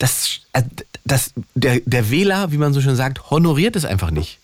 das, 0.00 0.40
äh, 0.54 0.62
das, 1.04 1.32
der, 1.54 1.80
der 1.84 2.10
Wähler, 2.10 2.50
wie 2.52 2.56
man 2.56 2.72
so 2.72 2.80
schön 2.80 2.96
sagt, 2.96 3.30
honoriert 3.30 3.76
es 3.76 3.84
einfach 3.84 4.10
nicht. 4.10 4.38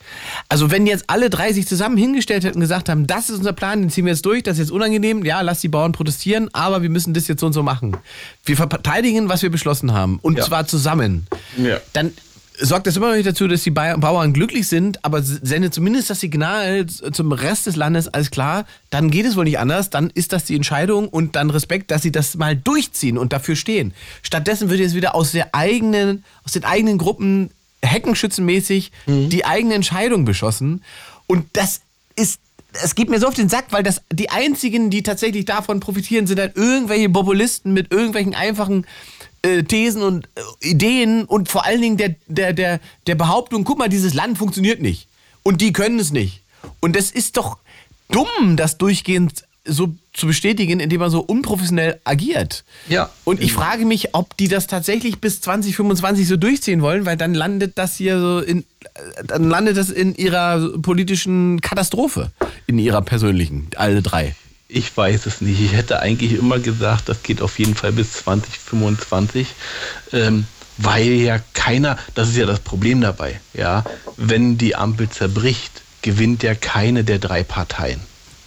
Also 0.48 0.70
wenn 0.70 0.86
jetzt 0.86 1.04
alle 1.08 1.30
drei 1.30 1.52
sich 1.52 1.66
zusammen 1.66 1.96
hingestellt 1.96 2.44
hätten 2.44 2.56
und 2.56 2.60
gesagt 2.60 2.88
haben, 2.88 3.06
das 3.06 3.30
ist 3.30 3.38
unser 3.38 3.54
Plan, 3.54 3.80
den 3.80 3.90
ziehen 3.90 4.04
wir 4.04 4.12
jetzt 4.12 4.26
durch, 4.26 4.42
das 4.42 4.54
ist 4.54 4.66
jetzt 4.66 4.70
unangenehm, 4.70 5.24
ja, 5.24 5.40
lass 5.40 5.60
die 5.60 5.68
Bauern 5.68 5.92
protestieren, 5.92 6.50
aber 6.52 6.82
wir 6.82 6.90
müssen 6.90 7.14
das 7.14 7.26
jetzt 7.26 7.40
so 7.40 7.46
und 7.46 7.54
so 7.54 7.62
machen. 7.62 7.96
Wir 8.44 8.56
verteidigen, 8.56 9.28
was 9.30 9.42
wir 9.42 9.50
beschlossen 9.50 9.92
haben 9.92 10.18
und 10.20 10.38
ja. 10.38 10.44
zwar 10.44 10.66
zusammen. 10.66 11.26
Ja. 11.56 11.80
Dann 11.94 12.12
sorgt 12.58 12.86
das 12.86 12.96
immer 12.96 13.08
noch 13.08 13.14
nicht 13.16 13.26
dazu, 13.26 13.48
dass 13.48 13.62
die 13.62 13.70
Bauern 13.70 14.32
glücklich 14.32 14.68
sind, 14.68 15.04
aber 15.04 15.22
sendet 15.22 15.74
zumindest 15.74 16.10
das 16.10 16.20
Signal 16.20 16.86
zum 16.86 17.32
Rest 17.32 17.66
des 17.66 17.76
Landes, 17.76 18.08
alles 18.08 18.30
klar, 18.30 18.66
dann 18.90 19.10
geht 19.10 19.26
es 19.26 19.36
wohl 19.36 19.44
nicht 19.44 19.58
anders, 19.58 19.90
dann 19.90 20.10
ist 20.10 20.32
das 20.32 20.44
die 20.44 20.56
Entscheidung 20.56 21.08
und 21.08 21.36
dann 21.36 21.50
Respekt, 21.50 21.90
dass 21.90 22.02
sie 22.02 22.12
das 22.12 22.36
mal 22.36 22.56
durchziehen 22.56 23.18
und 23.18 23.32
dafür 23.32 23.56
stehen. 23.56 23.94
Stattdessen 24.22 24.70
wird 24.70 24.80
jetzt 24.80 24.94
wieder 24.94 25.14
aus 25.14 25.32
der 25.32 25.54
eigenen, 25.54 26.24
aus 26.44 26.52
den 26.52 26.64
eigenen 26.64 26.98
Gruppen 26.98 27.50
heckenschützenmäßig 27.82 28.92
mhm. 29.06 29.28
die 29.28 29.44
eigene 29.44 29.74
Entscheidung 29.74 30.24
beschossen 30.24 30.82
und 31.26 31.46
das 31.52 31.80
ist 32.16 32.40
es 32.82 32.94
geht 32.94 33.08
mir 33.08 33.18
so 33.18 33.28
auf 33.28 33.34
den 33.34 33.48
Sack, 33.48 33.66
weil 33.70 33.82
das 33.82 34.02
die 34.12 34.28
einzigen, 34.28 34.90
die 34.90 35.02
tatsächlich 35.02 35.46
davon 35.46 35.80
profitieren, 35.80 36.26
sind 36.26 36.38
halt 36.38 36.56
irgendwelche 36.56 37.08
Populisten 37.08 37.72
mit 37.72 37.90
irgendwelchen 37.90 38.34
einfachen 38.34 38.86
äh, 39.46 39.62
Thesen 39.62 40.02
und 40.02 40.28
äh, 40.34 40.68
Ideen 40.68 41.24
und 41.24 41.48
vor 41.48 41.64
allen 41.64 41.80
Dingen 41.80 41.96
der, 41.96 42.16
der, 42.26 42.52
der, 42.52 42.80
der 43.06 43.14
Behauptung, 43.14 43.64
guck 43.64 43.78
mal, 43.78 43.88
dieses 43.88 44.14
Land 44.14 44.38
funktioniert 44.38 44.82
nicht. 44.82 45.08
Und 45.42 45.60
die 45.60 45.72
können 45.72 45.98
es 45.98 46.10
nicht. 46.10 46.42
Und 46.80 46.96
das 46.96 47.10
ist 47.10 47.36
doch 47.36 47.58
dumm, 48.10 48.56
das 48.56 48.78
durchgehend 48.78 49.44
so 49.64 49.94
zu 50.12 50.26
bestätigen, 50.26 50.80
indem 50.80 51.00
man 51.00 51.10
so 51.10 51.20
unprofessionell 51.20 52.00
agiert. 52.04 52.64
Ja. 52.88 53.10
Und 53.24 53.40
ich 53.40 53.52
frage 53.52 53.84
mich, 53.84 54.14
ob 54.14 54.36
die 54.36 54.48
das 54.48 54.66
tatsächlich 54.66 55.20
bis 55.20 55.40
2025 55.40 56.26
so 56.26 56.36
durchziehen 56.36 56.82
wollen, 56.82 57.04
weil 57.04 57.16
dann 57.16 57.34
landet 57.34 57.76
das 57.76 57.96
hier 57.96 58.18
so 58.18 58.40
in, 58.40 58.60
äh, 58.60 59.24
dann 59.26 59.48
landet 59.48 59.76
das 59.76 59.90
in 59.90 60.14
ihrer 60.14 60.78
politischen 60.78 61.60
Katastrophe, 61.60 62.30
in 62.66 62.78
ihrer 62.78 63.02
persönlichen, 63.02 63.68
alle 63.76 64.02
drei. 64.02 64.34
Ich 64.68 64.96
weiß 64.96 65.26
es 65.26 65.40
nicht. 65.40 65.60
Ich 65.60 65.72
hätte 65.72 66.00
eigentlich 66.00 66.32
immer 66.32 66.58
gesagt, 66.58 67.08
das 67.08 67.22
geht 67.22 67.40
auf 67.40 67.58
jeden 67.58 67.74
Fall 67.74 67.92
bis 67.92 68.12
2025, 68.12 69.48
ähm, 70.12 70.46
weil 70.78 71.06
ja 71.06 71.38
keiner, 71.54 71.96
das 72.14 72.28
ist 72.28 72.36
ja 72.36 72.46
das 72.46 72.60
Problem 72.60 73.00
dabei, 73.00 73.40
ja, 73.54 73.84
wenn 74.16 74.58
die 74.58 74.74
Ampel 74.74 75.08
zerbricht, 75.08 75.82
gewinnt 76.02 76.42
ja 76.42 76.54
keine 76.54 77.04
der 77.04 77.18
drei 77.18 77.42
Parteien. 77.44 78.00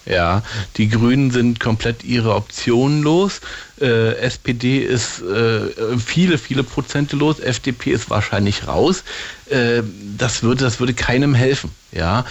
Ja, 0.05 0.41
die 0.77 0.89
Grünen 0.89 1.29
sind 1.29 1.59
komplett 1.59 2.03
ihre 2.03 2.33
Optionen 2.33 3.03
los. 3.03 3.41
Äh, 3.79 4.15
SPD 4.15 4.79
ist 4.79 5.21
äh, 5.21 5.67
viele, 6.03 6.39
viele 6.39 6.63
Prozente 6.63 7.15
los. 7.15 7.39
FDP 7.39 7.91
ist 7.91 8.09
wahrscheinlich 8.09 8.67
raus. 8.67 9.03
Äh, 9.49 9.83
das 10.17 10.41
würde, 10.41 10.63
das 10.63 10.79
würde 10.79 10.95
keinem 10.95 11.35
helfen. 11.35 11.69
Ja, 11.91 12.25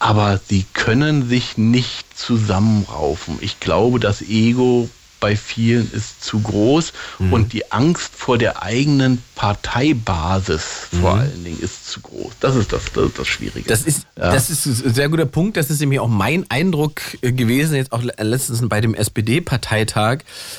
aber 0.00 0.40
sie 0.48 0.64
können 0.72 1.28
sich 1.28 1.56
nicht 1.56 2.18
zusammenraufen. 2.18 3.38
Ich 3.40 3.60
glaube, 3.60 4.00
das 4.00 4.22
Ego 4.22 4.88
bei 5.20 5.36
vielen 5.36 5.92
ist 5.92 6.24
zu 6.24 6.40
groß 6.40 6.92
mhm. 7.18 7.32
und 7.32 7.52
die 7.52 7.70
Angst 7.70 8.16
vor 8.16 8.38
der 8.38 8.62
eigenen 8.62 9.22
Parteibasis 9.40 10.88
mhm. 10.92 11.00
vor 11.00 11.14
allen 11.14 11.44
Dingen 11.44 11.58
ist 11.62 11.90
zu 11.90 12.00
groß. 12.02 12.34
Das 12.40 12.56
ist 12.56 12.74
das, 12.74 12.92
das, 12.92 13.06
ist 13.06 13.18
das 13.18 13.26
Schwierige. 13.26 13.66
Das 13.66 13.84
ist, 13.84 14.06
ja. 14.14 14.30
das 14.30 14.50
ist 14.50 14.66
ein 14.66 14.92
sehr 14.92 15.08
guter 15.08 15.24
Punkt. 15.24 15.56
Das 15.56 15.70
ist 15.70 15.80
nämlich 15.80 15.98
auch 15.98 16.08
mein 16.08 16.44
Eindruck 16.50 17.00
äh, 17.22 17.32
gewesen, 17.32 17.74
jetzt 17.74 17.90
auch 17.92 18.02
letztens 18.02 18.60
bei 18.68 18.82
dem 18.82 18.92
SPD-Parteitag, 18.92 20.18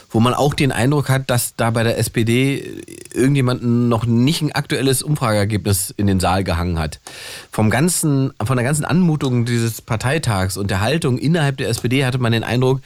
wo 0.09 0.19
man 0.19 0.33
auch 0.33 0.55
den 0.55 0.71
Eindruck 0.71 1.09
hat, 1.09 1.29
dass 1.29 1.55
da 1.55 1.69
bei 1.69 1.83
der 1.83 1.99
SPD 1.99 2.81
irgendjemand 3.13 3.63
noch 3.63 4.07
nicht 4.07 4.41
ein 4.41 4.51
aktuelles 4.51 5.03
Umfrageergebnis 5.03 5.93
in 5.95 6.07
den 6.07 6.19
Saal 6.19 6.43
gehangen 6.43 6.79
hat. 6.79 6.99
Vom 7.51 7.69
ganzen, 7.69 8.33
von 8.43 8.57
der 8.57 8.65
ganzen 8.65 8.83
Anmutung 8.83 9.45
dieses 9.45 9.83
Parteitags 9.83 10.57
und 10.57 10.71
der 10.71 10.81
Haltung 10.81 11.19
innerhalb 11.19 11.57
der 11.57 11.69
SPD 11.69 12.03
hatte 12.03 12.17
man 12.17 12.31
den 12.31 12.43
Eindruck, 12.43 12.81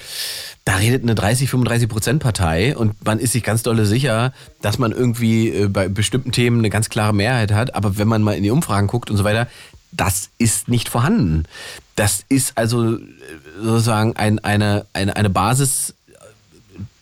da 0.65 0.77
redet 0.77 1.03
eine 1.03 1.13
30, 1.13 1.47
35 1.47 1.87
Prozent 1.87 2.23
Partei 2.23 2.75
und 2.75 3.05
man 3.05 3.19
ist 3.19 3.33
sich 3.33 3.43
ganz 3.43 3.61
dolle 3.61 3.85
sicher, 3.85 4.33
dass 4.61 4.79
man 4.79 4.91
irgendwie 4.91 5.49
äh, 5.49 5.69
bei 5.85 5.93
bestimmten 5.93 6.31
Themen 6.31 6.59
eine 6.59 6.69
ganz 6.69 6.89
klare 6.89 7.13
Mehrheit 7.13 7.51
hat. 7.51 7.75
Aber 7.75 7.97
wenn 7.97 8.07
man 8.07 8.21
mal 8.23 8.35
in 8.35 8.43
die 8.43 8.51
Umfragen 8.51 8.87
guckt 8.87 9.09
und 9.09 9.17
so 9.17 9.23
weiter, 9.23 9.47
das 9.91 10.29
ist 10.37 10.67
nicht 10.67 10.89
vorhanden. 10.89 11.43
Das 11.95 12.25
ist 12.27 12.57
also 12.57 12.95
äh, 12.95 12.99
sozusagen 13.61 14.15
ein, 14.17 14.39
eine, 14.39 14.85
eine, 14.93 15.15
eine 15.15 15.29
Basis, 15.29 15.93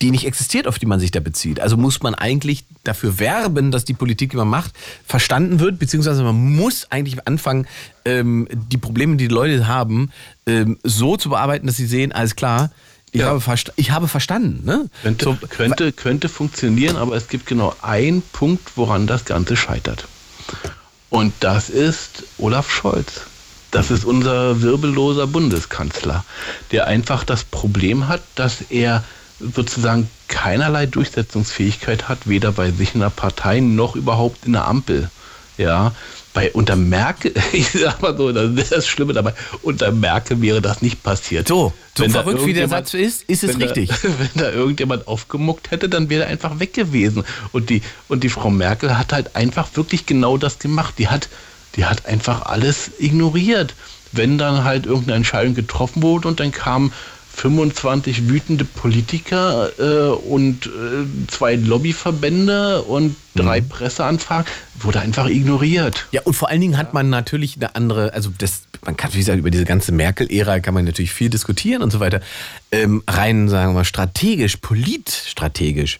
die 0.02 0.12
nicht 0.12 0.26
existiert, 0.26 0.68
auf 0.68 0.78
die 0.78 0.86
man 0.86 1.00
sich 1.00 1.10
da 1.10 1.20
bezieht. 1.20 1.60
Also 1.60 1.78
muss 1.78 2.04
man 2.04 2.14
eigentlich 2.14 2.66
dafür 2.84 3.18
werben, 3.18 3.72
dass 3.72 3.86
die 3.86 3.94
Politik, 3.94 4.32
die 4.32 4.38
man 4.38 4.48
macht, 4.48 4.74
verstanden 5.06 5.60
wird, 5.60 5.80
beziehungsweise 5.80 6.24
man 6.24 6.36
muss 6.36 6.92
eigentlich 6.92 7.26
anfangen, 7.28 7.66
ähm, 8.06 8.48
die 8.52 8.78
Probleme, 8.78 9.16
die 9.16 9.28
die 9.28 9.34
Leute 9.34 9.68
haben, 9.68 10.12
ähm, 10.46 10.78
so 10.84 11.18
zu 11.18 11.30
bearbeiten, 11.30 11.66
dass 11.66 11.78
sie 11.78 11.88
sehen, 11.88 12.12
alles 12.12 12.36
klar, 12.36 12.70
ich, 13.14 13.22
ja. 13.22 13.28
habe, 13.28 13.42
ich 13.76 13.92
habe 13.92 14.08
verstanden. 14.08 14.66
Ne? 14.66 14.90
Könnte, 15.04 15.26
so, 15.26 15.38
könnte, 15.48 15.92
könnte 15.92 16.30
funktionieren, 16.30 16.98
aber 16.98 17.16
es 17.16 17.28
gibt 17.28 17.46
genau 17.46 17.76
einen 17.82 18.22
Punkt, 18.22 18.72
woran 18.76 19.08
das 19.08 19.26
Ganze 19.26 19.56
scheitert. 19.56 20.08
Und 21.10 21.34
das 21.40 21.70
ist 21.70 22.24
Olaf 22.40 22.72
Scholz. 22.72 23.22
Das 23.70 23.92
ist 23.92 24.04
unser 24.04 24.62
wirbelloser 24.62 25.28
Bundeskanzler, 25.28 26.26
der 26.72 26.88
einfach 26.88 27.24
das 27.24 27.44
Problem 27.44 28.08
hat, 28.08 28.22
dass 28.36 28.62
er 28.70 29.04
sozusagen 29.40 30.10
keinerlei 30.28 30.88
Durchsetzungsfähigkeit 30.88 32.10
hat, 32.10 32.28
weder 32.28 32.52
bei 32.52 32.72
sich 32.72 32.96
in 32.96 33.02
der 33.02 33.10
Partei 33.10 33.60
noch 33.60 33.96
überhaupt 33.96 34.46
in 34.46 34.54
der 34.54 34.66
Ampel. 34.68 35.10
Ja, 35.58 35.92
bei 36.34 36.52
unter 36.52 36.76
Merkel, 36.76 37.34
ich 37.54 37.72
sag 37.72 38.02
mal 38.02 38.18
so, 38.18 38.32
das 38.32 38.52
ist 38.52 38.72
das 38.72 38.88
Schlimme 38.88 39.14
dabei, 39.14 39.34
unter 39.62 39.92
Merkel 39.92 40.42
wäre 40.42 40.62
das 40.62 40.82
nicht 40.82 41.04
passiert. 41.04 41.48
So, 41.48 41.74
so 41.98 42.10
verrückt 42.10 42.46
wie 42.46 42.54
der 42.54 42.68
Satz 42.68 42.94
ist, 42.94 43.24
ist 43.24 43.44
es 43.44 43.60
richtig. 43.60 43.90
Da, 43.90 43.96
wenn 44.04 44.30
da 44.36 44.52
irgendjemand 44.52 45.08
aufgemuckt 45.08 45.72
hätte, 45.72 45.90
dann 45.90 46.10
wäre 46.10 46.24
er 46.24 46.30
einfach 46.30 46.60
weg 46.60 46.74
gewesen. 46.74 47.24
Und 47.52 47.70
die, 47.70 47.82
und 48.08 48.24
die 48.24 48.30
Frau 48.30 48.50
Merkel 48.50 48.98
hat 48.98 49.14
halt 49.14 49.36
einfach 49.36 49.70
wirklich 49.76 50.06
genau 50.06 50.38
das 50.38 50.60
gemacht. 50.60 50.96
Die 50.98 51.08
hat, 51.08 51.30
die 51.76 51.86
hat 51.86 52.06
einfach 52.06 52.44
alles 52.46 52.92
ignoriert. 53.00 53.76
Wenn 54.12 54.38
dann 54.38 54.64
halt 54.64 54.86
irgendeine 54.86 55.18
Entscheidung 55.18 55.56
getroffen 55.56 56.04
wurde 56.04 56.28
und 56.28 56.40
dann 56.40 56.52
kam 56.52 56.92
25 57.36 58.30
wütende 58.30 58.64
Politiker 58.64 59.70
äh, 59.80 60.14
und 60.14 60.68
äh, 60.68 61.28
zwei 61.28 61.56
Lobbyverbände 61.56 62.84
und 62.84 63.16
drei 63.36 63.62
mhm. 63.62 63.70
Presseanfragen, 63.70 64.46
wurde 64.80 65.00
einfach 65.00 65.28
ignoriert. 65.28 66.06
Ja, 66.12 66.22
und 66.22 66.34
vor 66.34 66.50
allen 66.50 66.62
Dingen 66.62 66.78
hat 66.78 66.94
man 66.94 67.10
natürlich 67.10 67.56
eine 67.58 67.76
andere, 67.76 68.14
also 68.14 68.32
das, 68.38 68.64
man 68.86 68.96
kann, 68.96 69.14
wie 69.14 69.18
gesagt, 69.18 69.40
über 69.40 69.50
diese 69.50 69.66
ganze 69.66 69.92
Merkel-Ära 69.92 70.60
kann 70.60 70.74
man 70.74 70.86
natürlich 70.86 71.12
viel 71.12 71.30
diskutieren 71.30 71.82
und 71.82 71.92
so 71.92 72.00
weiter. 72.00 72.22
Ähm, 72.72 73.04
rein, 73.08 73.50
sagen 73.50 73.72
wir 73.72 73.80
mal, 73.80 73.86
strategisch, 73.86 74.58
politstrategisch 74.58 76.00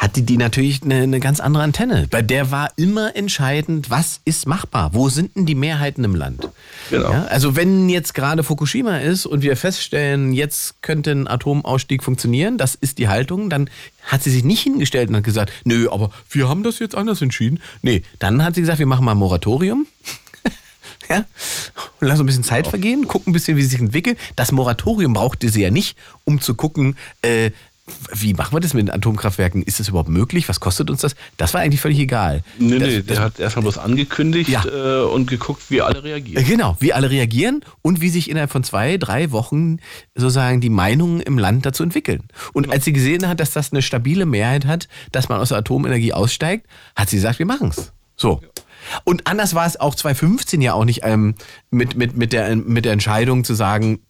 hatte 0.00 0.22
die 0.22 0.38
natürlich 0.38 0.82
eine, 0.82 1.02
eine, 1.02 1.20
ganz 1.20 1.40
andere 1.40 1.62
Antenne. 1.62 2.06
Bei 2.10 2.22
der 2.22 2.50
war 2.50 2.70
immer 2.76 3.14
entscheidend, 3.16 3.90
was 3.90 4.22
ist 4.24 4.46
machbar? 4.46 4.94
Wo 4.94 5.10
sind 5.10 5.36
denn 5.36 5.44
die 5.44 5.54
Mehrheiten 5.54 6.04
im 6.04 6.14
Land? 6.14 6.48
Genau. 6.88 7.12
Ja, 7.12 7.24
also 7.26 7.54
wenn 7.54 7.86
jetzt 7.90 8.14
gerade 8.14 8.42
Fukushima 8.42 8.96
ist 8.96 9.26
und 9.26 9.42
wir 9.42 9.58
feststellen, 9.58 10.32
jetzt 10.32 10.80
könnte 10.80 11.10
ein 11.10 11.28
Atomausstieg 11.28 12.02
funktionieren, 12.02 12.56
das 12.56 12.74
ist 12.74 12.96
die 12.96 13.08
Haltung, 13.08 13.50
dann 13.50 13.68
hat 14.04 14.22
sie 14.22 14.30
sich 14.30 14.42
nicht 14.42 14.62
hingestellt 14.62 15.10
und 15.10 15.16
hat 15.16 15.24
gesagt, 15.24 15.52
nö, 15.64 15.90
aber 15.90 16.10
wir 16.30 16.48
haben 16.48 16.62
das 16.62 16.78
jetzt 16.78 16.94
anders 16.94 17.20
entschieden. 17.20 17.60
Nee, 17.82 18.02
dann 18.18 18.42
hat 18.42 18.54
sie 18.54 18.62
gesagt, 18.62 18.78
wir 18.78 18.86
machen 18.86 19.04
mal 19.04 19.12
ein 19.12 19.18
Moratorium. 19.18 19.86
ja, 21.10 21.26
und 22.00 22.08
lassen 22.08 22.22
ein 22.22 22.26
bisschen 22.26 22.42
Zeit 22.42 22.66
vergehen, 22.66 23.06
gucken 23.06 23.30
ein 23.30 23.34
bisschen, 23.34 23.58
wie 23.58 23.62
sie 23.62 23.68
sich 23.68 23.80
entwickelt. 23.80 24.18
Das 24.34 24.50
Moratorium 24.50 25.12
brauchte 25.12 25.50
sie 25.50 25.60
ja 25.60 25.70
nicht, 25.70 25.98
um 26.24 26.40
zu 26.40 26.54
gucken, 26.54 26.96
äh, 27.20 27.50
wie 28.12 28.34
machen 28.34 28.54
wir 28.54 28.60
das 28.60 28.74
mit 28.74 28.88
den 28.88 28.94
Atomkraftwerken? 28.94 29.62
Ist 29.62 29.80
das 29.80 29.88
überhaupt 29.88 30.08
möglich? 30.08 30.48
Was 30.48 30.60
kostet 30.60 30.90
uns 30.90 31.00
das? 31.00 31.14
Das 31.36 31.54
war 31.54 31.60
eigentlich 31.60 31.80
völlig 31.80 31.98
egal. 31.98 32.42
Nee, 32.58 32.78
das, 32.78 32.88
nee, 32.88 33.02
der 33.02 33.20
hat 33.20 33.38
erstmal 33.38 33.62
bloß 33.62 33.78
angekündigt 33.78 34.50
ja. 34.50 34.64
äh, 34.64 35.02
und 35.04 35.26
geguckt, 35.26 35.62
wie 35.70 35.80
alle 35.80 36.02
reagieren. 36.02 36.44
Genau, 36.44 36.76
wie 36.80 36.92
alle 36.92 37.10
reagieren 37.10 37.64
und 37.82 38.00
wie 38.00 38.08
sich 38.08 38.30
innerhalb 38.30 38.50
von 38.50 38.64
zwei, 38.64 38.96
drei 38.96 39.30
Wochen 39.32 39.78
sozusagen 40.14 40.60
die 40.60 40.70
Meinungen 40.70 41.20
im 41.20 41.38
Land 41.38 41.66
dazu 41.66 41.82
entwickeln. 41.82 42.24
Und 42.52 42.64
genau. 42.64 42.74
als 42.74 42.84
sie 42.84 42.92
gesehen 42.92 43.28
hat, 43.28 43.40
dass 43.40 43.52
das 43.52 43.72
eine 43.72 43.82
stabile 43.82 44.26
Mehrheit 44.26 44.66
hat, 44.66 44.88
dass 45.12 45.28
man 45.28 45.40
aus 45.40 45.50
der 45.50 45.58
Atomenergie 45.58 46.12
aussteigt, 46.12 46.66
hat 46.96 47.10
sie 47.10 47.16
gesagt, 47.16 47.38
wir 47.38 47.46
machen 47.46 47.68
es. 47.68 47.92
So. 48.16 48.40
Und 49.04 49.26
anders 49.26 49.54
war 49.54 49.66
es 49.66 49.78
auch 49.78 49.94
2015 49.94 50.60
ja 50.62 50.72
auch 50.72 50.84
nicht 50.84 51.00
ähm, 51.04 51.34
mit, 51.70 51.96
mit, 51.96 52.16
mit, 52.16 52.32
der, 52.32 52.54
mit 52.56 52.84
der 52.84 52.92
Entscheidung 52.92 53.44
zu 53.44 53.54
sagen, 53.54 54.00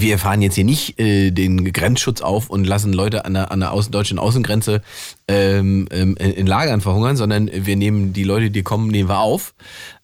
wir 0.00 0.18
fahren 0.18 0.42
jetzt 0.42 0.54
hier 0.54 0.64
nicht 0.64 0.98
äh, 0.98 1.30
den 1.30 1.72
Grenzschutz 1.72 2.20
auf 2.20 2.50
und 2.50 2.64
lassen 2.66 2.92
Leute 2.92 3.24
an 3.24 3.34
der, 3.34 3.50
an 3.50 3.60
der 3.60 3.72
außen, 3.72 3.92
deutschen 3.92 4.18
Außengrenze 4.18 4.82
ähm, 5.28 5.88
ähm, 5.90 6.16
in 6.16 6.46
Lagern 6.46 6.80
verhungern, 6.80 7.16
sondern 7.16 7.50
wir 7.52 7.76
nehmen 7.76 8.12
die 8.12 8.24
Leute, 8.24 8.50
die 8.50 8.62
kommen, 8.62 8.88
nehmen 8.88 9.08
wir 9.08 9.20
auf. 9.20 9.54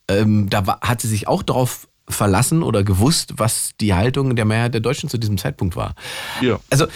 Ähm, 0.09 0.49
da 0.51 0.67
war, 0.67 0.81
hat 0.81 1.01
sie 1.01 1.09
sich 1.09 1.29
auch 1.29 1.43
darauf 1.43 1.89
verlassen 2.09 2.63
oder 2.63 2.85
gewusst, 2.85 3.35
was 3.37 3.71
die 3.81 3.95
Haltung 3.95 4.37
der 4.37 4.45
Mehrheit 4.45 4.75
der 4.75 4.81
Deutschen 4.83 5.09
zu 5.09 5.17
diesem 5.17 5.39
Zeitpunkt 5.39 5.75
war. 5.77 5.95
Ja. 6.43 6.61
Also 6.69 6.87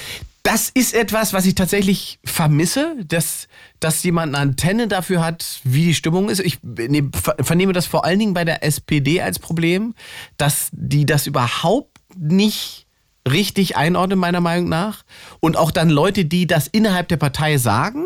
das 0.43 0.71
ist 0.71 0.95
etwas, 0.95 1.33
was 1.33 1.47
ich 1.47 1.55
tatsächlich 1.55 2.19
vermisse, 2.25 2.95
dass, 3.07 3.49
dass 3.81 4.03
jemand 4.03 4.35
eine 4.35 4.43
Antenne 4.51 4.89
dafür 4.89 5.23
hat, 5.23 5.61
wie 5.65 5.85
die 5.85 5.95
Stimmung 5.95 6.29
ist. 6.31 6.41
Ich 6.41 6.59
ne, 6.63 7.11
ver- 7.15 7.37
vernehme 7.41 7.73
das 7.73 7.87
vor 7.87 8.05
allen 8.05 8.19
Dingen 8.19 8.35
bei 8.35 8.45
der 8.45 8.63
SPD 8.65 9.21
als 9.21 9.39
Problem, 9.39 9.95
dass 10.37 10.69
die 10.73 11.07
das 11.07 11.27
überhaupt 11.27 11.99
nicht 12.17 12.87
richtig 13.29 13.77
einordnen, 13.77 14.19
meiner 14.19 14.41
Meinung 14.41 14.69
nach. 14.69 15.05
Und 15.41 15.57
auch 15.57 15.71
dann 15.71 15.91
Leute, 15.91 16.25
die 16.25 16.47
das 16.47 16.67
innerhalb 16.67 17.09
der 17.09 17.17
Partei 17.17 17.59
sagen, 17.59 18.05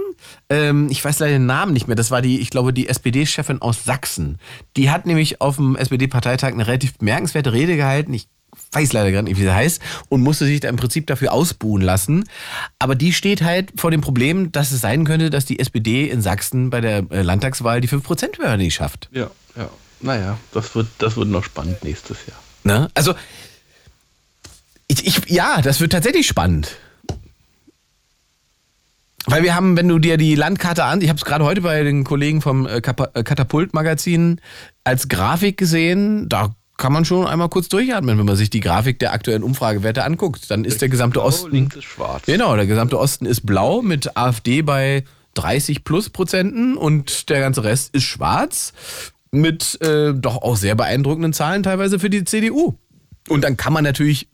ähm, 0.50 0.88
ich 0.90 1.04
weiß 1.04 1.18
leider 1.18 1.32
den 1.34 1.46
Namen 1.46 1.72
nicht 1.72 1.86
mehr, 1.86 1.96
das 1.96 2.10
war 2.10 2.22
die, 2.22 2.40
ich 2.40 2.50
glaube, 2.50 2.72
die 2.72 2.88
SPD-Chefin 2.88 3.62
aus 3.62 3.84
Sachsen. 3.84 4.38
Die 4.76 4.90
hat 4.90 5.06
nämlich 5.06 5.40
auf 5.40 5.56
dem 5.56 5.76
SPD-Parteitag 5.76 6.52
eine 6.52 6.66
relativ 6.66 6.98
bemerkenswerte 6.98 7.52
Rede 7.52 7.76
gehalten. 7.76 8.12
Ich 8.14 8.28
weiß 8.72 8.92
leider 8.92 9.12
gar 9.12 9.22
nicht, 9.22 9.38
wie 9.38 9.42
sie 9.42 9.54
heißt, 9.54 9.80
und 10.08 10.22
musste 10.22 10.44
sich 10.44 10.60
da 10.60 10.68
im 10.68 10.76
Prinzip 10.76 11.06
dafür 11.06 11.32
ausbuhen 11.32 11.82
lassen. 11.82 12.24
Aber 12.78 12.94
die 12.94 13.12
steht 13.12 13.42
halt 13.42 13.72
vor 13.76 13.90
dem 13.90 14.00
Problem, 14.00 14.52
dass 14.52 14.72
es 14.72 14.80
sein 14.80 15.04
könnte, 15.04 15.30
dass 15.30 15.46
die 15.46 15.58
SPD 15.58 16.08
in 16.08 16.22
Sachsen 16.22 16.70
bei 16.70 16.80
der 16.80 17.04
äh, 17.10 17.22
Landtagswahl 17.22 17.80
die 17.80 17.88
5%-Hürde 17.88 18.58
nicht 18.58 18.74
schafft. 18.74 19.08
Ja, 19.12 19.30
ja. 19.56 19.70
Naja, 20.00 20.36
das 20.52 20.74
wird, 20.74 20.88
das 20.98 21.16
wird 21.16 21.28
noch 21.28 21.44
spannend 21.44 21.84
nächstes 21.84 22.18
Jahr. 22.26 22.38
Ne? 22.64 22.88
Also, 22.94 23.14
ich, 24.92 25.06
ich, 25.06 25.30
ja, 25.30 25.62
das 25.62 25.80
wird 25.80 25.92
tatsächlich 25.92 26.26
spannend. 26.26 26.76
Weil 29.26 29.44
wir 29.44 29.54
haben, 29.54 29.76
wenn 29.76 29.88
du 29.88 29.98
dir 29.98 30.16
die 30.16 30.34
Landkarte 30.34 30.84
an, 30.84 31.00
ich 31.00 31.08
habe 31.08 31.16
es 31.16 31.24
gerade 31.24 31.44
heute 31.44 31.60
bei 31.60 31.82
den 31.84 32.04
Kollegen 32.04 32.40
vom 32.40 32.66
äh, 32.66 32.78
äh, 32.78 32.80
Katapult-Magazin 32.80 34.40
als 34.84 35.08
Grafik 35.08 35.56
gesehen, 35.56 36.28
da 36.28 36.54
kann 36.76 36.92
man 36.92 37.04
schon 37.04 37.26
einmal 37.26 37.48
kurz 37.48 37.68
durchatmen, 37.68 38.18
wenn 38.18 38.26
man 38.26 38.34
sich 38.34 38.50
die 38.50 38.58
Grafik 38.58 38.98
der 38.98 39.12
aktuellen 39.12 39.44
Umfragewerte 39.44 40.02
anguckt. 40.02 40.50
Dann 40.50 40.64
ist 40.64 40.82
der 40.82 40.88
gesamte 40.88 41.20
Blau, 41.20 41.26
Osten. 41.26 41.68
Genau, 42.26 42.56
der 42.56 42.66
gesamte 42.66 42.98
Osten 42.98 43.24
ist 43.24 43.46
blau 43.46 43.82
mit 43.82 44.16
AfD 44.16 44.62
bei 44.62 45.04
30 45.34 45.84
plus 45.84 46.10
Prozenten 46.10 46.76
und 46.76 47.30
der 47.30 47.40
ganze 47.40 47.62
Rest 47.62 47.94
ist 47.94 48.04
schwarz 48.04 48.72
mit 49.30 49.80
äh, 49.80 50.12
doch 50.12 50.42
auch 50.42 50.56
sehr 50.56 50.74
beeindruckenden 50.74 51.32
Zahlen 51.32 51.62
teilweise 51.62 52.00
für 52.00 52.10
die 52.10 52.24
CDU. 52.24 52.74
Und 53.28 53.44
dann 53.44 53.56
kann 53.56 53.72
man 53.72 53.84
natürlich 53.84 54.28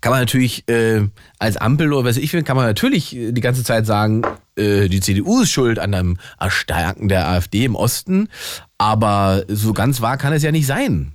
kann 0.00 0.10
man 0.10 0.20
natürlich 0.20 0.68
äh, 0.68 1.08
als 1.38 1.56
Ampel 1.56 1.92
oder 1.92 2.08
was 2.08 2.16
ich 2.16 2.32
will, 2.32 2.42
kann 2.42 2.56
man 2.56 2.66
natürlich 2.66 3.16
äh, 3.16 3.32
die 3.32 3.40
ganze 3.40 3.64
Zeit 3.64 3.86
sagen, 3.86 4.22
äh, 4.56 4.88
die 4.88 5.00
CDU 5.00 5.42
ist 5.42 5.50
schuld 5.50 5.78
an 5.78 5.94
einem 5.94 6.18
Erstarken 6.38 7.08
der 7.08 7.28
AfD 7.28 7.64
im 7.64 7.74
Osten, 7.74 8.28
aber 8.78 9.44
so 9.48 9.72
ganz 9.72 10.00
wahr 10.00 10.16
kann 10.16 10.32
es 10.32 10.42
ja 10.42 10.52
nicht 10.52 10.66
sein. 10.66 11.14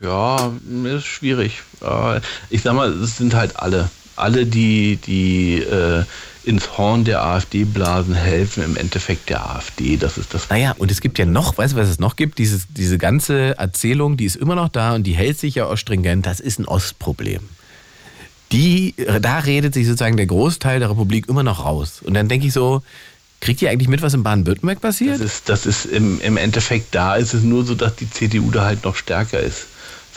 Ja, 0.00 0.52
ist 0.84 1.06
schwierig. 1.06 1.62
Äh, 1.80 2.20
Ich 2.50 2.62
sag 2.62 2.74
mal, 2.74 2.90
es 2.90 3.16
sind 3.16 3.34
halt 3.34 3.56
alle. 3.56 3.90
Alle, 4.16 4.46
die, 4.46 4.96
die 4.96 5.58
äh, 5.58 6.04
ins 6.48 6.78
Horn 6.78 7.04
der 7.04 7.22
AfD 7.22 7.64
blasen, 7.64 8.14
helfen 8.14 8.64
im 8.64 8.76
Endeffekt 8.76 9.28
der 9.28 9.48
AfD. 9.48 9.96
Das 9.98 10.16
ist 10.16 10.32
das. 10.32 10.48
Naja, 10.48 10.74
und 10.78 10.90
es 10.90 11.00
gibt 11.00 11.18
ja 11.18 11.26
noch, 11.26 11.58
weißt 11.58 11.74
du, 11.74 11.76
was 11.76 11.88
es 11.88 11.98
noch 11.98 12.16
gibt? 12.16 12.38
Dieses, 12.38 12.66
diese 12.70 12.96
ganze 12.98 13.56
Erzählung, 13.58 14.16
die 14.16 14.24
ist 14.24 14.36
immer 14.36 14.54
noch 14.54 14.68
da 14.70 14.94
und 14.94 15.04
die 15.04 15.12
hält 15.12 15.38
sich 15.38 15.56
ja 15.56 15.66
auch 15.66 15.76
stringent. 15.76 16.24
Das 16.26 16.40
ist 16.40 16.58
ein 16.58 16.64
Ostproblem. 16.66 17.40
Die, 18.52 18.94
da 19.20 19.40
redet 19.40 19.74
sich 19.74 19.86
sozusagen 19.86 20.16
der 20.16 20.26
Großteil 20.26 20.80
der 20.80 20.88
Republik 20.90 21.28
immer 21.28 21.42
noch 21.42 21.64
raus. 21.66 22.00
Und 22.02 22.14
dann 22.14 22.28
denke 22.28 22.46
ich 22.46 22.54
so, 22.54 22.82
kriegt 23.40 23.60
ihr 23.60 23.70
eigentlich 23.70 23.88
mit, 23.88 24.00
was 24.00 24.14
in 24.14 24.22
Baden-Württemberg 24.22 24.80
Das 24.80 24.94
passiert? 24.96 25.20
ist, 25.20 25.48
das 25.50 25.66
ist 25.66 25.84
im, 25.84 26.18
im 26.22 26.38
Endeffekt 26.38 26.94
da, 26.94 27.16
ist 27.16 27.34
es 27.34 27.42
nur 27.42 27.64
so, 27.66 27.74
dass 27.74 27.94
die 27.96 28.10
CDU 28.10 28.50
da 28.50 28.64
halt 28.64 28.84
noch 28.84 28.96
stärker 28.96 29.38
ist. 29.40 29.66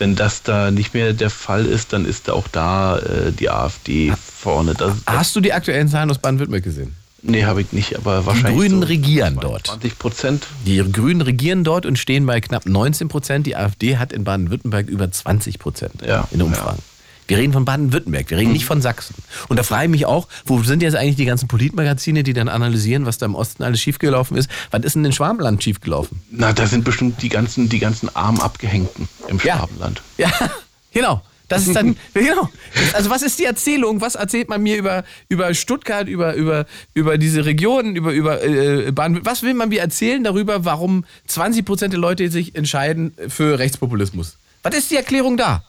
Wenn 0.02 0.16
das 0.16 0.42
da 0.42 0.72
nicht 0.72 0.96
mehr 0.96 1.14
der 1.14 1.30
Fall 1.30 1.64
ist, 1.64 1.94
dann 1.94 2.06
ist 2.06 2.28
auch 2.32 2.48
da 2.48 2.98
äh, 2.98 3.32
die 3.32 3.52
AfD 3.52 4.12
vorne. 4.20 4.74
Das, 4.74 4.94
das, 5.06 5.16
Hast 5.16 5.36
du 5.36 5.42
die 5.42 5.54
aktuellen 5.54 5.88
Zahlen 5.90 6.10
aus 6.10 6.18
Baden-Württemberg 6.18 6.64
gesehen? 6.64 6.96
nee, 7.22 7.46
habe 7.46 7.62
ich 7.62 7.72
nicht, 7.72 7.96
aber 7.96 8.26
wahrscheinlich. 8.26 8.58
Grünen 8.58 8.82
so 8.82 8.88
regieren 8.88 9.38
dort. 9.40 9.68
20 9.68 10.00
Prozent. 10.00 10.48
Die 10.66 10.78
Grünen 10.92 11.22
regieren 11.22 11.64
dort 11.64 11.86
und 11.86 12.00
stehen 12.00 12.26
bei 12.26 12.42
knapp 12.42 12.66
19 12.66 13.10
Prozent. 13.10 13.46
Die 13.46 13.56
AfD 13.56 13.98
hat 13.98 14.12
in 14.12 14.24
Baden-Württemberg 14.24 14.88
über 14.88 15.12
20 15.12 15.60
Prozent 15.60 16.02
Ja, 16.04 16.28
in 16.32 16.42
Umfragen. 16.42 16.82
Wir 17.28 17.38
reden 17.38 17.54
von 17.54 17.66
Baden-Württemberg, 17.66 18.30
wir 18.30 18.38
reden 18.38 18.52
nicht 18.52 18.66
von 18.66 18.82
Sachsen. 18.82 19.16
Und 19.48 19.58
da 19.58 19.64
frage 19.64 19.86
ich 19.86 19.90
mich 19.92 20.06
auch, 20.06 20.28
wo 20.46 20.62
sind 20.64 20.84
jetzt 20.84 20.96
eigentlich 20.96 21.16
die 21.16 21.26
ganzen 21.26 21.48
Politmagazine, 21.48 22.24
die 22.24 22.34
dann 22.34 22.50
analysieren, 22.50 23.06
was 23.06 23.18
da 23.18 23.26
im 23.26 23.36
Osten 23.36 23.64
alles 23.64 23.80
schiefgelaufen 23.82 24.38
ist? 24.38 24.50
Was 24.72 24.84
ist 24.84 24.96
denn 24.96 25.06
in 25.06 25.14
Schwabenland 25.14 25.64
schiefgelaufen? 25.64 26.22
Na, 26.30 26.52
da 26.52 26.68
sind 26.68 26.84
bestimmt 26.84 27.22
die 27.22 27.30
ganzen, 27.30 27.70
die 27.70 27.80
ganzen 27.80 28.14
armen 28.16 28.42
Abgehängten 28.42 29.08
im 29.28 29.40
Ja. 29.44 29.58
Schwabenland. 29.58 30.02
Ja, 30.18 30.32
genau. 30.94 31.22
Das 31.52 31.68
ist 31.68 31.76
dann, 31.76 31.98
genau. 32.14 32.50
Also 32.94 33.10
was 33.10 33.22
ist 33.22 33.38
die 33.38 33.44
Erzählung? 33.44 34.00
Was 34.00 34.16
erzählt 34.16 34.48
man 34.48 34.64
mir 34.64 34.78
über, 34.78 35.04
über 35.28 35.54
Stuttgart, 35.54 36.08
über, 36.08 36.34
über, 36.36 36.66
über 36.94 37.18
diese 37.18 37.44
Regionen, 37.46 37.98
über, 37.98 38.14
über 38.14 38.42
äh, 38.42 38.92
Baden? 38.94 39.20
Was 39.26 39.44
will 39.44 39.54
man 39.54 39.68
mir 39.70 39.82
erzählen 39.82 40.24
darüber, 40.24 40.64
warum 40.64 41.04
20 41.28 41.66
Prozent 41.66 41.94
der 41.94 42.00
Leute 42.00 42.32
sich 42.32 42.56
entscheiden 42.56 43.14
für 43.28 43.60
Rechtspopulismus? 43.60 44.38
Was 44.64 44.76
ist 44.76 44.92
die 44.92 44.96
Erklärung 44.96 45.36
da? 45.36 45.64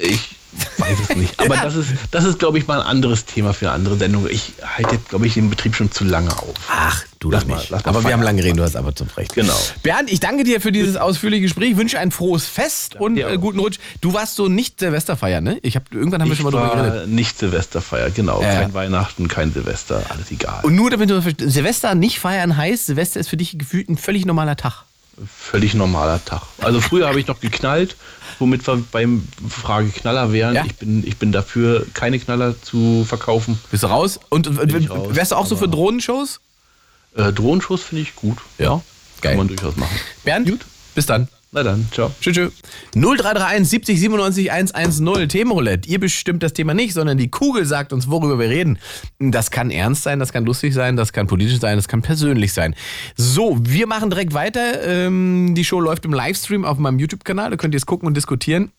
Ich 0.00 0.36
weiß 0.78 0.96
es 1.08 1.16
nicht. 1.16 1.38
Aber 1.38 1.56
das 1.56 1.76
ist, 1.76 1.90
das 2.10 2.24
ist 2.24 2.38
glaube 2.40 2.58
ich, 2.58 2.66
mal 2.66 2.80
ein 2.80 2.86
anderes 2.86 3.24
Thema 3.24 3.52
für 3.54 3.66
eine 3.66 3.74
andere 3.74 3.96
Sendung. 3.96 4.26
Ich 4.28 4.52
halte 4.76 4.96
jetzt, 4.96 5.08
glaube 5.10 5.26
ich, 5.26 5.34
den 5.34 5.48
Betrieb 5.50 5.76
schon 5.76 5.92
zu 5.92 6.04
lange 6.04 6.30
auf. 6.32 6.54
Ach, 6.68 7.04
du 7.20 7.30
Lass 7.30 7.42
das 7.42 7.48
mal, 7.48 7.56
nicht. 7.58 7.70
lass 7.70 7.84
mal 7.84 7.90
aber 7.90 8.04
wir 8.04 8.12
haben 8.12 8.22
lange 8.22 8.42
reden, 8.42 8.56
du 8.56 8.64
hast 8.64 8.74
aber 8.74 8.94
zum 8.94 9.06
Recht. 9.16 9.34
Genau. 9.34 9.54
Bernd, 9.84 10.10
ich 10.10 10.18
danke 10.18 10.42
dir 10.42 10.60
für 10.60 10.72
dieses 10.72 10.96
ausführliche 10.96 11.42
Gespräch, 11.42 11.76
wünsche 11.76 11.98
ein 12.00 12.10
frohes 12.10 12.46
Fest 12.46 12.96
und 12.96 13.14
dir 13.14 13.28
äh, 13.28 13.38
guten 13.38 13.60
Rutsch. 13.60 13.78
Du 14.00 14.12
warst 14.12 14.34
so 14.34 14.48
nicht 14.48 14.80
Silvesterfeier, 14.80 15.40
ne? 15.40 15.58
Ich 15.62 15.76
hab, 15.76 15.92
irgendwann 15.94 16.22
haben 16.22 16.28
wir 16.28 16.32
Ich 16.32 16.40
schon 16.40 16.52
mal 16.52 16.58
drüber 16.68 16.82
geredet. 16.82 17.08
nicht 17.08 17.38
Silvesterfeier, 17.38 18.10
genau. 18.10 18.42
Ja, 18.42 18.52
ja. 18.54 18.60
Kein 18.62 18.74
Weihnachten, 18.74 19.28
kein 19.28 19.52
Silvester, 19.52 20.02
alles 20.08 20.30
egal. 20.32 20.60
Und 20.64 20.74
nur 20.74 20.90
damit 20.90 21.10
du 21.10 21.22
verstehst, 21.22 21.52
Silvester 21.52 21.94
nicht 21.94 22.18
feiern 22.18 22.56
heißt, 22.56 22.86
Silvester 22.86 23.20
ist 23.20 23.28
für 23.28 23.36
dich 23.36 23.56
gefühlt 23.58 23.88
ein 23.88 23.96
völlig 23.98 24.26
normaler 24.26 24.56
Tag. 24.56 24.84
Völlig 25.26 25.74
normaler 25.74 26.24
Tag. 26.24 26.42
Also 26.58 26.80
früher 26.80 27.06
habe 27.08 27.20
ich 27.20 27.26
noch 27.26 27.40
geknallt, 27.40 27.96
womit 28.38 28.66
wir 28.66 28.82
beim 28.90 29.26
Frage 29.48 29.88
Knaller 29.90 30.32
wären. 30.32 30.54
Ja. 30.54 30.64
Ich, 30.64 30.76
bin, 30.76 31.06
ich 31.06 31.16
bin 31.18 31.32
dafür, 31.32 31.86
keine 31.94 32.18
Knaller 32.18 32.60
zu 32.62 33.04
verkaufen. 33.06 33.58
Bist 33.70 33.82
du 33.82 33.88
raus? 33.88 34.18
Und 34.30 34.46
raus, 34.48 34.56
wärst 35.14 35.32
du 35.32 35.36
auch 35.36 35.46
so 35.46 35.56
für 35.56 35.64
aber- 35.64 35.72
Drohnenshows? 35.76 36.40
Äh, 37.16 37.32
Drohenschuss 37.32 37.82
finde 37.82 38.02
ich 38.02 38.14
gut. 38.14 38.38
Ja. 38.58 38.80
Geil. 39.20 39.32
Kann 39.32 39.38
man 39.38 39.48
durchaus 39.48 39.76
machen. 39.76 39.94
Bernd, 40.24 40.48
Gut. 40.48 40.60
bis 40.94 41.06
dann. 41.06 41.28
Na 41.52 41.64
dann, 41.64 41.88
ciao. 41.90 42.12
Tschüss. 42.20 42.36
tschüss. 42.36 42.52
0331 42.94 43.68
70 43.68 44.00
97 44.00 44.52
110 44.52 45.28
Themenroulette. 45.28 45.88
Ihr 45.88 45.98
bestimmt 45.98 46.44
das 46.44 46.52
Thema 46.52 46.74
nicht, 46.74 46.94
sondern 46.94 47.18
die 47.18 47.28
Kugel 47.28 47.64
sagt 47.66 47.92
uns, 47.92 48.08
worüber 48.08 48.38
wir 48.38 48.48
reden. 48.48 48.78
Das 49.18 49.50
kann 49.50 49.72
ernst 49.72 50.04
sein, 50.04 50.20
das 50.20 50.32
kann 50.32 50.44
lustig 50.44 50.74
sein, 50.74 50.96
das 50.96 51.12
kann 51.12 51.26
politisch 51.26 51.58
sein, 51.58 51.76
das 51.76 51.88
kann 51.88 52.02
persönlich 52.02 52.52
sein. 52.52 52.76
So, 53.16 53.58
wir 53.62 53.88
machen 53.88 54.10
direkt 54.10 54.32
weiter. 54.32 54.80
Ähm, 54.86 55.56
die 55.56 55.64
Show 55.64 55.80
läuft 55.80 56.04
im 56.04 56.12
Livestream 56.12 56.64
auf 56.64 56.78
meinem 56.78 57.00
YouTube-Kanal. 57.00 57.50
Da 57.50 57.56
könnt 57.56 57.74
ihr 57.74 57.78
es 57.78 57.86
gucken 57.86 58.06
und 58.06 58.16
diskutieren. 58.16 58.70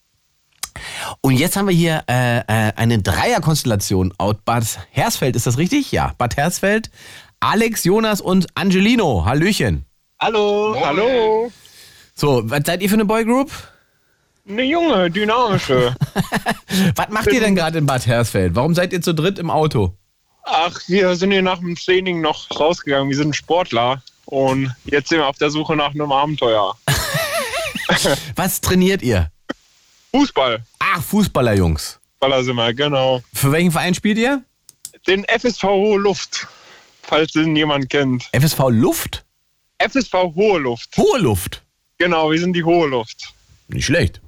Und 1.20 1.34
jetzt 1.34 1.58
haben 1.58 1.68
wir 1.68 1.76
hier 1.76 2.06
äh, 2.10 2.40
äh, 2.40 2.72
eine 2.78 3.02
Dreierkonstellation 3.02 4.14
aus 4.18 4.36
Bad 4.46 4.64
Hersfeld. 4.92 5.36
Ist 5.36 5.46
das 5.46 5.58
richtig? 5.58 5.92
Ja, 5.92 6.14
Bad 6.18 6.38
Hersfeld. 6.38 6.90
Alex, 7.42 7.84
Jonas 7.84 8.22
und 8.22 8.48
Angelino. 8.56 9.26
Hallöchen. 9.26 9.84
Hallo, 10.20 10.78
hallo. 10.82 11.52
So, 12.22 12.48
was 12.48 12.62
seid 12.68 12.84
ihr 12.84 12.88
für 12.88 12.94
eine 12.94 13.06
Boygroup? 13.06 13.52
Eine 14.48 14.62
junge, 14.62 15.10
dynamische. 15.10 15.96
Was 16.96 17.10
macht 17.10 17.34
ihr 17.34 17.40
denn 17.40 17.56
gerade 17.56 17.80
in 17.80 17.88
Bad 17.88 18.06
Hersfeld? 18.06 18.54
Warum 18.54 18.76
seid 18.76 18.94
ihr 18.94 19.02
zu 19.02 19.16
dritt 19.16 19.40
im 19.40 19.50
Auto? 19.50 19.98
Ach, 20.44 20.80
wir 20.86 21.16
sind 21.16 21.32
hier 21.32 21.42
nach 21.42 21.58
dem 21.58 21.76
Training 21.76 22.22
noch 22.22 22.48
rausgegangen. 22.52 23.10
Wir 23.10 23.18
sind 23.18 23.36
Sportler. 23.36 24.04
Und 24.26 24.72
jetzt 24.86 25.10
sind 25.10 25.18
wir 25.18 25.26
auf 25.26 25.40
der 25.40 25.50
Suche 25.50 25.76
nach 25.76 25.96
einem 25.96 26.12
Abenteuer. 26.12 26.78
Was 28.36 28.62
trainiert 28.62 29.02
ihr? 29.02 29.32
Fußball. 30.14 30.64
Ach, 30.78 31.02
Fußballer, 31.02 31.56
Jungs. 31.56 32.00
Baller 32.20 32.44
sind 32.44 32.56
wir, 32.56 32.72
genau. 32.76 33.24
Für 33.34 33.52
welchen 33.52 33.72
Verein 33.72 33.96
spielt 33.96 34.20
ihr? 34.20 34.44
Den 35.08 35.26
FSV 35.26 35.64
Hohe 35.64 35.98
Luft. 35.98 36.46
Falls 37.02 37.32
den 37.32 37.56
jemand 37.56 37.90
kennt. 37.90 38.30
FSV 38.32 38.60
Luft? 38.70 39.26
FSV 39.80 40.14
Hohe 40.36 40.60
Luft. 40.60 40.96
Hohe 40.98 41.18
Luft. 41.18 41.64
Genau, 42.02 42.32
wir 42.32 42.40
sind 42.40 42.54
die 42.54 42.64
Hohe 42.64 42.88
Luft. 42.88 43.32
Nicht 43.68 43.86
schlecht. 43.86 44.22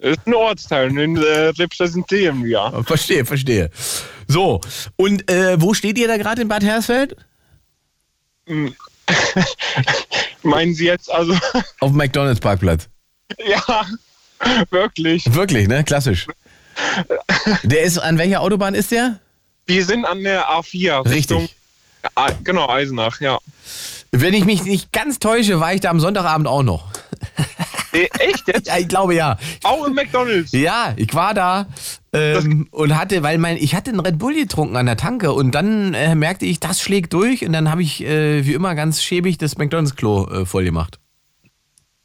Das 0.00 0.12
ist 0.12 0.26
ein 0.26 0.32
Ortsteil, 0.32 0.88
den 0.88 1.14
äh, 1.18 1.48
repräsentieren 1.48 2.42
wir. 2.42 2.82
Verstehe, 2.86 3.26
verstehe. 3.26 3.68
So, 4.26 4.62
und 4.96 5.30
äh, 5.30 5.60
wo 5.60 5.74
steht 5.74 5.98
ihr 5.98 6.08
da 6.08 6.16
gerade 6.16 6.40
in 6.40 6.48
Bad 6.48 6.64
Hersfeld? 6.64 7.16
Hm, 8.46 8.74
Meinen 10.42 10.72
Sie 10.72 10.86
jetzt 10.86 11.10
also, 11.12 11.34
Auf 11.80 11.90
dem 11.90 11.98
McDonalds-Parkplatz. 11.98 12.88
ja, 13.46 13.84
wirklich. 14.70 15.22
Wirklich, 15.34 15.68
ne? 15.68 15.84
Klassisch. 15.84 16.28
Der 17.62 17.82
ist, 17.82 17.98
an 17.98 18.16
welcher 18.16 18.40
Autobahn 18.40 18.74
ist 18.74 18.90
der? 18.90 19.20
Wir 19.66 19.84
sind 19.84 20.06
an 20.06 20.24
der 20.24 20.48
A4. 20.48 21.04
Richtung, 21.10 21.42
Richtig. 21.42 21.56
Genau, 22.44 22.70
Eisenach, 22.70 23.20
ja. 23.20 23.38
Wenn 24.12 24.32
ich 24.32 24.46
mich 24.46 24.64
nicht 24.64 24.92
ganz 24.92 25.18
täusche, 25.18 25.60
war 25.60 25.74
ich 25.74 25.82
da 25.82 25.90
am 25.90 26.00
Sonntagabend 26.00 26.48
auch 26.48 26.62
noch. 26.62 26.90
Eh, 27.92 28.06
Echt 28.18 28.46
jetzt? 28.48 28.66
Ja, 28.66 28.76
ich 28.76 28.88
glaube 28.88 29.14
ja. 29.14 29.38
Auch 29.62 29.86
im 29.86 29.94
McDonalds? 29.94 30.52
Ja, 30.52 30.92
ich 30.96 31.14
war 31.14 31.32
da 31.32 31.66
ähm, 32.12 32.68
und 32.70 32.96
hatte, 32.98 33.22
weil 33.22 33.38
mein, 33.38 33.56
ich 33.56 33.74
hatte 33.74 33.90
einen 33.90 34.00
Red 34.00 34.18
Bull 34.18 34.34
getrunken 34.34 34.76
an 34.76 34.86
der 34.86 34.96
Tanke 34.96 35.32
und 35.32 35.52
dann 35.52 35.94
äh, 35.94 36.14
merkte 36.14 36.44
ich, 36.44 36.60
das 36.60 36.80
schlägt 36.80 37.12
durch 37.12 37.44
und 37.46 37.52
dann 37.52 37.70
habe 37.70 37.82
ich 37.82 38.04
äh, 38.04 38.46
wie 38.46 38.52
immer 38.52 38.74
ganz 38.74 39.02
schäbig 39.02 39.38
das 39.38 39.56
McDonalds-Klo 39.56 40.26
äh, 40.26 40.46
voll 40.46 40.64
gemacht. 40.64 40.98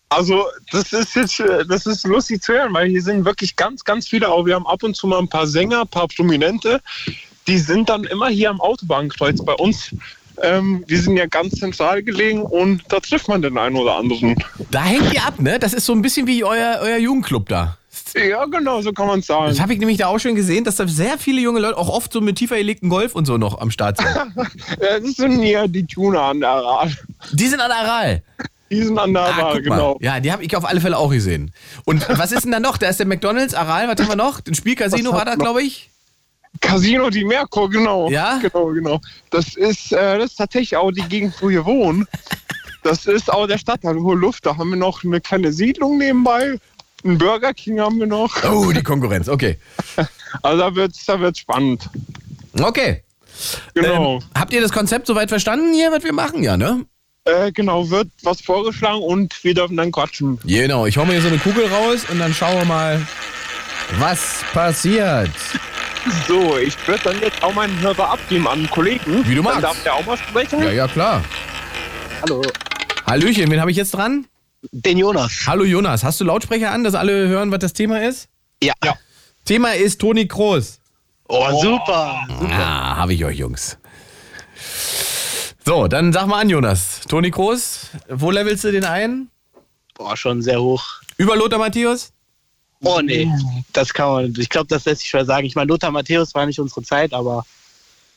Also, 0.09 0.45
das 0.71 0.93
ist 0.93 1.15
jetzt, 1.15 1.39
äh, 1.39 1.65
das 1.65 1.85
ist 1.85 2.05
lustig 2.05 2.41
zu 2.41 2.53
hören, 2.53 2.73
weil 2.73 2.87
hier 2.87 3.01
sind 3.01 3.25
wirklich 3.25 3.55
ganz, 3.55 3.83
ganz 3.83 4.07
viele, 4.07 4.29
auch 4.29 4.45
wir 4.45 4.55
haben 4.55 4.67
ab 4.67 4.83
und 4.83 4.95
zu 4.95 5.07
mal 5.07 5.19
ein 5.19 5.27
paar 5.27 5.47
Sänger, 5.47 5.81
ein 5.81 5.87
paar 5.87 6.07
Prominente, 6.07 6.81
die 7.47 7.57
sind 7.57 7.89
dann 7.89 8.03
immer 8.03 8.27
hier 8.29 8.49
am 8.49 8.61
Autobahnkreuz 8.61 9.43
bei 9.43 9.53
uns. 9.53 9.93
Ähm, 10.41 10.83
wir 10.87 10.99
sind 11.01 11.15
ja 11.17 11.25
ganz 11.27 11.59
zentral 11.59 12.01
gelegen 12.03 12.41
und 12.41 12.81
da 12.89 12.99
trifft 12.99 13.27
man 13.27 13.41
den 13.41 13.57
einen 13.57 13.75
oder 13.75 13.95
anderen. 13.97 14.35
Da 14.71 14.83
hängt 14.83 15.13
ihr 15.13 15.23
ab, 15.25 15.39
ne? 15.39 15.59
Das 15.59 15.73
ist 15.73 15.85
so 15.85 15.93
ein 15.93 16.01
bisschen 16.01 16.27
wie 16.27 16.43
euer, 16.43 16.79
euer 16.81 16.97
Jugendclub 16.97 17.47
da. 17.49 17.77
Ja, 18.15 18.45
genau, 18.45 18.81
so 18.81 18.91
kann 18.91 19.07
man 19.07 19.19
es 19.19 19.27
sagen. 19.27 19.47
Das 19.49 19.59
habe 19.59 19.73
ich 19.73 19.79
nämlich 19.79 19.97
da 19.97 20.07
auch 20.07 20.19
schon 20.19 20.35
gesehen, 20.35 20.63
dass 20.63 20.75
da 20.75 20.87
sehr 20.87 21.17
viele 21.17 21.41
junge 21.41 21.59
Leute, 21.59 21.77
auch 21.77 21.89
oft 21.89 22.13
so 22.13 22.21
mit 22.21 22.35
tiefer 22.37 22.57
gelegten 22.57 22.89
Golf 22.89 23.15
und 23.15 23.25
so 23.25 23.37
noch 23.37 23.59
am 23.59 23.71
Start 23.71 23.97
sind. 23.97 24.07
Ja, 24.81 24.99
das 24.99 25.13
sind 25.13 25.41
hier 25.41 25.67
die 25.67 25.85
Tuner 25.85 26.21
an 26.21 26.39
der 26.39 26.49
Aral. 26.49 26.91
Die 27.31 27.47
sind 27.47 27.59
an 27.59 27.71
Aral. 27.71 28.21
Die 28.69 28.81
sind 28.83 28.97
an 28.97 29.13
der 29.13 29.23
Ah, 29.23 29.25
Aral, 29.29 29.53
mal. 29.53 29.61
genau. 29.61 29.97
Ja, 30.01 30.19
die 30.19 30.31
habe 30.31 30.43
ich 30.43 30.55
auf 30.55 30.65
alle 30.65 30.81
Fälle 30.81 30.97
auch 30.97 31.11
gesehen. 31.11 31.51
Und 31.85 32.07
was 32.09 32.31
ist 32.31 32.43
denn 32.43 32.51
da 32.51 32.59
noch? 32.59 32.77
Da 32.77 32.87
ist 32.87 32.97
der 32.99 33.05
McDonalds, 33.07 33.53
Aral, 33.53 33.87
was 33.87 33.99
haben 33.99 34.09
wir 34.09 34.15
noch? 34.15 34.41
Den 34.41 34.55
Spielcasino 34.55 35.11
war 35.13 35.25
da, 35.25 35.35
glaube 35.35 35.61
ich. 35.63 35.89
Casino 36.61 37.09
di 37.09 37.23
Merco, 37.23 37.67
genau. 37.67 38.09
Ja? 38.09 38.39
Genau, 38.41 38.67
genau. 38.67 39.01
Das 39.29 39.55
ist, 39.55 39.91
äh, 39.91 40.17
das 40.17 40.31
ist 40.31 40.37
tatsächlich 40.37 40.77
auch 40.77 40.91
die 40.91 41.01
Gegend, 41.03 41.33
wo 41.41 41.49
wir 41.49 41.65
wohnen. 41.65 42.07
Das 42.83 43.05
ist 43.05 43.31
auch 43.31 43.47
der 43.47 43.57
Stadtteil 43.57 43.95
Hohe 43.95 44.15
Luft. 44.15 44.45
Da 44.45 44.57
haben 44.57 44.71
wir 44.71 44.77
noch 44.77 45.03
eine 45.03 45.21
kleine 45.21 45.53
Siedlung 45.53 45.97
nebenbei. 45.97 46.59
Ein 47.05 47.17
Burger 47.17 47.53
King 47.53 47.79
haben 47.79 47.99
wir 47.99 48.07
noch. 48.07 48.43
Oh, 48.43 48.71
die 48.71 48.83
Konkurrenz, 48.83 49.27
okay. 49.27 49.57
Also 50.41 50.59
da 50.63 50.75
wird's, 50.75 51.05
da 51.05 51.19
wird's 51.19 51.39
spannend. 51.39 51.87
Okay. 52.59 53.03
Genau. 53.75 54.15
Ähm, 54.15 54.23
habt 54.35 54.51
ihr 54.51 54.61
das 54.61 54.71
Konzept 54.71 55.05
soweit 55.05 55.29
verstanden 55.29 55.73
hier, 55.73 55.91
was 55.91 56.03
wir 56.03 56.13
machen? 56.13 56.41
Ja, 56.41 56.57
ne? 56.57 56.85
Äh, 57.25 57.51
genau, 57.51 57.89
wird 57.89 58.09
was 58.23 58.41
vorgeschlagen 58.41 59.01
und 59.01 59.43
wir 59.43 59.53
dürfen 59.53 59.77
dann 59.77 59.91
quatschen. 59.91 60.39
Genau, 60.43 60.85
ich 60.87 60.97
hau 60.97 61.05
mir 61.05 61.13
hier 61.13 61.21
so 61.21 61.27
eine 61.27 61.37
Kugel 61.37 61.67
raus 61.67 62.05
und 62.09 62.19
dann 62.19 62.33
schauen 62.33 62.57
wir 62.57 62.65
mal, 62.65 63.07
was 63.99 64.43
passiert. 64.53 65.29
So, 66.27 66.57
ich 66.57 66.75
würde 66.87 67.03
dann 67.03 67.19
jetzt 67.21 67.41
auch 67.43 67.53
meinen 67.53 67.79
Hörer 67.79 68.09
abgeben 68.11 68.47
an 68.47 68.59
einen 68.59 68.69
Kollegen. 68.69 69.25
Wie 69.27 69.35
du 69.35 69.41
Dann 69.41 69.53
magst. 69.53 69.63
darf 69.63 69.83
der 69.83 69.93
auch 69.95 70.05
mal 70.05 70.17
sprechen. 70.17 70.61
Ja, 70.61 70.71
ja, 70.71 70.87
klar. 70.87 71.23
Hallo. 72.21 72.41
Hallöchen, 73.05 73.49
wen 73.51 73.59
habe 73.59 73.71
ich 73.71 73.77
jetzt 73.77 73.91
dran? 73.91 74.25
Den 74.71 74.97
Jonas. 74.97 75.43
Hallo 75.45 75.65
Jonas, 75.65 76.03
hast 76.03 76.21
du 76.21 76.23
Lautsprecher 76.23 76.71
an, 76.71 76.83
dass 76.85 76.95
alle 76.95 77.27
hören, 77.27 77.51
was 77.51 77.59
das 77.59 77.73
Thema 77.73 78.01
ist? 78.01 78.29
Ja. 78.63 78.73
Ja. 78.83 78.95
Thema 79.43 79.75
ist 79.75 79.99
Toni 79.99 80.25
Kroos. 80.27 80.79
Oh, 81.27 81.61
super. 81.61 82.25
Ah, 82.49 82.95
habe 82.95 83.13
ich 83.13 83.25
euch, 83.25 83.37
Jungs. 83.37 83.77
So, 85.65 85.87
dann 85.89 86.13
sag 86.13 86.27
mal 86.27 86.39
an, 86.39 86.49
Jonas. 86.49 87.01
Toni 87.09 87.29
Kroos, 87.31 87.87
wo 88.07 88.31
levelst 88.31 88.63
du 88.63 88.71
den 88.71 88.85
ein? 88.85 89.29
Boah, 89.95 90.15
schon 90.15 90.41
sehr 90.41 90.61
hoch. 90.61 90.83
Über 91.17 91.35
Lothar 91.35 91.59
Matthäus? 91.59 92.12
Oh 92.83 92.99
nee, 93.01 93.29
das 93.71 93.93
kann 93.93 94.11
man, 94.11 94.33
ich 94.37 94.49
glaube, 94.49 94.67
das 94.67 94.85
lässt 94.85 95.01
sich 95.01 95.09
schwer 95.09 95.25
sagen. 95.25 95.45
Ich 95.45 95.55
meine, 95.55 95.69
Lothar 95.69 95.91
Matthäus 95.91 96.35
war 96.35 96.45
nicht 96.45 96.59
unsere 96.59 96.83
Zeit, 96.83 97.13
aber 97.13 97.45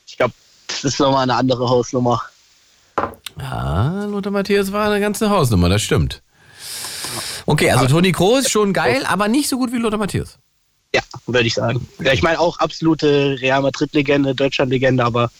ich 0.05 0.17
glaube, 0.17 0.33
das 0.67 0.83
ist 0.83 0.99
nochmal 0.99 1.23
eine 1.23 1.35
andere 1.35 1.69
Hausnummer. 1.69 2.21
Ja, 3.39 4.05
Lothar 4.05 4.31
Matthäus 4.31 4.71
war 4.71 4.89
eine 4.89 4.99
ganze 4.99 5.29
Hausnummer, 5.29 5.69
das 5.69 5.81
stimmt. 5.81 6.21
Okay, 7.45 7.71
also 7.71 7.87
Toni 7.87 8.11
Kroos 8.11 8.49
schon 8.49 8.73
geil, 8.73 9.05
aber 9.05 9.29
nicht 9.29 9.47
so 9.47 9.57
gut 9.57 9.71
wie 9.71 9.77
Lothar 9.77 9.99
Matthäus. 9.99 10.37
Ja, 10.93 11.01
würde 11.27 11.47
ich 11.47 11.53
sagen. 11.53 11.87
Ja, 11.99 12.11
ich 12.11 12.21
meine 12.21 12.39
auch 12.39 12.59
absolute 12.59 13.37
Real 13.39 13.61
Madrid-Legende, 13.61 14.35
Deutschland-Legende, 14.35 15.03
aber 15.03 15.31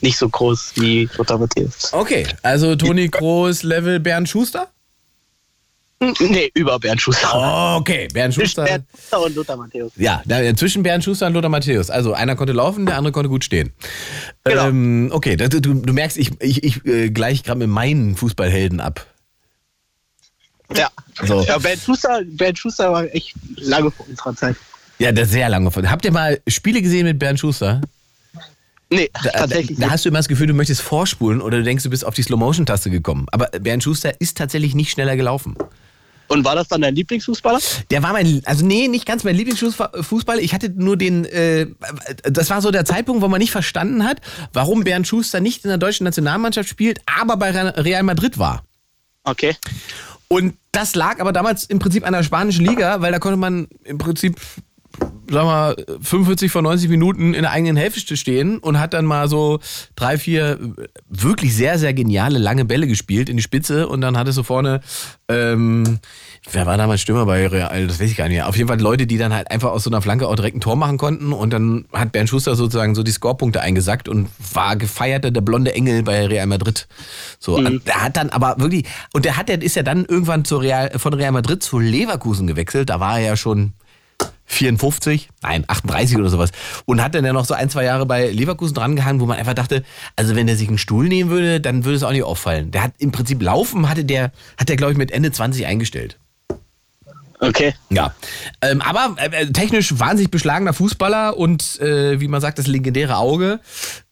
nicht 0.00 0.18
so 0.18 0.28
groß 0.28 0.72
wie 0.76 1.08
Lothar 1.16 1.38
Matthäus. 1.38 1.92
Okay, 1.92 2.26
also 2.42 2.74
Toni 2.74 3.08
Kroos 3.08 3.62
Level 3.62 4.00
Bernd 4.00 4.28
Schuster? 4.28 4.68
Nee, 6.20 6.50
über 6.54 6.78
Bernd 6.78 7.00
Schuster. 7.00 7.76
Okay, 7.78 8.08
Bernd 8.12 8.34
Schuster. 8.34 8.64
Bernd 8.64 8.84
Schuster 8.90 9.20
und 9.22 9.34
Lothar 9.36 9.56
Matthäus. 9.56 9.92
Ja, 9.96 10.22
da, 10.26 10.54
zwischen 10.56 10.82
Bernd 10.82 11.04
Schuster 11.04 11.26
und 11.26 11.34
Lothar 11.34 11.50
Matthäus. 11.50 11.90
Also 11.90 12.12
einer 12.12 12.34
konnte 12.36 12.52
laufen, 12.52 12.86
der 12.86 12.96
andere 12.96 13.12
konnte 13.12 13.28
gut 13.28 13.44
stehen. 13.44 13.72
Genau. 14.44 14.68
Ähm, 14.68 15.08
okay, 15.12 15.36
da, 15.36 15.48
du, 15.48 15.60
du 15.60 15.92
merkst, 15.92 16.16
ich, 16.18 16.32
ich, 16.40 16.64
ich 16.64 16.84
äh, 16.86 17.10
gleich 17.10 17.42
gerade 17.44 17.58
mit 17.58 17.68
meinen 17.68 18.16
Fußballhelden 18.16 18.80
ab. 18.80 19.06
Ja. 20.76 20.88
So. 21.22 21.42
ja 21.42 21.58
Bernd, 21.58 21.82
Schuster, 21.82 22.22
Bernd 22.24 22.58
Schuster 22.58 22.92
war 22.92 23.04
echt 23.14 23.34
lange 23.56 23.90
vor 23.90 24.06
unserer 24.08 24.34
Zeit. 24.34 24.56
Ja, 24.98 25.12
das 25.12 25.28
ist 25.28 25.32
sehr 25.32 25.48
lange 25.48 25.70
von. 25.70 25.90
Habt 25.90 26.04
ihr 26.04 26.12
mal 26.12 26.40
Spiele 26.46 26.80
gesehen 26.80 27.06
mit 27.06 27.18
Bernd 27.18 27.38
Schuster? 27.38 27.80
Nee, 28.90 29.08
Da, 29.24 29.30
tatsächlich 29.30 29.78
da 29.78 29.84
nicht. 29.86 29.92
hast 29.92 30.04
du 30.04 30.10
immer 30.10 30.18
das 30.18 30.28
Gefühl, 30.28 30.46
du 30.46 30.54
möchtest 30.54 30.82
vorspulen 30.82 31.40
oder 31.40 31.58
du 31.58 31.64
denkst, 31.64 31.82
du 31.82 31.90
bist 31.90 32.04
auf 32.04 32.14
die 32.14 32.22
Slow-Motion-Taste 32.22 32.90
gekommen. 32.90 33.26
Aber 33.32 33.46
Bernd 33.46 33.82
Schuster 33.82 34.20
ist 34.20 34.36
tatsächlich 34.36 34.74
nicht 34.74 34.90
schneller 34.90 35.16
gelaufen. 35.16 35.56
Und 36.32 36.46
war 36.46 36.54
das 36.54 36.66
dann 36.68 36.80
dein 36.80 36.94
Lieblingsfußballer? 36.94 37.58
Der 37.90 38.02
war 38.02 38.14
mein, 38.14 38.40
also 38.46 38.64
nee, 38.64 38.88
nicht 38.88 39.04
ganz 39.04 39.22
mein 39.22 39.36
Lieblingsfußball. 39.36 40.38
Ich 40.38 40.54
hatte 40.54 40.70
nur 40.70 40.96
den, 40.96 41.26
äh, 41.26 41.66
das 42.22 42.48
war 42.48 42.62
so 42.62 42.70
der 42.70 42.86
Zeitpunkt, 42.86 43.20
wo 43.20 43.28
man 43.28 43.38
nicht 43.38 43.50
verstanden 43.50 44.02
hat, 44.02 44.22
warum 44.54 44.82
Bernd 44.82 45.06
Schuster 45.06 45.40
nicht 45.40 45.62
in 45.64 45.68
der 45.68 45.76
deutschen 45.76 46.04
Nationalmannschaft 46.04 46.70
spielt, 46.70 47.02
aber 47.20 47.36
bei 47.36 47.50
Real 47.50 48.02
Madrid 48.02 48.38
war. 48.38 48.64
Okay. 49.24 49.54
Und 50.28 50.54
das 50.72 50.94
lag 50.94 51.20
aber 51.20 51.34
damals 51.34 51.64
im 51.64 51.78
Prinzip 51.78 52.06
an 52.06 52.14
der 52.14 52.22
spanischen 52.22 52.64
Liga, 52.64 53.02
weil 53.02 53.12
da 53.12 53.18
konnte 53.18 53.36
man 53.36 53.68
im 53.84 53.98
Prinzip, 53.98 54.40
sag 55.32 55.44
mal, 55.44 55.76
45 56.02 56.52
von 56.52 56.64
90 56.64 56.90
Minuten 56.90 57.34
in 57.34 57.42
der 57.42 57.50
eigenen 57.50 57.76
Hälfte 57.76 58.16
stehen 58.16 58.58
und 58.58 58.78
hat 58.78 58.92
dann 58.92 59.06
mal 59.06 59.28
so 59.28 59.60
drei, 59.96 60.18
vier 60.18 60.58
wirklich 61.08 61.56
sehr, 61.56 61.78
sehr 61.78 61.94
geniale 61.94 62.38
lange 62.38 62.64
Bälle 62.64 62.86
gespielt 62.86 63.28
in 63.28 63.36
die 63.36 63.42
Spitze 63.42 63.88
und 63.88 64.00
dann 64.00 64.18
hatte 64.18 64.32
so 64.32 64.42
vorne, 64.42 64.80
ähm, 65.28 65.98
wer 66.50 66.66
war 66.66 66.76
damals 66.76 67.00
Stürmer 67.00 67.26
bei 67.26 67.46
Real? 67.46 67.86
Das 67.86 67.98
weiß 67.98 68.10
ich 68.10 68.16
gar 68.16 68.28
nicht 68.28 68.36
mehr. 68.36 68.48
Auf 68.48 68.56
jeden 68.56 68.68
Fall 68.68 68.80
Leute, 68.80 69.06
die 69.06 69.16
dann 69.16 69.32
halt 69.32 69.50
einfach 69.50 69.70
aus 69.70 69.84
so 69.84 69.90
einer 69.90 70.02
Flanke 70.02 70.28
auch 70.28 70.36
direkt 70.36 70.56
ein 70.56 70.60
Tor 70.60 70.76
machen 70.76 70.98
konnten 70.98 71.32
und 71.32 71.50
dann 71.52 71.86
hat 71.92 72.12
Bernd 72.12 72.28
Schuster 72.28 72.54
sozusagen 72.54 72.94
so 72.94 73.02
die 73.02 73.12
Scorepunkte 73.12 73.60
eingesackt 73.60 74.08
und 74.08 74.28
war 74.52 74.76
gefeierter 74.76 75.30
der 75.30 75.40
blonde 75.40 75.74
Engel 75.74 76.02
bei 76.02 76.26
Real 76.26 76.46
Madrid. 76.46 76.88
So, 77.38 77.56
und 77.56 77.86
der 77.86 78.02
hat 78.02 78.16
dann 78.16 78.30
aber 78.30 78.56
wirklich, 78.58 78.84
und 79.12 79.24
der 79.24 79.36
hat, 79.36 79.48
der 79.48 79.62
ist 79.62 79.76
ja 79.76 79.82
dann 79.82 80.04
irgendwann 80.04 80.44
zu 80.44 80.58
Real, 80.58 80.90
von 80.98 81.14
Real 81.14 81.32
Madrid 81.32 81.62
zu 81.62 81.78
Leverkusen 81.78 82.46
gewechselt. 82.46 82.90
Da 82.90 83.00
war 83.00 83.18
er 83.18 83.26
ja 83.26 83.36
schon 83.36 83.72
54, 84.52 85.28
nein, 85.42 85.64
38 85.66 86.16
oder 86.16 86.28
sowas. 86.28 86.52
Und 86.84 87.02
hat 87.02 87.14
dann 87.14 87.24
ja 87.24 87.32
noch 87.32 87.44
so 87.44 87.54
ein, 87.54 87.70
zwei 87.70 87.84
Jahre 87.84 88.06
bei 88.06 88.30
Leverkusen 88.30 88.74
drangehangen, 88.74 89.20
wo 89.20 89.26
man 89.26 89.38
einfach 89.38 89.54
dachte, 89.54 89.82
also 90.16 90.36
wenn 90.36 90.46
der 90.46 90.56
sich 90.56 90.68
einen 90.68 90.78
Stuhl 90.78 91.08
nehmen 91.08 91.30
würde, 91.30 91.60
dann 91.60 91.84
würde 91.84 91.96
es 91.96 92.02
auch 92.02 92.12
nicht 92.12 92.22
auffallen. 92.22 92.70
Der 92.70 92.82
hat 92.82 92.92
im 92.98 93.12
Prinzip 93.12 93.42
Laufen, 93.42 93.88
hatte 93.88 94.04
der, 94.04 94.32
hat 94.58 94.68
der 94.68 94.76
glaube 94.76 94.92
ich 94.92 94.98
mit 94.98 95.10
Ende 95.10 95.32
20 95.32 95.66
eingestellt. 95.66 96.18
Okay. 97.42 97.74
Ja, 97.90 98.14
ähm, 98.60 98.80
aber 98.80 99.16
äh, 99.18 99.46
technisch 99.46 99.98
wahnsinnig 99.98 100.30
beschlagener 100.30 100.72
Fußballer 100.72 101.36
und 101.36 101.80
äh, 101.80 102.20
wie 102.20 102.28
man 102.28 102.40
sagt, 102.40 102.60
das 102.60 102.68
legendäre 102.68 103.16
Auge 103.16 103.58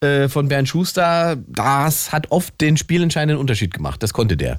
äh, 0.00 0.28
von 0.28 0.48
Bernd 0.48 0.68
Schuster, 0.68 1.36
das 1.46 2.10
hat 2.10 2.32
oft 2.32 2.60
den 2.60 2.76
spielentscheidenden 2.76 3.38
Unterschied 3.38 3.72
gemacht. 3.72 4.02
Das 4.02 4.12
konnte 4.12 4.36
der. 4.36 4.58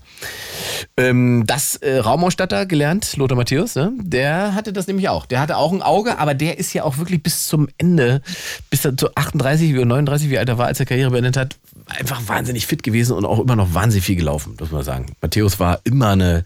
Ähm, 0.95 1.43
das 1.45 1.75
äh, 1.75 1.97
Raumausstatter 1.97 2.65
gelernt, 2.65 3.17
Lothar 3.17 3.35
Matthäus, 3.35 3.75
ne? 3.75 3.91
der 3.99 4.55
hatte 4.55 4.71
das 4.71 4.87
nämlich 4.87 5.09
auch. 5.09 5.25
Der 5.25 5.41
hatte 5.41 5.57
auch 5.57 5.73
ein 5.73 5.81
Auge, 5.81 6.17
aber 6.17 6.33
der 6.33 6.57
ist 6.57 6.71
ja 6.73 6.85
auch 6.85 6.97
wirklich 6.97 7.21
bis 7.21 7.47
zum 7.47 7.67
Ende, 7.77 8.21
bis 8.69 8.83
zu 8.83 9.13
38 9.15 9.73
oder 9.73 9.83
39, 9.85 10.29
wie 10.29 10.37
alt 10.37 10.47
er 10.47 10.57
war, 10.57 10.67
als 10.67 10.79
er 10.79 10.85
Karriere 10.85 11.11
beendet 11.11 11.35
hat, 11.35 11.57
einfach 11.87 12.21
wahnsinnig 12.27 12.67
fit 12.67 12.83
gewesen 12.83 13.17
und 13.17 13.25
auch 13.25 13.39
immer 13.39 13.57
noch 13.57 13.73
wahnsinnig 13.73 14.05
viel 14.05 14.15
gelaufen, 14.15 14.55
muss 14.57 14.71
man 14.71 14.83
sagen. 14.83 15.07
Matthäus 15.19 15.59
war 15.59 15.81
immer 15.83 16.11
eine, 16.11 16.45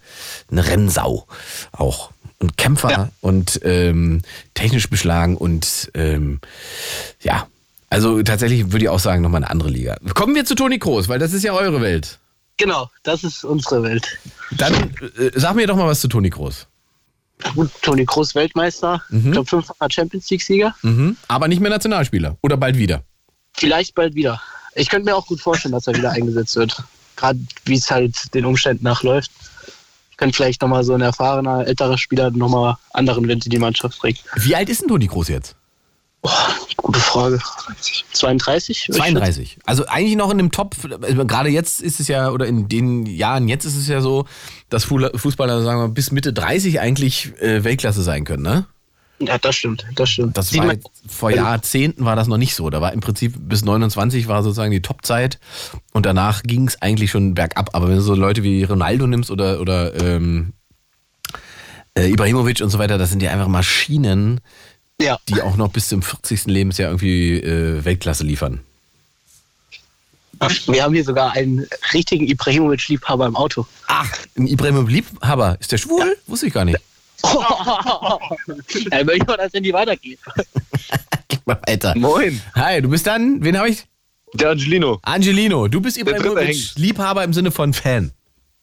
eine 0.50 0.66
Rennsau 0.66 1.28
auch. 1.72 2.15
Und 2.46 2.58
Kämpfer 2.58 3.10
und 3.22 3.60
ähm, 3.64 4.22
technisch 4.54 4.88
beschlagen 4.88 5.36
und 5.36 5.90
ähm, 5.96 6.40
ja, 7.22 7.48
also 7.90 8.22
tatsächlich 8.22 8.72
würde 8.72 8.86
ich 8.86 8.90
auch 8.90 9.00
sagen, 9.00 9.24
nochmal 9.24 9.42
eine 9.42 9.50
andere 9.50 9.70
Liga. 9.70 9.98
Kommen 10.14 10.36
wir 10.36 10.46
zu 10.46 10.54
Toni 10.54 10.78
Kroos, 10.78 11.08
weil 11.08 11.18
das 11.18 11.34
ist 11.34 11.44
ja 11.44 11.54
eure 11.54 11.82
Welt. 11.82 12.20
Genau, 12.58 12.92
das 13.02 13.24
ist 13.24 13.44
unsere 13.44 13.82
Welt. 13.82 14.20
Dann 14.52 14.74
äh, 15.18 15.32
sag 15.34 15.56
mir 15.56 15.66
doch 15.66 15.76
mal 15.76 15.88
was 15.88 16.02
zu 16.02 16.08
Toni 16.08 16.30
Kroos. 16.30 16.68
Gut, 17.56 17.72
Toni 17.82 18.06
Kroos 18.06 18.36
Weltmeister, 18.36 19.02
ich 19.10 19.32
glaube 19.32 19.50
fünffacher 19.50 19.90
Champions 19.90 20.30
League-Sieger. 20.30 20.76
Mhm. 20.84 21.18
Aber 21.28 21.48
nicht 21.48 21.62
mehr 21.62 21.72
Nationalspieler. 21.72 22.38
Oder 22.42 22.58
bald 22.58 22.78
wieder. 22.78 23.02
Vielleicht 23.54 23.96
bald 23.96 24.14
wieder. 24.14 24.40
Ich 24.76 24.90
könnte 24.90 25.06
mir 25.06 25.16
auch 25.16 25.26
gut 25.26 25.42
vorstellen, 25.42 25.72
dass 25.72 25.88
er 25.88 25.96
wieder 25.96 26.12
eingesetzt 26.12 26.56
wird. 26.56 26.84
gerade 27.16 27.40
wie 27.66 27.76
es 27.76 27.90
halt 27.90 28.34
den 28.36 28.46
Umständen 28.46 28.84
nachläuft. 28.84 29.32
Kann 30.18 30.32
vielleicht 30.34 30.62
nochmal 30.62 30.84
so 30.84 30.94
ein 30.94 31.02
erfahrener, 31.02 31.68
älterer 31.68 31.98
Spieler 31.98 32.32
nochmal 32.32 32.76
anderen 32.94 33.28
Wind 33.28 33.46
in 33.46 33.52
die 33.52 33.60
Mannschaft 33.60 34.00
bringen. 34.00 34.18
Wie 34.36 34.56
alt 34.56 34.70
ist 34.70 34.82
denn 34.82 34.88
Toni 34.88 35.08
Groß 35.08 35.28
jetzt? 35.30 35.56
Gute 36.78 37.00
Frage. 37.00 37.40
32? 38.14 38.90
32. 38.92 39.58
Also 39.66 39.86
eigentlich 39.88 40.16
noch 40.16 40.32
in 40.32 40.38
dem 40.40 40.52
Top, 40.52 40.76
also 41.02 41.26
gerade 41.26 41.50
jetzt 41.50 41.82
ist 41.82 42.00
es 42.00 42.08
ja, 42.08 42.32
oder 42.32 42.48
in 42.48 42.68
den 42.68 43.06
Jahren 43.06 43.48
jetzt 43.48 43.66
ist 43.66 43.76
es 43.76 43.88
ja 43.88 44.02
so, 44.02 44.26
dass 44.70 44.86
Fu- 44.86 45.08
Fußballer, 45.16 45.62
sagen 45.62 45.82
wir, 45.82 45.88
bis 45.90 46.12
Mitte 46.12 46.34
30 46.34 46.80
eigentlich 46.80 47.32
äh, 47.42 47.64
Weltklasse 47.64 48.02
sein 48.02 48.24
können, 48.24 48.44
ne? 48.44 48.66
Ja, 49.20 49.38
das 49.38 49.56
stimmt, 49.56 49.86
das 49.96 50.10
stimmt. 50.10 50.38
Das 50.38 50.54
war 50.58 50.74
jetzt, 50.74 50.90
vor 51.08 51.32
Jahrzehnten 51.32 52.04
war 52.04 52.18
das 52.18 52.28
noch 52.28 52.38
nicht 52.38 52.54
so. 52.54 52.70
Da 52.70 52.82
war 52.82 52.92
im 52.92 53.00
Prinzip 53.00 53.34
bis 53.38 53.64
29 53.64 54.28
war 54.28 54.44
sozusagen 54.44 54.72
die 54.72 54.82
Topzeit 54.82 55.40
und 55.94 56.06
danach 56.06 56.44
ging 56.44 56.68
es 56.68 56.82
eigentlich 56.82 57.12
schon 57.12 57.34
bergab. 57.34 57.70
Aber 57.74 57.88
wenn 57.88 57.96
du 57.96 58.02
so 58.02 58.14
Leute 58.14 58.44
wie 58.44 58.64
Ronaldo 58.64 59.08
nimmst 59.08 59.32
oder, 59.32 59.62
oder 59.62 59.96
ähm, 60.02 60.52
äh, 61.98 62.10
Ibrahimovic 62.10 62.62
und 62.62 62.70
so 62.70 62.78
weiter, 62.78 62.98
das 62.98 63.10
sind 63.10 63.22
ja 63.22 63.32
einfach 63.32 63.48
Maschinen, 63.48 64.42
ja. 65.00 65.18
die 65.30 65.42
auch 65.42 65.56
noch 65.56 65.70
bis 65.70 65.88
zum 65.88 66.02
40. 66.02 66.46
Lebensjahr 66.46 66.90
irgendwie 66.90 67.40
äh, 67.40 67.86
Weltklasse 67.86 68.26
liefern. 68.26 68.60
Wir 70.68 70.84
haben 70.84 70.94
hier 70.94 71.06
sogar 71.06 71.32
einen 71.32 71.66
richtigen 71.94 72.28
Ibrahimovic-Liebhaber 72.28 73.26
im 73.26 73.38
Auto. 73.38 73.66
Ach, 73.88 74.12
ein 74.38 74.48
Ibrahimovic-Liebhaber. 74.48 75.58
Ist 75.62 75.72
der 75.72 75.78
schwul? 75.78 76.18
Wusste 76.28 76.48
ich 76.48 76.54
gar 76.54 76.66
nicht. 76.66 76.80
Ja, 77.24 79.04
möchte 79.04 79.26
man 79.26 79.38
das 79.38 79.52
denn 79.52 79.64
die 79.64 79.74
weitergeht? 79.74 80.20
Gib 81.28 81.46
mal 81.48 81.60
weiter. 81.68 81.94
Moin. 81.98 82.42
Hi, 82.56 82.82
du 82.82 82.90
bist 82.90 83.08
dann, 83.08 83.44
wen 83.44 83.58
habe 83.58 83.70
ich? 83.70 83.86
Der 84.34 84.50
Angelino. 84.52 85.00
Angelino. 85.04 85.68
Du 85.68 85.82
bist 85.82 85.98
Ibrahimovic. 85.98 86.76
Liebhaber 86.76 87.24
im 87.24 87.34
Sinne 87.34 87.52
von 87.52 87.74
Fan. 87.74 88.12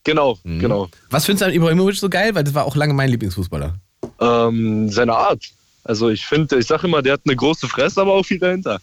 Genau, 0.05 0.39
genau. 0.45 0.89
Was 1.11 1.27
findest 1.27 1.43
du 1.43 1.47
an 1.47 1.53
Ibrahimovic 1.53 1.97
so 1.97 2.09
geil? 2.09 2.35
Weil 2.35 2.45
das 2.45 2.55
war 2.55 2.65
auch 2.65 2.77
lange 2.77 2.93
mein 2.93 3.09
Lieblingsfußballer. 3.11 3.75
Ähm, 4.21 4.89
seine 4.91 5.15
Art. 5.15 5.45
Also 5.85 6.11
ich 6.11 6.27
finde, 6.27 6.59
ich 6.59 6.67
sage 6.67 6.87
immer, 6.87 7.03
der 7.03 7.15
hat 7.15 7.23
eine 7.25 7.37
große 7.37 7.69
Fresse, 7.69 8.01
aber 8.01 8.13
auch 8.15 8.25
viel 8.25 8.39
dahinter. 8.39 8.81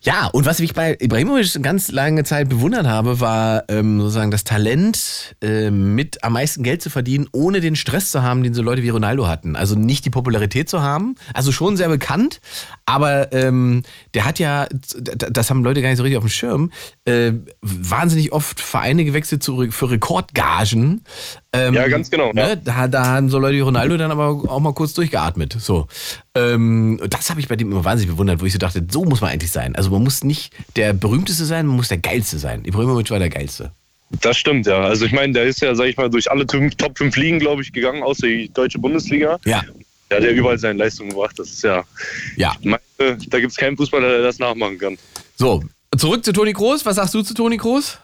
Ja, 0.00 0.28
und 0.28 0.46
was 0.46 0.60
ich 0.60 0.74
bei 0.74 0.96
Ibrahimovic 1.00 1.60
ganz 1.60 1.90
lange 1.90 2.22
Zeit 2.22 2.48
bewundert 2.48 2.86
habe, 2.86 3.18
war 3.18 3.64
ähm, 3.68 4.00
sozusagen 4.00 4.30
das 4.30 4.44
Talent, 4.44 5.34
ähm, 5.40 5.96
mit 5.96 6.22
am 6.22 6.34
meisten 6.34 6.62
Geld 6.62 6.82
zu 6.82 6.88
verdienen, 6.88 7.26
ohne 7.32 7.60
den 7.60 7.74
Stress 7.74 8.12
zu 8.12 8.22
haben, 8.22 8.44
den 8.44 8.54
so 8.54 8.62
Leute 8.62 8.84
wie 8.84 8.90
Ronaldo 8.90 9.26
hatten. 9.26 9.56
Also 9.56 9.74
nicht 9.74 10.04
die 10.04 10.10
Popularität 10.10 10.68
zu 10.68 10.82
haben, 10.82 11.16
also 11.34 11.50
schon 11.50 11.76
sehr 11.76 11.88
bekannt, 11.88 12.40
aber 12.86 13.32
ähm, 13.32 13.82
der 14.14 14.24
hat 14.24 14.38
ja, 14.38 14.68
das 14.70 15.50
haben 15.50 15.64
Leute 15.64 15.82
gar 15.82 15.88
nicht 15.88 15.98
so 15.98 16.04
richtig 16.04 16.18
auf 16.18 16.24
dem 16.24 16.30
Schirm, 16.30 16.70
äh, 17.04 17.32
wahnsinnig 17.60 18.32
oft 18.32 18.60
Vereine 18.60 19.04
gewechselt 19.04 19.42
zu, 19.42 19.68
für 19.72 19.90
Rekordgagen. 19.90 21.02
Ähm, 21.52 21.72
Ja, 21.74 21.88
ganz 21.88 22.10
genau, 22.10 22.32
ja. 22.34 22.48
Ne? 22.48 22.56
Da, 22.62 22.88
da 22.88 23.06
haben 23.06 23.30
so 23.30 23.38
Leute 23.38 23.56
wie 23.56 23.60
Ronaldo 23.60 23.96
dann 23.96 24.10
aber 24.10 24.26
auch 24.28 24.60
mal 24.60 24.74
kurz 24.74 24.92
durchgeatmet. 24.94 25.56
So. 25.58 25.86
Ähm, 26.34 27.00
das 27.08 27.30
habe 27.30 27.40
ich 27.40 27.48
bei 27.48 27.56
dem 27.56 27.72
immer 27.72 27.84
wahnsinnig 27.84 28.12
bewundert, 28.14 28.40
wo 28.40 28.44
ich 28.44 28.52
so 28.52 28.58
dachte, 28.58 28.86
so 28.90 29.04
muss 29.04 29.20
man 29.22 29.30
eigentlich 29.30 29.50
sein. 29.50 29.74
Also 29.74 29.90
man 29.90 30.02
muss 30.02 30.22
nicht 30.24 30.52
der 30.76 30.92
berühmteste 30.92 31.44
sein, 31.46 31.66
man 31.66 31.76
muss 31.76 31.88
der 31.88 31.98
geilste 31.98 32.38
sein. 32.38 32.64
Ibrahimovic 32.64 33.10
war 33.10 33.18
der 33.18 33.30
geilste. 33.30 33.72
Das 34.20 34.36
stimmt, 34.36 34.66
ja. 34.66 34.80
Also 34.80 35.04
ich 35.06 35.12
meine, 35.12 35.32
der 35.32 35.44
ist 35.44 35.60
ja, 35.60 35.74
sag 35.74 35.86
ich 35.86 35.96
mal, 35.96 36.08
durch 36.10 36.30
alle 36.30 36.46
Top 36.46 36.96
5 36.96 37.14
Ligen, 37.16 37.38
glaube 37.38 37.62
ich, 37.62 37.72
gegangen, 37.72 38.02
außer 38.02 38.26
die 38.26 38.50
deutsche 38.52 38.78
Bundesliga. 38.78 39.38
Ja. 39.44 39.62
Der 40.10 40.18
hat 40.18 40.24
ja 40.24 40.30
überall 40.30 40.58
seine 40.58 40.78
Leistung 40.78 41.10
gebracht. 41.10 41.38
Das 41.38 41.48
ist 41.48 41.62
ja, 41.62 41.84
Ja. 42.36 42.54
ich 42.60 42.66
meine, 42.66 42.80
da 43.28 43.40
gibt 43.40 43.50
es 43.52 43.56
keinen 43.56 43.76
Fußballer, 43.76 44.08
der 44.08 44.22
das 44.22 44.38
nachmachen 44.38 44.78
kann. 44.78 44.96
So, 45.36 45.62
zurück 45.96 46.24
zu 46.24 46.32
Toni 46.32 46.52
Kroos. 46.54 46.84
Was 46.86 46.96
sagst 46.96 47.12
du 47.14 47.22
zu 47.22 47.34
Toni 47.34 47.58
Kroos? 47.58 47.98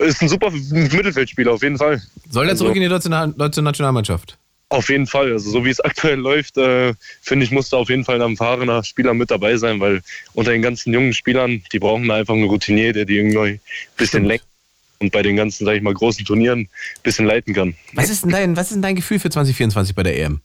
Ist 0.00 0.22
ein 0.22 0.28
super 0.28 0.50
Mittelfeldspieler, 0.50 1.52
auf 1.52 1.62
jeden 1.62 1.76
Fall. 1.78 2.00
Soll 2.30 2.44
der 2.44 2.52
Also- 2.52 2.64
zurück 2.64 2.76
in 2.76 2.82
die 2.82 2.88
deutsche, 2.88 3.08
deutsche 3.36 3.62
Nationalmannschaft? 3.62 4.38
Auf 4.70 4.88
jeden 4.88 5.06
Fall. 5.06 5.32
Also 5.32 5.50
so 5.50 5.64
wie 5.64 5.70
es 5.70 5.80
aktuell 5.84 6.18
läuft, 6.18 6.56
äh, 6.56 6.94
finde 7.22 7.44
ich, 7.44 7.50
muss 7.50 7.68
da 7.70 7.76
auf 7.76 7.90
jeden 7.90 8.04
Fall 8.04 8.22
ein 8.22 8.32
erfahrener 8.32 8.82
Spieler 8.84 9.14
mit 9.14 9.30
dabei 9.30 9.56
sein, 9.56 9.80
weil 9.80 10.00
unter 10.34 10.52
den 10.52 10.62
ganzen 10.62 10.92
jungen 10.92 11.12
Spielern, 11.12 11.62
die 11.72 11.78
brauchen 11.78 12.06
da 12.08 12.14
einfach 12.16 12.34
einen 12.34 12.44
Routinier, 12.44 12.92
der 12.92 13.04
die 13.04 13.16
irgendwie 13.18 13.38
ein 13.38 13.60
bisschen 13.96 14.24
lenkt 14.24 14.44
und 15.00 15.12
bei 15.12 15.22
den 15.22 15.36
ganzen, 15.36 15.64
sag 15.66 15.74
ich 15.76 15.82
mal, 15.82 15.92
großen 15.94 16.24
Turnieren 16.24 16.60
ein 16.60 16.68
bisschen 17.02 17.26
leiten 17.26 17.52
kann. 17.52 17.74
Was 17.94 18.10
ist 18.10 18.22
denn 18.22 18.30
dein, 18.30 18.56
was 18.56 18.66
ist 18.68 18.74
denn 18.74 18.82
dein 18.82 18.94
Gefühl 18.96 19.18
für 19.18 19.28
2024 19.30 19.94
bei 19.94 20.02
der 20.02 20.16
EM? 20.18 20.40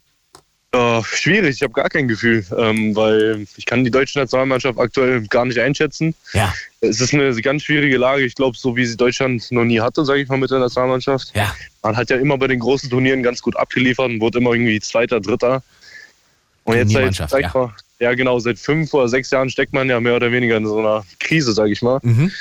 Äh, 0.76 1.04
schwierig, 1.04 1.56
ich 1.56 1.62
habe 1.62 1.72
gar 1.72 1.88
kein 1.88 2.08
Gefühl, 2.08 2.46
ähm, 2.58 2.94
weil 2.96 3.46
ich 3.56 3.66
kann 3.66 3.86
die 3.86 3.92
deutsche 3.92 4.20
Nationalmannschaft 4.20 4.78
aktuell 4.78 5.26
gar 5.28 5.46
nicht 5.46 5.60
einschätzen. 5.60 6.14
Ja. 6.34 6.54
Es 6.82 7.00
ist 7.00 7.14
eine 7.14 7.34
ganz 7.42 7.64
schwierige 7.64 7.98
Lage. 7.98 8.26
Ich 8.26 8.36
glaube, 8.36 8.58
so 8.58 8.76
wie 8.76 8.86
sie 8.86 8.98
Deutschland 8.98 9.50
noch 9.52 9.64
nie 9.64 9.80
hatte, 9.80 10.04
sage 10.04 10.22
ich 10.22 10.28
mal, 10.28 10.38
mit 10.38 10.52
der 10.52 10.60
Nationalmannschaft. 10.60 11.32
Ja. 11.34 11.56
Man 11.82 11.96
hat 11.96 12.10
ja 12.10 12.18
immer 12.18 12.38
bei 12.38 12.48
den 12.48 12.60
großen 12.60 12.90
Turnieren 12.90 13.24
ganz 13.24 13.42
gut 13.42 13.56
abgeliefert 13.56 14.10
und 14.10 14.20
wurde 14.20 14.40
immer 14.40 14.52
irgendwie 14.52 14.80
Zweiter, 14.82 15.22
Dritter. 15.22 15.64
Und 16.66 16.76
jetzt 16.76 16.88
seit, 16.88 16.94
Turniermannschaft, 16.94 17.30
sag 17.30 17.40
ich 17.40 17.54
ja. 17.54 17.60
mal, 17.60 17.74
ja 18.00 18.14
genau, 18.14 18.40
seit 18.40 18.60
fünf 18.60 18.94
oder 18.94 19.08
sechs 19.08 19.32
Jahren 19.32 19.50
steckt 19.50 19.72
man 19.72 19.88
ja 19.88 20.02
mehr 20.02 20.18
oder 20.18 20.32
weniger 20.32 20.58
in 20.58 20.66
so 20.66 20.80
einer 20.80 21.06
Krise, 21.20 21.54
sage 21.54 21.72
ich 21.72 21.82
mal. 21.82 22.00
Mhm. 22.02 22.32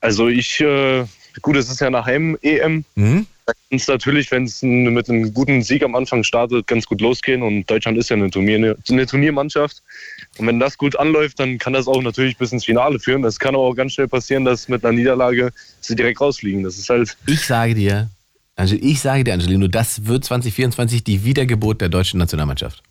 Also 0.00 0.26
ich, 0.26 0.60
äh, 0.60 1.04
gut, 1.42 1.54
es 1.56 1.70
ist 1.70 1.80
ja 1.80 1.90
nach 1.90 2.06
Heim-EM. 2.06 2.84
Mhm. 2.96 3.26
Da 3.52 3.68
kann 3.68 3.78
es 3.78 3.88
natürlich, 3.88 4.30
wenn 4.30 4.44
es 4.44 4.62
mit 4.62 5.08
einem 5.08 5.34
guten 5.34 5.62
Sieg 5.62 5.82
am 5.82 5.94
Anfang 5.94 6.24
startet, 6.24 6.66
ganz 6.66 6.86
gut 6.86 7.00
losgehen. 7.00 7.42
Und 7.42 7.68
Deutschland 7.70 7.98
ist 7.98 8.08
ja 8.08 8.16
eine, 8.16 8.30
Turnier, 8.30 8.76
eine 8.88 9.06
Turniermannschaft. 9.06 9.82
Und 10.38 10.46
wenn 10.46 10.58
das 10.58 10.78
gut 10.78 10.96
anläuft, 10.96 11.38
dann 11.38 11.58
kann 11.58 11.72
das 11.74 11.86
auch 11.86 12.02
natürlich 12.02 12.38
bis 12.38 12.52
ins 12.52 12.64
Finale 12.64 12.98
führen. 12.98 13.22
Das 13.22 13.38
kann 13.38 13.54
aber 13.54 13.64
auch 13.64 13.74
ganz 13.74 13.92
schnell 13.92 14.08
passieren, 14.08 14.44
dass 14.44 14.68
mit 14.68 14.84
einer 14.84 14.96
Niederlage 14.96 15.52
sie 15.80 15.94
direkt 15.94 16.20
rausfliegen. 16.20 16.62
Das 16.62 16.78
ist 16.78 16.88
halt, 16.88 17.16
Ich 17.26 17.44
sage 17.44 17.74
dir, 17.74 18.08
Angel, 18.56 18.78
ich 18.82 19.00
sage 19.00 19.24
dir, 19.24 19.34
Angelino, 19.34 19.68
das 19.68 20.06
wird 20.06 20.24
2024 20.24 21.04
die 21.04 21.24
Wiedergeburt 21.24 21.80
der 21.80 21.88
deutschen 21.88 22.18
Nationalmannschaft. 22.18 22.82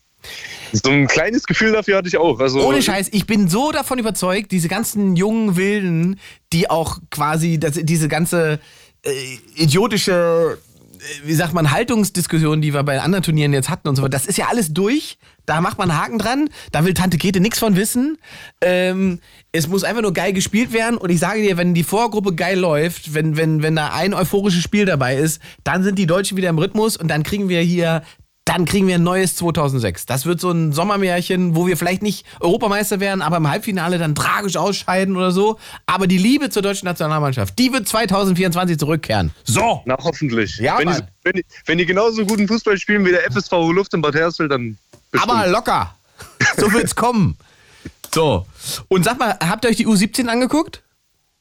so 0.73 0.91
ein 0.91 1.07
kleines 1.07 1.45
Gefühl 1.45 1.71
dafür 1.71 1.97
hatte 1.97 2.07
ich 2.07 2.17
auch. 2.17 2.39
Also, 2.39 2.67
Ohne 2.67 2.81
Scheiß, 2.81 3.09
ich 3.11 3.25
bin 3.25 3.47
so 3.47 3.71
davon 3.71 3.97
überzeugt, 3.97 4.51
diese 4.51 4.67
ganzen 4.67 5.15
jungen 5.15 5.55
Wilden, 5.55 6.19
die 6.53 6.69
auch 6.69 6.99
quasi 7.09 7.59
das, 7.59 7.79
diese 7.81 8.07
ganze 8.07 8.59
äh, 9.03 9.37
idiotische, 9.55 10.57
äh, 10.97 11.27
wie 11.27 11.33
sagt 11.33 11.53
man, 11.53 11.71
Haltungsdiskussion, 11.71 12.61
die 12.61 12.73
wir 12.73 12.83
bei 12.83 13.01
anderen 13.01 13.23
Turnieren 13.23 13.53
jetzt 13.53 13.69
hatten 13.69 13.87
und 13.87 13.95
so 13.95 14.01
weiter, 14.01 14.11
das 14.11 14.25
ist 14.25 14.37
ja 14.37 14.47
alles 14.49 14.73
durch. 14.73 15.17
Da 15.47 15.59
macht 15.59 15.79
man 15.79 15.89
einen 15.89 15.99
Haken 15.99 16.17
dran, 16.19 16.49
da 16.71 16.85
will 16.85 16.93
Tante 16.93 17.17
Grete 17.17 17.39
nichts 17.39 17.57
von 17.57 17.75
wissen. 17.75 18.19
Ähm, 18.61 19.19
es 19.51 19.67
muss 19.67 19.83
einfach 19.83 20.03
nur 20.03 20.13
geil 20.13 20.33
gespielt 20.33 20.71
werden 20.71 20.97
und 20.97 21.09
ich 21.09 21.19
sage 21.19 21.41
dir, 21.41 21.57
wenn 21.57 21.73
die 21.73 21.83
Vorgruppe 21.83 22.35
geil 22.35 22.59
läuft, 22.59 23.15
wenn, 23.15 23.35
wenn, 23.37 23.63
wenn 23.63 23.75
da 23.75 23.91
ein 23.91 24.13
euphorisches 24.13 24.63
Spiel 24.63 24.85
dabei 24.85 25.15
ist, 25.15 25.41
dann 25.63 25.83
sind 25.83 25.97
die 25.97 26.05
Deutschen 26.05 26.37
wieder 26.37 26.49
im 26.49 26.59
Rhythmus 26.59 26.95
und 26.95 27.07
dann 27.07 27.23
kriegen 27.23 27.49
wir 27.49 27.61
hier 27.61 28.03
dann 28.51 28.65
kriegen 28.65 28.85
wir 28.85 28.95
ein 28.95 29.03
neues 29.03 29.37
2006. 29.37 30.05
Das 30.05 30.25
wird 30.25 30.41
so 30.41 30.51
ein 30.51 30.73
Sommermärchen, 30.73 31.55
wo 31.55 31.67
wir 31.67 31.77
vielleicht 31.77 32.01
nicht 32.01 32.25
Europameister 32.41 32.99
werden, 32.99 33.21
aber 33.21 33.37
im 33.37 33.49
Halbfinale 33.49 33.97
dann 33.97 34.13
tragisch 34.13 34.57
ausscheiden 34.57 35.15
oder 35.15 35.31
so. 35.31 35.57
Aber 35.85 36.05
die 36.05 36.17
Liebe 36.17 36.49
zur 36.49 36.61
deutschen 36.61 36.85
Nationalmannschaft, 36.85 37.57
die 37.57 37.71
wird 37.71 37.87
2024 37.87 38.77
zurückkehren. 38.77 39.31
So! 39.45 39.81
Na, 39.85 39.95
hoffentlich. 39.97 40.57
Ja, 40.57 40.77
wenn, 40.79 40.89
die, 40.89 40.99
wenn, 41.23 41.33
die, 41.33 41.45
wenn 41.65 41.77
die 41.77 41.85
genauso 41.85 42.25
guten 42.25 42.45
Fußball 42.45 42.77
spielen 42.77 43.05
wie 43.05 43.11
der 43.11 43.31
FSV 43.31 43.51
Luft 43.71 43.93
in 43.93 44.01
Bad 44.01 44.15
Hersfeld, 44.15 44.51
dann 44.51 44.77
bestimmt. 45.11 45.31
Aber 45.31 45.47
locker! 45.47 45.95
So 46.57 46.71
wird's 46.73 46.95
kommen. 46.95 47.37
So. 48.13 48.45
Und 48.89 49.05
sag 49.05 49.17
mal, 49.19 49.37
habt 49.39 49.63
ihr 49.63 49.69
euch 49.69 49.77
die 49.77 49.87
U17 49.87 50.27
angeguckt? 50.27 50.83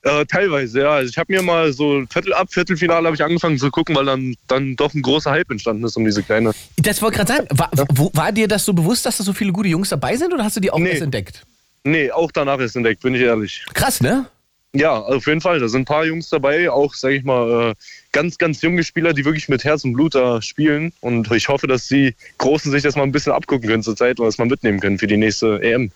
Äh, 0.02 0.24
teilweise, 0.24 0.80
ja. 0.80 0.90
Also 0.92 1.10
ich 1.10 1.18
habe 1.18 1.32
mir 1.32 1.42
mal 1.42 1.72
so 1.72 2.04
Viertel 2.10 2.32
ab 2.32 2.48
Viertelfinale 2.50 3.06
habe 3.06 3.14
ich 3.14 3.22
angefangen 3.22 3.58
zu 3.58 3.70
gucken, 3.70 3.94
weil 3.94 4.06
dann, 4.06 4.34
dann 4.48 4.74
doch 4.76 4.94
ein 4.94 5.02
großer 5.02 5.30
Hype 5.30 5.50
entstanden 5.50 5.84
ist 5.84 5.96
um 5.96 6.04
diese 6.04 6.22
kleine. 6.22 6.52
Das 6.76 7.02
wollte 7.02 7.18
gerade 7.18 7.32
sagen. 7.34 7.46
War, 7.50 7.70
wo, 7.90 8.10
war 8.14 8.32
dir 8.32 8.48
das 8.48 8.64
so 8.64 8.72
bewusst, 8.72 9.04
dass 9.04 9.18
da 9.18 9.24
so 9.24 9.32
viele 9.34 9.52
gute 9.52 9.68
Jungs 9.68 9.90
dabei 9.90 10.16
sind 10.16 10.32
oder 10.32 10.42
hast 10.44 10.56
du 10.56 10.60
die 10.60 10.70
auch 10.70 10.78
Nee. 10.78 10.90
erst 10.90 11.02
entdeckt? 11.02 11.42
Nee, 11.84 12.10
auch 12.10 12.30
danach 12.32 12.58
ist 12.60 12.76
entdeckt, 12.76 13.02
bin 13.02 13.14
ich 13.14 13.20
ehrlich. 13.22 13.64
Krass, 13.74 14.00
ne? 14.00 14.26
Ja, 14.72 14.96
auf 14.96 15.26
jeden 15.26 15.40
Fall. 15.40 15.58
Da 15.58 15.68
sind 15.68 15.82
ein 15.82 15.84
paar 15.84 16.04
Jungs 16.06 16.28
dabei, 16.28 16.70
auch, 16.70 16.94
sag 16.94 17.10
ich 17.10 17.24
mal, 17.24 17.70
äh, 17.70 17.74
ganz, 18.12 18.38
ganz 18.38 18.62
junge 18.62 18.84
Spieler, 18.84 19.12
die 19.12 19.24
wirklich 19.24 19.48
mit 19.48 19.64
Herz 19.64 19.82
und 19.84 19.94
Blut 19.94 20.14
da 20.14 20.40
spielen. 20.40 20.92
Und 21.00 21.30
ich 21.32 21.48
hoffe, 21.48 21.66
dass 21.66 21.88
die 21.88 22.14
Großen 22.38 22.70
sich 22.70 22.82
das 22.84 22.94
mal 22.94 23.02
ein 23.02 23.10
bisschen 23.10 23.32
abgucken 23.32 23.68
können 23.68 23.82
zur 23.82 23.96
Zeit 23.96 24.20
und 24.20 24.26
das 24.26 24.38
mal 24.38 24.46
mitnehmen 24.46 24.78
können 24.78 24.98
für 24.98 25.08
die 25.08 25.16
nächste 25.16 25.60
EM. 25.60 25.90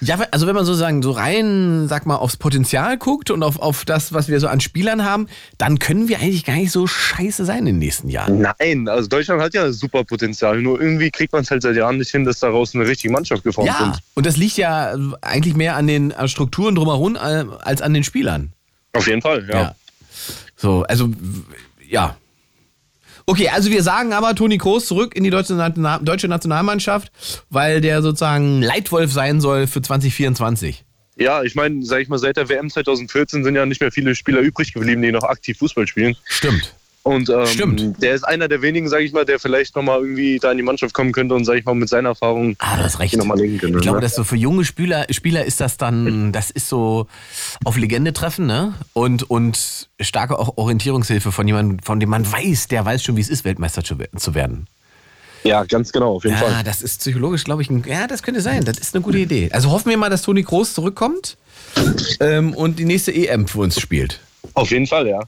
Ja, 0.00 0.16
also 0.30 0.46
wenn 0.46 0.54
man 0.54 0.64
sozusagen 0.64 1.02
so 1.02 1.10
rein, 1.10 1.88
sag 1.88 2.06
mal, 2.06 2.16
aufs 2.16 2.36
Potenzial 2.36 2.98
guckt 2.98 3.30
und 3.30 3.42
auf, 3.42 3.58
auf 3.58 3.84
das, 3.84 4.12
was 4.12 4.28
wir 4.28 4.38
so 4.38 4.46
an 4.46 4.60
Spielern 4.60 5.04
haben, 5.04 5.26
dann 5.58 5.78
können 5.80 6.08
wir 6.08 6.20
eigentlich 6.20 6.44
gar 6.44 6.54
nicht 6.54 6.70
so 6.70 6.86
scheiße 6.86 7.44
sein 7.44 7.58
in 7.60 7.64
den 7.66 7.78
nächsten 7.78 8.08
Jahren. 8.08 8.40
Nein, 8.40 8.88
also 8.88 9.08
Deutschland 9.08 9.42
hat 9.42 9.54
ja 9.54 9.72
super 9.72 10.04
Potenzial. 10.04 10.60
Nur 10.62 10.80
irgendwie 10.80 11.10
kriegt 11.10 11.32
man 11.32 11.42
es 11.42 11.50
halt 11.50 11.62
seit 11.62 11.74
Jahren 11.74 11.98
nicht 11.98 12.10
hin, 12.10 12.24
dass 12.24 12.38
daraus 12.38 12.74
eine 12.74 12.86
richtige 12.86 13.12
Mannschaft 13.12 13.42
geformt 13.42 13.68
Ja, 13.68 13.80
wird. 13.86 13.98
und 14.14 14.24
das 14.26 14.36
liegt 14.36 14.56
ja 14.56 14.94
eigentlich 15.20 15.56
mehr 15.56 15.74
an 15.74 15.88
den 15.88 16.14
Strukturen 16.26 16.76
drumherum 16.76 17.16
äh, 17.16 17.44
als 17.62 17.82
an 17.82 17.92
den 17.92 18.04
Spielern. 18.04 18.52
Auf 18.92 19.06
jeden 19.06 19.20
Fall, 19.22 19.48
ja. 19.52 19.74
So, 20.56 20.84
also, 20.84 21.08
ja. 21.88 22.16
Okay, 23.28 23.50
also 23.50 23.70
wir 23.70 23.82
sagen 23.82 24.14
aber 24.14 24.34
Toni 24.34 24.56
Kroos 24.56 24.86
zurück 24.86 25.14
in 25.14 25.22
die 25.22 25.28
deutsche, 25.28 25.52
Na- 25.52 25.98
deutsche 25.98 26.28
Nationalmannschaft, 26.28 27.12
weil 27.50 27.82
der 27.82 28.00
sozusagen 28.00 28.62
Leitwolf 28.62 29.12
sein 29.12 29.42
soll 29.42 29.66
für 29.66 29.82
2024. 29.82 30.82
Ja, 31.16 31.42
ich 31.42 31.54
meine, 31.54 31.84
sag 31.84 32.00
ich 32.00 32.08
mal, 32.08 32.18
seit 32.18 32.38
der 32.38 32.48
WM 32.48 32.70
2014 32.70 33.44
sind 33.44 33.54
ja 33.54 33.66
nicht 33.66 33.82
mehr 33.82 33.92
viele 33.92 34.14
Spieler 34.14 34.40
übrig 34.40 34.72
geblieben, 34.72 35.02
die 35.02 35.12
noch 35.12 35.24
aktiv 35.24 35.58
Fußball 35.58 35.86
spielen. 35.86 36.16
Stimmt. 36.24 36.74
Und 37.08 37.30
ähm, 37.30 37.46
Stimmt. 37.46 38.02
der 38.02 38.14
ist 38.14 38.22
einer 38.24 38.48
der 38.48 38.60
wenigen, 38.60 38.88
sag 38.88 39.00
ich 39.00 39.12
mal, 39.12 39.24
der 39.24 39.38
vielleicht 39.38 39.74
nochmal 39.76 40.00
irgendwie 40.00 40.38
da 40.38 40.50
in 40.50 40.58
die 40.58 40.62
Mannschaft 40.62 40.92
kommen 40.92 41.12
könnte 41.12 41.34
und, 41.34 41.44
sag 41.46 41.56
ich 41.56 41.64
mal, 41.64 41.74
mit 41.74 41.88
seiner 41.88 42.10
Erfahrung 42.10 42.54
Ah, 42.58 42.76
du 42.76 42.82
hast 42.82 42.98
recht. 42.98 43.16
nochmal 43.16 43.38
lenken 43.38 43.58
könnte. 43.58 43.78
Ich 43.78 43.82
glaube, 43.82 43.98
ne? 43.98 44.02
dass 44.02 44.14
so 44.14 44.24
für 44.24 44.36
junge 44.36 44.64
Spieler, 44.64 45.06
Spieler 45.10 45.44
ist 45.44 45.60
das 45.60 45.78
dann, 45.78 46.32
das 46.32 46.50
ist 46.50 46.68
so 46.68 47.06
auf 47.64 47.76
Legende 47.78 48.12
treffen, 48.12 48.46
ne? 48.46 48.74
Und, 48.92 49.30
und 49.30 49.88
starke 50.00 50.38
auch 50.38 50.56
Orientierungshilfe 50.58 51.32
von 51.32 51.46
jemandem, 51.48 51.78
von 51.80 51.98
dem 51.98 52.10
man 52.10 52.30
weiß, 52.30 52.68
der 52.68 52.84
weiß 52.84 53.02
schon, 53.02 53.16
wie 53.16 53.22
es 53.22 53.28
ist, 53.30 53.44
Weltmeister 53.44 53.82
zu 53.82 53.98
we- 53.98 54.08
zu 54.16 54.34
werden. 54.34 54.66
Ja, 55.44 55.64
ganz 55.64 55.92
genau, 55.92 56.16
auf 56.16 56.24
jeden 56.24 56.36
Ja, 56.36 56.42
Fall. 56.42 56.64
das 56.64 56.82
ist 56.82 56.98
psychologisch, 57.00 57.44
glaube 57.44 57.62
ich, 57.62 57.70
ein, 57.70 57.84
ja, 57.86 58.06
das 58.06 58.22
könnte 58.22 58.40
sein. 58.40 58.64
Das 58.64 58.76
ist 58.76 58.94
eine 58.94 59.02
gute 59.02 59.18
Idee. 59.18 59.48
Also 59.52 59.70
hoffen 59.70 59.88
wir 59.88 59.96
mal, 59.96 60.10
dass 60.10 60.22
Toni 60.22 60.42
Groß 60.42 60.74
zurückkommt 60.74 61.36
ähm, 62.20 62.52
und 62.54 62.78
die 62.78 62.84
nächste 62.84 63.14
EM 63.14 63.46
für 63.46 63.60
uns 63.60 63.80
spielt. 63.80 64.20
Auf 64.54 64.70
jeden 64.70 64.86
Fall, 64.86 65.06
ja. 65.06 65.20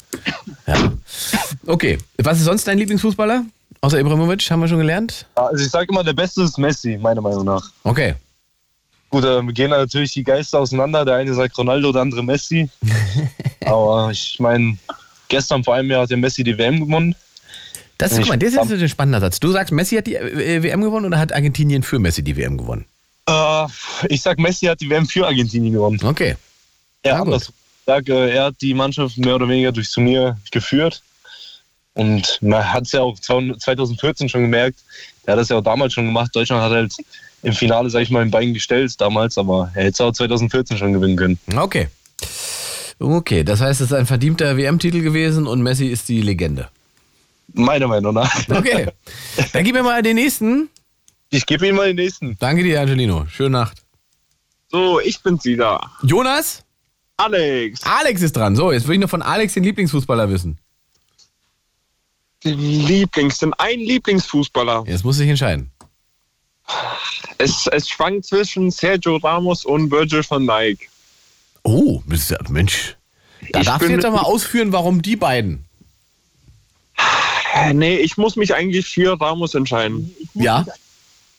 Ja. 0.66 0.93
Okay, 1.66 1.99
was 2.19 2.39
ist 2.39 2.45
sonst 2.45 2.66
dein 2.66 2.78
Lieblingsfußballer? 2.78 3.45
Außer 3.82 3.99
Ibrahimovic, 3.99 4.51
haben 4.51 4.61
wir 4.61 4.69
schon 4.69 4.78
gelernt? 4.78 5.27
Also 5.35 5.65
ich 5.65 5.70
sage 5.70 5.87
immer, 5.91 6.05
der 6.05 6.12
Beste 6.12 6.43
ist 6.43 6.59
Messi, 6.59 6.99
meiner 6.99 7.20
Meinung 7.20 7.45
nach. 7.45 7.70
Okay. 7.85 8.15
Gut, 9.09 9.24
äh, 9.24 9.43
gehen 9.53 9.70
da 9.70 9.78
natürlich 9.78 10.12
die 10.12 10.23
Geister 10.23 10.61
auseinander. 10.61 11.05
Der 11.05 11.16
eine 11.16 11.35
sagt 11.35 11.57
Ronaldo, 11.59 11.91
der 11.93 12.03
andere 12.03 12.23
Messi. 12.23 12.69
Aber 13.65 14.11
ich 14.12 14.37
meine, 14.39 14.77
gestern 15.28 15.65
vor 15.65 15.74
einem 15.74 15.91
Jahr 15.91 16.03
hat 16.03 16.11
der 16.11 16.16
Messi 16.16 16.45
die 16.45 16.57
WM 16.57 16.81
gewonnen. 16.81 17.15
Das, 17.99 18.16
guck 18.16 18.28
mal, 18.28 18.39
das 18.39 18.51
ist 18.51 18.57
jetzt 18.70 18.73
ein 18.82 18.89
spannender 18.89 19.20
Satz. 19.20 19.41
Du 19.41 19.51
sagst, 19.51 19.73
Messi 19.73 19.97
hat 19.97 20.07
die 20.07 20.15
äh, 20.15 20.62
WM 20.62 20.81
gewonnen 20.81 21.07
oder 21.07 21.19
hat 21.19 21.32
Argentinien 21.32 21.82
für 21.82 21.99
Messi 21.99 22.23
die 22.23 22.37
WM 22.37 22.57
gewonnen? 22.57 22.87
Äh, 23.28 23.66
ich 24.09 24.23
sag, 24.23 24.39
Messi 24.39 24.66
hat 24.66 24.81
die 24.81 24.89
WM 24.89 25.07
für 25.07 25.27
Argentinien 25.27 25.73
gewonnen. 25.73 26.01
Okay. 26.03 26.37
Ja, 27.05 27.15
Na 27.15 27.19
gut. 27.19 27.27
anders. 27.27 27.53
Ich 27.90 27.96
sag, 27.96 28.08
äh, 28.08 28.30
er 28.30 28.44
hat 28.44 28.54
die 28.60 28.72
Mannschaft 28.72 29.18
mehr 29.18 29.34
oder 29.34 29.48
weniger 29.48 29.72
durchs 29.72 29.90
Turnier 29.90 30.38
geführt. 30.52 31.02
Und 31.94 32.38
man 32.40 32.72
hat 32.72 32.84
es 32.84 32.92
ja 32.92 33.00
auch 33.00 33.18
2014 33.18 34.28
schon 34.28 34.42
gemerkt. 34.42 34.78
Er 35.24 35.32
hat 35.32 35.40
das 35.40 35.48
ja 35.48 35.56
auch 35.56 35.62
damals 35.62 35.92
schon 35.94 36.06
gemacht. 36.06 36.30
Deutschland 36.32 36.62
hat 36.62 36.70
halt 36.70 36.94
im 37.42 37.52
Finale, 37.52 37.90
sag 37.90 38.02
ich 38.02 38.10
mal, 38.10 38.22
im 38.22 38.30
Bein 38.30 38.54
gestellt 38.54 38.94
damals, 39.00 39.36
aber 39.38 39.72
er 39.74 39.82
hätte 39.82 39.94
es 39.94 40.00
auch 40.00 40.12
2014 40.12 40.78
schon 40.78 40.92
gewinnen 40.92 41.16
können. 41.16 41.40
Okay. 41.56 41.88
Okay, 43.00 43.42
das 43.42 43.60
heißt, 43.60 43.80
es 43.80 43.88
ist 43.88 43.92
ein 43.92 44.06
verdienter 44.06 44.56
WM-Titel 44.56 45.02
gewesen 45.02 45.48
und 45.48 45.60
Messi 45.60 45.86
ist 45.86 46.08
die 46.08 46.22
Legende. 46.22 46.68
Meiner 47.54 47.88
Meinung 47.88 48.14
nach. 48.14 48.48
Okay. 48.50 48.86
Dann 49.52 49.64
gib 49.64 49.74
mir 49.74 49.82
mal 49.82 50.00
den 50.00 50.14
nächsten. 50.14 50.68
Ich 51.30 51.44
gebe 51.44 51.66
ihm 51.66 51.74
mal 51.74 51.88
den 51.88 51.96
nächsten. 51.96 52.36
Danke 52.38 52.62
dir, 52.62 52.82
Angelino. 52.82 53.26
Schöne 53.26 53.50
Nacht. 53.50 53.78
So, 54.70 55.00
ich 55.00 55.20
bin's 55.20 55.44
wieder. 55.44 55.80
Jonas? 56.04 56.62
Alex. 57.24 57.82
Alex 57.84 58.22
ist 58.22 58.36
dran. 58.36 58.56
So, 58.56 58.72
jetzt 58.72 58.86
will 58.86 58.94
ich 58.94 59.01
noch 59.01 59.10
von 59.10 59.22
Alex 59.22 59.55
den 59.55 59.64
Lieblingsfußballer 59.64 60.30
wissen. 60.30 60.59
Lieblings, 62.42 63.38
denn 63.38 63.52
ein 63.55 63.80
Lieblingsfußballer. 63.80 64.84
Jetzt 64.86 65.05
muss 65.05 65.20
ich 65.20 65.28
entscheiden. 65.28 65.70
Es, 67.38 67.66
es 67.66 67.88
schwankt 67.88 68.24
zwischen 68.26 68.70
Sergio 68.70 69.16
Ramos 69.16 69.64
und 69.64 69.90
Virgil 69.90 70.24
van 70.28 70.47
Dijk. 70.47 70.88
Oh, 71.62 72.02
Mensch. 72.48 72.97
Da 73.52 73.60
Ich 73.60 73.66
darfst 73.66 73.88
du 73.88 73.92
jetzt 73.92 74.05
aber 74.05 74.16
mal 74.16 74.22
ausführen, 74.22 74.72
warum 74.72 75.02
die 75.02 75.16
beiden. 75.16 75.64
Äh, 77.55 77.74
Nee, 77.74 77.97
ich 77.97 78.16
muss 78.16 78.36
mich 78.36 78.55
eigentlich 78.55 78.86
für 78.86 79.20
Ramos 79.20 79.55
entscheiden. 79.55 80.14
Ja? 80.34 80.64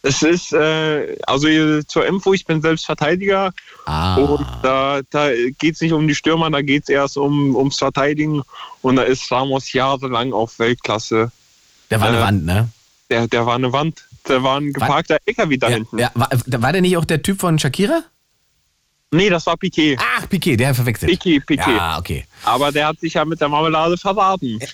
Es 0.03 0.23
ist, 0.23 0.51
äh, 0.53 1.15
also 1.27 1.47
zur 1.83 2.05
Info, 2.07 2.33
ich 2.33 2.43
bin 2.45 2.61
selbst 2.61 2.85
Verteidiger 2.87 3.51
Ah. 3.85 4.15
und 4.15 4.45
da, 4.63 5.01
da 5.11 5.29
geht 5.59 5.75
es 5.75 5.81
nicht 5.81 5.93
um 5.93 6.07
die 6.07 6.15
Stürmer, 6.15 6.49
da 6.49 6.61
geht 6.61 6.83
es 6.83 6.89
erst 6.89 7.17
um, 7.17 7.55
ums 7.55 7.77
Verteidigen 7.77 8.41
und 8.81 8.95
da 8.95 9.03
ist 9.03 9.31
Ramos 9.31 9.71
jahrelang 9.73 10.33
auf 10.33 10.57
Weltklasse. 10.57 11.31
Der 11.91 11.99
war 12.01 12.07
eine 12.07 12.17
Äh, 12.17 12.21
Wand, 12.21 12.45
ne? 12.45 12.69
Der, 13.11 13.27
der 13.27 13.45
war 13.45 13.55
eine 13.55 13.71
Wand, 13.73 14.03
der 14.27 14.41
war 14.41 14.59
ein 14.59 14.73
geparkter 14.73 15.17
LKW 15.25 15.57
da 15.57 15.69
Ja, 15.69 15.75
hinten. 15.75 15.97
ja, 15.99 16.09
war, 16.15 16.29
war 16.45 16.71
der 16.71 16.81
nicht 16.81 16.97
auch 16.97 17.05
der 17.05 17.21
Typ 17.21 17.39
von 17.39 17.59
Shakira? 17.59 18.01
Nee, 19.11 19.29
das 19.29 19.45
war 19.45 19.57
Piquet. 19.57 19.97
Ach, 20.17 20.27
Piquet, 20.29 20.55
der 20.57 20.73
verwechselt. 20.73 21.11
Piquet, 21.11 21.41
Piquet. 21.45 21.75
Ja, 21.75 21.99
okay. 21.99 22.25
Aber 22.45 22.71
der 22.71 22.87
hat 22.87 22.99
sich 23.01 23.13
ja 23.15 23.25
mit 23.25 23.39
der 23.41 23.49
Marmelade 23.49 23.97
verraten. 23.97 24.57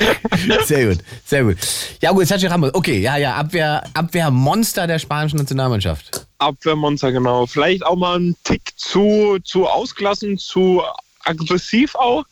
Sehr 0.64 0.86
gut, 0.88 0.98
sehr 1.24 1.44
gut. 1.44 1.56
Ja 2.00 2.12
gut, 2.12 2.26
Sergio 2.26 2.48
Ramos. 2.48 2.72
Okay, 2.72 3.00
ja, 3.00 3.16
ja, 3.16 3.34
Abwehr, 3.34 3.84
Abwehrmonster 3.94 4.86
der 4.86 4.98
spanischen 4.98 5.36
Nationalmannschaft. 5.38 6.26
Abwehrmonster, 6.38 7.12
genau. 7.12 7.46
Vielleicht 7.46 7.84
auch 7.84 7.96
mal 7.96 8.18
ein 8.18 8.36
Tick 8.44 8.62
zu, 8.76 9.38
zu 9.44 9.66
ausgelassen, 9.66 10.38
zu 10.38 10.82
aggressiv 11.24 11.94
auch. 11.94 12.24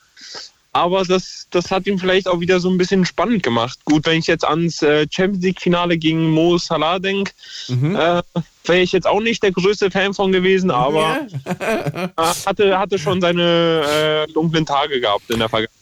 Aber 0.73 1.03
das, 1.05 1.47
das 1.51 1.70
hat 1.70 1.86
ihn 1.86 1.99
vielleicht 1.99 2.28
auch 2.28 2.40
wieder 2.40 2.61
so 2.61 2.70
ein 2.70 2.78
bisschen 2.78 3.05
spannend 3.05 3.43
gemacht. 3.43 3.78
Gut, 3.85 4.07
wenn 4.07 4.19
ich 4.19 4.27
jetzt 4.27 4.45
ans 4.45 4.81
äh, 4.82 5.07
Champions 5.11 5.45
League-Finale 5.45 5.97
gegen 5.99 6.31
Mo 6.31 6.57
Salah 6.59 6.99
denke, 6.99 7.32
Mhm. 7.69 7.97
äh, 7.97 8.23
wäre 8.65 8.81
ich 8.81 8.93
jetzt 8.93 9.07
auch 9.07 9.20
nicht 9.20 9.43
der 9.43 9.51
größte 9.53 9.90
Fan 9.90 10.15
von 10.15 10.31
gewesen, 10.31 10.70
aber 10.70 11.27
äh, 11.59 12.09
hatte, 12.47 12.78
hatte 12.78 12.99
schon 12.99 13.20
seine 13.20 14.27
äh, 14.28 14.32
dunklen 14.32 14.65
Tage 14.66 15.01
gehabt 15.01 15.28
in 15.31 15.39
der 15.39 15.49
Vergangenheit. 15.49 15.78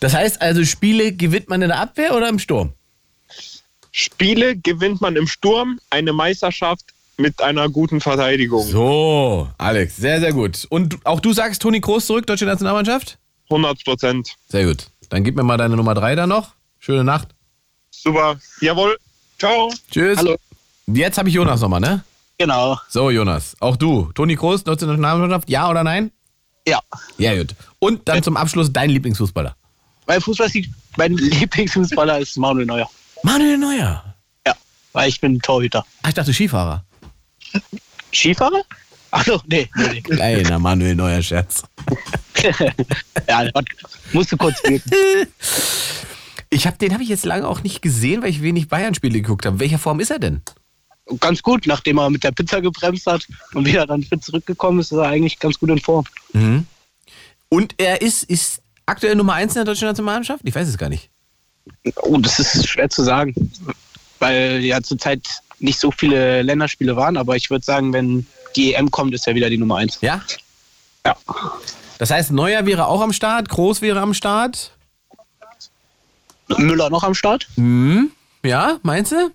Das 0.00 0.14
heißt 0.14 0.40
also, 0.42 0.64
Spiele 0.64 1.12
gewinnt 1.12 1.48
man 1.48 1.62
in 1.62 1.68
der 1.68 1.78
Abwehr 1.80 2.14
oder 2.14 2.28
im 2.28 2.38
Sturm? 2.38 2.72
Spiele 3.92 4.56
gewinnt 4.56 5.00
man 5.00 5.16
im 5.16 5.26
Sturm, 5.26 5.78
eine 5.90 6.12
Meisterschaft 6.12 6.86
mit 7.16 7.40
einer 7.40 7.68
guten 7.68 8.00
Verteidigung. 8.00 8.66
So, 8.66 9.48
Alex, 9.56 9.96
sehr, 9.96 10.20
sehr 10.20 10.32
gut. 10.32 10.66
Und 10.68 10.98
auch 11.06 11.20
du 11.20 11.32
sagst 11.32 11.62
Toni 11.62 11.80
Kroos 11.80 12.06
zurück, 12.06 12.26
deutsche 12.26 12.44
Nationalmannschaft? 12.44 13.18
100 13.50 13.84
Prozent. 13.84 14.34
Sehr 14.48 14.64
gut. 14.64 14.88
Dann 15.10 15.22
gib 15.22 15.36
mir 15.36 15.44
mal 15.44 15.56
deine 15.56 15.76
Nummer 15.76 15.94
3 15.94 16.16
da 16.16 16.26
noch. 16.26 16.54
Schöne 16.80 17.04
Nacht. 17.04 17.28
Super. 17.90 18.36
Jawohl. 18.60 18.98
Ciao. 19.38 19.72
Tschüss. 19.90 20.18
Hallo. 20.18 20.36
Jetzt 20.86 21.18
habe 21.18 21.28
ich 21.28 21.34
Jonas 21.34 21.60
nochmal, 21.60 21.80
ne? 21.80 22.04
Genau. 22.38 22.78
So, 22.88 23.10
Jonas. 23.10 23.56
Auch 23.60 23.76
du. 23.76 24.10
Toni 24.14 24.34
Kroos, 24.36 24.64
deutsche 24.64 24.86
Nationalmannschaft, 24.86 25.48
ja 25.48 25.70
oder 25.70 25.84
nein? 25.84 26.10
Ja. 26.66 26.80
Ja, 27.18 27.36
gut. 27.36 27.54
Und 27.78 28.08
dann 28.08 28.22
zum 28.22 28.36
Abschluss 28.36 28.72
dein 28.72 28.90
Lieblingsfußballer. 28.90 29.54
Mein 30.06 30.20
Fußball 30.20 30.48
mein 30.96 31.12
Lieblingsfußballer 31.16 32.18
ist 32.18 32.36
Manuel 32.36 32.66
Neuer. 32.66 32.90
Manuel 33.22 33.58
Neuer. 33.58 34.14
Ja, 34.46 34.54
weil 34.92 35.08
ich 35.08 35.20
bin 35.20 35.40
Torhüter. 35.40 35.84
Ach, 36.02 36.08
ich 36.08 36.14
dachte 36.14 36.32
Skifahrer. 36.32 36.84
Skifahrer? 38.12 38.62
Achso, 39.10 39.40
nee, 39.46 39.68
nee, 39.76 39.88
nee. 39.92 40.00
Kleiner 40.00 40.58
Manuel 40.58 40.94
Neuer 40.94 41.22
Scherz. 41.22 41.62
ja, 43.28 43.50
musst 44.12 44.32
du 44.32 44.36
kurz 44.36 44.62
wirken. 44.64 44.90
Ich 46.50 46.68
hab, 46.68 46.78
den 46.78 46.92
habe 46.92 47.02
ich 47.02 47.08
jetzt 47.08 47.24
lange 47.24 47.48
auch 47.48 47.64
nicht 47.64 47.82
gesehen, 47.82 48.22
weil 48.22 48.30
ich 48.30 48.40
wenig 48.40 48.68
Bayern-Spiele 48.68 49.20
geguckt 49.20 49.44
habe. 49.44 49.56
In 49.56 49.60
welcher 49.60 49.78
Form 49.78 49.98
ist 49.98 50.12
er 50.12 50.20
denn? 50.20 50.40
Ganz 51.20 51.42
gut, 51.42 51.66
nachdem 51.66 51.98
er 51.98 52.08
mit 52.08 52.24
der 52.24 52.32
Pizza 52.32 52.62
gebremst 52.62 53.06
hat 53.06 53.26
und 53.52 53.66
wieder 53.66 53.86
dann 53.86 54.02
fit 54.02 54.24
zurückgekommen 54.24 54.80
ist, 54.80 54.90
ist 54.90 54.98
er 54.98 55.08
eigentlich 55.08 55.38
ganz 55.38 55.58
gut 55.58 55.68
in 55.68 55.78
Form. 55.78 56.04
Mhm. 56.32 56.66
Und 57.50 57.74
er 57.76 58.00
ist, 58.00 58.24
ist 58.24 58.62
aktuell 58.86 59.14
Nummer 59.14 59.34
1 59.34 59.52
in 59.52 59.56
der 59.56 59.64
deutschen 59.64 59.86
Nationalmannschaft? 59.88 60.40
Ich 60.44 60.54
weiß 60.54 60.66
es 60.66 60.78
gar 60.78 60.88
nicht. 60.88 61.10
Oh, 61.96 62.16
das 62.18 62.38
ist 62.38 62.68
schwer 62.68 62.88
zu 62.88 63.02
sagen, 63.02 63.34
weil 64.18 64.60
ja 64.64 64.80
zurzeit 64.82 65.26
nicht 65.58 65.78
so 65.78 65.90
viele 65.90 66.42
Länderspiele 66.42 66.96
waren, 66.96 67.16
aber 67.16 67.36
ich 67.36 67.50
würde 67.50 67.64
sagen, 67.64 67.92
wenn 67.92 68.26
die 68.56 68.74
EM 68.74 68.90
kommt, 68.90 69.14
ist 69.14 69.26
er 69.26 69.34
wieder 69.34 69.50
die 69.50 69.58
Nummer 69.58 69.76
1. 69.76 69.98
Ja? 70.00 70.22
Ja. 71.06 71.16
Das 71.98 72.10
heißt, 72.10 72.32
Neuer 72.32 72.66
wäre 72.66 72.86
auch 72.86 73.00
am 73.00 73.12
Start, 73.12 73.48
Groß 73.48 73.82
wäre 73.82 74.00
am 74.00 74.14
Start. 74.14 74.72
Müller 76.48 76.90
noch 76.90 77.04
am 77.04 77.14
Start? 77.14 77.48
Mhm. 77.56 78.10
Ja, 78.42 78.78
meinst 78.82 79.12
du? 79.12 79.30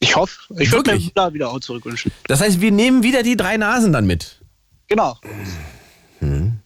Ich 0.00 0.14
hoffe. 0.16 0.38
Ich 0.58 0.70
würde 0.70 0.92
mir? 0.92 0.98
Müller 0.98 1.34
wieder 1.34 1.50
auch 1.50 1.60
zurückwünschen. 1.60 2.12
Das 2.26 2.40
heißt, 2.40 2.60
wir 2.60 2.70
nehmen 2.70 3.02
wieder 3.02 3.22
die 3.22 3.36
drei 3.36 3.56
Nasen 3.56 3.92
dann 3.92 4.06
mit. 4.06 4.40
Genau. 4.86 5.18
Mhm. 6.20 6.60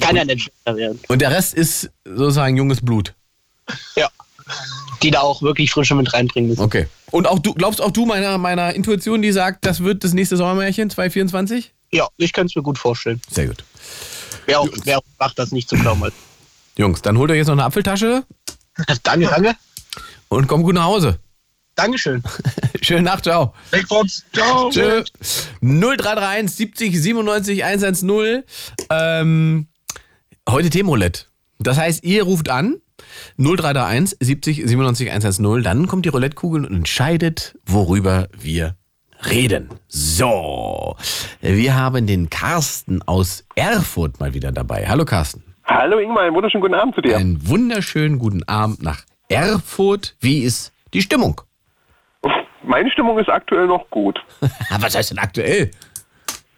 Kann 0.00 0.16
ja 0.16 0.24
nicht 0.24 0.42
schlechter 0.42 0.76
werden. 0.76 1.00
Und 1.08 1.20
der 1.20 1.30
Rest 1.30 1.54
ist 1.54 1.90
sozusagen 2.04 2.56
junges 2.56 2.80
Blut. 2.80 3.14
Ja. 3.96 4.08
Die 5.02 5.10
da 5.10 5.20
auch 5.20 5.42
wirklich 5.42 5.70
Frische 5.70 5.94
mit 5.94 6.12
reinbringen 6.12 6.50
müssen. 6.50 6.62
Okay. 6.62 6.86
Und 7.10 7.26
auch 7.26 7.38
du, 7.38 7.54
glaubst 7.54 7.80
auch 7.80 7.90
du 7.90 8.06
meiner, 8.06 8.38
meiner 8.38 8.74
Intuition, 8.74 9.22
die 9.22 9.32
sagt, 9.32 9.64
das 9.66 9.80
wird 9.82 10.04
das 10.04 10.12
nächste 10.12 10.36
Sommermärchen 10.36 10.90
2024? 10.90 11.72
Ja, 11.92 12.08
ich 12.16 12.32
kann 12.32 12.46
es 12.46 12.56
mir 12.56 12.62
gut 12.62 12.78
vorstellen. 12.78 13.20
Sehr 13.30 13.46
gut. 13.46 13.64
Wer 14.46 14.60
auch, 14.60 14.68
wer 14.84 14.98
auch 14.98 15.04
macht, 15.18 15.38
das 15.38 15.52
nicht 15.52 15.68
zu 15.68 15.76
glauben. 15.76 16.10
Jungs, 16.76 17.02
dann 17.02 17.18
holt 17.18 17.30
euch 17.30 17.38
jetzt 17.38 17.48
noch 17.48 17.54
eine 17.54 17.64
Apfeltasche 17.64 18.24
danke, 19.02 19.26
danke. 19.26 19.56
und 20.28 20.46
kommt 20.46 20.64
gut 20.64 20.74
nach 20.74 20.84
Hause. 20.84 21.18
Dankeschön. 21.78 22.24
Schöne 22.82 23.02
Nacht, 23.02 23.22
ciao. 23.22 23.54
Backbox. 23.70 24.24
Ciao. 24.32 24.68
Tschö. 24.68 25.04
0331 25.60 26.50
70 26.50 27.00
97 27.00 27.64
110. 27.64 28.42
Ähm, 28.90 29.68
heute 30.48 30.70
Themenroulette. 30.70 31.26
Das 31.60 31.78
heißt, 31.78 32.02
ihr 32.02 32.24
ruft 32.24 32.48
an 32.48 32.80
0331 33.36 34.16
70 34.18 34.56
97 34.66 35.08
110. 35.08 35.62
Dann 35.62 35.86
kommt 35.86 36.04
die 36.04 36.08
Roulettekugel 36.08 36.66
und 36.66 36.74
entscheidet, 36.74 37.56
worüber 37.64 38.26
wir 38.36 38.74
reden. 39.30 39.68
So, 39.86 40.96
wir 41.40 41.76
haben 41.76 42.08
den 42.08 42.28
Carsten 42.28 43.02
aus 43.02 43.44
Erfurt 43.54 44.18
mal 44.18 44.34
wieder 44.34 44.50
dabei. 44.50 44.88
Hallo 44.88 45.04
Carsten. 45.04 45.44
Hallo 45.64 46.00
Ingmar, 46.00 46.24
einen 46.24 46.34
wunderschönen 46.34 46.62
guten 46.62 46.74
Abend 46.74 46.96
zu 46.96 47.02
dir. 47.02 47.16
Einen 47.16 47.46
wunderschönen 47.48 48.18
guten 48.18 48.42
Abend 48.48 48.82
nach 48.82 49.04
Erfurt. 49.28 50.16
Wie 50.18 50.40
ist 50.40 50.72
die 50.92 51.02
Stimmung? 51.02 51.40
Meine 52.68 52.90
Stimmung 52.90 53.18
ist 53.18 53.30
aktuell 53.30 53.66
noch 53.66 53.88
gut. 53.88 54.22
Was 54.78 54.94
heißt 54.94 55.10
denn 55.10 55.18
aktuell? 55.18 55.70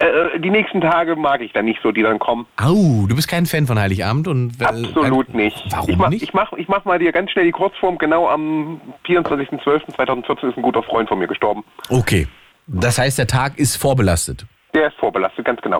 Äh, 0.00 0.40
die 0.40 0.50
nächsten 0.50 0.80
Tage 0.80 1.14
mag 1.14 1.40
ich 1.40 1.52
dann 1.52 1.66
nicht 1.66 1.78
so, 1.84 1.92
die 1.92 2.02
dann 2.02 2.18
kommen. 2.18 2.46
Au, 2.56 3.06
du 3.06 3.14
bist 3.14 3.28
kein 3.28 3.46
Fan 3.46 3.66
von 3.66 3.78
Heiligabend 3.78 4.26
und 4.26 4.60
äh, 4.60 4.64
Absolut 4.64 5.32
nicht. 5.34 5.62
Warum 5.70 5.88
ich 5.88 5.96
mach, 5.96 6.08
nicht? 6.08 6.22
Ich 6.22 6.34
mach, 6.34 6.52
ich 6.54 6.66
mach 6.66 6.84
mal 6.84 6.98
dir 6.98 7.12
ganz 7.12 7.30
schnell 7.30 7.44
die 7.44 7.52
Kurzform. 7.52 7.96
Genau 7.98 8.28
am 8.28 8.80
24.12.2014 9.06 10.50
ist 10.50 10.56
ein 10.56 10.62
guter 10.62 10.82
Freund 10.82 11.08
von 11.08 11.18
mir 11.18 11.28
gestorben. 11.28 11.62
Okay, 11.90 12.26
das 12.66 12.98
heißt, 12.98 13.18
der 13.18 13.26
Tag 13.26 13.58
ist 13.58 13.76
vorbelastet. 13.76 14.46
Der 14.74 14.88
ist 14.88 14.96
vorbelastet, 14.96 15.44
ganz 15.44 15.60
genau. 15.60 15.78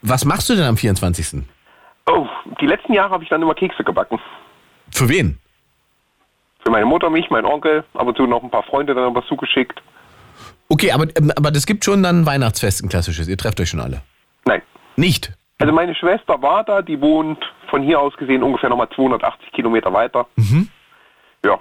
Was 0.00 0.24
machst 0.24 0.48
du 0.48 0.54
denn 0.54 0.64
am 0.64 0.76
24.? 0.78 1.42
Oh, 2.06 2.26
die 2.60 2.66
letzten 2.66 2.92
Jahre 2.94 3.10
habe 3.10 3.24
ich 3.24 3.28
dann 3.28 3.42
immer 3.42 3.54
Kekse 3.54 3.82
gebacken. 3.84 4.18
Für 4.92 5.08
wen? 5.08 5.39
Für 6.64 6.70
meine 6.70 6.86
Mutter, 6.86 7.10
mich, 7.10 7.30
meinen 7.30 7.46
Onkel, 7.46 7.84
ab 7.94 8.06
und 8.06 8.16
zu 8.16 8.26
noch 8.26 8.42
ein 8.42 8.50
paar 8.50 8.62
Freunde 8.62 8.94
dann 8.94 9.14
was 9.14 9.26
zugeschickt. 9.26 9.80
Okay, 10.68 10.92
aber, 10.92 11.06
ähm, 11.16 11.32
aber 11.36 11.50
das 11.50 11.66
gibt 11.66 11.84
schon 11.84 12.02
dann 12.02 12.22
ein 12.22 12.26
Weihnachtsfest, 12.26 12.84
ein 12.84 12.88
klassisches. 12.88 13.28
Ihr 13.28 13.36
trefft 13.36 13.60
euch 13.60 13.68
schon 13.68 13.80
alle. 13.80 14.02
Nein. 14.44 14.62
Nicht? 14.96 15.32
Also 15.58 15.72
meine 15.72 15.94
Schwester 15.94 16.40
war 16.40 16.64
da, 16.64 16.80
die 16.80 17.00
wohnt 17.00 17.38
von 17.68 17.82
hier 17.82 18.00
aus 18.00 18.16
gesehen 18.16 18.42
ungefähr 18.42 18.70
nochmal 18.70 18.88
280 18.94 19.52
Kilometer 19.52 19.92
weiter. 19.92 20.26
Mhm. 20.36 20.68
Ja. 21.44 21.58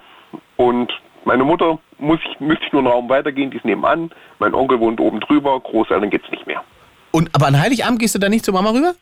Und 0.58 0.92
meine 1.26 1.44
Mutter 1.44 1.80
muss 1.98 2.20
ich, 2.24 2.40
müsste 2.40 2.66
ich 2.66 2.72
nur 2.72 2.82
einen 2.82 2.92
Raum 2.92 3.10
weitergehen, 3.10 3.52
die 3.52 3.58
ist 3.58 3.66
nebenan. 3.66 4.12
Mein 4.40 4.54
Onkel 4.54 4.80
wohnt 4.80 5.00
oben 5.00 5.20
drüber, 5.20 5.60
Großeltern 5.60 6.10
geht's 6.10 6.30
nicht 6.32 6.48
mehr. 6.48 6.64
Und, 7.12 7.30
aber 7.34 7.48
an 7.48 7.60
Heiligabend 7.60 8.00
gehst 8.00 8.16
du 8.16 8.20
da 8.20 8.30
nicht 8.30 8.46
zur 8.46 8.54
Mama 8.54 8.70
rüber? 8.72 8.94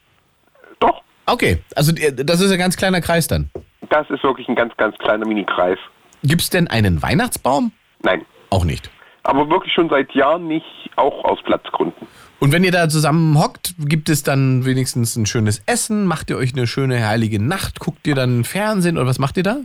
Doch. 0.79 1.01
Okay, 1.25 1.61
also 1.75 1.93
äh, 1.95 2.13
das 2.13 2.39
ist 2.39 2.51
ein 2.51 2.57
ganz 2.57 2.77
kleiner 2.77 3.01
Kreis 3.01 3.27
dann. 3.27 3.49
Das 3.89 4.09
ist 4.09 4.23
wirklich 4.23 4.47
ein 4.47 4.55
ganz, 4.55 4.75
ganz 4.77 4.97
kleiner 4.97 5.25
Mini-Kreis. 5.25 5.77
Gibt 6.23 6.41
es 6.41 6.49
denn 6.49 6.67
einen 6.67 7.01
Weihnachtsbaum? 7.01 7.71
Nein. 8.01 8.25
Auch 8.49 8.65
nicht. 8.65 8.89
Aber 9.23 9.49
wirklich 9.49 9.73
schon 9.73 9.89
seit 9.89 10.13
Jahren 10.13 10.47
nicht, 10.47 10.65
auch 10.95 11.23
aus 11.25 11.41
Platzgründen. 11.43 12.07
Und 12.39 12.53
wenn 12.53 12.63
ihr 12.63 12.71
da 12.71 12.87
zusammen 12.87 13.37
hockt, 13.37 13.73
gibt 13.77 14.09
es 14.09 14.23
dann 14.23 14.65
wenigstens 14.65 15.15
ein 15.15 15.25
schönes 15.25 15.61
Essen? 15.65 16.05
Macht 16.05 16.29
ihr 16.29 16.37
euch 16.37 16.53
eine 16.53 16.67
schöne 16.67 17.05
heilige 17.05 17.41
Nacht? 17.41 17.79
Guckt 17.79 18.05
ihr 18.07 18.15
dann 18.15 18.43
Fernsehen 18.43 18.97
oder 18.97 19.07
was 19.07 19.19
macht 19.19 19.37
ihr 19.37 19.43
da? 19.43 19.57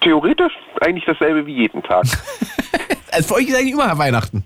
Theoretisch 0.00 0.52
eigentlich 0.80 1.04
dasselbe 1.06 1.44
wie 1.46 1.54
jeden 1.54 1.82
Tag. 1.82 2.04
Also 3.12 3.28
für 3.28 3.34
euch 3.40 3.48
ist 3.48 3.54
eigentlich 3.56 3.72
immer 3.72 3.96
Weihnachten. 3.98 4.44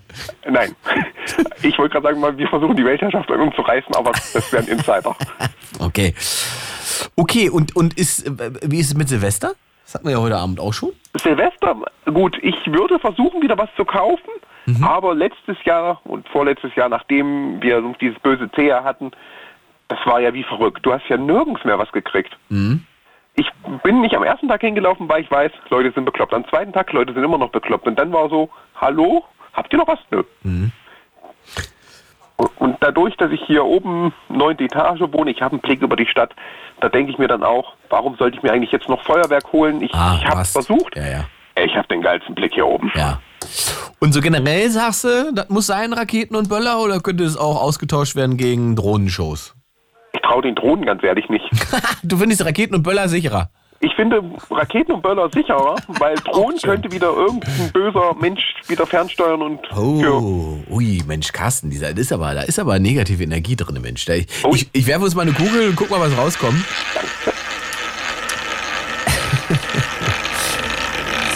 Nein. 0.49 0.75
Ich 1.63 1.79
wollte 1.79 1.95
gerade 1.99 2.15
sagen, 2.21 2.39
wir 2.39 2.49
versuchen 2.49 2.77
die 2.77 2.85
Weltherrschaft 2.85 3.31
an 3.31 3.41
uns 3.41 3.57
zu 3.57 3.63
reißen, 3.63 3.95
aber 3.97 4.13
das 4.13 4.53
wäre 4.53 4.63
ein 4.63 4.69
Insider. 4.69 5.17
Okay. 5.81 6.15
Okay, 7.17 7.49
und, 7.49 7.75
und 7.75 7.99
ist, 7.99 8.25
wie 8.63 8.79
ist 8.79 8.89
es 8.89 8.95
mit 8.95 9.09
Silvester? 9.09 9.55
Das 9.85 9.95
hatten 9.95 10.05
wir 10.07 10.13
ja 10.13 10.21
heute 10.21 10.37
Abend 10.37 10.61
auch 10.61 10.73
schon. 10.73 10.91
Silvester, 11.17 11.77
gut, 12.05 12.39
ich 12.43 12.55
würde 12.67 12.99
versuchen, 12.99 13.43
wieder 13.43 13.57
was 13.59 13.69
zu 13.77 13.85
kaufen, 13.85 14.29
Mhm. 14.67 14.83
aber 14.85 15.15
letztes 15.15 15.57
Jahr 15.65 16.01
und 16.05 16.27
vorletztes 16.31 16.75
Jahr, 16.75 16.89
nachdem 16.89 17.61
wir 17.63 17.83
dieses 18.01 18.19
böse 18.21 18.49
Thea 18.49 18.83
hatten, 18.83 19.11
das 19.89 19.99
war 20.07 20.21
ja 20.21 20.33
wie 20.33 20.43
verrückt. 20.43 20.81
Du 20.87 20.93
hast 20.93 21.07
ja 21.09 21.17
nirgends 21.19 21.63
mehr 21.65 21.79
was 21.79 21.93
gekriegt. 21.93 22.35
Mhm. 22.49 22.85
Ich 23.37 23.47
bin 23.83 24.01
nicht 24.01 24.15
am 24.17 24.23
ersten 24.23 24.49
Tag 24.49 24.61
hingelaufen, 24.61 25.09
weil 25.09 25.23
ich 25.23 25.31
weiß, 25.31 25.51
Leute 25.71 25.91
sind 25.93 26.05
bekloppt. 26.05 26.33
Am 26.35 26.47
zweiten 26.49 26.73
Tag, 26.73 26.93
Leute 26.93 27.13
sind 27.15 27.25
immer 27.25 27.39
noch 27.39 27.51
bekloppt. 27.51 27.87
Und 27.87 27.99
dann 27.99 28.13
war 28.13 28.29
so, 28.29 28.49
hallo, 28.77 29.25
habt 29.53 29.73
ihr 29.73 29.79
noch 29.79 29.89
was? 29.89 29.99
Nö. 30.11 30.23
Mhm. 30.43 30.73
Und- 32.59 32.77
dadurch, 32.81 33.17
dass 33.17 33.31
ich 33.31 33.41
hier 33.47 33.65
oben 33.65 34.13
neunte 34.29 34.65
Etage 34.65 35.01
wohne, 35.13 35.31
ich 35.31 35.41
habe 35.41 35.53
einen 35.53 35.61
Blick 35.63 35.81
über 35.81 35.97
die 35.97 36.07
Stadt, 36.07 36.35
da 36.81 36.89
denke 36.91 37.11
ich 37.13 37.19
mir 37.19 37.29
dann 37.29 37.43
auch, 37.43 37.75
warum 37.89 38.17
sollte 38.17 38.37
ich 38.37 38.43
mir 38.43 38.53
eigentlich 38.53 38.73
jetzt 38.73 38.89
noch 38.89 39.03
Feuerwerk 39.05 39.53
holen? 39.53 39.81
Ich, 39.81 39.95
Ah, 39.95 40.17
ich 40.21 40.27
habe 40.27 40.41
hast- 40.41 40.53
versucht. 40.53 40.95
Ja, 40.97 41.07
ja. 41.07 41.25
Ich 41.65 41.75
habe 41.77 41.87
den 41.89 42.03
geilsten 42.03 42.35
Blick 42.35 42.53
hier 42.55 42.67
oben. 42.67 42.93
Ja. 42.95 43.21
Und 44.01 44.13
so 44.13 44.21
generell 44.21 44.69
sagst 44.71 45.05
du, 45.05 45.33
das 45.33 45.49
muss 45.49 45.67
sein 45.67 45.93
Raketen 45.93 46.35
und 46.37 46.49
Böller 46.49 46.79
oder 46.81 47.01
könnte 47.01 47.25
es 47.25 47.37
auch 47.39 47.61
ausgetauscht 47.63 48.17
werden 48.17 48.37
gegen 48.37 48.77
Drohnenshows? 48.77 49.55
Ich 50.15 50.21
traue 50.23 50.43
den 50.43 50.55
Drohnen 50.55 50.87
ganz 50.87 51.03
ehrlich 51.03 51.29
nicht. 51.29 51.45
Du 52.03 52.17
findest 52.17 52.45
Raketen 52.45 52.75
und 52.75 52.83
Böller 52.83 53.09
sicherer? 53.09 53.51
Ich 53.81 53.93
finde 53.97 54.23
Raketen 54.51 54.93
und 54.93 55.03
Böller 55.03 55.29
sicherer, 55.31 55.75
weil 55.89 56.15
Drohnen 56.17 56.59
könnte 56.59 56.91
wieder 56.93 57.09
irgendein 57.13 57.71
böser 57.73 58.15
Mensch 58.19 58.41
wieder 58.69 58.87
fernsteuern 58.87 59.43
und 59.43 59.61
Oh, 59.77 60.59
ui, 60.71 61.03
Mensch, 61.07 61.33
Carsten, 61.33 61.69
dieser, 61.71 61.91
das 61.91 62.01
ist 62.01 62.13
aber, 62.13 62.35
da 62.35 62.43
ist 62.43 62.59
aber 62.59 62.79
negative 62.79 63.23
Energie 63.25 63.57
drin, 63.57 63.81
Mensch. 63.83 64.05
Da, 64.07 64.15
ich, 64.15 64.27
ich, 64.53 64.69
ich 64.73 64.87
werfe 64.87 65.05
uns 65.05 65.15
mal 65.15 65.23
eine 65.23 65.33
Kugel 65.33 65.69
und 65.69 65.77
guck 65.77 65.91
mal, 65.91 66.01
was 66.01 66.17
rauskommt. 66.17 66.65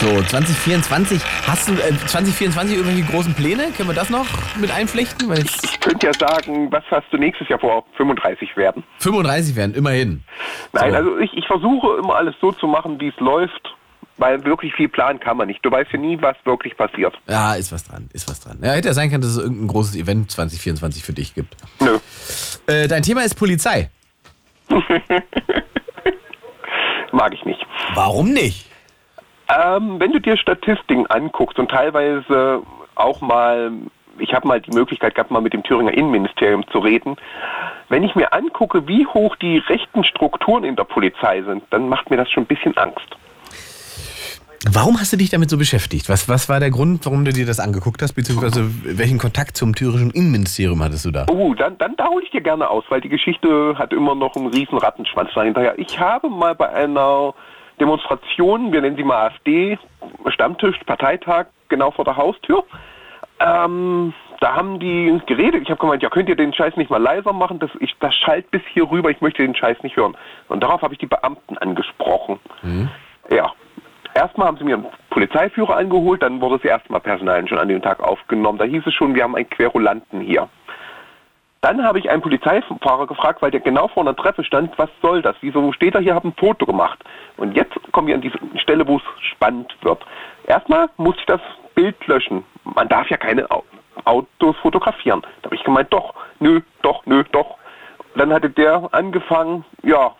So, 0.08 0.22
2024, 0.22 1.20
hast 1.46 1.68
du 1.68 1.74
äh, 1.74 1.92
2024 2.06 2.78
irgendwelche 2.78 3.04
großen 3.12 3.34
Pläne? 3.34 3.64
Können 3.76 3.90
wir 3.90 3.94
das 3.94 4.08
noch 4.08 4.24
mit 4.58 4.70
einflechten? 4.70 5.28
Weil 5.28 5.40
ich 5.40 5.80
könnte 5.80 6.06
ja 6.06 6.14
sagen, 6.14 6.72
was 6.72 6.82
hast 6.90 7.04
du 7.10 7.18
nächstes 7.18 7.46
Jahr 7.50 7.58
vor? 7.58 7.84
35 7.98 8.56
werden. 8.56 8.84
35 9.00 9.54
werden, 9.54 9.74
immerhin. 9.74 10.24
Nein, 10.72 10.92
So. 10.92 10.96
also 10.96 11.18
ich, 11.18 11.30
ich 11.36 11.46
versuche 11.46 11.98
immer 11.98 12.14
alles 12.14 12.34
so 12.40 12.52
zu 12.52 12.66
machen, 12.66 12.98
wie 12.98 13.08
es 13.08 13.20
läuft, 13.20 13.74
weil 14.16 14.42
wirklich 14.46 14.72
viel 14.74 14.88
planen 14.88 15.20
kann 15.20 15.36
man 15.36 15.46
nicht. 15.48 15.62
Du 15.62 15.70
weißt 15.70 15.92
ja 15.92 15.98
nie, 15.98 16.16
was 16.22 16.36
wirklich 16.46 16.74
passiert. 16.74 17.14
Ja, 17.28 17.52
ist 17.52 17.70
was 17.70 17.84
dran, 17.84 18.08
ist 18.14 18.30
was 18.30 18.40
dran. 18.40 18.56
Ja, 18.62 18.70
hätte 18.72 18.88
ja 18.88 18.94
sein 18.94 19.10
können, 19.10 19.20
dass 19.20 19.32
es 19.32 19.36
irgendein 19.42 19.68
großes 19.68 19.94
Event 19.96 20.30
2024 20.30 21.04
für 21.04 21.12
dich 21.12 21.34
gibt. 21.34 21.54
Nö. 21.80 21.98
Äh, 22.66 22.88
dein 22.88 23.02
Thema 23.02 23.24
ist 23.24 23.34
Polizei. 23.34 23.90
Mag 27.12 27.34
ich 27.34 27.44
nicht. 27.44 27.60
Warum 27.94 28.32
nicht? 28.32 28.67
Ähm, 29.50 29.98
wenn 29.98 30.12
du 30.12 30.20
dir 30.20 30.36
Statistiken 30.36 31.06
anguckst 31.06 31.58
und 31.58 31.70
teilweise 31.70 32.62
auch 32.94 33.20
mal, 33.20 33.72
ich 34.18 34.34
habe 34.34 34.46
mal 34.46 34.60
die 34.60 34.72
Möglichkeit 34.72 35.14
gehabt, 35.14 35.30
mal 35.30 35.40
mit 35.40 35.52
dem 35.52 35.62
Thüringer 35.62 35.92
Innenministerium 35.92 36.66
zu 36.70 36.78
reden, 36.78 37.16
wenn 37.88 38.02
ich 38.02 38.14
mir 38.14 38.32
angucke, 38.32 38.86
wie 38.86 39.06
hoch 39.06 39.36
die 39.36 39.58
rechten 39.58 40.04
Strukturen 40.04 40.64
in 40.64 40.76
der 40.76 40.84
Polizei 40.84 41.42
sind, 41.42 41.62
dann 41.70 41.88
macht 41.88 42.10
mir 42.10 42.18
das 42.18 42.30
schon 42.30 42.42
ein 42.42 42.46
bisschen 42.46 42.76
Angst. 42.76 43.16
Warum 44.70 44.98
hast 44.98 45.12
du 45.12 45.16
dich 45.16 45.30
damit 45.30 45.48
so 45.48 45.56
beschäftigt? 45.56 46.08
Was, 46.08 46.28
was 46.28 46.48
war 46.48 46.58
der 46.60 46.70
Grund, 46.70 47.06
warum 47.06 47.24
du 47.24 47.32
dir 47.32 47.46
das 47.46 47.60
angeguckt 47.60 48.02
hast? 48.02 48.14
Beziehungsweise 48.14 48.68
welchen 48.84 49.18
Kontakt 49.18 49.56
zum 49.56 49.74
thürischen 49.74 50.10
Innenministerium 50.10 50.82
hattest 50.82 51.04
du 51.04 51.10
da? 51.12 51.26
Oh, 51.30 51.54
dann, 51.54 51.78
dann 51.78 51.94
da 51.96 52.08
hole 52.08 52.24
ich 52.24 52.30
dir 52.32 52.40
gerne 52.40 52.68
aus, 52.68 52.84
weil 52.88 53.00
die 53.00 53.08
Geschichte 53.08 53.76
hat 53.78 53.92
immer 53.92 54.14
noch 54.16 54.34
einen 54.34 54.48
riesen 54.48 54.76
Rattenschwanz 54.76 55.30
dahinter. 55.34 55.78
Ich 55.78 55.98
habe 56.00 56.28
mal 56.28 56.54
bei 56.54 56.68
einer 56.70 57.34
Demonstration, 57.80 58.72
wir 58.72 58.80
nennen 58.80 58.96
sie 58.96 59.04
mal 59.04 59.26
AfD, 59.26 59.78
Stammtisch, 60.28 60.78
Parteitag, 60.86 61.46
genau 61.68 61.90
vor 61.90 62.04
der 62.04 62.16
Haustür, 62.16 62.64
ähm, 63.40 64.12
da 64.40 64.54
haben 64.54 64.78
die 64.78 65.20
geredet. 65.26 65.62
Ich 65.62 65.70
habe 65.70 65.80
gemeint, 65.80 66.02
ja, 66.02 66.10
könnt 66.10 66.28
ihr 66.28 66.36
den 66.36 66.52
Scheiß 66.52 66.76
nicht 66.76 66.90
mal 66.90 67.02
leiser 67.02 67.32
machen? 67.32 67.58
Das, 67.58 67.70
ich, 67.80 67.94
das 68.00 68.14
schallt 68.14 68.50
bis 68.50 68.62
hier 68.72 68.90
rüber, 68.90 69.10
ich 69.10 69.20
möchte 69.20 69.42
den 69.42 69.54
Scheiß 69.54 69.82
nicht 69.82 69.96
hören. 69.96 70.16
Und 70.48 70.62
darauf 70.62 70.82
habe 70.82 70.94
ich 70.94 71.00
die 71.00 71.06
Beamten 71.06 71.58
angesprochen. 71.58 72.38
Ja. 73.30 73.52
Erstmal 74.14 74.48
haben 74.48 74.56
sie 74.56 74.64
mir 74.64 74.76
einen 74.76 74.86
Polizeiführer 75.10 75.76
angeholt, 75.76 76.22
dann 76.22 76.40
wurde 76.40 76.56
das 76.56 76.64
erste 76.64 76.90
Mal 76.90 76.98
Personal 77.00 77.46
schon 77.46 77.58
an 77.58 77.68
dem 77.68 77.82
Tag 77.82 78.00
aufgenommen. 78.00 78.58
Da 78.58 78.64
hieß 78.64 78.82
es 78.86 78.94
schon, 78.94 79.14
wir 79.14 79.22
haben 79.22 79.36
einen 79.36 79.48
Querulanten 79.48 80.20
hier. 80.20 80.48
Dann 81.60 81.84
habe 81.84 81.98
ich 81.98 82.08
einen 82.08 82.22
Polizeifahrer 82.22 83.06
gefragt, 83.06 83.42
weil 83.42 83.50
der 83.50 83.60
genau 83.60 83.88
vor 83.88 84.04
einer 84.04 84.14
Treppe 84.14 84.44
stand, 84.44 84.78
was 84.78 84.90
soll 85.02 85.22
das? 85.22 85.34
Wieso 85.40 85.72
steht 85.72 85.94
er 85.94 86.00
hier, 86.00 86.14
habe 86.14 86.28
ein 86.28 86.34
Foto 86.34 86.66
gemacht. 86.66 87.02
Und 87.36 87.56
jetzt 87.56 87.74
kommen 87.92 88.06
wir 88.06 88.14
an 88.14 88.20
diese 88.20 88.38
Stelle, 88.56 88.86
wo 88.86 88.96
es 88.96 89.02
spannend 89.32 89.76
wird. 89.82 90.04
Erstmal 90.46 90.88
muss 90.96 91.16
ich 91.18 91.26
das 91.26 91.40
Bild 91.74 92.06
löschen. 92.06 92.44
Man 92.62 92.88
darf 92.88 93.10
ja 93.10 93.16
keine 93.16 93.50
Au- 93.50 93.64
Autos 94.04 94.56
fotografieren. 94.58 95.22
Da 95.42 95.46
habe 95.46 95.56
ich 95.56 95.64
gemeint, 95.64 95.92
doch, 95.92 96.14
nö, 96.38 96.60
doch, 96.82 97.04
nö, 97.06 97.24
doch. 97.32 97.58
Dann 98.14 98.32
hatte 98.32 98.50
der 98.50 98.88
angefangen, 98.92 99.64
ja, 99.82 100.12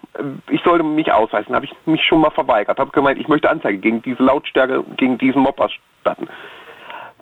ich 0.50 0.62
sollte 0.62 0.84
mich 0.84 1.10
ausweisen. 1.12 1.54
Habe 1.54 1.66
ich 1.66 1.74
mich 1.86 2.02
schon 2.04 2.20
mal 2.20 2.30
verweigert. 2.30 2.78
Habe 2.78 2.90
gemeint, 2.90 3.18
ich 3.18 3.28
möchte 3.28 3.48
Anzeige 3.48 3.78
gegen 3.78 4.02
diese 4.02 4.22
Lautstärke, 4.22 4.84
gegen 4.96 5.18
diesen 5.18 5.42
Mob 5.42 5.58
erstatten. 5.58 6.28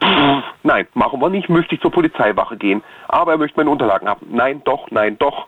Pff, 0.02 0.44
nein, 0.62 0.86
machen 0.94 1.20
wir 1.20 1.30
nicht, 1.30 1.48
müsste 1.48 1.74
ich 1.74 1.80
zur 1.80 1.90
Polizeiwache 1.90 2.56
gehen. 2.56 2.82
Aber 3.08 3.32
er 3.32 3.38
möchte 3.38 3.56
meine 3.56 3.70
Unterlagen 3.70 4.08
haben. 4.08 4.26
Nein, 4.30 4.62
doch, 4.64 4.90
nein, 4.90 5.16
doch. 5.18 5.46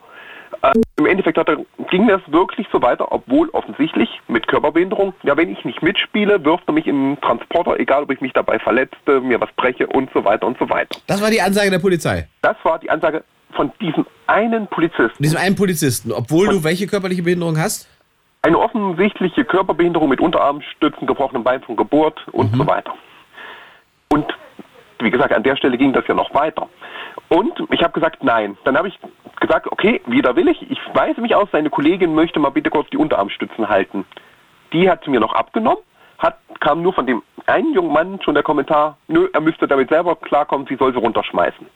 Äh, 0.62 0.73
Im 0.97 1.07
Endeffekt 1.07 1.39
er, 1.39 1.59
ging 1.91 2.09
das 2.09 2.20
wirklich 2.27 2.66
so 2.73 2.83
weiter, 2.83 3.12
obwohl 3.12 3.49
offensichtlich 3.51 4.09
mit 4.27 4.49
Körperbehinderung, 4.49 5.15
ja, 5.23 5.37
wenn 5.37 5.51
ich 5.51 5.65
nicht 5.65 5.83
mitspiele, 5.83 6.45
wirft 6.45 6.65
er 6.66 6.73
mich 6.73 6.87
in 6.87 6.97
einen 6.97 7.20
Transporter, 7.20 7.79
egal 7.79 8.03
ob 8.05 8.11
ich 8.11 8.20
mich 8.20 8.33
dabei 8.33 8.59
verletzte, 8.59 9.20
mir 9.20 9.41
was 9.41 9.51
breche 9.57 9.87
und 9.87 10.11
so 10.12 10.25
weiter 10.25 10.47
und 10.47 10.59
so 10.59 10.69
weiter. 10.69 10.99
Das 11.07 11.23
war 11.23 11.31
die 11.31 11.41
Ansage 11.41 11.70
der 11.70 11.79
Polizei. 11.79 12.29
Das 12.43 12.57
war 12.65 12.79
die 12.79 12.91
Ansage 12.91 13.23
von 13.53 13.70
diesem 13.81 14.07
einen 14.27 14.66
Polizisten. 14.66 15.23
Diesem 15.23 15.39
einen 15.39 15.55
Polizisten, 15.55 16.12
obwohl 16.12 16.49
du 16.49 16.65
welche 16.65 16.87
körperliche 16.87 17.23
Behinderung 17.23 17.59
hast? 17.59 17.89
Eine 18.43 18.59
offensichtliche 18.59 19.45
Körperbehinderung 19.45 20.09
mit 20.09 20.20
Unterarmstützen, 20.20 21.07
gebrochenem 21.07 21.45
Bein 21.45 21.61
von 21.62 21.77
Geburt 21.77 22.20
und 22.33 22.55
so 22.55 22.66
weiter. 22.66 22.95
Und 24.11 24.27
wie 25.01 25.11
gesagt, 25.11 25.33
an 25.33 25.43
der 25.43 25.57
Stelle 25.57 25.79
ging 25.79 25.93
das 25.93 26.07
ja 26.07 26.15
noch 26.15 26.33
weiter. 26.35 26.69
Und 27.29 27.53
ich 27.70 27.83
habe 27.83 27.93
gesagt, 27.93 28.23
nein. 28.23 28.57
Dann 28.65 28.77
habe 28.77 28.89
ich 28.89 28.99
gesagt, 29.41 29.70
okay, 29.70 30.01
wieder 30.07 30.37
will 30.37 30.49
ich. 30.49 30.70
Ich 30.70 30.79
weise 30.95 31.20
mich 31.20 31.35
aus, 31.35 31.49
seine 31.53 31.70
Kollegin 31.70 32.15
möchte 32.15 32.41
mal 32.41 32.51
bitte 32.51 32.70
kurz 32.70 32.89
die 32.91 32.97
Unterarmstützen 32.97 33.69
halten. 33.69 34.05
Die 34.73 34.91
hat 34.91 35.05
sie 35.05 35.11
mir 35.11 35.20
noch 35.20 35.33
abgenommen. 35.33 35.83
Hat, 36.19 36.39
kam 36.61 36.83
nur 36.83 36.93
von 36.93 37.07
dem 37.07 37.23
einen 37.47 37.73
jungen 37.73 37.93
Mann 37.93 38.20
schon 38.23 38.35
der 38.35 38.43
Kommentar, 38.43 38.99
nö, 39.07 39.29
er 39.33 39.41
müsste 39.41 39.69
damit 39.69 39.89
selber 39.89 40.16
klarkommen, 40.16 40.66
sie 40.66 40.77
soll 40.77 40.93
sie 40.93 40.99
runterschmeißen. 40.99 41.66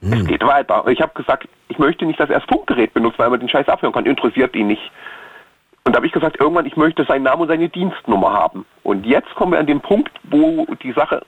Es 0.00 0.26
geht 0.26 0.46
weiter. 0.46 0.86
Ich 0.86 1.00
habe 1.00 1.12
gesagt, 1.14 1.48
ich 1.68 1.78
möchte 1.78 2.06
nicht, 2.06 2.20
dass 2.20 2.30
er 2.30 2.38
das 2.38 2.48
Funkgerät 2.48 2.94
benutzt, 2.94 3.18
weil 3.18 3.30
man 3.30 3.40
den 3.40 3.48
Scheiß 3.48 3.68
abhören 3.68 3.92
kann. 3.92 4.06
Interessiert 4.06 4.54
ihn 4.54 4.68
nicht. 4.68 4.92
Und 5.84 5.92
da 5.92 5.96
habe 5.96 6.06
ich 6.06 6.12
gesagt, 6.12 6.38
irgendwann, 6.38 6.66
ich 6.66 6.76
möchte 6.76 7.04
seinen 7.04 7.24
Namen 7.24 7.42
und 7.42 7.48
seine 7.48 7.68
Dienstnummer 7.68 8.32
haben. 8.32 8.64
Und 8.84 9.06
jetzt 9.06 9.34
kommen 9.34 9.52
wir 9.52 9.58
an 9.58 9.66
den 9.66 9.80
Punkt, 9.80 10.12
wo 10.24 10.66
die 10.82 10.92
Sache 10.92 11.22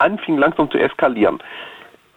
anfing 0.00 0.38
langsam 0.38 0.70
zu 0.70 0.78
eskalieren. 0.78 1.38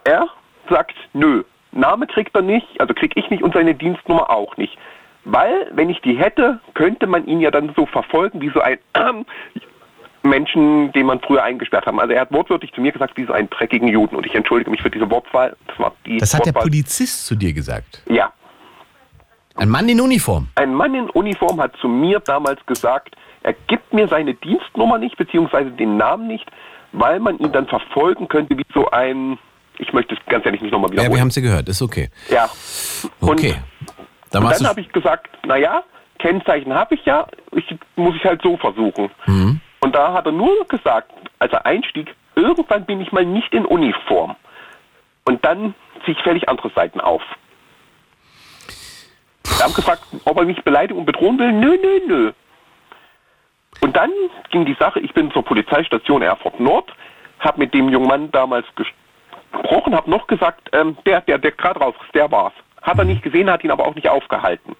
Er 0.03 0.27
sagt, 0.69 0.95
nö, 1.13 1.43
Name 1.71 2.07
kriegt 2.07 2.35
er 2.35 2.41
nicht, 2.41 2.79
also 2.79 2.93
krieg 2.93 3.13
ich 3.15 3.29
nicht 3.29 3.43
und 3.43 3.53
seine 3.53 3.75
Dienstnummer 3.75 4.29
auch 4.29 4.57
nicht. 4.57 4.77
Weil, 5.25 5.71
wenn 5.71 5.89
ich 5.89 6.01
die 6.01 6.15
hätte, 6.15 6.59
könnte 6.73 7.07
man 7.07 7.25
ihn 7.25 7.39
ja 7.39 7.49
dann 7.49 7.73
so 7.75 7.85
verfolgen 7.85 8.41
wie 8.41 8.49
so 8.49 8.59
ein 8.59 8.77
ähm, 8.95 9.25
Menschen, 10.23 10.91
den 10.93 11.05
man 11.05 11.19
früher 11.19 11.43
eingesperrt 11.43 11.85
haben. 11.85 11.99
Also 11.99 12.13
er 12.13 12.21
hat 12.21 12.31
wortwörtlich 12.31 12.71
zu 12.73 12.81
mir 12.81 12.91
gesagt, 12.91 13.17
wie 13.17 13.25
so 13.25 13.33
einen 13.33 13.49
dreckigen 13.49 13.87
Juden. 13.87 14.15
Und 14.15 14.25
ich 14.25 14.35
entschuldige 14.35 14.71
mich 14.71 14.81
für 14.81 14.89
diese 14.89 15.09
Wortwahl. 15.09 15.55
Das 15.67 15.79
war 15.79 15.93
die 16.05 16.17
Das 16.17 16.33
hat 16.33 16.45
der 16.45 16.53
Wortwahl. 16.53 16.69
Polizist 16.69 17.25
zu 17.25 17.35
dir 17.35 17.53
gesagt. 17.53 18.03
Ja. 18.09 18.31
Ein 19.55 19.69
Mann 19.69 19.87
in 19.87 20.01
Uniform. 20.01 20.47
Ein 20.55 20.73
Mann 20.73 20.95
in 20.95 21.09
Uniform 21.09 21.61
hat 21.61 21.75
zu 21.77 21.87
mir 21.87 22.19
damals 22.19 22.65
gesagt, 22.65 23.15
er 23.43 23.53
gibt 23.67 23.93
mir 23.93 24.07
seine 24.07 24.33
Dienstnummer 24.33 24.97
nicht, 24.97 25.17
beziehungsweise 25.17 25.69
den 25.71 25.97
Namen 25.97 26.27
nicht, 26.27 26.49
weil 26.93 27.19
man 27.19 27.37
ihn 27.39 27.51
dann 27.51 27.67
verfolgen 27.67 28.27
könnte 28.27 28.57
wie 28.57 28.65
so 28.73 28.89
ein, 28.91 29.37
ich 29.77 29.91
möchte 29.93 30.15
es 30.15 30.19
ganz 30.27 30.45
ehrlich 30.45 30.61
nicht 30.61 30.71
nochmal 30.71 30.89
Ja, 30.91 30.95
wir 30.95 31.01
wiederholen. 31.03 31.21
haben 31.21 31.31
sie 31.31 31.41
gehört, 31.41 31.67
ist 31.67 31.81
okay. 31.81 32.09
Ja. 32.29 32.49
Okay. 33.19 33.55
Dann 34.31 34.43
dann 34.47 34.67
habe 34.67 34.81
ich 34.81 34.91
gesagt, 34.91 35.27
naja, 35.45 35.83
Kennzeichen 36.19 36.73
habe 36.73 36.95
ich 36.95 37.05
ja, 37.05 37.27
ich, 37.51 37.75
muss 37.95 38.15
ich 38.15 38.23
halt 38.23 38.41
so 38.41 38.57
versuchen. 38.57 39.09
Mhm. 39.25 39.59
Und 39.81 39.93
da 39.95 40.13
hat 40.13 40.25
er 40.25 40.31
nur 40.31 40.65
gesagt, 40.67 41.11
als 41.39 41.51
er 41.51 41.65
einstieg, 41.65 42.15
irgendwann 42.35 42.85
bin 42.85 43.01
ich 43.01 43.11
mal 43.11 43.25
nicht 43.25 43.53
in 43.53 43.65
Uniform. 43.65 44.35
Und 45.25 45.43
dann 45.45 45.75
ziehe 46.05 46.15
ich 46.17 46.23
völlig 46.23 46.47
andere 46.49 46.71
Seiten 46.75 47.01
auf. 47.01 47.21
Wir 49.57 49.65
haben 49.65 49.73
gefragt, 49.73 50.03
ob 50.25 50.37
er 50.37 50.45
mich 50.45 50.61
beleidigen 50.63 50.99
und 50.99 51.05
bedrohen 51.05 51.37
will. 51.37 51.51
Nö, 51.51 51.77
nö, 51.81 51.99
nö. 52.07 52.31
Und 53.81 53.95
dann 53.95 54.11
ging 54.51 54.65
die 54.65 54.75
Sache, 54.79 54.99
ich 54.99 55.13
bin 55.13 55.31
zur 55.31 55.43
Polizeistation 55.43 56.21
Erfurt 56.21 56.59
Nord, 56.59 56.91
habe 57.39 57.59
mit 57.59 57.73
dem 57.73 57.89
jungen 57.89 58.07
Mann 58.07 58.31
damals 58.31 58.65
gesprochen, 58.75 59.95
habe 59.95 60.09
noch 60.09 60.27
gesagt, 60.27 60.69
ähm, 60.73 60.97
der, 61.05 61.21
der, 61.21 61.37
der 61.37 61.51
gerade 61.51 61.79
raus 61.79 61.95
ist, 62.03 62.15
der 62.15 62.31
war's. 62.31 62.53
Hat 62.81 62.97
er 62.97 63.05
nicht 63.05 63.23
gesehen, 63.23 63.49
hat 63.49 63.63
ihn 63.63 63.71
aber 63.71 63.87
auch 63.87 63.95
nicht 63.95 64.09
aufgehalten. 64.09 64.75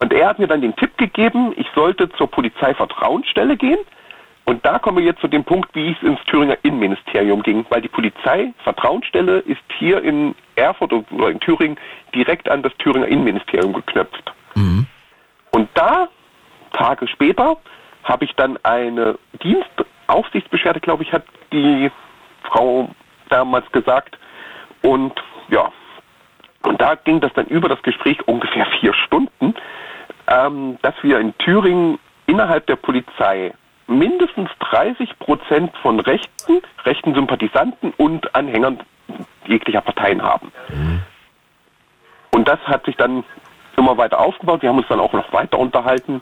Und 0.00 0.12
er 0.12 0.28
hat 0.28 0.38
mir 0.38 0.46
dann 0.46 0.60
den 0.60 0.76
Tipp 0.76 0.96
gegeben, 0.96 1.52
ich 1.56 1.66
sollte 1.74 2.08
zur 2.10 2.30
Polizeivertrauensstelle 2.30 3.56
gehen. 3.56 3.78
Und 4.44 4.64
da 4.64 4.78
kommen 4.78 4.98
wir 4.98 5.04
jetzt 5.04 5.20
zu 5.20 5.28
dem 5.28 5.44
Punkt, 5.44 5.74
wie 5.74 5.90
es 5.90 6.02
ins 6.02 6.20
Thüringer 6.24 6.56
Innenministerium 6.62 7.42
ging, 7.42 7.66
weil 7.68 7.82
die 7.82 7.88
Polizeivertrauensstelle 7.88 9.40
ist 9.40 9.60
hier 9.78 10.02
in 10.02 10.34
Erfurt 10.56 10.92
oder 10.92 11.28
in 11.28 11.40
Thüringen 11.40 11.76
direkt 12.14 12.48
an 12.48 12.62
das 12.62 12.72
Thüringer 12.78 13.06
Innenministerium 13.08 13.74
geknöpft. 13.74 14.32
Und 15.50 15.68
da, 15.74 16.08
Tage 16.72 17.06
später, 17.08 17.58
habe 18.08 18.24
ich 18.24 18.34
dann 18.34 18.58
eine 18.64 19.18
Dienstaufsichtsbeschwerde, 19.42 20.80
glaube 20.80 21.02
ich, 21.02 21.12
hat 21.12 21.24
die 21.52 21.90
Frau 22.44 22.90
damals 23.28 23.70
gesagt. 23.72 24.18
Und 24.82 25.12
ja, 25.48 25.70
und 26.62 26.80
da 26.80 26.94
ging 26.94 27.20
das 27.20 27.32
dann 27.34 27.46
über 27.46 27.68
das 27.68 27.82
Gespräch 27.82 28.26
ungefähr 28.26 28.66
vier 28.80 28.94
Stunden, 28.94 29.54
ähm, 30.26 30.78
dass 30.82 30.94
wir 31.02 31.18
in 31.20 31.36
Thüringen 31.38 31.98
innerhalb 32.26 32.66
der 32.66 32.76
Polizei 32.76 33.52
mindestens 33.86 34.50
30 34.70 35.18
Prozent 35.18 35.74
von 35.78 36.00
Rechten, 36.00 36.60
rechten 36.84 37.14
Sympathisanten 37.14 37.94
und 37.96 38.34
Anhängern 38.34 38.80
jeglicher 39.46 39.80
Parteien 39.80 40.22
haben. 40.22 40.52
Und 42.30 42.46
das 42.46 42.60
hat 42.66 42.84
sich 42.84 42.96
dann 42.96 43.24
immer 43.76 43.96
weiter 43.96 44.20
aufgebaut. 44.20 44.60
Wir 44.60 44.68
haben 44.68 44.78
uns 44.78 44.88
dann 44.88 45.00
auch 45.00 45.14
noch 45.14 45.32
weiter 45.32 45.58
unterhalten. 45.58 46.18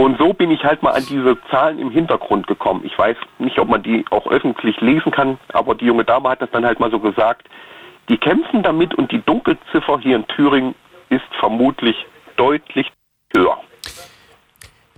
Und 0.00 0.16
so 0.16 0.32
bin 0.32 0.50
ich 0.50 0.64
halt 0.64 0.82
mal 0.82 0.92
an 0.92 1.04
diese 1.10 1.36
Zahlen 1.50 1.78
im 1.78 1.90
Hintergrund 1.90 2.46
gekommen. 2.46 2.80
Ich 2.84 2.98
weiß 2.98 3.18
nicht, 3.38 3.58
ob 3.58 3.68
man 3.68 3.82
die 3.82 4.02
auch 4.08 4.26
öffentlich 4.28 4.80
lesen 4.80 5.12
kann, 5.12 5.38
aber 5.52 5.74
die 5.74 5.84
junge 5.84 6.04
Dame 6.04 6.30
hat 6.30 6.40
das 6.40 6.50
dann 6.52 6.64
halt 6.64 6.80
mal 6.80 6.90
so 6.90 6.98
gesagt. 6.98 7.46
Die 8.08 8.16
kämpfen 8.16 8.62
damit 8.62 8.94
und 8.94 9.12
die 9.12 9.20
Dunkelziffer 9.20 9.98
hier 9.98 10.16
in 10.16 10.26
Thüringen 10.28 10.74
ist 11.10 11.26
vermutlich 11.38 11.96
deutlich 12.36 12.90
höher. 13.36 13.58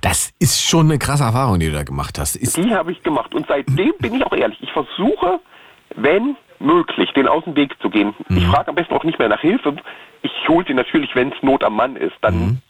Das 0.01 0.33
ist 0.39 0.63
schon 0.63 0.87
eine 0.87 1.01
krasse 1.01 1.25
Erfahrung, 1.25 1.59
die 1.59 1.67
du 1.67 1.73
da 1.73 1.83
gemacht 1.83 2.17
hast. 2.21 2.37
Ist, 2.37 2.57
Die 2.57 2.73
habe 2.73 2.93
ich 2.93 3.03
gemacht. 3.03 3.35
Und 3.35 3.47
seitdem 3.49 3.95
bin 3.99 4.15
ich 4.15 4.25
auch 4.25 4.33
ehrlich. 4.33 4.59
Ich 4.63 4.71
versuche, 4.71 5.41
wenn 5.97 6.37
möglich, 6.61 7.11
den 7.15 7.27
aus 7.27 7.43
dem 7.43 7.57
Weg 7.57 7.75
zu 7.83 7.91
gehen. 7.91 8.15
Ich 8.29 8.47
frage 8.47 8.69
am 8.69 8.77
besten 8.77 8.95
auch 8.95 9.03
nicht 9.03 9.19
mehr 9.19 9.29
nach 9.29 9.41
Hilfe. 9.41 9.75
Ich 10.23 10.49
hole 10.49 10.65
sie 10.65 10.75
natürlich, 10.75 11.13
wenn 11.17 11.33
es 11.33 11.43
Not 11.43 11.65
am 11.65 11.75
Mann 11.75 11.97
ist. 11.97 12.15
Dann 12.21 12.63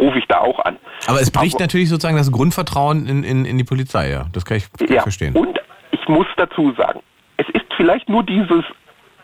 rufe 0.00 0.18
ich 0.18 0.26
da 0.26 0.40
auch 0.40 0.58
an. 0.64 0.76
aber 1.06 1.20
es 1.20 1.30
bricht 1.30 1.60
natürlich 1.60 1.88
sozusagen 1.88 2.16
das 2.16 2.30
Grundvertrauen 2.32 3.06
in, 3.06 3.22
in, 3.24 3.44
in 3.44 3.58
die 3.58 3.64
Polizei, 3.64 4.10
ja. 4.10 4.26
Das 4.32 4.44
kann 4.44 4.56
ich, 4.58 4.70
kann 4.72 4.86
ich 4.88 4.94
Ja, 4.94 5.02
verstehen. 5.02 5.34
und 5.36 5.58
ich 5.90 6.06
muss 6.08 6.26
dazu 6.36 6.72
sagen, 6.76 7.00
es 7.36 7.46
ist 7.50 7.66
vielleicht 7.76 8.08
nur 8.08 8.22
dieses 8.22 8.64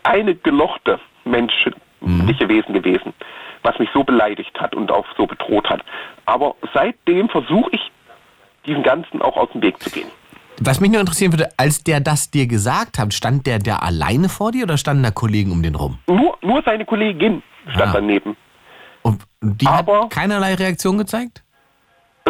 eine 0.03 0.35
gelochte 0.35 0.99
menschliche 1.25 2.49
Wesen 2.49 2.73
gewesen, 2.73 3.13
was 3.63 3.79
mich 3.79 3.89
so 3.93 4.03
beleidigt 4.03 4.59
hat 4.59 4.75
und 4.75 4.91
auch 4.91 5.05
so 5.17 5.25
bedroht 5.25 5.69
hat. 5.69 5.81
Aber 6.25 6.55
seitdem 6.73 7.29
versuche 7.29 7.69
ich, 7.71 7.81
diesen 8.65 8.83
Ganzen 8.83 9.21
auch 9.21 9.35
aus 9.37 9.49
dem 9.53 9.61
Weg 9.61 9.81
zu 9.81 9.89
gehen. 9.89 10.07
Was 10.59 10.79
mich 10.79 10.91
nur 10.91 10.99
interessieren 10.99 11.33
würde, 11.33 11.49
als 11.57 11.83
der 11.83 11.99
das 11.99 12.29
dir 12.29 12.45
gesagt 12.47 12.99
hat, 12.99 13.13
stand 13.13 13.47
der 13.47 13.59
da 13.59 13.77
alleine 13.77 14.29
vor 14.29 14.51
dir 14.51 14.63
oder 14.63 14.77
standen 14.77 15.03
da 15.03 15.11
Kollegen 15.11 15.51
um 15.51 15.63
den 15.63 15.75
rum? 15.75 15.97
Nur, 16.07 16.37
nur 16.41 16.61
seine 16.63 16.85
Kollegin 16.85 17.41
stand 17.69 17.89
Ah. 17.89 17.93
daneben. 17.93 18.35
Und 19.03 19.21
die 19.41 19.67
hat 19.67 19.87
keinerlei 20.09 20.55
Reaktion 20.55 20.97
gezeigt? 20.97 21.43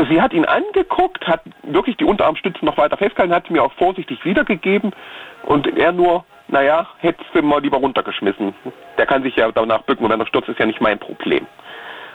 Sie 0.10 0.20
hat 0.20 0.34
ihn 0.34 0.46
angeguckt, 0.46 1.26
hat 1.28 1.42
wirklich 1.62 1.98
die 1.98 2.04
Unterarmstützen 2.04 2.66
noch 2.66 2.78
weiter 2.78 2.98
festgehalten, 2.98 3.34
hat 3.34 3.46
sie 3.48 3.54
mir 3.54 3.64
auch 3.64 3.74
vorsichtig 3.74 4.26
wiedergegeben 4.26 4.92
und 5.44 5.68
er 5.78 5.92
nur, 5.92 6.26
naja, 6.48 6.88
hättest 6.98 7.30
du 7.34 7.44
mal 7.44 7.62
lieber 7.62 7.78
runtergeschmissen. 7.78 8.56
Der 8.98 9.06
kann 9.06 9.22
sich 9.22 9.36
ja 9.36 9.52
danach 9.52 9.84
bücken 9.84 10.04
und 10.06 10.12
wenn 10.12 10.20
er 10.20 10.26
stürzt, 10.26 10.50
ist 10.50 10.60
ja 10.60 10.66
nicht 10.66 10.82
mein 10.82 10.98
Problem. 10.98 11.46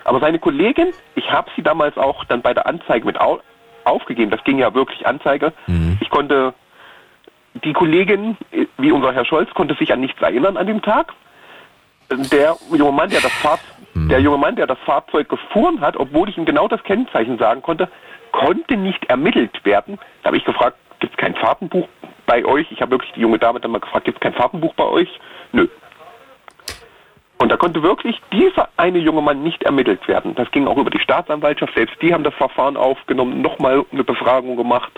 Aber 0.04 0.18
seine 0.18 0.40
Kollegin, 0.40 0.88
ich 1.14 1.30
habe 1.30 1.50
sie 1.54 1.62
damals 1.62 1.96
auch 1.96 2.24
dann 2.24 2.42
bei 2.42 2.52
der 2.52 2.66
Anzeige 2.66 3.06
mit 3.06 3.20
au 3.20 3.40
aufgegeben, 3.84 4.30
das 4.30 4.42
ging 4.42 4.58
ja 4.58 4.74
wirklich 4.74 5.06
Anzeige. 5.06 5.52
Ich 6.00 6.10
konnte, 6.10 6.52
die 7.64 7.72
Kollegin, 7.72 8.36
wie 8.76 8.90
unser 8.90 9.12
Herr 9.12 9.24
Scholz, 9.24 9.54
konnte 9.54 9.74
sich 9.76 9.92
an 9.92 10.00
nichts 10.00 10.20
erinnern 10.20 10.56
an 10.56 10.66
dem 10.66 10.82
Tag. 10.82 11.14
Der 12.10 12.56
junge 12.70 12.92
Mann, 12.92 13.10
der 13.10 13.20
das 13.20 13.32
Fahrzeug, 13.32 13.76
der 13.94 14.20
junge 14.20 14.38
Mann, 14.38 14.56
der 14.56 14.66
das 14.66 14.78
Fahrzeug 14.86 15.28
gefahren 15.28 15.80
hat, 15.80 15.96
obwohl 15.96 16.28
ich 16.28 16.38
ihm 16.38 16.44
genau 16.44 16.68
das 16.68 16.82
Kennzeichen 16.84 17.38
sagen 17.38 17.62
konnte, 17.62 17.88
konnte 18.32 18.76
nicht 18.76 19.04
ermittelt 19.06 19.64
werden. 19.64 19.98
Da 20.22 20.28
habe 20.28 20.36
ich 20.36 20.44
gefragt, 20.44 20.76
gibt 21.00 21.12
es 21.12 21.18
kein 21.18 21.34
Fahrtenbuch 21.34 21.88
bei 22.26 22.44
euch? 22.44 22.70
Ich 22.72 22.80
habe 22.80 22.92
wirklich 22.92 23.12
die 23.12 23.20
junge 23.20 23.38
Dame 23.38 23.60
dann 23.60 23.70
mal 23.70 23.80
gefragt, 23.80 24.04
gibt 24.06 24.18
es 24.18 24.20
kein 24.20 24.34
Fahrtenbuch 24.34 24.74
bei 24.74 24.84
euch? 24.84 25.08
Nö. 25.52 25.68
Und 27.38 27.50
da 27.52 27.56
konnte 27.56 27.82
wirklich 27.82 28.20
dieser 28.32 28.68
eine 28.76 28.98
junge 28.98 29.22
Mann 29.22 29.42
nicht 29.42 29.62
ermittelt 29.62 30.06
werden. 30.08 30.34
Das 30.34 30.50
ging 30.50 30.66
auch 30.66 30.76
über 30.76 30.90
die 30.90 30.98
Staatsanwaltschaft. 30.98 31.74
Selbst 31.74 32.00
die 32.02 32.12
haben 32.12 32.24
das 32.24 32.34
Verfahren 32.34 32.76
aufgenommen, 32.76 33.42
nochmal 33.42 33.84
eine 33.92 34.02
Befragung 34.02 34.56
gemacht. 34.56 34.90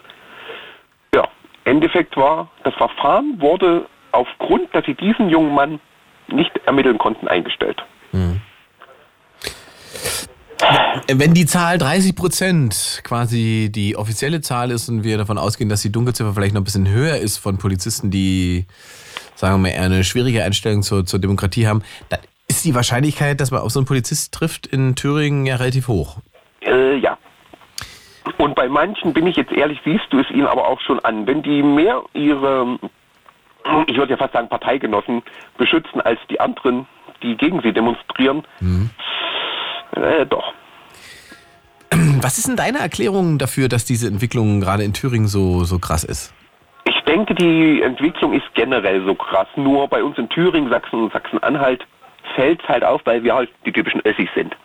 Ja, 1.14 1.28
Endeffekt 1.64 2.16
war, 2.16 2.48
das 2.64 2.74
Verfahren 2.74 3.40
wurde 3.40 3.86
aufgrund, 4.12 4.74
dass 4.74 4.86
sie 4.86 4.94
diesen 4.94 5.28
jungen 5.28 5.54
Mann 5.54 5.80
nicht 6.32 6.52
ermitteln 6.66 6.98
konnten, 6.98 7.28
eingestellt. 7.28 7.82
Wenn 11.12 11.34
die 11.34 11.46
Zahl 11.46 11.78
30 11.78 12.14
Prozent 12.14 13.00
quasi 13.04 13.70
die 13.74 13.96
offizielle 13.96 14.40
Zahl 14.40 14.70
ist 14.70 14.88
und 14.88 15.02
wir 15.02 15.18
davon 15.18 15.38
ausgehen, 15.38 15.68
dass 15.68 15.82
die 15.82 15.90
Dunkelziffer 15.90 16.34
vielleicht 16.34 16.54
noch 16.54 16.60
ein 16.60 16.64
bisschen 16.64 16.88
höher 16.88 17.16
ist 17.16 17.38
von 17.38 17.58
Polizisten, 17.58 18.10
die, 18.10 18.66
sagen 19.34 19.54
wir 19.54 19.58
mal, 19.58 19.68
eher 19.70 19.82
eine 19.82 20.04
schwierige 20.04 20.44
Einstellung 20.44 20.82
zur, 20.82 21.06
zur 21.06 21.18
Demokratie 21.18 21.66
haben, 21.66 21.82
dann 22.10 22.20
ist 22.48 22.64
die 22.64 22.74
Wahrscheinlichkeit, 22.74 23.40
dass 23.40 23.50
man 23.50 23.60
auf 23.60 23.70
so 23.70 23.80
einen 23.80 23.86
Polizist 23.86 24.32
trifft 24.32 24.66
in 24.66 24.94
Thüringen 24.94 25.46
ja 25.46 25.56
relativ 25.56 25.88
hoch. 25.88 26.18
Äh, 26.62 26.96
ja. 26.96 27.18
Und 28.38 28.54
bei 28.54 28.68
manchen, 28.68 29.12
bin 29.12 29.26
ich 29.26 29.36
jetzt 29.36 29.52
ehrlich, 29.52 29.80
siehst 29.84 30.06
du 30.10 30.20
es 30.20 30.30
ihnen 30.30 30.46
aber 30.46 30.66
auch 30.68 30.80
schon 30.80 31.00
an. 31.00 31.26
Wenn 31.26 31.42
die 31.42 31.62
mehr 31.62 32.02
ihre, 32.14 32.78
ich 33.86 33.96
würde 33.96 34.12
ja 34.12 34.16
fast 34.16 34.32
sagen, 34.32 34.48
Parteigenossen 34.48 35.22
beschützen 35.58 36.00
als 36.00 36.18
die 36.28 36.40
anderen, 36.40 36.86
die 37.22 37.36
gegen 37.36 37.60
sie 37.62 37.72
demonstrieren, 37.72 38.44
äh, 39.92 40.26
doch. 40.26 40.52
Was 42.22 42.38
ist 42.38 42.48
denn 42.48 42.56
deine 42.56 42.78
Erklärung 42.78 43.38
dafür, 43.38 43.68
dass 43.68 43.84
diese 43.84 44.06
Entwicklung 44.06 44.60
gerade 44.60 44.84
in 44.84 44.92
Thüringen 44.92 45.26
so, 45.26 45.64
so 45.64 45.78
krass 45.78 46.04
ist? 46.04 46.32
Ich 46.84 47.00
denke, 47.04 47.34
die 47.34 47.82
Entwicklung 47.82 48.32
ist 48.32 48.46
generell 48.54 49.04
so 49.04 49.14
krass. 49.14 49.48
Nur 49.56 49.88
bei 49.88 50.02
uns 50.02 50.16
in 50.16 50.28
Thüringen, 50.28 50.70
Sachsen 50.70 51.04
und 51.04 51.12
Sachsen-Anhalt 51.12 51.84
fällt 52.36 52.62
es 52.62 52.68
halt 52.68 52.84
auf, 52.84 53.00
weil 53.04 53.24
wir 53.24 53.34
halt 53.34 53.50
die 53.66 53.72
typischen 53.72 54.00
Össis 54.06 54.28
sind. 54.34 54.56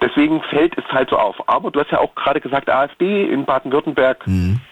Deswegen 0.00 0.42
fällt 0.42 0.76
es 0.76 0.84
halt 0.92 1.10
so 1.10 1.16
auf. 1.16 1.36
Aber 1.48 1.70
du 1.70 1.80
hast 1.80 1.90
ja 1.92 2.00
auch 2.00 2.14
gerade 2.14 2.40
gesagt, 2.40 2.68
AfD 2.68 3.24
in 3.24 3.44
Baden-Württemberg 3.44 4.24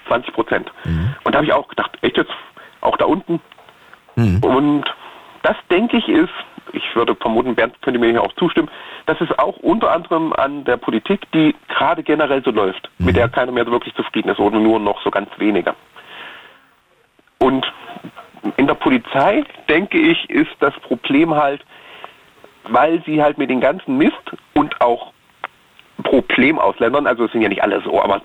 20 0.09 0.35
Prozent. 0.35 0.73
Und 1.23 1.33
da 1.33 1.39
habe 1.39 1.47
ich 1.47 1.53
auch 1.53 1.69
gedacht, 1.69 1.97
echt 2.03 2.17
jetzt, 2.17 2.33
auch 2.81 2.97
da 2.97 3.05
unten. 3.05 3.41
Und 4.17 4.85
das 5.43 5.57
denke 5.71 5.97
ich 5.99 6.09
ist, 6.09 6.33
ich 6.73 6.83
würde 6.95 7.15
vermuten, 7.15 7.55
Bernd 7.55 7.81
könnte 7.83 8.01
mir 8.01 8.11
hier 8.11 8.23
auch 8.23 8.33
zustimmen, 8.35 8.71
das 9.07 9.21
ist 9.21 9.39
auch 9.39 9.57
unter 9.59 9.93
anderem 9.93 10.33
an 10.33 10.65
der 10.65 10.77
Politik, 10.77 11.21
die 11.33 11.55
gerade 11.69 12.03
generell 12.03 12.43
so 12.43 12.51
läuft, 12.51 12.91
mit 12.99 13.17
der 13.17 13.29
keiner 13.29 13.53
mehr 13.53 13.65
so 13.65 13.71
wirklich 13.71 13.95
zufrieden 13.95 14.31
ist 14.31 14.41
oder 14.41 14.59
nur 14.59 14.81
noch 14.81 15.03
so 15.03 15.11
ganz 15.11 15.29
wenige. 15.39 15.75
Und 17.39 17.71
in 18.57 18.67
der 18.67 18.75
Polizei, 18.75 19.45
denke 19.69 19.99
ich, 19.99 20.29
ist 20.31 20.55
das 20.61 20.75
Problem 20.81 21.35
halt, 21.35 21.65
weil 22.69 23.03
sie 23.05 23.23
halt 23.23 23.39
mit 23.39 23.51
den 23.51 23.61
ganzen 23.61 23.99
Mist 23.99 24.33
und 24.55 24.81
auch 24.81 25.13
Problemausländern, 26.03 27.07
also 27.07 27.27
es 27.27 27.33
sind 27.33 27.43
ja 27.43 27.49
nicht 27.49 27.63
alle 27.63 27.81
so, 27.83 28.03
aber 28.03 28.21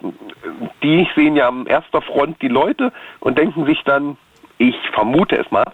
die 0.82 1.08
sehen 1.16 1.36
ja 1.36 1.48
am 1.48 1.68
erster 1.68 2.02
Front 2.02 2.42
die 2.42 2.48
Leute 2.48 2.92
und 3.20 3.38
denken 3.38 3.66
sich 3.66 3.82
dann, 3.84 4.18
ich 4.60 4.76
vermute 4.94 5.36
es 5.38 5.50
mal, 5.52 5.66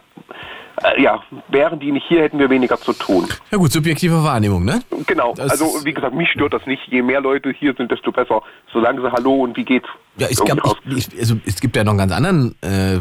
äh, 0.83 1.01
ja, 1.01 1.21
wären 1.49 1.79
die 1.79 1.91
nicht 1.91 2.05
hier, 2.07 2.21
hätten 2.21 2.39
wir 2.39 2.49
weniger 2.49 2.77
zu 2.77 2.93
tun. 2.93 3.27
Ja 3.51 3.57
gut, 3.57 3.71
subjektive 3.71 4.23
Wahrnehmung, 4.23 4.63
ne? 4.63 4.79
Genau, 5.07 5.33
Das- 5.35 5.51
also 5.51 5.83
wie 5.85 5.93
gesagt, 5.93 6.15
mich 6.15 6.29
stört 6.29 6.53
das 6.53 6.65
nicht. 6.65 6.81
Je 6.87 7.01
mehr 7.01 7.19
Leute 7.21 7.51
hier 7.51 7.73
sind, 7.75 7.91
desto 7.91 8.11
besser. 8.11 8.41
Solange 8.71 9.01
sie 9.01 9.11
Hallo 9.11 9.33
und 9.43 9.57
wie 9.57 9.65
geht's? 9.65 9.87
Ja, 10.17 10.27
es, 10.29 10.43
gab, 10.43 10.57
ich, 10.85 11.11
ich, 11.13 11.19
also, 11.19 11.35
es 11.45 11.59
gibt 11.59 11.75
ja 11.75 11.83
noch 11.83 11.91
einen 11.91 11.99
ganz 11.99 12.13
anderen 12.13 12.55
äh, 12.61 12.99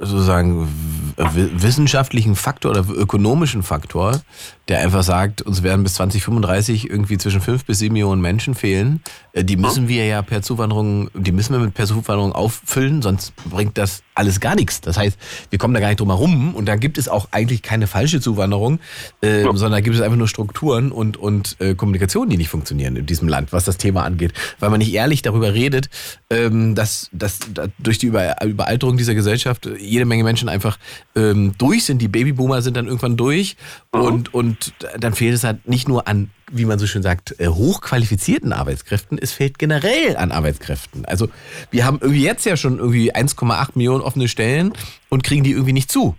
sozusagen 0.00 0.68
wissenschaftlichen 1.16 2.34
Faktor 2.34 2.70
oder 2.70 2.84
ökonomischen 2.88 3.62
Faktor, 3.62 4.20
der 4.68 4.80
einfach 4.80 5.02
sagt, 5.02 5.42
uns 5.42 5.62
werden 5.62 5.82
bis 5.82 5.94
2035 5.94 6.88
irgendwie 6.88 7.18
zwischen 7.18 7.40
fünf 7.40 7.64
bis 7.64 7.78
sieben 7.80 7.94
Millionen 7.94 8.22
Menschen 8.22 8.54
fehlen. 8.54 9.02
Äh, 9.32 9.44
Die 9.44 9.56
müssen 9.56 9.88
wir 9.88 10.06
ja 10.06 10.22
per 10.22 10.42
Zuwanderung, 10.42 11.10
die 11.14 11.32
müssen 11.32 11.52
wir 11.52 11.60
mit 11.60 11.74
per 11.74 11.86
Zuwanderung 11.86 12.32
auffüllen, 12.32 13.02
sonst 13.02 13.34
bringt 13.50 13.76
das 13.76 14.02
alles 14.14 14.40
gar 14.40 14.54
nichts. 14.54 14.80
Das 14.80 14.96
heißt, 14.96 15.18
wir 15.50 15.58
kommen 15.58 15.74
da 15.74 15.80
gar 15.80 15.88
nicht 15.88 16.00
drum 16.00 16.08
herum 16.08 16.54
und 16.54 16.66
da 16.66 16.76
gibt 16.76 16.98
es 16.98 17.08
auch 17.08 17.28
eigentlich 17.30 17.62
keine 17.62 17.86
falsche 17.86 18.20
Zuwanderung, 18.20 18.78
äh, 19.22 19.42
sondern 19.42 19.72
da 19.72 19.80
gibt 19.80 19.96
es 19.96 20.02
einfach 20.02 20.16
nur 20.16 20.28
Strukturen 20.28 20.92
und, 20.92 21.16
und 21.16 21.56
äh, 21.60 21.74
Kommunikation, 21.74 22.28
die 22.28 22.36
nicht 22.36 22.48
funktionieren 22.48 22.96
in 22.96 23.06
diesem 23.06 23.28
Land, 23.28 23.52
was 23.52 23.64
das 23.64 23.76
Thema 23.76 24.04
angeht. 24.04 24.32
Weil 24.60 24.70
man 24.70 24.78
nicht 24.78 24.92
ehrlich 24.92 25.22
darüber 25.22 25.52
redet, 25.52 25.90
ähm, 26.30 26.74
dass, 26.74 27.08
dass 27.12 27.40
da 27.52 27.66
durch 27.78 27.98
die 27.98 28.06
Über 28.06 28.42
Überalterung 28.44 28.96
dieser 28.96 29.14
Gesellschaft 29.14 29.66
äh, 29.66 29.76
jede 29.90 30.04
Menge 30.04 30.24
Menschen 30.24 30.48
einfach 30.48 30.78
ähm, 31.16 31.54
durch 31.58 31.84
sind. 31.84 32.00
Die 32.00 32.08
Babyboomer 32.08 32.62
sind 32.62 32.76
dann 32.76 32.86
irgendwann 32.86 33.16
durch 33.16 33.56
und, 33.90 34.32
und 34.32 34.72
dann 34.98 35.14
fehlt 35.14 35.34
es 35.34 35.44
halt 35.44 35.68
nicht 35.68 35.88
nur 35.88 36.06
an, 36.08 36.30
wie 36.52 36.64
man 36.64 36.78
so 36.78 36.86
schön 36.86 37.02
sagt, 37.02 37.38
äh, 37.38 37.48
hochqualifizierten 37.48 38.52
Arbeitskräften, 38.52 39.18
es 39.18 39.32
fehlt 39.32 39.58
generell 39.58 40.16
an 40.16 40.32
Arbeitskräften. 40.32 41.04
Also 41.04 41.28
wir 41.70 41.84
haben 41.84 41.98
irgendwie 42.00 42.22
jetzt 42.22 42.44
ja 42.46 42.56
schon 42.56 42.78
irgendwie 42.78 43.14
1,8 43.14 43.70
Millionen 43.74 44.02
offene 44.02 44.28
Stellen 44.28 44.72
und 45.08 45.22
kriegen 45.22 45.44
die 45.44 45.50
irgendwie 45.52 45.72
nicht 45.72 45.90
zu. 45.92 46.16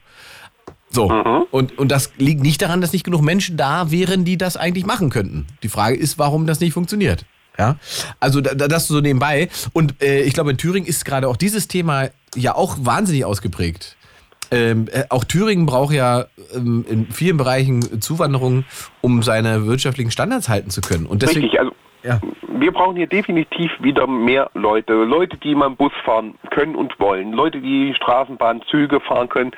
So, 0.94 1.10
und, 1.52 1.78
und 1.78 1.90
das 1.90 2.12
liegt 2.18 2.42
nicht 2.42 2.62
daran, 2.62 2.82
dass 2.82 2.92
nicht 2.92 3.06
genug 3.06 3.22
Menschen 3.22 3.56
da 3.56 3.92
wären, 3.92 4.26
die 4.26 4.38
das 4.38 4.58
eigentlich 4.58 4.86
machen 4.86 5.10
könnten. 5.10 5.48
Die 5.64 5.70
Frage 5.70 5.96
ist, 5.96 6.20
warum 6.20 6.46
das 6.48 6.60
nicht 6.60 6.74
funktioniert. 6.74 7.26
Ja, 7.58 7.78
also 8.20 8.42
da- 8.42 8.68
das 8.68 8.88
so 8.88 9.00
nebenbei. 9.00 9.48
Und 9.74 10.02
äh, 10.02 10.22
ich 10.24 10.34
glaube, 10.34 10.52
in 10.52 10.58
Thüringen 10.58 10.88
ist 10.88 11.06
gerade 11.06 11.28
auch 11.30 11.38
dieses 11.38 11.68
Thema 11.70 12.10
ja 12.36 12.56
auch 12.56 12.78
wahnsinnig 12.80 13.26
ausgeprägt. 13.26 13.98
Ähm, 14.52 14.88
äh, 14.92 15.04
auch 15.10 15.24
Thüringen 15.24 15.66
braucht 15.66 15.94
ja 15.94 16.26
ähm, 16.54 16.86
in 16.90 17.06
vielen 17.08 17.38
Bereichen 17.38 18.02
Zuwanderung, 18.02 18.66
um 19.00 19.24
seine 19.24 19.66
wirtschaftlichen 19.66 20.12
Standards 20.12 20.50
halten 20.50 20.70
zu 20.70 20.82
können. 20.82 21.06
Und 21.06 21.22
deswegen, 21.22 21.44
Richtig, 21.44 21.60
also 21.60 21.72
ja. 22.04 22.20
wir 22.48 22.72
brauchen 22.74 22.98
hier 22.98 23.08
definitiv 23.08 23.72
wieder 23.80 24.08
mehr 24.08 24.50
Leute. 24.54 24.94
Leute, 24.94 25.38
die 25.38 25.56
mal 25.56 25.70
Bus 25.70 25.94
fahren 26.04 26.36
können 26.50 26.76
und 26.76 27.00
wollen. 27.00 27.32
Leute, 27.32 27.62
die 27.62 27.94
Straßenbahn, 27.96 28.62
Züge 28.70 29.00
fahren 29.00 29.30
können. 29.30 29.52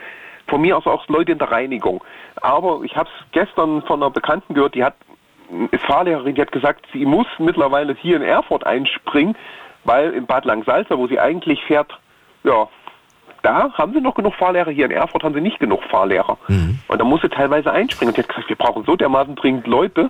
Von 0.47 0.61
mir 0.61 0.77
aus 0.77 0.85
auch 0.85 1.07
Leute 1.07 1.31
in 1.31 1.39
der 1.39 1.49
Reinigung. 1.49 2.03
Aber 2.41 2.81
ich 2.83 2.95
habe 2.95 3.09
es 3.09 3.25
gestern 3.31 3.81
von 3.83 4.03
einer 4.03 4.11
Bekannten 4.11 4.53
gehört, 4.53 4.75
die 4.75 4.83
hat, 4.83 4.95
ist 5.71 5.83
Fahrlehrerin, 5.85 6.35
die 6.35 6.41
hat 6.41 6.51
gesagt, 6.51 6.85
sie 6.93 7.05
muss 7.05 7.27
mittlerweile 7.39 7.95
hier 7.99 8.17
in 8.17 8.21
Erfurt 8.21 8.65
einspringen, 8.65 9.35
weil 9.85 10.11
in 10.11 10.27
Bad 10.27 10.45
Langsalza, 10.45 10.97
wo 10.97 11.07
sie 11.07 11.19
eigentlich 11.19 11.63
fährt, 11.63 11.97
ja, 12.43 12.67
da 13.41 13.71
haben 13.73 13.93
sie 13.93 14.01
noch 14.01 14.15
genug 14.15 14.35
Fahrlehrer, 14.35 14.71
hier 14.71 14.85
in 14.85 14.91
Erfurt 14.91 15.23
haben 15.23 15.33
sie 15.33 15.41
nicht 15.41 15.59
genug 15.59 15.83
Fahrlehrer. 15.89 16.37
Und 16.87 16.99
da 16.99 17.03
muss 17.03 17.21
sie 17.21 17.29
teilweise 17.29 17.71
einspringen. 17.71 18.09
Und 18.09 18.15
sie 18.15 18.21
hat 18.21 18.29
gesagt, 18.29 18.49
wir 18.49 18.55
brauchen 18.55 18.83
so 18.85 18.95
dermaßen 18.95 19.35
dringend 19.35 19.67
Leute, 19.67 20.09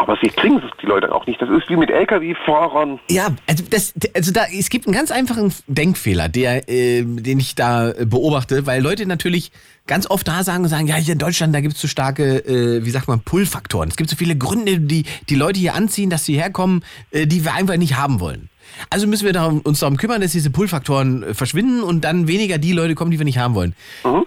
aber 0.00 0.16
sie 0.20 0.28
kriegen 0.28 0.56
es 0.56 0.64
die 0.82 0.86
Leute 0.86 1.14
auch 1.14 1.26
nicht. 1.26 1.40
Das 1.40 1.48
ist 1.50 1.68
wie 1.68 1.76
mit 1.76 1.90
Lkw-Fahrern. 1.90 2.98
Ja, 3.10 3.28
also, 3.46 3.64
das, 3.70 3.94
also 4.14 4.32
da, 4.32 4.46
es 4.46 4.70
gibt 4.70 4.86
einen 4.86 4.94
ganz 4.94 5.10
einfachen 5.12 5.54
Denkfehler, 5.68 6.28
der, 6.28 6.68
äh, 6.68 7.02
den 7.04 7.38
ich 7.38 7.54
da 7.54 7.90
äh, 7.90 8.06
beobachte, 8.06 8.66
weil 8.66 8.82
Leute 8.82 9.06
natürlich 9.06 9.52
ganz 9.86 10.08
oft 10.08 10.26
da 10.26 10.42
sagen 10.42 10.64
und 10.64 10.70
sagen, 10.70 10.86
ja, 10.86 10.96
hier 10.96 11.12
in 11.12 11.18
Deutschland, 11.18 11.54
da 11.54 11.60
gibt 11.60 11.74
es 11.74 11.80
so 11.80 11.86
starke, 11.86 12.38
äh, 12.38 12.84
wie 12.84 12.90
sagt 12.90 13.08
man, 13.08 13.20
Pull-Faktoren. 13.20 13.88
Es 13.88 13.96
gibt 13.96 14.10
so 14.10 14.16
viele 14.16 14.36
Gründe, 14.36 14.80
die 14.80 15.04
die 15.28 15.34
Leute 15.36 15.60
hier 15.60 15.74
anziehen, 15.74 16.10
dass 16.10 16.24
sie 16.24 16.34
herkommen, 16.34 16.82
äh, 17.10 17.26
die 17.26 17.44
wir 17.44 17.54
einfach 17.54 17.76
nicht 17.76 17.96
haben 17.96 18.20
wollen. 18.20 18.49
Also 18.88 19.06
müssen 19.06 19.24
wir 19.24 19.32
darum, 19.32 19.60
uns 19.60 19.80
darum 19.80 19.96
kümmern, 19.96 20.20
dass 20.20 20.32
diese 20.32 20.50
Pull-Faktoren 20.50 21.22
äh, 21.22 21.34
verschwinden 21.34 21.82
und 21.82 22.02
dann 22.02 22.28
weniger 22.28 22.58
die 22.58 22.72
Leute 22.72 22.94
kommen, 22.94 23.10
die 23.10 23.18
wir 23.18 23.24
nicht 23.24 23.38
haben 23.38 23.54
wollen. 23.54 23.74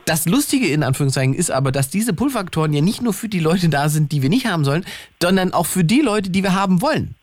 Das 0.05 0.25
Lustige 0.25 0.67
in 0.67 0.83
Anführungszeichen 0.83 1.33
ist 1.33 1.51
aber, 1.51 1.71
dass 1.71 1.89
diese 1.89 2.13
Pull-Faktoren 2.13 2.73
ja 2.73 2.81
nicht 2.81 3.01
nur 3.01 3.13
für 3.13 3.29
die 3.29 3.39
Leute 3.39 3.69
da 3.69 3.89
sind, 3.89 4.11
die 4.11 4.21
wir 4.21 4.29
nicht 4.29 4.45
haben 4.45 4.65
sollen, 4.65 4.85
sondern 5.21 5.53
auch 5.53 5.65
für 5.65 5.83
die 5.83 6.01
Leute, 6.01 6.29
die 6.29 6.43
wir 6.43 6.53
haben 6.53 6.81
wollen. 6.81 7.15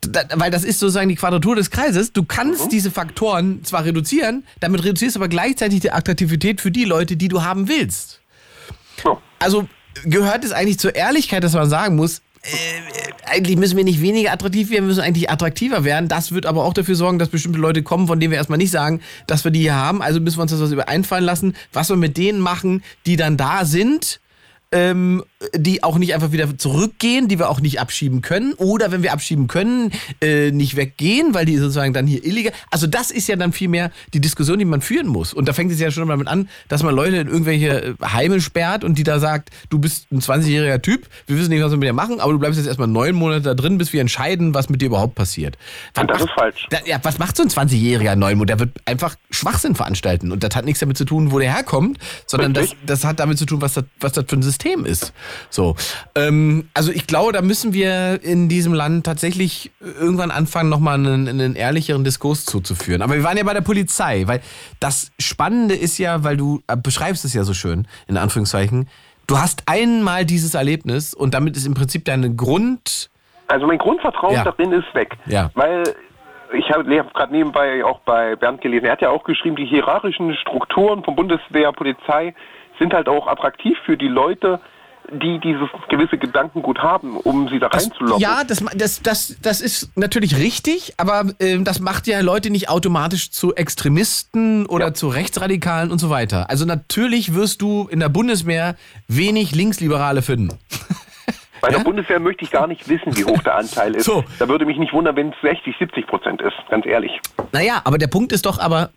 Da, 0.00 0.22
weil 0.34 0.50
das 0.50 0.62
ist 0.62 0.78
sozusagen 0.78 1.08
die 1.08 1.16
Quadratur 1.16 1.56
des 1.56 1.70
Kreises. 1.70 2.12
Du 2.12 2.22
kannst 2.22 2.70
diese 2.70 2.90
Faktoren 2.90 3.64
zwar 3.64 3.84
reduzieren, 3.84 4.44
damit 4.60 4.84
reduzierst 4.84 5.16
du 5.16 5.20
aber 5.20 5.28
gleichzeitig 5.28 5.80
die 5.80 5.90
Attraktivität 5.90 6.60
für 6.60 6.70
die 6.70 6.84
Leute, 6.84 7.16
die 7.16 7.28
du 7.28 7.42
haben 7.42 7.68
willst. 7.68 8.20
Also 9.40 9.68
gehört 10.04 10.44
es 10.44 10.52
eigentlich 10.52 10.78
zur 10.78 10.94
Ehrlichkeit, 10.94 11.42
dass 11.42 11.54
man 11.54 11.68
sagen 11.68 11.96
muss, 11.96 12.22
äh, 12.48 13.28
eigentlich 13.30 13.56
müssen 13.56 13.76
wir 13.76 13.84
nicht 13.84 14.00
weniger 14.00 14.32
attraktiv 14.32 14.70
werden, 14.70 14.84
wir 14.84 14.88
müssen 14.88 15.02
eigentlich 15.02 15.30
attraktiver 15.30 15.84
werden. 15.84 16.08
Das 16.08 16.32
wird 16.32 16.46
aber 16.46 16.64
auch 16.64 16.74
dafür 16.74 16.94
sorgen, 16.94 17.18
dass 17.18 17.28
bestimmte 17.28 17.58
Leute 17.58 17.82
kommen, 17.82 18.06
von 18.06 18.20
denen 18.20 18.30
wir 18.30 18.38
erstmal 18.38 18.58
nicht 18.58 18.70
sagen, 18.70 19.00
dass 19.26 19.44
wir 19.44 19.50
die 19.50 19.60
hier 19.60 19.74
haben. 19.74 20.02
Also 20.02 20.20
müssen 20.20 20.38
wir 20.38 20.42
uns 20.42 20.52
das 20.52 20.60
was 20.60 20.72
über 20.72 20.88
einfallen 20.88 21.24
lassen, 21.24 21.54
was 21.72 21.88
wir 21.88 21.96
mit 21.96 22.16
denen 22.16 22.40
machen, 22.40 22.82
die 23.06 23.16
dann 23.16 23.36
da 23.36 23.64
sind 23.64 24.20
ähm, 24.70 25.24
die 25.54 25.82
auch 25.82 25.96
nicht 25.98 26.14
einfach 26.14 26.32
wieder 26.32 26.58
zurückgehen, 26.58 27.28
die 27.28 27.38
wir 27.38 27.48
auch 27.48 27.60
nicht 27.60 27.80
abschieben 27.80 28.20
können. 28.22 28.52
Oder 28.54 28.90
wenn 28.92 29.02
wir 29.02 29.12
abschieben 29.12 29.46
können, 29.46 29.92
äh, 30.20 30.50
nicht 30.50 30.76
weggehen, 30.76 31.32
weil 31.32 31.46
die 31.46 31.56
sozusagen 31.56 31.92
dann 31.94 32.06
hier 32.06 32.24
illegal. 32.24 32.52
Also 32.70 32.86
das 32.86 33.10
ist 33.10 33.28
ja 33.28 33.36
dann 33.36 33.52
vielmehr 33.52 33.90
die 34.12 34.20
Diskussion, 34.20 34.58
die 34.58 34.64
man 34.66 34.80
führen 34.82 35.06
muss. 35.06 35.32
Und 35.32 35.48
da 35.48 35.52
fängt 35.54 35.72
es 35.72 35.80
ja 35.80 35.90
schon 35.90 36.08
damit 36.08 36.28
an, 36.28 36.48
dass 36.68 36.82
man 36.82 36.94
Leute 36.94 37.16
in 37.16 37.28
irgendwelche 37.28 37.68
äh, 37.82 37.94
Heime 38.04 38.40
sperrt 38.40 38.84
und 38.84 38.98
die 38.98 39.04
da 39.04 39.20
sagt, 39.20 39.50
du 39.70 39.78
bist 39.78 40.10
ein 40.12 40.20
20-jähriger 40.20 40.82
Typ, 40.82 41.08
wir 41.26 41.38
wissen 41.38 41.50
nicht, 41.50 41.62
was 41.62 41.70
wir 41.70 41.78
mit 41.78 41.88
dir 41.88 41.92
machen, 41.94 42.20
aber 42.20 42.32
du 42.32 42.38
bleibst 42.38 42.58
jetzt 42.58 42.66
erstmal 42.66 42.88
neun 42.88 43.14
Monate 43.14 43.40
da 43.42 43.54
drin, 43.54 43.78
bis 43.78 43.92
wir 43.94 44.00
entscheiden, 44.02 44.52
was 44.52 44.68
mit 44.68 44.82
dir 44.82 44.86
überhaupt 44.86 45.14
passiert. 45.14 45.56
Was 45.94 46.02
Und 46.02 46.10
das 46.10 46.18
macht- 46.20 46.28
ist 46.28 46.34
falsch. 46.34 46.66
da, 46.70 46.78
ja, 46.84 46.98
was 47.02 47.18
macht 47.18 47.36
so 47.36 47.42
ein 47.42 47.48
20-jähriger 47.48 48.16
Neumond? 48.16 48.50
Der 48.50 48.58
wird 48.58 48.70
einfach 48.84 49.14
Schwachsinn 49.30 49.74
veranstalten. 49.74 50.30
Und 50.30 50.42
das 50.44 50.54
hat 50.54 50.66
nichts 50.66 50.80
damit 50.80 50.98
zu 50.98 51.04
tun, 51.06 51.32
wo 51.32 51.38
der 51.38 51.54
herkommt, 51.54 51.98
sondern 52.26 52.52
das, 52.52 52.74
das 52.84 53.04
hat 53.04 53.18
damit 53.20 53.38
zu 53.38 53.46
tun, 53.46 53.62
was 53.62 53.72
das, 53.74 53.84
was 54.00 54.12
das 54.12 54.24
für 54.28 54.36
ein 54.36 54.42
System 54.42 54.57
ist. 54.84 55.12
So. 55.50 55.76
Ähm, 56.14 56.68
also 56.74 56.92
ich 56.92 57.06
glaube, 57.06 57.32
da 57.32 57.42
müssen 57.42 57.72
wir 57.72 58.22
in 58.22 58.48
diesem 58.48 58.74
Land 58.74 59.06
tatsächlich 59.06 59.70
irgendwann 59.80 60.30
anfangen, 60.30 60.68
nochmal 60.68 60.94
einen, 60.94 61.28
einen 61.28 61.56
ehrlicheren 61.56 62.04
Diskurs 62.04 62.44
zuzuführen. 62.44 63.02
Aber 63.02 63.14
wir 63.14 63.22
waren 63.22 63.36
ja 63.36 63.44
bei 63.44 63.54
der 63.54 63.62
Polizei, 63.62 64.24
weil 64.26 64.40
das 64.80 65.10
Spannende 65.18 65.74
ist 65.74 65.98
ja, 65.98 66.24
weil 66.24 66.36
du 66.36 66.60
äh, 66.66 66.76
beschreibst 66.76 67.24
es 67.24 67.34
ja 67.34 67.44
so 67.44 67.54
schön, 67.54 67.86
in 68.06 68.16
Anführungszeichen, 68.16 68.88
du 69.26 69.38
hast 69.38 69.62
einmal 69.66 70.24
dieses 70.24 70.54
Erlebnis 70.54 71.14
und 71.14 71.34
damit 71.34 71.56
ist 71.56 71.66
im 71.66 71.74
Prinzip 71.74 72.04
deine 72.04 72.34
Grund... 72.34 73.10
Also 73.46 73.66
mein 73.66 73.78
Grundvertrauen 73.78 74.34
Ja. 74.34 74.44
darin 74.44 74.72
ist 74.72 74.94
weg. 74.94 75.16
Ja. 75.26 75.50
Weil 75.54 75.84
ich 76.52 76.70
habe 76.70 76.98
hab 76.98 77.14
gerade 77.14 77.32
nebenbei 77.32 77.84
auch 77.84 78.00
bei 78.00 78.36
Bernd 78.36 78.60
gelesen, 78.60 78.86
er 78.86 78.92
hat 78.92 79.02
ja 79.02 79.10
auch 79.10 79.24
geschrieben, 79.24 79.56
die 79.56 79.66
hierarchischen 79.66 80.34
Strukturen 80.36 81.04
von 81.04 81.14
Bundeswehr, 81.14 81.72
Polizei 81.72 82.34
sind 82.78 82.92
halt 82.92 83.08
auch 83.08 83.26
attraktiv 83.26 83.76
für 83.84 83.96
die 83.96 84.08
Leute, 84.08 84.60
die 85.10 85.38
dieses 85.38 85.68
gewisse 85.88 86.18
Gedankengut 86.18 86.78
haben, 86.78 87.16
um 87.16 87.48
sie 87.48 87.58
da 87.58 87.68
reinzulocken. 87.68 88.20
Ja, 88.20 88.44
das, 88.44 88.64
das, 88.74 89.02
das, 89.02 89.36
das 89.40 89.60
ist 89.60 89.96
natürlich 89.96 90.36
richtig, 90.36 90.94
aber 90.98 91.24
ähm, 91.40 91.64
das 91.64 91.80
macht 91.80 92.06
ja 92.06 92.20
Leute 92.20 92.50
nicht 92.50 92.68
automatisch 92.68 93.30
zu 93.30 93.54
Extremisten 93.54 94.66
oder 94.66 94.94
zu 94.94 95.08
Rechtsradikalen 95.08 95.90
und 95.90 95.98
so 95.98 96.10
weiter. 96.10 96.50
Also 96.50 96.66
natürlich 96.66 97.34
wirst 97.34 97.62
du 97.62 97.88
in 97.90 98.00
der 98.00 98.08
Bundeswehr 98.08 98.76
wenig 99.06 99.54
Linksliberale 99.54 100.22
finden. 100.22 100.58
Bei 101.60 101.70
der 101.70 101.80
Bundeswehr 101.80 102.20
möchte 102.20 102.44
ich 102.44 102.50
gar 102.50 102.66
nicht 102.66 102.88
wissen, 102.88 103.16
wie 103.16 103.24
hoch 103.24 103.42
der 103.42 103.56
Anteil 103.56 103.96
ist. 103.96 104.04
So. 104.04 104.24
Da 104.38 104.48
würde 104.48 104.64
mich 104.64 104.78
nicht 104.78 104.92
wundern, 104.92 105.16
wenn 105.16 105.30
es 105.30 105.34
60, 105.42 105.74
70 105.76 106.06
Prozent 106.06 106.40
ist, 106.40 106.54
ganz 106.70 106.86
ehrlich. 106.86 107.10
Naja, 107.50 107.80
aber 107.84 107.98
der 107.98 108.06
Punkt 108.06 108.32
ist 108.32 108.46
doch 108.46 108.60
aber, 108.60 108.90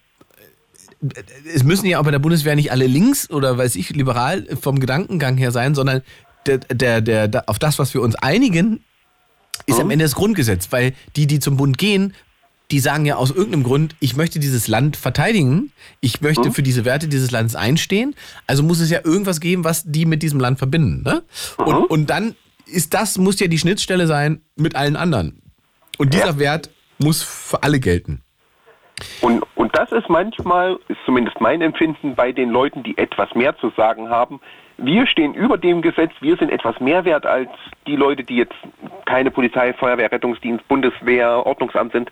es 1.54 1.64
müssen 1.64 1.86
ja 1.88 2.00
auch 2.00 2.04
bei 2.04 2.12
der 2.12 2.20
Bundeswehr 2.20 2.56
nicht 2.56 2.72
alle 2.72 2.88
links 2.88 3.30
oder 3.30 3.58
weiß 3.58 3.76
ich, 3.76 3.90
liberal 3.90 4.48
vom 4.60 4.80
Gedankengang 4.80 5.38
her 5.38 5.52
sein, 5.52 5.76
sondern 5.76 6.02
der, 6.46 6.60
der, 6.60 7.02
der, 7.02 7.28
der, 7.28 7.50
auf 7.50 7.60
das, 7.60 7.80
was 7.80 7.94
wir 7.94 8.02
uns 8.02 8.16
einigen, 8.16 8.84
ist 9.66 9.80
am 9.80 9.90
Ende 9.90 10.06
das 10.06 10.16
Grundgesetz. 10.16 10.72
Weil 10.72 10.94
die, 11.16 11.28
die 11.28 11.40
zum 11.40 11.58
Bund 11.58 11.78
gehen, 11.78 12.14
die 12.72 12.80
sagen 12.80 13.06
ja 13.06 13.16
aus 13.16 13.32
irgendeinem 13.32 13.64
Grund, 13.64 13.96
ich 14.00 14.16
möchte 14.16 14.40
dieses 14.40 14.68
Land 14.68 14.96
verteidigen, 14.96 15.72
ich 16.00 16.22
möchte 16.22 16.52
für 16.52 16.64
diese 16.64 16.86
Werte 16.86 17.08
dieses 17.08 17.32
Landes 17.32 17.56
einstehen, 17.56 18.16
also 18.48 18.64
muss 18.64 18.80
es 18.80 18.90
ja 18.90 19.02
irgendwas 19.04 19.42
geben, 19.42 19.64
was 19.64 19.84
die 19.86 20.06
mit 20.06 20.24
diesem 20.24 20.40
Land 20.40 20.58
verbinden. 20.58 21.04
Ne? 21.04 21.22
Und, 21.58 21.86
und 21.90 22.10
dann 22.10 22.36
ist 22.66 22.94
das, 22.94 23.18
muss 23.18 23.40
ja 23.40 23.48
die 23.48 23.60
Schnittstelle 23.60 24.08
sein 24.08 24.42
mit 24.56 24.76
allen 24.76 24.96
anderen. 24.96 25.42
Und 25.98 26.14
dieser 26.14 26.40
Wert 26.40 26.70
muss 26.98 27.22
für 27.22 27.62
alle 27.64 27.80
gelten. 27.80 28.22
Und, 29.22 29.44
und 29.56 29.78
das 29.78 29.92
ist 29.92 30.10
manchmal, 30.10 30.78
ist 30.88 31.00
zumindest 31.06 31.40
mein 31.42 31.62
Empfinden, 31.62 32.16
bei 32.16 32.32
den 32.32 32.50
Leuten, 32.50 32.84
die 32.84 32.98
etwas 32.98 33.34
mehr 33.36 33.58
zu 33.58 33.70
sagen 33.78 34.10
haben. 34.10 34.40
Wir 34.78 35.06
stehen 35.06 35.36
über 35.36 35.58
dem 35.58 35.82
Gesetz, 35.84 36.12
wir 36.22 36.38
sind 36.38 36.52
etwas 36.52 36.80
mehr 36.80 37.06
wert 37.06 37.26
als 37.26 37.50
die 37.86 37.96
Leute, 37.96 38.24
die 38.24 38.38
jetzt 38.38 38.56
keine 39.06 39.30
Polizei, 39.30 39.74
Feuerwehr, 39.74 40.12
Rettungsdienst, 40.12 40.68
Bundeswehr, 40.68 41.46
Ordnungsamt 41.46 41.92
sind. 41.92 42.12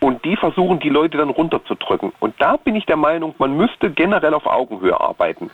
Und 0.00 0.24
die 0.24 0.36
versuchen, 0.36 0.80
die 0.80 0.88
Leute 0.88 1.18
dann 1.18 1.30
runterzudrücken. 1.30 2.12
Und 2.18 2.34
da 2.38 2.56
bin 2.56 2.74
ich 2.74 2.86
der 2.86 2.96
Meinung, 2.96 3.34
man 3.38 3.56
müsste 3.56 3.90
generell 3.90 4.34
auf 4.34 4.46
Augenhöhe 4.46 4.98
arbeiten. 4.98 5.50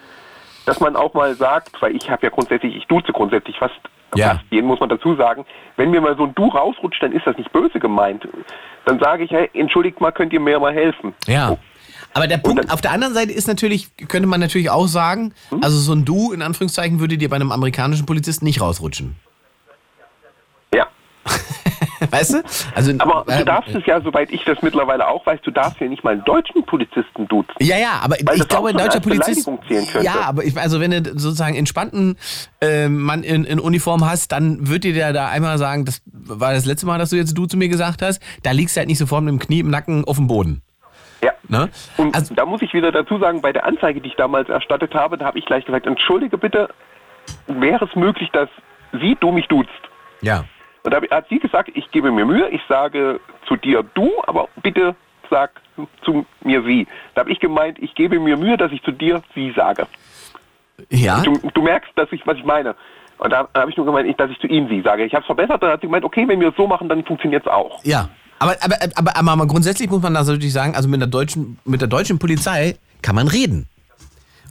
Dass 0.65 0.81
man 0.81 0.97
auch 0.97 1.12
mal 1.12 1.35
sagt, 1.35 1.81
weil 1.82 1.94
ich 1.94 2.11
habe 2.11 2.24
ja 2.24 2.31
grundsätzlich, 2.31 2.74
ich 2.74 2.86
duze 2.86 3.12
grundsätzlich 3.12 3.59
fast, 3.59 3.78
Ja. 4.14 4.40
jeden, 4.50 4.66
muss 4.66 4.80
man 4.80 4.88
dazu 4.88 5.14
sagen, 5.16 5.44
wenn 5.76 5.90
mir 5.90 6.00
mal 6.00 6.16
so 6.16 6.24
ein 6.24 6.34
Du 6.34 6.48
rausrutscht, 6.48 7.02
dann 7.02 7.12
ist 7.12 7.26
das 7.26 7.36
nicht 7.36 7.52
böse 7.52 7.78
gemeint. 7.78 8.26
Dann 8.84 8.98
sage 8.98 9.24
ich, 9.24 9.30
hey, 9.30 9.50
entschuldigt 9.52 10.00
mal, 10.00 10.12
könnt 10.12 10.32
ihr 10.32 10.40
mir 10.40 10.58
mal 10.60 10.72
helfen? 10.72 11.14
Ja. 11.26 11.56
Aber 12.14 12.26
der 12.26 12.38
Punkt 12.38 12.70
auf 12.72 12.80
der 12.80 12.92
anderen 12.92 13.12
Seite 13.12 13.32
ist 13.32 13.46
natürlich, 13.46 13.94
könnte 14.08 14.26
man 14.26 14.40
natürlich 14.40 14.70
auch 14.70 14.86
sagen, 14.86 15.34
also 15.60 15.76
so 15.76 15.92
ein 15.92 16.04
Du 16.04 16.32
in 16.32 16.40
Anführungszeichen 16.40 16.98
würde 17.00 17.18
dir 17.18 17.28
bei 17.28 17.36
einem 17.36 17.52
amerikanischen 17.52 18.06
Polizisten 18.06 18.46
nicht 18.46 18.60
rausrutschen. 18.60 19.16
Weißt 22.10 22.35
du? 22.35 22.43
Also, 22.74 22.93
Aber 22.98 23.24
du 23.24 23.44
darfst 23.44 23.74
es 23.74 23.85
ja, 23.86 24.01
soweit 24.01 24.31
ich 24.31 24.44
das 24.44 24.62
mittlerweile 24.62 25.09
auch 25.09 25.24
weiß, 25.27 25.40
du 25.43 25.51
darfst 25.51 25.81
ja 25.81 25.89
nicht 25.89 26.05
mal 26.05 26.14
einen 26.14 26.24
deutschen 26.24 26.64
Polizisten 26.64 27.27
duzen. 27.28 27.52
Ja, 27.60 27.78
ja, 27.78 28.01
aber 28.02 28.16
ich 28.18 28.48
glaube, 28.48 28.68
ein 28.68 28.77
deutscher 28.77 29.01
Polizist. 29.01 29.48
Ja, 30.02 30.23
aber 30.27 30.44
ich, 30.44 30.56
also 30.59 30.81
wenn 30.81 30.90
du 30.90 31.02
sozusagen 31.18 31.56
entspannten 31.56 32.16
äh, 32.60 32.89
Mann 32.89 33.23
in, 33.23 33.44
in 33.44 33.60
Uniform 33.60 34.05
hast, 34.05 34.32
dann 34.32 34.68
wird 34.68 34.85
dir 34.85 34.94
der 34.94 35.12
da 35.12 35.28
einmal 35.28 35.59
sagen, 35.59 35.85
das 35.85 36.02
war 36.06 36.52
das 36.52 36.66
letzte 36.66 36.86
Mal, 36.86 36.98
dass 36.98 37.10
du 37.10 37.16
jetzt 37.16 37.36
du 37.36 37.47
zu 37.47 37.56
mir 37.56 37.68
gesagt 37.68 38.02
hast, 38.02 38.23
da 38.43 38.51
liegst 38.52 38.77
du 38.77 38.81
halt 38.81 38.89
nicht 38.89 38.98
sofort 38.98 39.23
mit 39.23 39.32
dem 39.32 39.39
Knie 39.39 39.60
im 39.60 39.70
Nacken 39.70 40.05
auf 40.05 40.16
dem 40.16 40.27
Boden. 40.27 40.62
Ja. 41.23 41.32
Ne? 41.48 41.70
Und 41.97 42.16
da 42.36 42.44
muss 42.44 42.62
ich 42.62 42.74
wieder 42.74 42.93
dazu 42.93 43.18
sagen, 43.18 43.40
bei 43.40 43.52
der 43.52 43.64
Anzeige, 43.64 44.01
die 44.01 44.09
ich 44.09 44.16
damals 44.16 44.48
erstattet 44.48 44.94
habe, 44.94 45.16
da 45.16 45.24
habe 45.24 45.39
ich 45.39 45.47
gleich 45.47 45.64
gesagt, 45.64 45.86
entschuldige 45.86 46.39
bitte, 46.39 46.68
wäre 47.47 47.85
es 47.85 47.97
möglich, 47.97 48.31
dass 48.32 48.48
Sie, 48.93 49.16
du 49.18 49.32
mich 49.32 49.47
duzt? 49.48 49.70
Ja. 50.20 50.44
Und 50.86 50.92
da 50.92 51.00
hat 51.10 51.26
sie 51.28 51.40
gesagt, 51.40 51.70
ich 51.74 51.90
gebe 51.90 52.12
mir 52.12 52.24
Mühe, 52.24 52.48
ich 52.50 52.60
sage 52.68 53.18
zu 53.48 53.56
dir 53.56 53.82
du, 53.94 54.08
aber 54.28 54.48
bitte 54.62 54.94
sag 55.28 55.50
zu 56.04 56.24
mir 56.44 56.62
sie. 56.62 56.86
Da 57.16 57.22
habe 57.22 57.32
ich 57.32 57.40
gemeint, 57.40 57.78
ich 57.80 57.92
gebe 57.96 58.20
mir 58.20 58.36
Mühe, 58.36 58.56
dass 58.56 58.70
ich 58.70 58.80
zu 58.84 58.92
dir 58.92 59.20
sie 59.34 59.52
sage. 59.56 59.88
Ja. 60.90 61.22
Du, 61.22 61.32
du 61.52 61.62
merkst, 61.62 61.90
dass 61.96 62.12
ich, 62.12 62.24
was 62.24 62.36
ich 62.38 62.44
meine. 62.44 62.76
Und 63.18 63.32
da 63.32 63.48
habe 63.52 63.68
ich 63.68 63.76
nur 63.76 63.84
gemeint, 63.84 64.08
ich- 64.08 64.14
dass 64.14 64.30
ich 64.30 64.38
zu 64.38 64.46
ihm 64.46 64.68
sie 64.68 64.80
sage. 64.82 65.04
Ich 65.04 65.12
habe 65.12 65.22
es 65.22 65.26
verbessert, 65.26 65.60
dann 65.60 65.70
hat 65.72 65.80
sie 65.80 65.88
gemeint, 65.88 66.04
okay, 66.04 66.24
wenn 66.28 66.38
wir 66.38 66.50
es 66.50 66.56
so 66.56 66.68
machen, 66.68 66.88
dann 66.88 67.04
funktioniert 67.04 67.44
es 67.44 67.50
auch. 67.50 67.82
Ja. 67.82 68.08
Aber, 68.38 68.54
aber, 68.62 68.76
aber, 68.94 69.16
aber, 69.16 69.46
grundsätzlich 69.48 69.90
muss 69.90 70.02
man 70.02 70.14
da 70.14 70.22
natürlich 70.22 70.52
sagen, 70.52 70.76
also 70.76 70.88
mit 70.88 71.00
der 71.00 71.08
deutschen, 71.08 71.58
mit 71.64 71.80
der 71.80 71.88
deutschen 71.88 72.20
Polizei 72.20 72.76
kann 73.02 73.16
man 73.16 73.26
reden. 73.26 73.66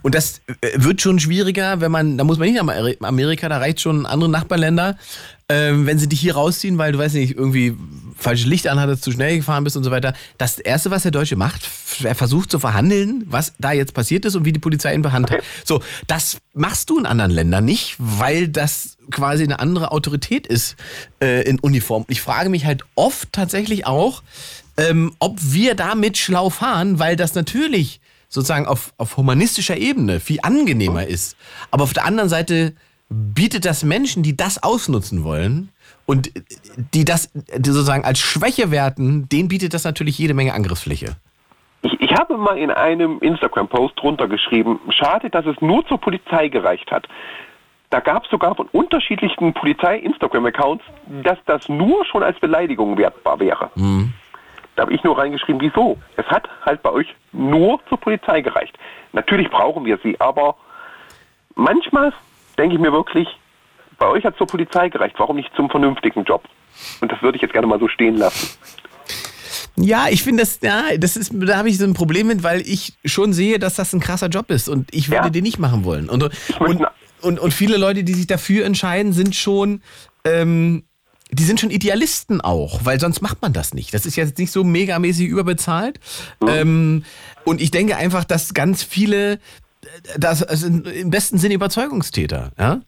Und 0.02 0.14
das 0.14 0.40
äh, 0.60 0.70
wird 0.76 1.00
schon 1.00 1.18
schwieriger, 1.18 1.80
wenn 1.80 1.90
man, 1.90 2.18
da 2.18 2.24
muss 2.24 2.38
man 2.38 2.48
nicht 2.48 2.62
nach 2.62 2.66
Ameri- 2.66 3.02
Amerika, 3.02 3.48
da 3.48 3.58
reicht 3.58 3.80
schon 3.80 4.06
andere 4.06 4.30
Nachbarländer, 4.30 4.96
ähm, 5.48 5.86
wenn 5.86 5.98
sie 5.98 6.08
dich 6.08 6.20
hier 6.20 6.34
rausziehen, 6.34 6.78
weil 6.78 6.92
du 6.92 6.98
weißt 6.98 7.14
nicht, 7.14 7.36
irgendwie 7.36 7.76
falsche 8.18 8.48
Licht 8.48 8.66
anhattest, 8.66 9.04
zu 9.04 9.12
schnell 9.12 9.36
gefahren 9.36 9.62
bist 9.62 9.76
und 9.76 9.84
so 9.84 9.90
weiter. 9.90 10.14
Das 10.38 10.58
Erste, 10.58 10.90
was 10.90 11.02
der 11.02 11.10
Deutsche 11.10 11.36
macht, 11.36 11.68
er 12.02 12.14
versucht 12.14 12.50
zu 12.50 12.58
verhandeln, 12.58 13.24
was 13.26 13.52
da 13.58 13.72
jetzt 13.72 13.94
passiert 13.94 14.24
ist 14.24 14.34
und 14.34 14.44
wie 14.44 14.52
die 14.52 14.58
Polizei 14.58 14.94
ihn 14.94 15.02
behandelt. 15.02 15.42
So, 15.64 15.82
das 16.06 16.38
machst 16.54 16.88
du 16.90 16.98
in 16.98 17.06
anderen 17.06 17.30
Ländern 17.30 17.64
nicht, 17.64 17.96
weil 17.98 18.48
das 18.48 18.96
quasi 19.10 19.44
eine 19.44 19.60
andere 19.60 19.92
Autorität 19.92 20.46
ist 20.46 20.76
äh, 21.20 21.42
in 21.42 21.58
Uniform. 21.60 22.04
Ich 22.08 22.22
frage 22.22 22.48
mich 22.48 22.64
halt 22.64 22.84
oft 22.94 23.32
tatsächlich 23.32 23.86
auch, 23.86 24.22
ähm, 24.78 25.12
ob 25.18 25.38
wir 25.40 25.74
damit 25.74 26.16
schlau 26.16 26.50
fahren, 26.50 26.98
weil 26.98 27.16
das 27.16 27.34
natürlich 27.34 28.00
sozusagen 28.28 28.66
auf, 28.66 28.92
auf 28.98 29.16
humanistischer 29.16 29.76
Ebene 29.76 30.20
viel 30.20 30.38
angenehmer 30.42 31.06
ist. 31.06 31.36
Aber 31.70 31.84
auf 31.84 31.92
der 31.92 32.04
anderen 32.04 32.28
Seite 32.28 32.74
bietet 33.08 33.64
das 33.64 33.84
Menschen, 33.84 34.22
die 34.22 34.36
das 34.36 34.62
ausnutzen 34.62 35.24
wollen 35.24 35.70
und 36.06 36.32
die 36.94 37.04
das 37.04 37.30
die 37.32 37.70
sozusagen 37.70 38.04
als 38.04 38.18
Schwäche 38.18 38.70
werten, 38.70 39.28
denen 39.28 39.48
bietet 39.48 39.74
das 39.74 39.84
natürlich 39.84 40.18
jede 40.18 40.34
Menge 40.34 40.54
Angriffsfläche. 40.54 41.16
Ich, 41.82 42.00
ich 42.00 42.12
habe 42.14 42.36
mal 42.36 42.58
in 42.58 42.70
einem 42.70 43.18
Instagram-Post 43.20 44.02
runtergeschrieben, 44.02 44.80
schade, 44.90 45.30
dass 45.30 45.46
es 45.46 45.60
nur 45.60 45.86
zur 45.86 45.98
Polizei 45.98 46.48
gereicht 46.48 46.90
hat. 46.90 47.06
Da 47.90 48.00
gab 48.00 48.24
es 48.24 48.30
sogar 48.30 48.56
von 48.56 48.66
unterschiedlichsten 48.72 49.54
Polizei-Instagram-Accounts, 49.54 50.84
dass 51.22 51.38
das 51.46 51.68
nur 51.68 52.04
schon 52.04 52.24
als 52.24 52.38
Beleidigung 52.40 52.98
wertbar 52.98 53.38
wäre. 53.38 53.70
Da 54.76 54.82
habe 54.82 54.94
ich 54.94 55.02
nur 55.02 55.18
reingeschrieben, 55.18 55.60
wieso? 55.60 55.98
Es 56.16 56.26
hat 56.26 56.48
halt 56.64 56.82
bei 56.82 56.90
euch 56.90 57.08
nur 57.32 57.80
zur 57.88 57.98
Polizei 57.98 58.42
gereicht. 58.42 58.78
Natürlich 59.12 59.50
brauchen 59.50 59.84
wir 59.86 59.98
sie, 60.02 60.20
aber 60.20 60.56
manchmal 61.54 62.12
denke 62.58 62.74
ich 62.76 62.80
mir 62.80 62.92
wirklich, 62.92 63.26
bei 63.98 64.06
euch 64.06 64.24
hat 64.24 64.34
es 64.34 64.38
zur 64.38 64.46
Polizei 64.46 64.90
gereicht. 64.90 65.14
Warum 65.18 65.36
nicht 65.36 65.50
zum 65.56 65.70
vernünftigen 65.70 66.24
Job? 66.24 66.44
Und 67.00 67.10
das 67.10 67.22
würde 67.22 67.36
ich 67.36 67.42
jetzt 67.42 67.52
gerne 67.52 67.66
mal 67.66 67.78
so 67.78 67.88
stehen 67.88 68.18
lassen. 68.18 68.58
Ja, 69.76 70.06
ich 70.10 70.22
finde 70.22 70.42
das, 70.42 70.60
ja, 70.62 70.96
das 70.98 71.16
ist, 71.16 71.32
da 71.34 71.58
habe 71.58 71.68
ich 71.68 71.78
so 71.78 71.84
ein 71.84 71.94
Problem 71.94 72.28
mit, 72.28 72.42
weil 72.42 72.62
ich 72.62 72.94
schon 73.04 73.32
sehe, 73.32 73.58
dass 73.58 73.74
das 73.74 73.92
ein 73.92 74.00
krasser 74.00 74.28
Job 74.28 74.50
ist 74.50 74.68
und 74.68 74.92
ich 74.94 75.10
würde 75.10 75.30
den 75.30 75.42
nicht 75.42 75.58
machen 75.58 75.84
wollen. 75.84 76.08
Und, 76.08 76.22
und, 76.60 76.86
und, 77.20 77.38
und 77.38 77.54
viele 77.54 77.76
Leute, 77.76 78.02
die 78.02 78.14
sich 78.14 78.26
dafür 78.26 78.64
entscheiden, 78.64 79.12
sind 79.12 79.34
schon, 79.34 79.82
ähm, 80.24 80.84
die 81.38 81.44
sind 81.44 81.60
schon 81.60 81.70
Idealisten 81.70 82.40
auch, 82.40 82.84
weil 82.84 82.98
sonst 82.98 83.20
macht 83.22 83.42
man 83.42 83.52
das 83.52 83.74
nicht. 83.74 83.92
Das 83.94 84.06
ist 84.06 84.16
jetzt 84.16 84.38
nicht 84.38 84.50
so 84.50 84.64
megamäßig 84.64 85.28
überbezahlt. 85.28 86.00
Ähm, 86.46 87.04
und 87.44 87.60
ich 87.60 87.70
denke 87.70 87.96
einfach, 87.96 88.24
dass 88.24 88.54
ganz 88.54 88.82
viele 88.82 89.38
das 90.18 90.40
sind 90.40 90.86
im 90.88 91.10
besten 91.10 91.38
Sinne 91.38 91.54
Überzeugungstäter. 91.54 92.50
Ja? 92.58 92.80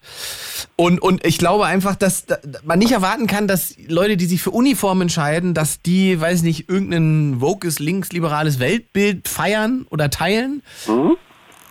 Und, 0.75 1.01
und 1.01 1.25
ich 1.25 1.39
glaube 1.39 1.65
einfach, 1.65 1.95
dass 1.95 2.27
da- 2.27 2.39
man 2.65 2.81
nicht 2.81 2.91
erwarten 2.91 3.29
kann, 3.29 3.47
dass 3.47 3.75
Leute, 3.87 4.17
die 4.17 4.27
sich 4.27 4.43
für 4.43 4.51
Uniform 4.51 5.01
entscheiden, 5.03 5.55
dass 5.55 5.81
die, 5.81 6.21
weiß 6.21 6.43
nicht, 6.43 6.69
irgendein 6.69 7.41
wokes, 7.41 7.79
linksliberales 7.79 8.59
Weltbild 8.59 9.29
feiern 9.29 9.87
oder 9.91 10.11
teilen. 10.11 10.63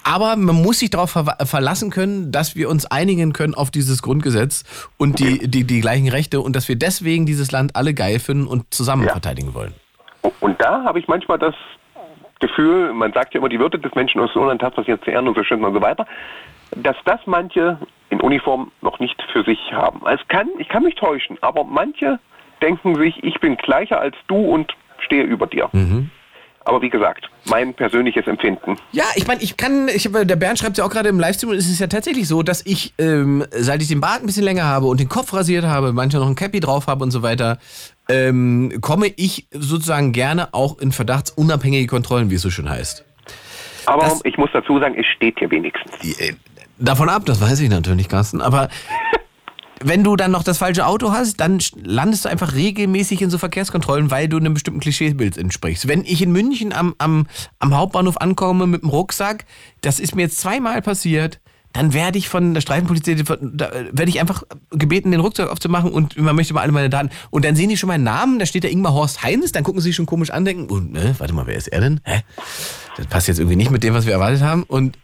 Aber 0.08 0.38
man 0.38 0.56
muss 0.56 0.80
sich 0.80 0.90
darauf 0.90 1.12
ver 1.12 1.36
verlassen 1.46 1.92
können, 1.92 2.32
dass 2.32 2.56
wir 2.56 2.70
uns 2.70 2.86
einigen 2.86 3.34
können 3.34 3.54
auf 3.54 3.72
dieses 3.72 4.02
Grundgesetz 4.02 4.64
und 4.98 5.20
die, 5.20 5.50
die, 5.50 5.66
die 5.66 5.82
gleichen 5.82 6.08
Rechte 6.08 6.40
und 6.40 6.56
dass 6.56 6.70
wir 6.70 6.78
deswegen 6.78 7.26
dieses 7.26 7.52
Land 7.52 7.76
alle 7.76 7.94
geil 7.94 8.20
finden 8.20 8.48
und 8.48 8.74
zusammen 8.74 9.10
verteidigen 9.10 9.54
wollen. 9.54 9.74
Und 10.40 10.62
da 10.62 10.86
habe 10.86 11.00
ich 11.00 11.10
manchmal 11.10 11.40
das 11.40 11.56
Gefühl, 12.40 12.94
man 12.94 13.12
sagt 13.12 13.34
ja 13.34 13.40
immer, 13.40 13.50
die 13.50 13.60
Würde 13.60 13.80
des 13.80 13.94
Menschen 13.96 14.22
ist 14.22 14.34
unantastbar 14.36 14.86
zu 14.86 15.12
ehren 15.12 15.28
und 15.28 15.36
so 15.36 15.44
schön 15.44 15.62
und 15.62 15.74
so 15.74 15.82
weiter, 15.82 16.06
dass 16.72 16.96
das 17.04 17.20
manche 17.26 17.78
in 18.10 18.22
Uniform 18.22 18.72
noch 18.82 19.00
nicht 19.00 19.22
für 19.34 19.44
sich 19.44 19.60
haben. 19.74 20.02
Es 20.08 20.26
kann, 20.30 20.48
ich 20.58 20.70
kann 20.70 20.84
mich 20.84 20.96
täuschen, 20.96 21.38
aber 21.42 21.66
manche 21.66 22.18
denken 22.62 22.96
sich, 22.96 23.22
ich 23.24 23.38
bin 23.42 23.58
gleicher 23.58 24.00
als 24.00 24.16
du 24.28 24.38
und 24.38 24.74
stehe 25.00 25.24
über 25.24 25.48
dir. 25.48 25.70
Aber 26.68 26.82
wie 26.82 26.90
gesagt, 26.90 27.30
mein 27.46 27.74
persönliches 27.74 28.28
Empfinden. 28.28 28.76
Ja, 28.92 29.06
ich 29.16 29.26
meine, 29.26 29.42
ich 29.42 29.56
kann, 29.56 29.88
ich, 29.88 30.12
der 30.12 30.36
Bernd 30.36 30.60
schreibt 30.60 30.78
ja 30.78 30.84
auch 30.84 30.90
gerade 30.90 31.08
im 31.08 31.18
Livestream, 31.18 31.52
und 31.52 31.56
es 31.56 31.70
ist 31.70 31.80
ja 31.80 31.88
tatsächlich 31.88 32.28
so, 32.28 32.44
dass 32.44 32.66
ich, 32.66 32.94
ähm, 32.98 33.46
seit 33.52 33.82
ich 33.82 33.88
den 33.88 34.02
Bart 34.02 34.20
ein 34.20 34.26
bisschen 34.26 34.44
länger 34.44 34.66
habe 34.66 34.88
und 34.88 35.00
den 35.00 35.08
Kopf 35.08 35.34
rasiert 35.34 35.64
habe, 35.64 35.94
manchmal 35.94 36.24
noch 36.24 36.28
ein 36.28 36.36
Cappy 36.36 36.60
drauf 36.60 36.88
habe 36.88 37.06
und 37.06 37.12
so 37.12 37.24
weiter, 37.24 37.58
ähm, 38.10 38.80
komme 38.82 39.08
ich 39.16 39.48
sozusagen 39.52 40.12
gerne 40.12 40.54
auch 40.54 40.78
in 40.80 40.92
verdachtsunabhängige 40.92 41.88
Kontrollen, 41.88 42.30
wie 42.30 42.36
es 42.36 42.42
so 42.42 42.50
schön 42.50 42.70
heißt. 42.70 43.06
Aber 43.86 44.20
ich 44.26 44.38
muss 44.38 44.50
dazu 44.52 44.78
sagen, 44.78 44.96
es 45.00 45.06
steht 45.06 45.40
hier 45.40 45.50
wenigstens. 45.50 45.94
Davon 46.78 47.08
ab, 47.08 47.24
das 47.26 47.40
weiß 47.40 47.62
ich 47.62 47.70
natürlich, 47.70 48.10
Carsten, 48.10 48.42
aber 48.42 48.68
wenn 49.84 50.04
du 50.04 50.16
dann 50.16 50.32
noch 50.32 50.44
das 50.44 50.58
falsche 50.58 50.86
Auto 50.86 51.12
hast, 51.12 51.40
dann 51.40 51.60
landest 51.82 52.26
du 52.26 52.30
einfach 52.30 52.54
regelmäßig 52.54 53.22
in 53.22 53.30
so 53.30 53.38
Verkehrskontrollen, 53.38 54.12
weil 54.12 54.28
du 54.28 54.38
einem 54.38 54.54
bestimmten 54.54 54.80
Klischeebild 54.80 55.38
entsprichst. 55.38 55.88
Wenn 55.88 56.04
ich 56.04 56.22
in 56.22 56.32
München 56.32 56.74
am, 56.74 56.96
am, 56.98 57.28
am 57.60 57.76
Hauptbahnhof 57.76 58.18
ankomme 58.18 58.68
mit 58.68 58.82
dem 58.82 58.90
Rucksack, 58.90 59.46
das 59.82 60.00
ist 60.00 60.16
mir 60.16 60.24
jetzt 60.24 60.40
zweimal 60.40 60.82
passiert, 60.82 61.40
dann 61.74 61.94
werde 61.94 62.18
ich 62.18 62.28
von 62.28 62.54
der 62.54 62.62
Streifenpolizei, 62.62 63.14
da 63.14 63.72
werde 63.92 64.10
ich 64.10 64.20
einfach 64.20 64.44
gebeten, 64.72 65.12
den 65.12 65.20
Rucksack 65.20 65.50
aufzumachen 65.50 65.92
und 65.92 66.18
man 66.18 66.36
möchte 66.36 66.54
mal 66.54 66.62
alle 66.62 66.72
meine 66.72 66.90
Daten. 66.90 67.10
Und 67.30 67.46
dann 67.46 67.56
sehen 67.56 67.70
die 67.70 67.78
schon 67.78 67.88
meinen 67.88 68.04
Namen, 68.04 68.40
da 68.40 68.46
steht 68.46 68.64
da 68.64 68.68
Ingmar 68.68 68.94
Horst 68.94 69.22
Heinz, 69.22 69.52
dann 69.52 69.64
gucken 69.64 69.82
sie 69.82 69.90
sich 69.90 69.96
schon 69.96 70.08
komisch 70.08 70.32
an, 70.32 70.46
denken, 70.46 70.68
oh, 70.72 70.80
ne, 70.80 71.14
warte 71.20 71.34
mal, 71.34 71.46
wer 71.46 71.56
ist 71.56 71.68
er 71.68 71.82
denn? 71.82 72.00
Hä? 72.04 72.22
das 72.98 73.06
passt 73.06 73.28
jetzt 73.28 73.38
irgendwie 73.38 73.56
nicht 73.56 73.70
mit 73.70 73.84
dem, 73.84 73.94
was 73.94 74.06
wir 74.06 74.14
erwartet 74.14 74.42
haben. 74.42 74.64
Und 74.64 74.98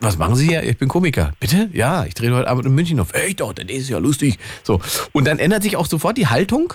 was 0.00 0.16
machen 0.16 0.34
Sie 0.34 0.48
hier? 0.48 0.62
Ich 0.62 0.78
bin 0.78 0.88
Komiker. 0.88 1.32
Bitte? 1.40 1.68
Ja, 1.72 2.04
ich 2.06 2.14
drehe 2.14 2.34
heute 2.34 2.48
Abend 2.48 2.66
in 2.66 2.74
München 2.74 2.98
auf. 3.00 3.12
Echt 3.12 3.40
doch, 3.40 3.52
das 3.52 3.66
ist 3.66 3.88
ja 3.88 3.98
lustig. 3.98 4.38
So. 4.62 4.80
Und 5.12 5.26
dann 5.26 5.38
ändert 5.38 5.62
sich 5.62 5.76
auch 5.76 5.86
sofort 5.86 6.16
die 6.16 6.26
Haltung. 6.26 6.72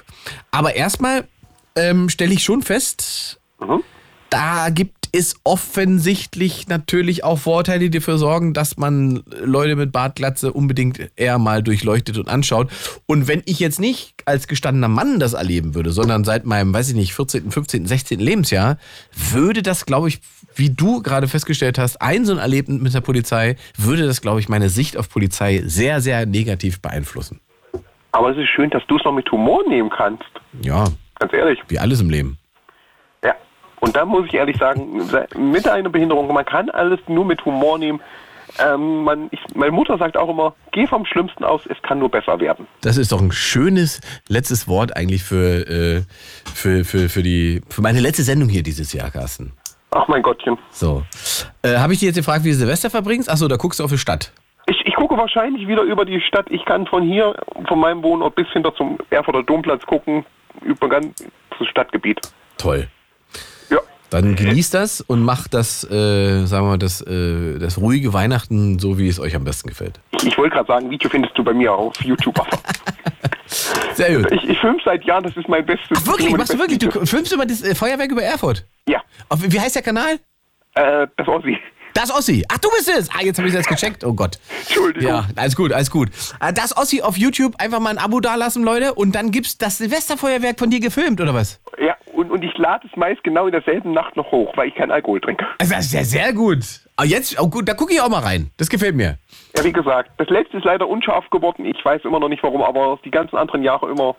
Aber 0.51 0.75
erstmal 0.75 1.25
ähm, 1.75 2.09
stelle 2.09 2.33
ich 2.33 2.43
schon 2.43 2.61
fest, 2.61 3.39
da 4.29 4.69
gibt 4.69 5.09
es 5.11 5.35
offensichtlich 5.43 6.67
natürlich 6.67 7.23
auch 7.23 7.39
Vorteile, 7.39 7.89
die 7.89 7.99
dafür 7.99 8.17
sorgen, 8.17 8.53
dass 8.53 8.75
man 8.75 9.23
Leute 9.41 9.75
mit 9.75 9.91
Bartglatze 9.91 10.51
unbedingt 10.51 10.99
eher 11.15 11.39
mal 11.39 11.63
durchleuchtet 11.63 12.17
und 12.17 12.27
anschaut. 12.27 12.69
Und 13.05 13.27
wenn 13.27 13.41
ich 13.45 13.59
jetzt 13.59 13.79
nicht 13.79 14.13
als 14.25 14.47
gestandener 14.47 14.89
Mann 14.89 15.19
das 15.19 15.33
erleben 15.33 15.73
würde, 15.73 15.91
sondern 15.91 16.25
seit 16.25 16.45
meinem, 16.45 16.73
weiß 16.73 16.89
ich 16.89 16.95
nicht, 16.95 17.13
14., 17.13 17.49
15., 17.49 17.87
16. 17.87 18.19
Lebensjahr, 18.19 18.77
würde 19.13 19.63
das, 19.63 19.85
glaube 19.85 20.09
ich, 20.09 20.19
wie 20.55 20.69
du 20.69 21.01
gerade 21.01 21.27
festgestellt 21.27 21.77
hast, 21.77 22.01
ein 22.01 22.25
so 22.25 22.33
ein 22.33 22.39
Erlebnis 22.39 22.81
mit 22.81 22.93
der 22.93 23.01
Polizei, 23.01 23.55
würde 23.77 24.05
das, 24.05 24.21
glaube 24.21 24.39
ich, 24.39 24.49
meine 24.49 24.69
Sicht 24.69 24.97
auf 24.97 25.09
Polizei 25.09 25.61
sehr, 25.65 26.01
sehr 26.01 26.25
negativ 26.25 26.81
beeinflussen. 26.81 27.39
Aber 28.11 28.31
es 28.31 28.37
ist 28.37 28.47
schön, 28.49 28.69
dass 28.69 28.83
du 28.87 28.97
es 28.97 29.03
noch 29.03 29.11
mit 29.11 29.29
Humor 29.31 29.67
nehmen 29.67 29.89
kannst. 29.89 30.23
Ja, 30.61 30.85
Ganz 31.19 31.33
ehrlich. 31.33 31.59
wie 31.67 31.79
alles 31.79 31.99
im 31.99 32.09
Leben. 32.09 32.37
Ja. 33.23 33.35
Und 33.81 33.95
da 33.95 34.05
muss 34.05 34.25
ich 34.27 34.33
ehrlich 34.33 34.57
sagen, 34.57 35.01
mit 35.37 35.67
einer 35.67 35.89
Behinderung, 35.89 36.33
man 36.33 36.45
kann 36.45 36.69
alles 36.69 36.99
nur 37.07 37.25
mit 37.25 37.43
Humor 37.43 37.77
nehmen. 37.77 37.99
Ähm, 38.57 39.03
man, 39.03 39.27
ich, 39.31 39.39
meine 39.53 39.71
Mutter 39.71 39.97
sagt 39.97 40.15
auch 40.15 40.29
immer, 40.29 40.55
geh 40.71 40.87
vom 40.87 41.05
Schlimmsten 41.05 41.43
aus, 41.43 41.63
es 41.65 41.81
kann 41.81 41.99
nur 41.99 42.09
besser 42.09 42.39
werden. 42.39 42.67
Das 42.81 42.95
ist 42.95 43.11
doch 43.11 43.21
ein 43.21 43.31
schönes 43.31 43.99
letztes 44.29 44.67
Wort 44.67 44.95
eigentlich 44.95 45.23
für, 45.23 45.67
äh, 45.67 46.03
für, 46.53 46.85
für, 46.85 47.09
für, 47.09 47.21
die, 47.23 47.61
für 47.69 47.81
meine 47.81 47.99
letzte 47.99 48.23
Sendung 48.23 48.47
hier 48.47 48.63
dieses 48.63 48.93
Jahr, 48.93 49.11
Carsten. 49.11 49.51
Ach 49.91 50.07
mein 50.07 50.21
Gottchen. 50.21 50.57
So. 50.71 51.03
Äh, 51.61 51.77
Habe 51.77 51.93
ich 51.93 51.99
dich 51.99 52.07
jetzt 52.07 52.17
gefragt, 52.17 52.43
wie 52.43 52.49
du 52.49 52.55
Silvester 52.55 52.89
verbringst? 52.89 53.29
Achso, 53.29 53.47
da 53.47 53.55
guckst 53.55 53.79
du 53.79 53.83
auf 53.83 53.91
die 53.91 53.97
Stadt. 53.97 54.31
Ich, 54.67 54.81
ich 54.85 54.95
gucke 54.95 55.17
wahrscheinlich 55.17 55.67
wieder 55.67 55.83
über 55.83 56.05
die 56.05 56.19
Stadt. 56.21 56.47
Ich 56.49 56.65
kann 56.65 56.87
von 56.87 57.03
hier, 57.03 57.35
von 57.67 57.79
meinem 57.79 58.03
Wohnort 58.03 58.35
bis 58.35 58.47
hinter 58.51 58.73
zum 58.75 58.97
Erfurter 59.09 59.43
Domplatz 59.43 59.85
gucken, 59.85 60.25
über 60.63 60.89
ganz 60.89 61.23
das 61.57 61.67
Stadtgebiet. 61.67 62.19
Toll. 62.57 62.87
Dann 64.21 64.35
genießt 64.35 64.73
das 64.73 65.01
und 65.01 65.21
macht 65.21 65.53
das, 65.53 65.83
äh, 65.83 66.45
sagen 66.45 66.65
wir 66.65 66.71
mal, 66.71 66.77
das, 66.77 67.01
äh, 67.01 67.59
das 67.59 67.77
ruhige 67.79 68.13
Weihnachten 68.13 68.79
so, 68.79 68.97
wie 68.97 69.07
es 69.07 69.19
euch 69.19 69.35
am 69.35 69.43
besten 69.43 69.67
gefällt. 69.69 69.99
Ich, 70.17 70.27
ich 70.27 70.37
wollte 70.37 70.55
gerade 70.55 70.67
sagen, 70.67 70.89
Video 70.89 71.09
findest 71.09 71.37
du 71.37 71.43
bei 71.43 71.53
mir 71.53 71.73
auf 71.73 71.93
YouTube. 72.01 72.35
Sehr 73.93 74.15
gut. 74.17 74.31
ich 74.31 74.43
ich 74.49 74.59
filme 74.59 74.77
seit 74.83 75.03
Jahren, 75.05 75.23
das 75.23 75.35
ist 75.37 75.47
mein 75.47 75.65
bestes. 75.65 76.05
Wirklich, 76.05 76.25
meine 76.27 76.37
machst 76.39 76.53
du 76.53 76.57
wirklich? 76.59 76.79
Du 76.79 76.87
Videos. 76.87 77.09
filmst 77.09 77.31
über 77.33 77.45
das 77.45 77.61
äh, 77.61 77.75
Feuerwerk 77.75 78.11
über 78.11 78.23
Erfurt? 78.23 78.65
Ja. 78.87 79.01
Auf, 79.29 79.39
wie 79.41 79.59
heißt 79.59 79.75
der 79.75 79.83
Kanal? 79.83 80.19
Äh, 80.73 81.07
das 81.17 81.27
Ossi. 81.27 81.57
Das 81.93 82.11
Ossi. 82.13 82.43
Ach, 82.49 82.57
du 82.57 82.69
bist 82.71 82.89
es. 82.89 83.09
Ah, 83.11 83.23
jetzt 83.23 83.37
habe 83.37 83.47
ich 83.47 83.53
das 83.53 83.65
gecheckt. 83.67 84.03
Oh 84.03 84.13
Gott. 84.13 84.37
Entschuldigung. 84.67 85.07
Ja, 85.07 85.27
alles 85.37 85.55
gut, 85.55 85.71
alles 85.71 85.89
gut. 85.89 86.09
Äh, 86.41 86.51
Das 86.51 86.75
Ossi 86.75 87.01
auf 87.01 87.17
YouTube, 87.17 87.55
einfach 87.57 87.79
mal 87.79 87.91
ein 87.91 87.97
Abo 87.97 88.19
dalassen, 88.19 88.63
Leute. 88.63 88.93
Und 88.93 89.13
dann 89.15 89.31
gibt's 89.31 89.57
das 89.57 89.77
Silvesterfeuerwerk 89.77 90.59
von 90.59 90.69
dir 90.69 90.81
gefilmt, 90.81 91.21
oder 91.21 91.33
was? 91.33 91.61
Ja, 91.79 91.95
und, 92.15 92.31
und 92.31 92.43
ich 92.43 92.57
lade 92.57 92.87
es 92.89 92.97
meist 92.97 93.23
genau 93.23 93.45
in 93.45 93.51
derselben 93.51 93.91
Nacht 93.93 94.15
noch 94.15 94.31
hoch, 94.31 94.55
weil 94.55 94.69
ich 94.69 94.75
keinen 94.75 94.91
Alkohol 94.91 95.21
trinke. 95.21 95.45
Also, 95.59 95.73
das 95.75 95.85
ist 95.85 95.93
ja 95.93 96.03
sehr 96.03 96.33
gut. 96.33 96.63
Ah, 96.97 97.03
jetzt, 97.03 97.39
oh 97.39 97.47
gut, 97.49 97.67
da 97.67 97.73
gucke 97.73 97.93
ich 97.93 98.01
auch 98.01 98.09
mal 98.09 98.21
rein. 98.21 98.51
Das 98.57 98.69
gefällt 98.69 98.95
mir. 98.95 99.17
Ja, 99.57 99.63
wie 99.63 99.73
gesagt, 99.73 100.11
das 100.17 100.29
letzte 100.29 100.57
ist 100.57 100.63
leider 100.65 100.87
unscharf 100.87 101.29
geworden. 101.29 101.65
Ich 101.65 101.83
weiß 101.83 102.01
immer 102.05 102.19
noch 102.19 102.29
nicht 102.29 102.41
warum, 102.43 102.61
aber 102.61 102.97
die 103.03 103.11
ganzen 103.11 103.35
anderen 103.35 103.63
Jahre 103.63 103.89
immer 103.89 104.15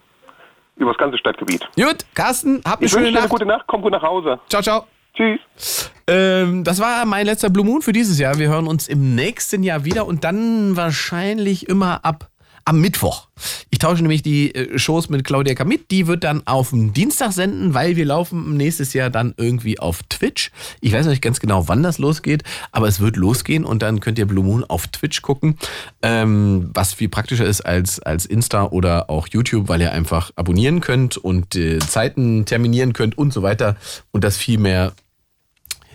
über 0.77 0.90
das 0.90 0.98
ganze 0.98 1.16
Stadtgebiet. 1.18 1.66
Gut, 1.77 2.05
Carsten, 2.14 2.60
hab 2.66 2.78
eine 2.78 2.86
Ich 2.86 2.93
schöne 2.93 3.05
dir 3.05 3.09
eine 3.12 3.20
Nacht. 3.20 3.31
gute 3.31 3.47
Nacht, 3.47 3.64
komm 3.66 3.81
gut 3.82 3.93
nach 3.93 4.02
Hause. 4.02 4.39
Ciao, 4.48 4.62
ciao. 4.62 4.85
Tschüss. 5.14 5.90
Ähm, 6.06 6.62
das 6.62 6.78
war 6.78 7.06
mein 7.06 7.24
letzter 7.24 7.48
Blue 7.48 7.64
Moon 7.64 7.81
für 7.81 7.93
dieses 7.93 8.18
Jahr. 8.18 8.39
Wir 8.39 8.48
hören 8.48 8.66
uns 8.66 8.86
im 8.86 9.14
nächsten 9.14 9.62
Jahr 9.62 9.85
wieder 9.86 10.06
und 10.06 10.24
dann 10.24 10.77
wahrscheinlich 10.77 11.68
immer 11.68 12.05
ab 12.05 12.28
am 12.67 12.81
Mittwoch. 12.81 13.29
Ich 13.71 13.79
tausche 13.79 14.03
nämlich 14.03 14.23
die 14.23 14.55
äh, 14.55 14.79
Shows 14.79 15.09
mit 15.09 15.25
Claudia 15.25 15.55
Kamit. 15.55 15.91
Die 15.91 16.07
wird 16.07 16.25
dann 16.25 16.47
auf 16.47 16.71
dem 16.71 16.93
Dienstag 16.93 17.33
senden, 17.33 17.75
weil 17.75 17.97
wir 17.97 18.05
laufen 18.05 18.57
nächstes 18.57 18.93
Jahr 18.93 19.09
dann 19.09 19.35
irgendwie 19.37 19.79
auf 19.79 20.03
Twitch. 20.09 20.51
Ich 20.81 20.93
weiß 20.93 21.07
noch 21.07 21.13
nicht 21.13 21.23
ganz 21.23 21.39
genau, 21.39 21.69
wann 21.69 21.83
das 21.83 21.99
losgeht, 21.99 22.43
aber 22.73 22.89
es 22.89 22.99
wird 23.01 23.17
losgehen 23.17 23.65
und 23.65 23.83
dann 23.83 24.01
könnt 24.01 24.19
ihr 24.19 24.27
Blue 24.27 24.45
Moon 24.45 24.65
auf 24.65 24.89
Twitch 24.89 25.23
gucken, 25.23 25.57
ähm, 26.03 26.71
was 26.75 26.93
viel 26.93 27.09
praktischer 27.09 27.47
ist 27.47 27.61
als, 27.61 28.01
als 28.01 28.27
Insta 28.27 28.65
oder 28.65 29.09
auch 29.11 29.29
YouTube, 29.29 29.69
weil 29.69 29.81
ihr 29.81 29.93
einfach 29.93 30.33
abonnieren 30.35 30.81
könnt 30.81 31.17
und 31.17 31.55
äh, 31.55 31.79
Zeiten 31.79 32.47
terminieren 32.47 32.93
könnt 32.93 33.17
und 33.17 33.33
so 33.33 33.43
weiter 33.43 33.77
und 34.11 34.25
das 34.25 34.37
viel 34.37 34.59
mehr 34.59 34.93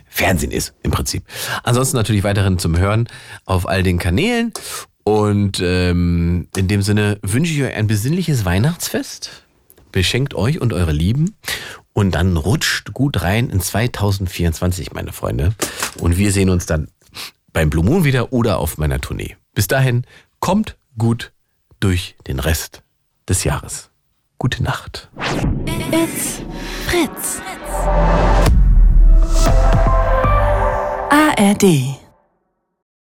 Fernsehen 0.08 0.52
ist 0.52 0.74
im 0.84 0.92
Prinzip. 0.92 1.24
Ansonsten 1.64 1.96
natürlich 1.98 2.24
weiterhin 2.24 2.60
zum 2.60 2.78
Hören 2.78 3.08
auf 3.46 3.68
all 3.68 3.82
den 3.82 3.98
Kanälen. 3.98 4.52
Und 5.04 5.60
ähm, 5.64 6.48
in 6.56 6.68
dem 6.68 6.82
Sinne 6.82 7.20
wünsche 7.22 7.54
ich 7.54 7.64
euch 7.64 7.74
ein 7.74 7.88
besinnliches 7.88 8.46
Weihnachtsfest. 8.46 9.44
Beschenkt 9.92 10.34
euch 10.36 10.62
und 10.62 10.74
eure 10.74 10.92
Lieben. 10.92 11.36
Und 11.94 12.12
dann 12.16 12.38
rutscht 12.38 12.94
gut 12.94 13.22
rein 13.22 13.50
in 13.50 13.60
2024, 13.60 14.94
meine 14.94 15.12
Freunde. 15.12 15.54
Und 16.00 16.18
wir 16.18 16.32
sehen 16.32 16.50
uns 16.50 16.66
dann 16.66 16.88
beim 17.52 17.70
Blue 17.70 17.84
Moon 17.84 18.04
wieder 18.04 18.32
oder 18.32 18.60
auf 18.60 18.78
meiner 18.78 19.02
Tournee. 19.02 19.36
Bis 19.54 19.68
dahin, 19.68 20.06
kommt 20.40 20.78
gut 20.98 21.32
durch 21.80 22.16
den 22.28 22.40
Rest 22.40 22.84
des 23.28 23.44
Jahres. 23.44 23.90
Gute 24.38 24.64
Nacht. 24.64 25.10
It's 25.92 26.42
Fritz. 26.88 27.42
ARD. 31.10 32.01